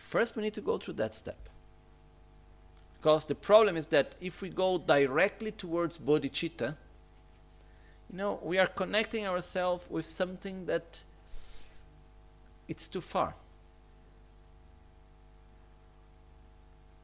First, 0.07 0.37
we 0.37 0.43
need 0.43 0.53
to 0.53 0.61
go 0.61 0.77
through 0.77 0.93
that 0.93 1.13
step. 1.13 1.49
Because 2.97 3.25
the 3.25 3.35
problem 3.35 3.75
is 3.75 3.87
that 3.87 4.15
if 4.21 4.41
we 4.41 4.47
go 4.47 4.77
directly 4.77 5.51
towards 5.51 5.97
bodhicitta, 5.97 6.77
you 8.09 8.17
know, 8.17 8.39
we 8.41 8.57
are 8.57 8.67
connecting 8.67 9.27
ourselves 9.27 9.83
with 9.89 10.05
something 10.05 10.65
that 10.67 11.03
it's 12.69 12.87
too 12.87 13.01
far. 13.01 13.35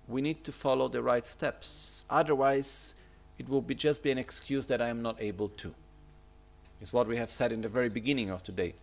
We 0.07 0.21
need 0.21 0.45
to 0.45 0.53
follow 0.53 0.87
the 0.87 1.03
right 1.03 1.27
steps. 1.27 2.05
Otherwise, 2.09 2.95
it 3.37 3.49
will 3.49 3.61
be 3.61 3.75
just 3.75 4.01
be 4.01 4.11
an 4.11 4.17
excuse 4.17 4.65
that 4.67 4.81
I 4.81 4.87
am 4.87 5.01
not 5.01 5.21
able 5.21 5.49
to. 5.49 5.75
It's 6.79 6.93
what 6.93 7.07
we 7.07 7.17
have 7.17 7.31
said 7.31 7.51
in 7.51 7.59
the 7.59 7.69
very 7.69 7.89
beginning 7.89 8.29
of 8.29 8.43
today. 8.43 8.75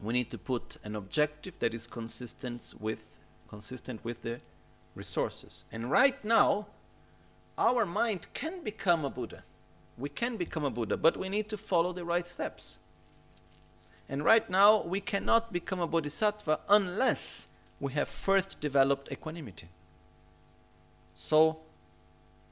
We 0.00 0.14
need 0.14 0.30
to 0.30 0.38
put 0.38 0.76
an 0.84 0.94
objective 0.94 1.58
that 1.58 1.74
is 1.74 1.86
consistent 1.86 2.74
with 2.78 3.16
consistent 3.48 4.04
with 4.04 4.22
the 4.22 4.40
resources. 4.94 5.64
And 5.72 5.90
right 5.90 6.22
now, 6.24 6.66
our 7.56 7.86
mind 7.86 8.26
can 8.34 8.62
become 8.62 9.04
a 9.04 9.10
Buddha. 9.10 9.42
We 9.96 10.08
can 10.10 10.36
become 10.36 10.64
a 10.64 10.70
Buddha, 10.70 10.96
but 10.96 11.16
we 11.16 11.28
need 11.28 11.48
to 11.48 11.56
follow 11.56 11.92
the 11.92 12.04
right 12.04 12.28
steps. 12.28 12.78
And 14.08 14.24
right 14.24 14.48
now, 14.48 14.82
we 14.82 15.00
cannot 15.00 15.52
become 15.52 15.80
a 15.80 15.86
Bodhisattva 15.86 16.60
unless 16.68 17.48
we 17.80 17.92
have 17.92 18.08
first 18.08 18.60
developed 18.60 19.10
equanimity. 19.10 19.68
So, 21.14 21.58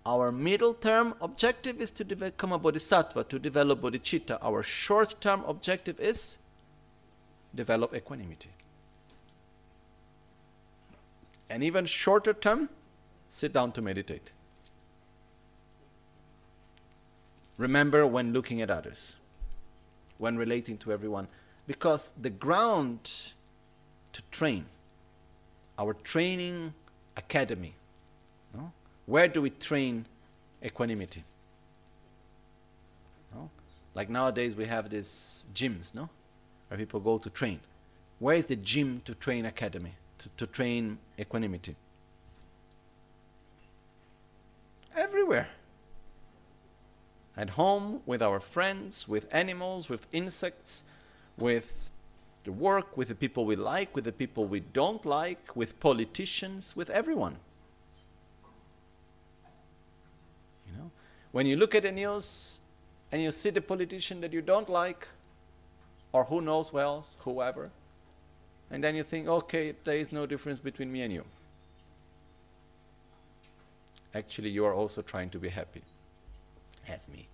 our 0.05 0.31
middle 0.31 0.74
term 0.74 1.14
objective 1.20 1.81
is 1.81 1.90
to 1.93 2.05
become 2.05 2.52
a 2.52 2.59
bodhisattva, 2.59 3.24
to 3.24 3.39
develop 3.39 3.81
bodhicitta. 3.81 4.39
Our 4.40 4.62
short 4.62 5.20
term 5.20 5.43
objective 5.47 5.98
is 5.98 6.39
develop 7.56 7.94
equanimity. 7.94 8.50
And 11.48 11.62
even 11.62 11.86
shorter 11.86 12.32
term, 12.32 12.68
sit 13.28 13.52
down 13.52 13.72
to 13.72 13.82
meditate. 13.82 14.32
Remember 17.56 18.06
when 18.06 18.32
looking 18.32 18.60
at 18.60 18.70
others, 18.70 19.16
when 20.18 20.36
relating 20.36 20.76
to 20.78 20.92
everyone, 20.92 21.28
because 21.66 22.12
the 22.20 22.30
ground 22.30 23.32
to 24.12 24.22
train, 24.30 24.66
our 25.78 25.94
training 25.94 26.74
academy, 27.16 27.74
no? 28.54 28.72
Where 29.06 29.28
do 29.28 29.40
we 29.40 29.50
train 29.50 30.06
equanimity? 30.64 31.22
No? 33.34 33.50
Like 33.94 34.10
nowadays 34.10 34.54
we 34.54 34.66
have 34.66 34.90
these 34.90 35.46
gyms, 35.54 35.94
no? 35.94 36.10
Where 36.68 36.78
people 36.78 37.01
go 37.01 37.18
to 37.18 37.30
train. 37.30 37.60
Where 38.18 38.36
is 38.36 38.47
the 38.47 38.56
gym 38.56 39.02
to 39.05 39.14
train 39.14 39.47
academy, 39.47 39.93
to, 40.18 40.28
to 40.36 40.47
train 40.47 40.98
equanimity? 41.18 41.76
Everywhere. 44.97 45.48
At 47.36 47.51
home, 47.51 48.01
with 48.06 48.22
our 48.22 48.40
friends, 48.40 49.06
with 49.06 49.26
animals, 49.30 49.90
with 49.90 50.06
insects, 50.12 50.82
with 51.36 51.90
the 52.44 52.52
work, 52.52 52.97
with 52.97 53.09
the 53.09 53.14
people 53.14 53.44
we 53.44 53.56
like, 53.56 53.94
with 53.94 54.05
the 54.05 54.12
people 54.12 54.47
we 54.47 54.60
don't 54.60 55.05
like, 55.05 55.55
with 55.55 55.78
politicians, 55.78 56.74
with 56.74 56.88
everyone. 56.88 57.36
You 60.66 60.78
know, 60.78 60.90
When 61.32 61.44
you 61.44 61.56
look 61.56 61.74
at 61.74 61.82
the 61.82 61.93
news 61.93 62.60
and 63.12 63.20
you 63.20 63.30
see 63.30 63.51
the 63.51 63.60
politician 63.60 64.22
that 64.22 64.32
you 64.32 64.40
don't 64.40 64.70
like, 64.70 65.09
or 66.12 66.24
who 66.24 66.40
knows 66.40 66.72
well, 66.72 67.04
whoever, 67.20 67.70
and 68.70 68.82
then 68.82 68.96
you 68.96 69.02
think, 69.02 69.28
okay, 69.28 69.74
there 69.84 69.96
is 69.96 70.12
no 70.12 70.26
difference 70.26 70.60
between 70.60 70.90
me 70.90 71.02
and 71.02 71.12
you. 71.12 71.24
Actually, 74.14 74.50
you 74.50 74.64
are 74.64 74.74
also 74.74 75.02
trying 75.02 75.30
to 75.30 75.38
be 75.38 75.48
happy, 75.48 75.82
as 76.88 77.06
me. 77.08 77.28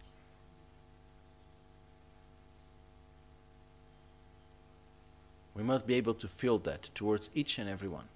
We 5.54 5.62
must 5.62 5.86
be 5.86 5.94
able 5.94 6.14
to 6.14 6.28
feel 6.28 6.58
that 6.60 6.90
towards 6.94 7.30
each 7.34 7.58
and 7.58 7.68
every 7.68 7.88
one. 7.88 8.06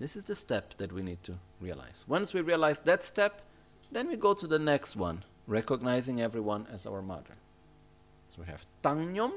This 0.00 0.16
is 0.16 0.24
the 0.24 0.34
step 0.34 0.74
that 0.78 0.92
we 0.92 1.02
need 1.02 1.22
to 1.24 1.34
realize. 1.60 2.04
Once 2.08 2.34
we 2.34 2.40
realize 2.40 2.80
that 2.80 3.02
step, 3.04 3.42
then 3.92 4.08
we 4.08 4.16
go 4.16 4.34
to 4.34 4.46
the 4.46 4.58
next 4.58 4.96
one, 4.96 5.22
recognizing 5.46 6.20
everyone 6.20 6.66
as 6.72 6.84
our 6.86 7.00
mother. 7.00 7.36
So 8.34 8.42
we 8.42 8.46
have 8.48 8.66
Tangyom, 8.82 9.32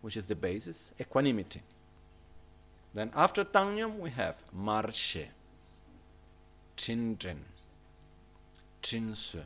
which 0.00 0.16
is 0.16 0.28
the 0.28 0.36
basis, 0.36 0.94
equanimity. 1.00 1.60
Then 2.94 3.10
after 3.16 3.44
Tangyom, 3.44 3.98
we 3.98 4.10
have 4.10 4.44
Marshe, 4.56 5.26
Chindren, 6.76 7.38
Chinsu, 8.80 9.42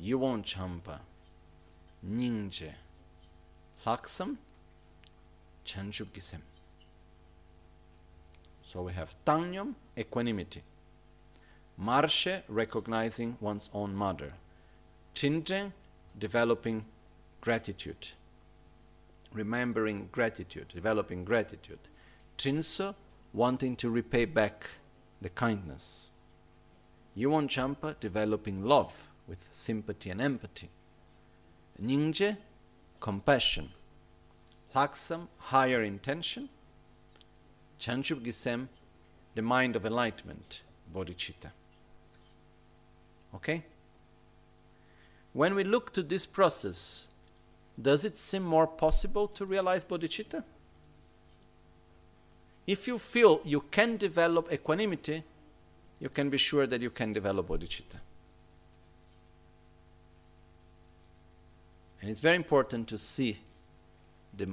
Yuwon 0.00 0.44
Champa, 0.44 1.00
Ningje, 2.08 2.72
Laksam, 3.84 4.36
Chanchukisem. 5.66 6.42
So 8.62 8.82
we 8.82 8.92
have 8.92 9.16
Tangyom, 9.26 9.74
equanimity. 9.98 10.62
Marshe, 11.82 12.42
recognizing 12.46 13.36
one's 13.40 13.68
own 13.74 13.96
mother. 13.96 14.34
Chinje, 15.14 15.72
developing 16.16 16.84
gratitude. 17.40 18.10
remembering 19.32 20.08
gratitude, 20.12 20.68
developing 20.68 21.24
gratitude. 21.24 21.78
Trinso, 22.36 22.94
wanting 23.32 23.76
to 23.76 23.90
repay 23.90 24.24
back 24.24 24.66
the 25.20 25.28
kindness. 25.28 26.10
Yuan 27.14 27.48
Champa, 27.48 27.96
developing 28.00 28.64
love 28.64 29.08
with 29.26 29.48
sympathy 29.50 30.10
and 30.10 30.20
empathy. 30.20 30.68
Nyingje, 31.82 32.36
compassion. 32.98 33.70
Laksam, 34.74 35.28
higher 35.38 35.82
intention. 35.82 36.48
Chanchub 37.78 38.24
Gisem, 38.24 38.68
the 39.34 39.42
mind 39.42 39.76
of 39.76 39.84
enlightenment, 39.84 40.62
bodhicitta. 40.94 41.50
Okay? 43.34 43.64
When 45.32 45.54
we 45.54 45.64
look 45.64 45.92
to 45.92 46.02
this 46.02 46.26
process, 46.26 47.09
does 47.82 48.04
it 48.04 48.18
seem 48.18 48.42
more 48.42 48.66
possible 48.66 49.28
to 49.28 49.44
realize 49.44 49.84
bodhicitta? 49.84 50.42
If 52.66 52.86
you 52.86 52.98
feel 52.98 53.40
you 53.44 53.62
can 53.70 53.96
develop 53.96 54.52
equanimity, 54.52 55.24
you 55.98 56.08
can 56.08 56.30
be 56.30 56.38
sure 56.38 56.66
that 56.66 56.80
you 56.80 56.90
can 56.90 57.12
develop 57.12 57.48
bodhicitta. 57.48 57.98
And 62.00 62.10
it's 62.10 62.20
very 62.20 62.36
important 62.36 62.88
to 62.88 62.98
see 62.98 63.38
the 64.36 64.48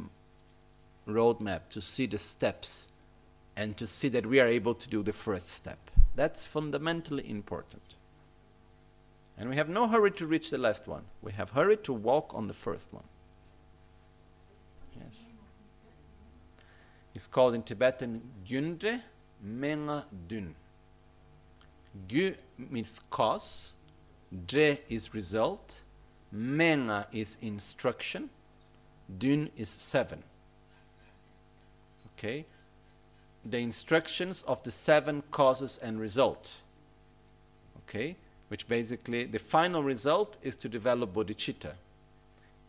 roadmap, 1.07 1.69
to 1.69 1.81
see 1.81 2.05
the 2.05 2.17
steps, 2.17 2.89
and 3.55 3.77
to 3.77 3.87
see 3.87 4.09
that 4.09 4.25
we 4.25 4.39
are 4.39 4.47
able 4.47 4.73
to 4.73 4.89
do 4.89 5.01
the 5.01 5.13
first 5.13 5.49
step. 5.49 5.79
That's 6.15 6.45
fundamentally 6.45 7.29
important. 7.29 7.81
And 9.37 9.49
we 9.49 9.55
have 9.55 9.69
no 9.69 9.87
hurry 9.87 10.11
to 10.11 10.27
reach 10.27 10.49
the 10.49 10.57
last 10.57 10.87
one. 10.87 11.03
We 11.21 11.31
have 11.33 11.51
hurry 11.51 11.77
to 11.77 11.93
walk 11.93 12.33
on 12.35 12.47
the 12.47 12.53
first 12.53 12.91
one. 12.91 13.03
It's 17.17 17.25
called 17.25 17.55
in 17.55 17.63
Tibetan 17.63 18.21
Gyundre 18.45 19.01
Menga 19.43 20.03
Dun. 20.27 20.53
Gu 22.07 22.35
means 22.69 23.01
cause, 23.09 23.73
Dre 24.45 24.79
is 24.87 25.15
result, 25.15 25.81
Menga 26.31 27.07
is 27.11 27.39
instruction, 27.41 28.29
Dun 29.17 29.49
is 29.57 29.67
seven. 29.67 30.21
Okay? 32.13 32.45
The 33.43 33.57
instructions 33.57 34.43
of 34.43 34.61
the 34.61 34.69
seven 34.69 35.23
causes 35.31 35.79
and 35.81 35.99
result. 35.99 36.57
Okay? 37.79 38.15
which 38.49 38.67
basically 38.67 39.23
the 39.23 39.39
final 39.39 39.81
result 39.81 40.37
is 40.43 40.55
to 40.55 40.69
develop 40.69 41.15
bodhicitta. 41.15 41.73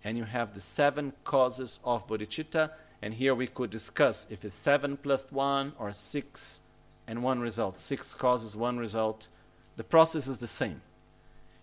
And 0.03 0.16
you 0.16 0.25
have 0.25 0.55
the 0.55 0.61
seven 0.62 1.12
causes 1.23 1.81
of 1.85 2.09
bodhicitta, 2.09 2.70
and 3.03 3.15
here 3.15 3.35
we 3.35 3.47
could 3.47 3.70
discuss 3.70 4.27
if 4.31 4.45
it's 4.45 4.55
seven 4.55 4.97
plus 4.97 5.27
one 5.31 5.73
or 5.79 5.93
six 5.93 6.61
and 7.07 7.23
one 7.23 7.41
result. 7.41 7.79
Six 7.79 8.15
causes, 8.15 8.57
one 8.57 8.79
result. 8.79 9.29
The 9.77 9.85
process 9.85 10.27
is 10.27 10.39
the 10.39 10.47
same. 10.47 10.81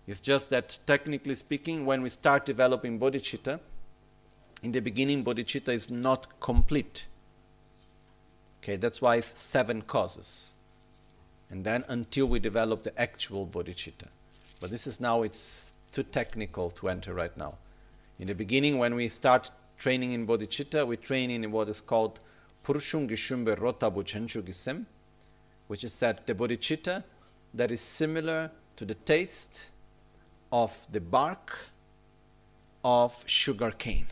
It's 0.06 0.20
just 0.20 0.50
that, 0.50 0.78
technically 0.86 1.34
speaking, 1.34 1.84
when 1.84 2.02
we 2.02 2.10
start 2.10 2.46
developing 2.46 2.98
bodhicitta, 2.98 3.60
in 4.62 4.72
the 4.72 4.80
beginning, 4.80 5.24
bodhicitta 5.24 5.68
is 5.68 5.90
not 5.90 6.40
complete. 6.40 7.06
Okay, 8.62 8.76
that's 8.76 9.02
why 9.02 9.16
it's 9.16 9.38
seven 9.38 9.82
causes 9.82 10.54
and 11.50 11.64
then 11.64 11.84
until 11.88 12.26
we 12.26 12.38
develop 12.38 12.82
the 12.82 12.98
actual 13.00 13.46
bodhicitta. 13.46 14.08
But 14.60 14.70
this 14.70 14.86
is 14.86 15.00
now, 15.00 15.22
it's 15.22 15.74
too 15.92 16.02
technical 16.02 16.70
to 16.70 16.88
enter 16.88 17.14
right 17.14 17.36
now. 17.36 17.54
In 18.18 18.26
the 18.26 18.34
beginning, 18.34 18.78
when 18.78 18.94
we 18.94 19.08
start 19.08 19.50
training 19.78 20.12
in 20.12 20.26
bodhicitta, 20.26 20.86
we 20.86 20.96
train 20.96 21.30
in 21.30 21.50
what 21.50 21.68
is 21.68 21.80
called 21.80 22.20
Purushungishumbe 22.64 23.56
Rotabu 23.56 24.02
Chenchugisem, 24.04 24.86
which 25.68 25.84
is 25.84 25.98
that 26.00 26.26
the 26.26 26.34
bodhicitta 26.34 27.04
that 27.54 27.70
is 27.70 27.80
similar 27.80 28.50
to 28.76 28.84
the 28.84 28.94
taste 28.94 29.66
of 30.52 30.86
the 30.90 31.00
bark 31.00 31.70
of 32.84 33.24
sugar 33.26 33.70
cane. 33.70 34.06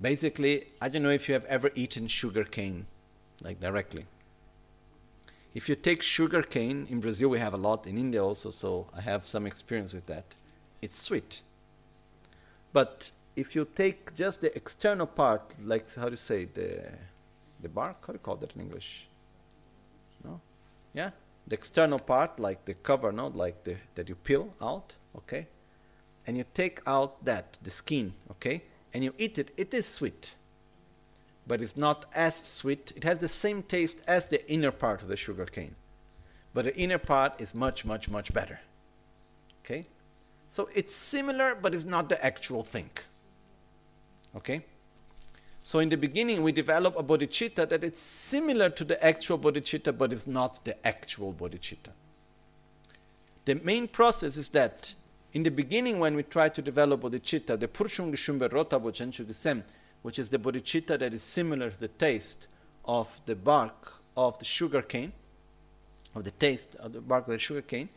Basically, 0.00 0.66
I 0.80 0.88
don't 0.88 1.02
know 1.02 1.10
if 1.10 1.28
you 1.28 1.34
have 1.34 1.44
ever 1.44 1.70
eaten 1.74 2.06
sugar 2.06 2.44
cane, 2.44 2.86
like 3.42 3.60
directly 3.60 4.06
if 5.52 5.68
you 5.68 5.74
take 5.74 6.02
sugar 6.02 6.42
cane, 6.42 6.86
in 6.88 7.00
Brazil 7.00 7.28
we 7.28 7.38
have 7.38 7.54
a 7.54 7.56
lot, 7.56 7.86
in 7.86 7.98
India 7.98 8.22
also, 8.22 8.50
so 8.50 8.86
I 8.96 9.00
have 9.00 9.24
some 9.24 9.46
experience 9.46 9.92
with 9.92 10.06
that. 10.06 10.24
It's 10.80 10.98
sweet. 10.98 11.42
But 12.72 13.10
if 13.36 13.54
you 13.56 13.66
take 13.74 14.14
just 14.14 14.40
the 14.40 14.54
external 14.56 15.06
part, 15.06 15.42
like 15.64 15.92
how 15.94 16.04
do 16.04 16.10
you 16.10 16.16
say 16.16 16.44
the 16.44 16.82
the 17.62 17.68
bark? 17.68 18.06
How 18.06 18.12
do 18.12 18.16
you 18.16 18.20
call 18.20 18.36
that 18.36 18.54
in 18.54 18.60
English? 18.62 19.08
No, 20.24 20.40
yeah, 20.94 21.10
the 21.46 21.54
external 21.54 21.98
part, 21.98 22.38
like 22.38 22.64
the 22.64 22.74
cover, 22.74 23.12
no, 23.12 23.28
like 23.28 23.64
the 23.64 23.76
that 23.94 24.08
you 24.08 24.14
peel 24.14 24.54
out, 24.60 24.94
okay, 25.16 25.46
and 26.26 26.36
you 26.36 26.44
take 26.54 26.80
out 26.86 27.24
that 27.24 27.58
the 27.62 27.70
skin, 27.70 28.14
okay, 28.30 28.62
and 28.94 29.04
you 29.04 29.14
eat 29.18 29.38
it. 29.38 29.50
It 29.56 29.74
is 29.74 29.86
sweet 29.86 30.34
but 31.50 31.60
it's 31.60 31.76
not 31.76 32.04
as 32.14 32.36
sweet. 32.36 32.92
It 32.94 33.02
has 33.02 33.18
the 33.18 33.26
same 33.26 33.64
taste 33.64 34.00
as 34.06 34.26
the 34.26 34.48
inner 34.48 34.70
part 34.70 35.02
of 35.02 35.08
the 35.08 35.16
sugar 35.16 35.46
cane. 35.46 35.74
But 36.54 36.66
the 36.66 36.76
inner 36.76 36.98
part 36.98 37.40
is 37.40 37.56
much, 37.56 37.84
much, 37.84 38.08
much 38.08 38.32
better. 38.32 38.60
Okay? 39.64 39.86
So 40.50 40.68
it's 40.74 40.92
similar, 40.92 41.54
but 41.54 41.76
it's 41.76 41.84
not 41.84 42.08
the 42.08 42.26
actual 42.26 42.64
thing. 42.64 42.90
Okay? 44.34 44.64
So 45.62 45.78
in 45.78 45.88
the 45.88 45.96
beginning, 45.96 46.42
we 46.42 46.50
develop 46.50 46.98
a 46.98 47.04
bodhicitta 47.04 47.68
that 47.68 47.84
is 47.84 48.00
similar 48.00 48.68
to 48.70 48.82
the 48.82 49.00
actual 49.04 49.38
bodhicitta, 49.38 49.96
but 49.96 50.12
it's 50.12 50.26
not 50.26 50.64
the 50.64 50.74
actual 50.84 51.32
bodhicitta. 51.32 51.90
The 53.44 53.60
main 53.62 53.86
process 53.86 54.36
is 54.36 54.48
that 54.48 54.92
in 55.32 55.44
the 55.44 55.52
beginning, 55.52 56.00
when 56.00 56.16
we 56.16 56.24
try 56.24 56.48
to 56.48 56.60
develop 56.60 57.02
bodhicitta, 57.02 57.56
the 57.56 57.68
Purshung 57.68 58.12
Shumbe 58.14 58.52
Rota 58.52 58.80
Bochenchu 58.80 59.26
Gesem, 59.26 59.62
which 60.02 60.18
is 60.18 60.30
the 60.30 60.38
bodhicitta 60.38 60.98
that 60.98 61.14
is 61.14 61.22
similar 61.22 61.70
to 61.70 61.78
the 61.78 61.86
taste 61.86 62.48
of 62.86 63.20
the 63.26 63.36
bark 63.36 63.92
of 64.16 64.36
the 64.40 64.44
sugar 64.44 64.82
cane, 64.82 65.12
of 66.16 66.24
the 66.24 66.32
taste 66.32 66.74
of 66.74 66.92
the 66.92 67.00
bark 67.00 67.28
of 67.28 67.34
the 67.34 67.38
sugar 67.38 67.62
cane, 67.62 67.88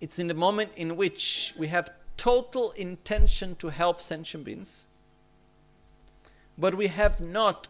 it's 0.00 0.18
in 0.18 0.28
the 0.28 0.34
moment 0.34 0.70
in 0.76 0.96
which 0.96 1.54
we 1.58 1.68
have 1.68 1.90
total 2.16 2.72
intention 2.72 3.54
to 3.56 3.68
help 3.68 4.00
sentient 4.00 4.44
beings, 4.44 4.86
but 6.56 6.74
we 6.74 6.88
have 6.88 7.20
not 7.20 7.68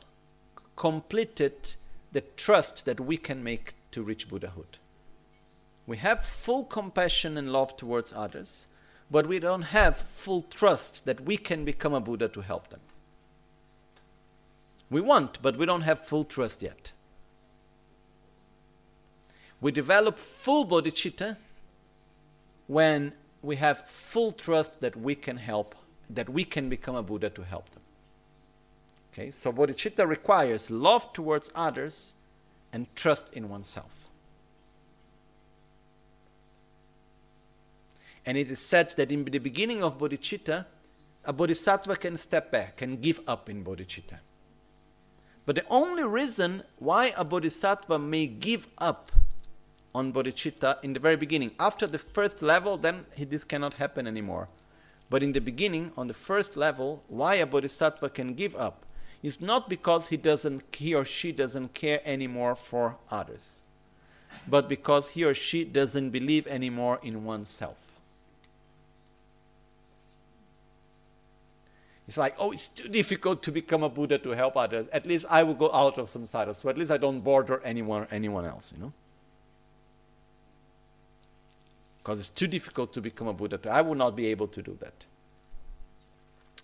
completed 0.76 1.76
the 2.12 2.22
trust 2.36 2.86
that 2.86 3.00
we 3.00 3.16
can 3.16 3.44
make 3.44 3.74
to 3.90 4.02
reach 4.02 4.28
Buddhahood. 4.28 4.78
We 5.86 5.98
have 5.98 6.24
full 6.24 6.64
compassion 6.64 7.36
and 7.36 7.52
love 7.52 7.76
towards 7.76 8.12
others, 8.12 8.66
but 9.10 9.26
we 9.26 9.38
don't 9.38 9.62
have 9.62 9.96
full 9.96 10.42
trust 10.42 11.06
that 11.06 11.22
we 11.22 11.36
can 11.36 11.64
become 11.64 11.94
a 11.94 12.00
Buddha 12.00 12.28
to 12.28 12.40
help 12.42 12.68
them. 12.68 12.80
We 14.90 15.00
want, 15.00 15.42
but 15.42 15.56
we 15.56 15.66
don't 15.66 15.82
have 15.82 15.98
full 15.98 16.24
trust 16.24 16.62
yet. 16.62 16.92
We 19.60 19.72
develop 19.72 20.18
full 20.18 20.66
bodhicitta 20.66 21.36
when 22.68 23.12
we 23.42 23.56
have 23.56 23.88
full 23.88 24.30
trust 24.30 24.80
that 24.80 24.94
we 24.94 25.16
can 25.16 25.38
help, 25.38 25.74
that 26.08 26.28
we 26.28 26.44
can 26.44 26.68
become 26.68 26.94
a 26.94 27.02
Buddha 27.02 27.30
to 27.30 27.42
help 27.42 27.70
them. 27.70 27.82
Okay, 29.12 29.32
so 29.32 29.52
bodhicitta 29.52 30.06
requires 30.06 30.70
love 30.70 31.12
towards 31.12 31.50
others 31.54 32.14
and 32.72 32.86
trust 32.94 33.32
in 33.32 33.48
oneself. 33.48 34.08
And 38.24 38.36
it 38.36 38.50
is 38.50 38.58
said 38.58 38.90
that 38.96 39.10
in 39.10 39.24
the 39.24 39.38
beginning 39.38 39.82
of 39.82 39.98
bodhicitta, 39.98 40.66
a 41.24 41.32
bodhisattva 41.32 41.96
can 41.96 42.16
step 42.16 42.52
back, 42.52 42.76
can 42.76 42.96
give 42.96 43.20
up 43.26 43.48
in 43.48 43.64
bodhicitta. 43.64 44.20
But 45.46 45.56
the 45.56 45.64
only 45.70 46.04
reason 46.04 46.62
why 46.78 47.14
a 47.16 47.24
bodhisattva 47.24 47.98
may 47.98 48.26
give 48.26 48.68
up 48.76 49.10
on 49.98 50.12
bodhicitta 50.12 50.78
in 50.82 50.92
the 50.92 51.00
very 51.00 51.16
beginning, 51.16 51.50
after 51.58 51.86
the 51.86 51.98
first 51.98 52.40
level, 52.40 52.76
then 52.76 53.04
this 53.16 53.44
cannot 53.44 53.74
happen 53.74 54.06
anymore. 54.06 54.48
But 55.10 55.22
in 55.22 55.32
the 55.32 55.40
beginning, 55.40 55.92
on 55.96 56.06
the 56.06 56.14
first 56.14 56.56
level, 56.56 57.02
why 57.08 57.34
a 57.36 57.46
bodhisattva 57.46 58.10
can 58.10 58.34
give 58.34 58.54
up 58.54 58.86
is 59.22 59.40
not 59.40 59.68
because 59.68 60.08
he 60.08 60.16
doesn't 60.16 60.62
he 60.74 60.94
or 60.94 61.04
she 61.04 61.32
doesn't 61.32 61.74
care 61.74 62.00
anymore 62.04 62.54
for 62.54 62.96
others, 63.10 63.60
but 64.46 64.68
because 64.68 65.08
he 65.10 65.24
or 65.24 65.34
she 65.34 65.64
doesn't 65.64 66.10
believe 66.10 66.46
anymore 66.46 67.00
in 67.02 67.24
oneself. 67.24 67.94
It's 72.06 72.16
like, 72.16 72.36
oh, 72.38 72.52
it's 72.52 72.68
too 72.68 72.88
difficult 72.88 73.42
to 73.42 73.52
become 73.52 73.82
a 73.82 73.90
Buddha 73.90 74.18
to 74.18 74.30
help 74.30 74.56
others. 74.56 74.88
At 74.88 75.04
least 75.04 75.26
I 75.28 75.42
will 75.42 75.54
go 75.54 75.70
out 75.72 75.98
of 75.98 76.06
samsara, 76.06 76.54
so 76.54 76.70
at 76.70 76.78
least 76.78 76.90
I 76.90 76.96
don't 76.96 77.20
bother 77.20 77.60
anyone, 77.62 78.06
anyone 78.10 78.46
else, 78.46 78.72
you 78.74 78.80
know? 78.82 78.92
Because 82.08 82.20
it's 82.20 82.30
too 82.30 82.46
difficult 82.46 82.94
to 82.94 83.02
become 83.02 83.28
a 83.28 83.34
Buddha. 83.34 83.60
I 83.70 83.82
will 83.82 83.94
not 83.94 84.16
be 84.16 84.28
able 84.28 84.48
to 84.48 84.62
do 84.62 84.78
that. 84.80 85.04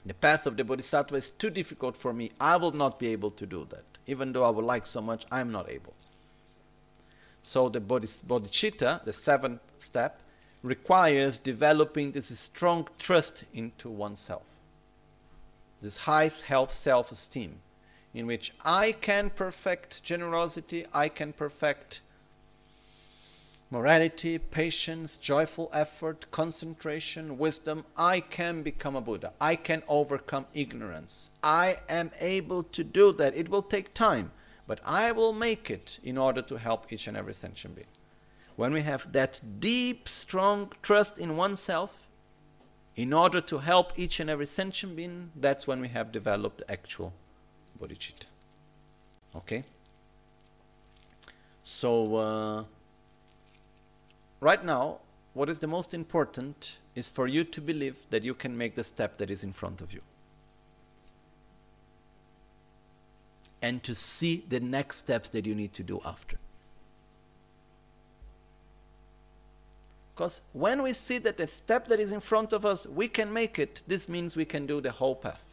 The 0.06 0.14
path 0.14 0.46
of 0.46 0.56
the 0.56 0.64
Bodhisattva 0.64 1.16
is 1.16 1.28
too 1.28 1.50
difficult 1.50 1.98
for 1.98 2.14
me. 2.14 2.30
I 2.40 2.56
will 2.56 2.70
not 2.70 2.98
be 2.98 3.08
able 3.08 3.30
to 3.32 3.44
do 3.44 3.66
that. 3.68 3.84
Even 4.06 4.32
though 4.32 4.46
I 4.46 4.48
would 4.48 4.64
like 4.64 4.86
so 4.86 5.02
much, 5.02 5.26
I'm 5.30 5.52
not 5.52 5.70
able. 5.70 5.92
So 7.42 7.68
the 7.68 7.82
bodhicitta, 7.82 9.04
the 9.04 9.12
seventh 9.12 9.60
step, 9.76 10.22
requires 10.62 11.40
developing 11.40 12.12
this 12.12 12.38
strong 12.38 12.88
trust 12.98 13.44
into 13.52 13.90
oneself. 13.90 14.46
This 15.82 15.98
high 15.98 16.28
self 16.28 17.12
esteem, 17.12 17.56
in 18.14 18.26
which 18.26 18.54
I 18.64 18.92
can 18.92 19.28
perfect 19.28 20.02
generosity, 20.02 20.86
I 20.94 21.10
can 21.10 21.34
perfect 21.34 22.00
morality, 23.70 24.38
patience, 24.38 25.18
joyful 25.18 25.70
effort, 25.72 26.30
concentration, 26.30 27.38
wisdom, 27.38 27.84
I 27.96 28.20
can 28.20 28.62
become 28.62 28.96
a 28.96 29.00
Buddha. 29.00 29.32
I 29.40 29.56
can 29.56 29.82
overcome 29.88 30.46
ignorance. 30.54 31.30
I 31.42 31.76
am 31.88 32.10
able 32.20 32.62
to 32.62 32.84
do 32.84 33.12
that. 33.12 33.36
It 33.36 33.48
will 33.48 33.62
take 33.62 33.94
time, 33.94 34.30
but 34.66 34.80
I 34.84 35.12
will 35.12 35.32
make 35.32 35.70
it 35.70 35.98
in 36.02 36.18
order 36.18 36.42
to 36.42 36.56
help 36.56 36.92
each 36.92 37.08
and 37.08 37.16
every 37.16 37.34
sentient 37.34 37.74
being. 37.76 37.88
When 38.56 38.72
we 38.72 38.82
have 38.82 39.12
that 39.12 39.40
deep, 39.58 40.08
strong 40.08 40.72
trust 40.82 41.18
in 41.18 41.36
oneself, 41.36 42.06
in 42.94 43.12
order 43.12 43.40
to 43.40 43.58
help 43.58 43.92
each 43.96 44.20
and 44.20 44.30
every 44.30 44.46
sentient 44.46 44.94
being, 44.94 45.32
that's 45.34 45.66
when 45.66 45.80
we 45.80 45.88
have 45.88 46.12
developed 46.12 46.58
the 46.58 46.70
actual 46.70 47.12
bodhicitta. 47.80 48.26
Okay? 49.34 49.64
So, 51.64 52.16
uh, 52.16 52.64
right 54.44 54.62
now, 54.62 54.98
what 55.32 55.48
is 55.48 55.58
the 55.58 55.66
most 55.66 55.94
important 55.94 56.78
is 56.94 57.08
for 57.08 57.26
you 57.26 57.44
to 57.44 57.60
believe 57.62 58.06
that 58.10 58.22
you 58.22 58.34
can 58.34 58.56
make 58.56 58.74
the 58.74 58.84
step 58.84 59.16
that 59.16 59.30
is 59.30 59.42
in 59.42 59.52
front 59.54 59.80
of 59.80 59.92
you. 59.92 60.00
And 63.62 63.82
to 63.82 63.94
see 63.94 64.44
the 64.46 64.60
next 64.60 64.98
steps 64.98 65.30
that 65.30 65.46
you 65.46 65.54
need 65.54 65.72
to 65.72 65.82
do 65.82 65.98
after. 66.04 66.36
Because 70.14 70.42
when 70.52 70.82
we 70.82 70.92
see 70.92 71.16
that 71.18 71.38
the 71.38 71.46
step 71.46 71.86
that 71.86 71.98
is 71.98 72.12
in 72.12 72.20
front 72.20 72.52
of 72.52 72.66
us, 72.66 72.86
we 72.86 73.08
can 73.08 73.32
make 73.32 73.58
it, 73.58 73.82
this 73.86 74.10
means 74.10 74.36
we 74.36 74.44
can 74.44 74.66
do 74.66 74.82
the 74.82 74.92
whole 74.92 75.16
path. 75.16 75.44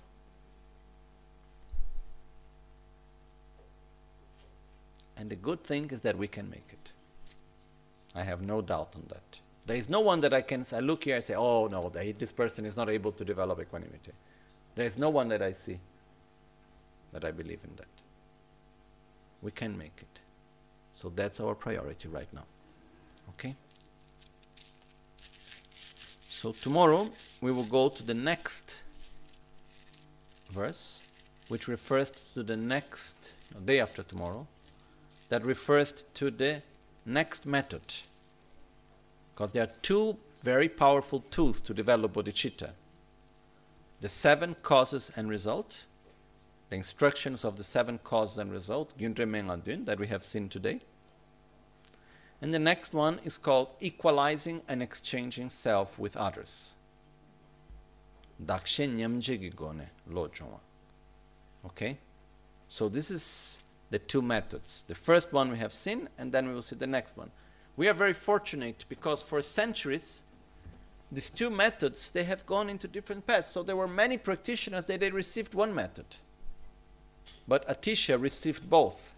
And 5.16 5.30
the 5.30 5.38
good 5.38 5.64
thing 5.64 5.90
is 5.92 6.02
that 6.02 6.18
we 6.18 6.28
can 6.28 6.50
make 6.50 6.68
it. 6.74 6.92
I 8.16 8.24
have 8.24 8.42
no 8.42 8.62
doubt 8.62 8.96
on 8.96 9.04
that. 9.10 9.40
There 9.66 9.76
is 9.76 9.90
no 9.90 10.00
one 10.00 10.22
that 10.22 10.34
I 10.34 10.42
can 10.42 10.64
say, 10.64 10.82
look 10.82 11.04
here 11.04 11.16
and 11.16 11.24
say, 11.24 11.36
oh 11.36 11.68
no, 11.68 11.90
this 11.90 12.32
person 12.32 12.66
is 12.66 12.76
not 12.76 12.90
able 12.90 13.12
to 13.14 13.24
develop 13.24 13.60
equanimity. 13.60 14.12
There 14.76 14.86
is 14.86 14.98
no 14.98 15.10
one 15.10 15.30
that 15.30 15.42
I 15.42 15.52
see 15.52 15.80
that 17.14 17.24
I 17.24 17.32
believe 17.32 17.60
in 17.64 17.76
that. 17.78 17.88
We 19.42 19.52
can 19.52 19.78
make 19.78 19.98
it. 20.00 20.20
So 20.94 21.12
that's 21.16 21.40
our 21.40 21.56
priority 21.56 22.08
right 22.08 22.28
now. 22.34 22.44
Okay? 23.30 23.56
So 26.20 26.52
tomorrow 26.52 27.10
we 27.42 27.52
will 27.52 27.66
go 27.66 27.90
to 27.90 28.04
the 28.04 28.14
next 28.14 28.80
verse, 30.50 31.04
which 31.48 31.68
refers 31.68 32.12
to 32.12 32.44
the 32.44 32.58
next, 32.58 33.34
day 33.66 33.80
after 33.80 34.04
tomorrow, 34.04 34.48
that 35.30 35.46
refers 35.46 35.94
to 36.16 36.32
the 36.32 36.62
next 37.06 37.46
method. 37.46 37.82
Because 39.34 39.52
there 39.52 39.64
are 39.64 39.72
two 39.82 40.18
very 40.42 40.70
powerful 40.70 41.20
tools 41.20 41.62
to 41.62 41.74
develop 41.74 42.14
bodhicitta 42.14 42.72
the 44.02 44.10
seven 44.10 44.56
causes 44.64 45.12
and 45.16 45.30
result, 45.30 45.86
the 46.70 46.76
instructions 46.76 47.46
of 47.46 47.58
the 47.58 47.64
seven 47.64 48.00
causes 48.00 48.40
and 48.40 48.52
result, 48.52 48.98
Gyundre 48.98 49.86
that 49.86 50.00
we 50.00 50.08
have 50.08 50.24
seen 50.24 50.50
today. 50.50 50.80
And 52.42 52.52
the 52.52 52.60
next 52.60 52.96
one 52.96 53.20
is 53.24 53.38
called 53.38 53.76
equalizing 53.80 54.64
and 54.68 54.82
exchanging 54.82 55.52
self 55.52 56.00
with 56.00 56.18
others. 56.18 56.74
Okay? 61.64 62.00
So 62.68 62.90
this 62.90 63.12
is 63.12 63.64
the 63.92 64.00
two 64.00 64.22
methods. 64.22 64.84
The 64.88 64.96
first 64.96 65.32
one 65.32 65.52
we 65.52 65.58
have 65.60 65.74
seen, 65.74 66.10
and 66.18 66.32
then 66.32 66.48
we 66.48 66.54
will 66.54 66.62
see 66.62 66.78
the 66.78 66.88
next 66.88 67.18
one. 67.18 67.30
We 67.78 67.88
are 67.88 67.94
very 67.94 68.14
fortunate 68.14 68.86
because 68.90 69.22
for 69.22 69.42
centuries, 69.42 70.24
these 71.12 71.30
two 71.30 71.50
methods 71.50 72.10
they 72.10 72.24
have 72.24 72.46
gone 72.46 72.70
into 72.70 72.88
different 72.88 73.28
paths. 73.28 73.50
So 73.50 73.64
there 73.64 73.76
were 73.76 73.88
many 73.88 74.18
practitioners 74.18 74.86
that 74.86 75.02
they 75.02 75.12
received 75.12 75.54
one 75.54 75.76
method, 75.76 76.18
but 77.48 77.68
Atisha 77.68 78.20
received 78.20 78.70
both. 78.70 79.14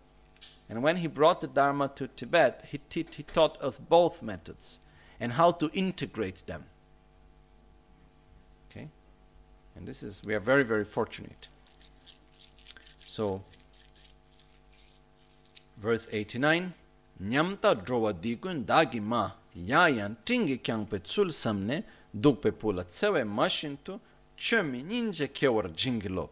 And 0.70 0.82
when 0.82 0.98
he 0.98 1.08
brought 1.08 1.42
the 1.42 1.48
Dharma 1.48 1.90
to 1.96 2.08
Tibet, 2.08 2.66
he, 2.68 2.80
he 2.90 3.24
taught 3.24 3.62
us 3.62 3.78
both 3.78 4.24
methods 4.24 4.80
and 5.20 5.34
how 5.34 5.52
to 5.52 5.70
integrate 5.74 6.48
them. 6.48 6.64
Okay, 8.72 8.88
and 9.76 9.88
this 9.88 10.02
is 10.02 10.22
we 10.26 10.34
are 10.34 10.40
very 10.40 10.64
very 10.64 10.86
fortunate. 10.86 11.48
So 13.00 13.44
verse 15.84 16.06
89 16.12 16.70
nyamta 17.20 17.76
drowa 17.76 18.14
digun 18.14 18.66
dagi 18.66 19.02
ma 19.02 19.32
yayan 19.56 20.16
tingi 20.26 20.58
kyang 20.58 20.86
pe 20.90 20.98
tsul 21.00 21.32
samne 21.32 21.84
dukpe 22.14 22.52
pula 22.52 22.84
tsewe 22.84 23.24
mashintu 23.24 24.00
chömi 24.38 24.84
ninja 24.84 25.28
kewar 25.28 25.68
jingilop 25.82 26.32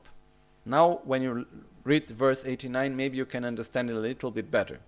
now 0.66 1.02
when 1.06 1.22
you 1.22 1.46
read 1.84 2.10
verse 2.10 2.44
89 2.46 2.96
maybe 2.96 3.18
you 3.18 3.26
can 3.26 3.46
understand 3.46 3.90
it 3.90 3.96
a 3.96 4.00
little 4.00 4.32
bit 4.32 4.52
better. 4.52 4.80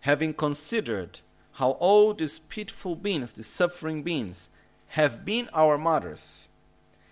Having 0.00 0.34
considered 0.34 1.20
how 1.52 1.72
all 1.72 2.14
these 2.14 2.38
pitiful 2.38 2.94
beings 2.94 3.32
these 3.32 3.46
suffering 3.46 4.02
beings 4.02 4.48
have 4.88 5.24
been 5.24 5.48
our 5.52 5.76
mothers 5.76 6.48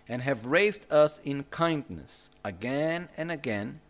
and 0.08 0.22
have 0.22 0.46
raised 0.46 0.90
us 0.92 1.18
in 1.24 1.44
kindness 1.44 2.30
again 2.44 3.08
and 3.16 3.32
again 3.32 3.80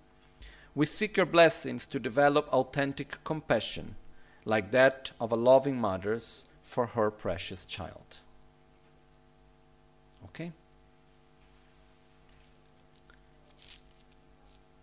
we 0.77 0.85
seek 0.85 1.17
your 1.17 1.27
blessings 1.27 1.87
to 1.87 1.99
develop 1.99 2.47
authentic 2.53 3.25
compassion, 3.25 3.97
like 4.45 4.71
that 4.73 5.11
of 5.19 5.33
a 5.33 5.35
loving 5.35 5.81
mother 5.81 6.21
for 6.63 6.89
her 6.89 7.11
precious 7.11 7.65
child. 7.65 8.19
Okay? 10.27 10.53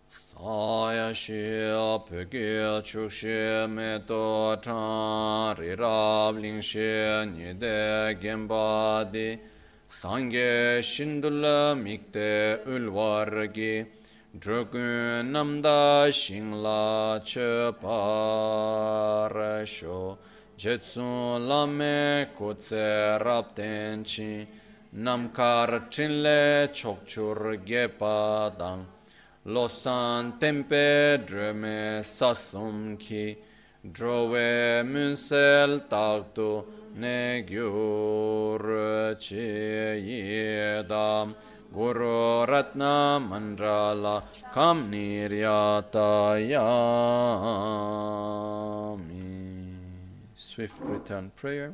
Saya 0.09 1.13
shia 1.13 2.03
pege 2.09 2.81
chukshie 2.81 3.69
me 3.69 4.03
to 4.07 4.57
chan 4.63 5.55
ri 5.59 5.75
rab 5.75 6.35
ling 6.39 6.59
shie 6.61 7.23
ni 7.27 7.53
de 7.53 8.17
gemba 8.19 9.05
di 9.11 9.37
sangye 9.87 10.79
shindula 10.81 11.77
mikte 11.77 12.65
ulwargi 12.65 13.85
Drugun 14.35 15.29
namda 15.29 16.09
shingla 16.11 17.21
che 17.23 17.71
parasho 17.79 19.37
Jetsun 20.57 21.47
lame 21.47 22.29
kutse 22.35 23.19
rapten 23.23 24.03
chi 24.03 24.47
Namkar 24.95 25.87
chinle 25.91 26.67
chokchur 26.73 27.57
gepa 27.63 28.51
dang 28.57 28.87
Losan 29.45 30.39
tempe 30.39 31.19
dreme 31.23 32.01
sasum 32.01 32.97
ki 32.97 33.37
Drove 33.91 34.83
munsel 34.83 35.87
taktu 35.87 36.65
ne 36.95 37.43
gyur 37.45 39.15
che 39.19 40.01
yedam 40.01 41.35
Guru 41.73 42.45
Ratna 42.45 43.19
Mandrala 43.19 44.21
Kam 44.53 44.91
Niryatayami. 44.91 45.33
Swift 50.35 50.79
return 50.81 51.31
prayer. 51.35 51.73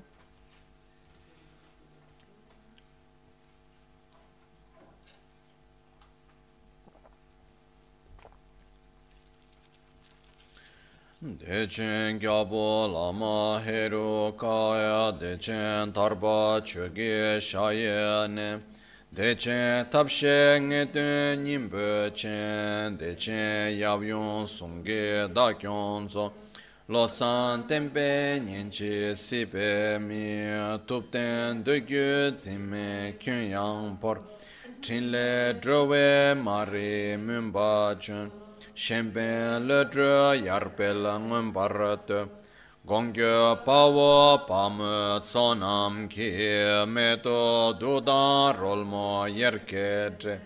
Dechen 11.21 12.17
gyabo 12.21 12.87
lama 12.87 13.59
heru 13.59 14.31
kaya 14.39 15.11
dechen 15.19 15.91
tarba 15.91 16.61
choge 16.63 17.41
shayane 17.43 18.61
Dechen 19.11 19.89
tabshe 19.89 20.59
nge 20.61 20.93
ten 20.93 21.43
nyingpo 21.43 22.13
chen, 22.13 22.95
dechen 22.95 23.75
yabyon 23.79 24.47
sumge 24.47 25.27
dakyon 25.33 26.07
tso, 26.07 26.31
lo 26.89 27.07
san 27.07 27.67
tenpe 27.67 28.39
nyenche 28.39 29.17
sipe 29.17 29.99
mi, 29.99 30.77
tup 30.85 31.11
ten 31.11 31.63
zime 32.37 33.15
kyun 33.17 33.49
yang 33.49 33.97
por, 33.99 34.19
trinle 34.79 35.59
drove 35.59 36.37
mari 36.37 37.17
mumba 37.17 37.99
chen, 37.99 38.29
shenpen 38.75 39.67
le 39.67 39.85
dro 39.85 40.33
yarpe 40.33 40.93
la 40.93 41.17
ngun 41.17 41.51
Gongyo 42.89 43.63
pawo 43.63 44.47
pamu 44.47 45.21
tsonam 45.21 46.09
ki 46.09 46.31
meto 46.87 47.73
dudan 47.79 48.55
rolmo 48.57 49.27
yerkedre. 49.29 50.39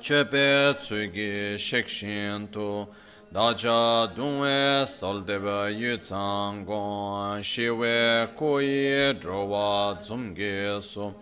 Chepe 0.00 0.74
tsugi 0.78 1.58
shekshintu 1.58 2.88
daja 3.30 4.08
dunwe 4.16 4.86
soldeba 4.86 5.68
yutsangon 5.68 7.42
shiwe 7.42 8.34
koi 8.34 9.12
drowa 9.20 9.98
dzumgesu 10.00 11.12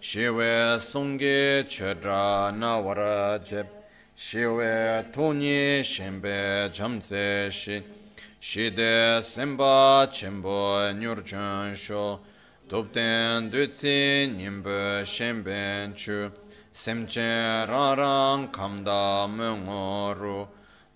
shiwe 0.00 0.80
sungi 0.80 1.62
chedra 1.68 2.50
nawarajeb 2.50 3.68
shiwe 4.16 5.04
tuni 5.12 5.84
shimbe 5.84 6.68
jamzeshi 6.72 7.97
shide 8.40 9.22
semba 9.22 10.06
chenpo 10.12 10.92
nyurchun 10.94 11.74
sho 11.74 12.20
tupten 12.68 13.50
dutsi 13.50 14.30
nyimbe 14.36 15.04
shimben 15.04 15.94
chu. 15.94 16.30
Semche 16.72 17.66
rarang 17.66 18.52
kamda 18.52 19.26
mungoru 19.26 20.46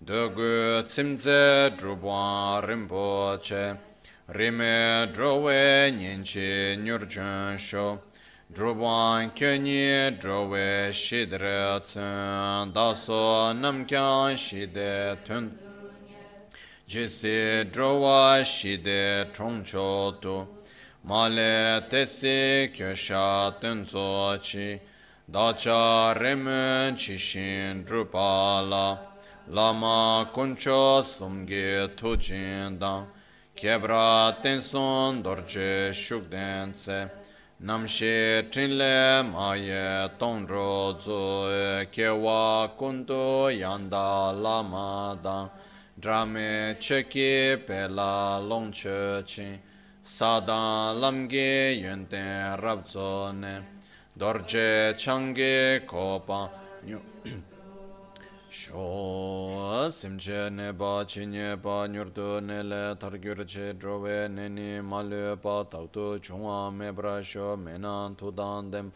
dogu 0.01 0.81
tsimze 0.83 1.75
drubwa 1.77 2.61
rinpoche 2.65 3.77
rime 4.29 5.07
drowe 5.13 5.91
nyenchi 5.91 6.77
nyurchun 6.77 7.57
sho. 7.57 7.99
Drupwan 8.53 9.31
kyunyi 9.33 10.17
druwe 10.19 10.93
shidre 10.93 11.81
tsun 11.81 12.71
daso 12.71 13.51
namkyan 13.53 14.37
shide 14.37 15.17
tun 15.25 15.57
jisi 16.93 17.65
druwa 17.71 18.45
shide 18.45 19.25
trongcho 19.33 20.13
tu 20.21 20.45
male 21.03 21.81
tesi 21.89 22.69
kyosha 22.71 23.51
tunzo 23.59 24.37
chi 24.39 24.79
dacha 25.27 26.13
remen 26.13 26.95
chishin 26.95 27.83
drupala 27.83 28.99
lama 29.49 30.29
kuncho 30.31 31.01
sumgi 31.01 31.89
tujin 31.95 32.77
dang 32.77 33.07
kebra 33.55 34.39
tenson 34.43 35.23
dorje 35.23 35.89
shukden 35.91 36.73
tse 36.73 37.09
namshe 37.59 38.51
trinle 38.51 39.23
maye 39.33 40.09
tongro 40.19 40.95
zo 41.01 41.49
kewa 41.91 42.69
kundu 42.77 43.49
yanda 43.49 44.31
lama 44.31 45.17
dang 45.23 45.49
drame 46.03 46.75
cheki 46.79 47.65
pela 47.65 48.37
longche 48.37 49.23
chi 49.25 49.57
sadan 50.03 50.99
lamge 50.99 51.79
yunten 51.79 52.59
rabzo 52.59 53.31
ne 53.31 53.63
dorje 54.13 54.97
change 54.97 55.85
kopa 55.87 56.49
nyu 56.85 56.99
Sho 58.49 59.89
simche 59.91 60.51
ne 60.51 60.73
ba 60.73 61.05
chi 61.07 61.25
nye 61.25 61.57
pa 61.57 61.87
nyurdu 61.87 62.41
ne 62.41 62.61
le 62.63 62.95
targyur 62.99 63.45
che 63.45 63.73
drove 63.77 64.27
ne 64.27 64.49
ni 64.49 64.81
ma 64.81 65.01
le 65.01 65.37
pa 65.37 65.63
taktu 65.63 66.19
chungwa 66.19 66.69
me 66.69 66.91
bra 66.91 67.21
sho 67.21 67.55
me 67.55 67.77
nan 67.77 68.13
tu 68.15 68.29
dan 68.29 68.69
dem 68.69 68.91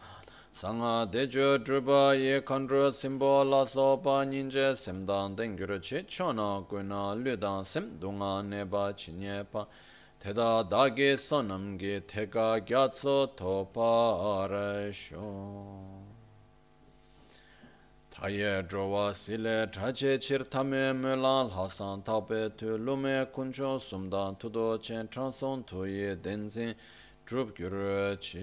Sangha 0.58 1.06
dejo 1.08 1.56
drupa 1.64 2.18
ye 2.18 2.40
khandru 2.40 2.90
simbo 2.90 3.48
la 3.48 3.64
sopa 3.64 4.24
nyinje 4.26 4.74
semdang 4.74 5.36
dengyuru 5.36 5.80
chi 5.80 6.02
chona 6.02 6.66
guna 6.68 7.14
ludang 7.14 7.64
sem 7.64 7.88
dunga 8.00 8.42
neba 8.42 8.92
chinye 8.92 9.44
pa 9.48 9.68
teda 10.18 10.68
dagi 10.68 11.16
sonam 11.16 11.78
gi 11.78 12.00
teka 12.00 12.58
gyatso 12.66 13.28
topa 13.36 14.50
arasho. 14.50 15.22
Taye 18.10 18.66
drowa 18.66 19.14
sile 19.14 19.68
trache 19.70 20.18
chirtame 20.18 20.92
mulan 20.92 21.50
hasan 21.52 22.02
tabe 22.02 22.50
tu 22.56 22.76
lume 22.76 23.26
kuncho 23.32 23.78
sumdan 23.78 24.36
tudo 24.36 24.76
chen 24.78 25.06
transon 25.06 25.62
tuye 25.64 26.16
denzin 26.16 26.74
drup 27.28 27.54
gyuru 27.54 28.16
chi 28.18 28.40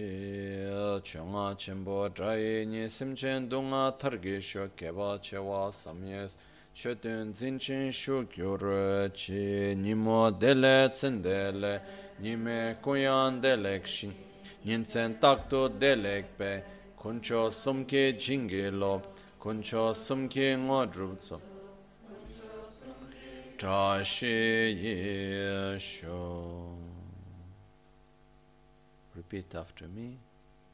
chunga 1.02 1.58
chenpo 1.58 2.08
drayi 2.14 2.68
ni 2.68 2.88
simchen 2.88 3.50
dunga 3.50 3.98
targi 3.98 4.40
shio 4.40 4.70
keba 4.78 5.18
chewa 5.20 5.72
samyes 5.74 6.36
chodun 6.76 7.34
zinchin 7.34 7.92
shu 7.92 8.28
gyuru 8.30 9.10
chi 9.12 9.74
nimo 9.74 10.30
dele 10.30 10.90
tsendele 10.90 11.82
nime 12.20 12.78
kuyan 12.84 13.42
delek 13.42 13.88
shin 13.88 14.14
ninsen 14.64 15.20
takto 15.20 15.68
delek 15.68 16.38
pe 16.38 16.62
kuncho 16.96 17.50
sumke 17.50 18.14
jingi 18.20 18.70
lob 18.70 19.02
kuncho 19.40 19.96
sumke 19.96 20.56
ngo 20.56 20.86
drup 20.94 21.18
tso 21.18 21.42
trashi 23.58 24.78
yesho 24.86 26.75
repeat 29.26 29.56
after 29.56 29.88
me. 29.88 30.18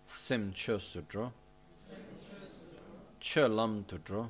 Sim 0.06 0.52
cho 0.54 0.78
sudro 0.78 1.32
cho 3.20 3.48
lam 3.48 3.84
tudro 3.84 4.30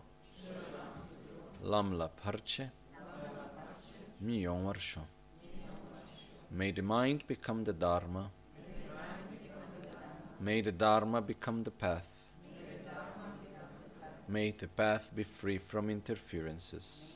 lam 1.63 1.93
la 1.93 2.07
parche 2.07 2.69
mi 4.19 4.43
yongwar 4.43 4.77
sho 4.77 5.01
may 6.51 6.71
the 6.71 6.81
mind 6.81 7.25
become 7.27 7.63
the 7.63 7.73
dharma. 7.73 8.29
May 10.39 10.61
the 10.61 10.71
dharma 10.71 11.21
become 11.21 11.63
the 11.63 11.71
path. 11.71 12.27
May 14.27 14.51
the 14.51 14.67
path 14.67 15.09
be 15.15 15.23
free 15.23 15.57
from 15.57 15.89
interferences. 15.89 17.15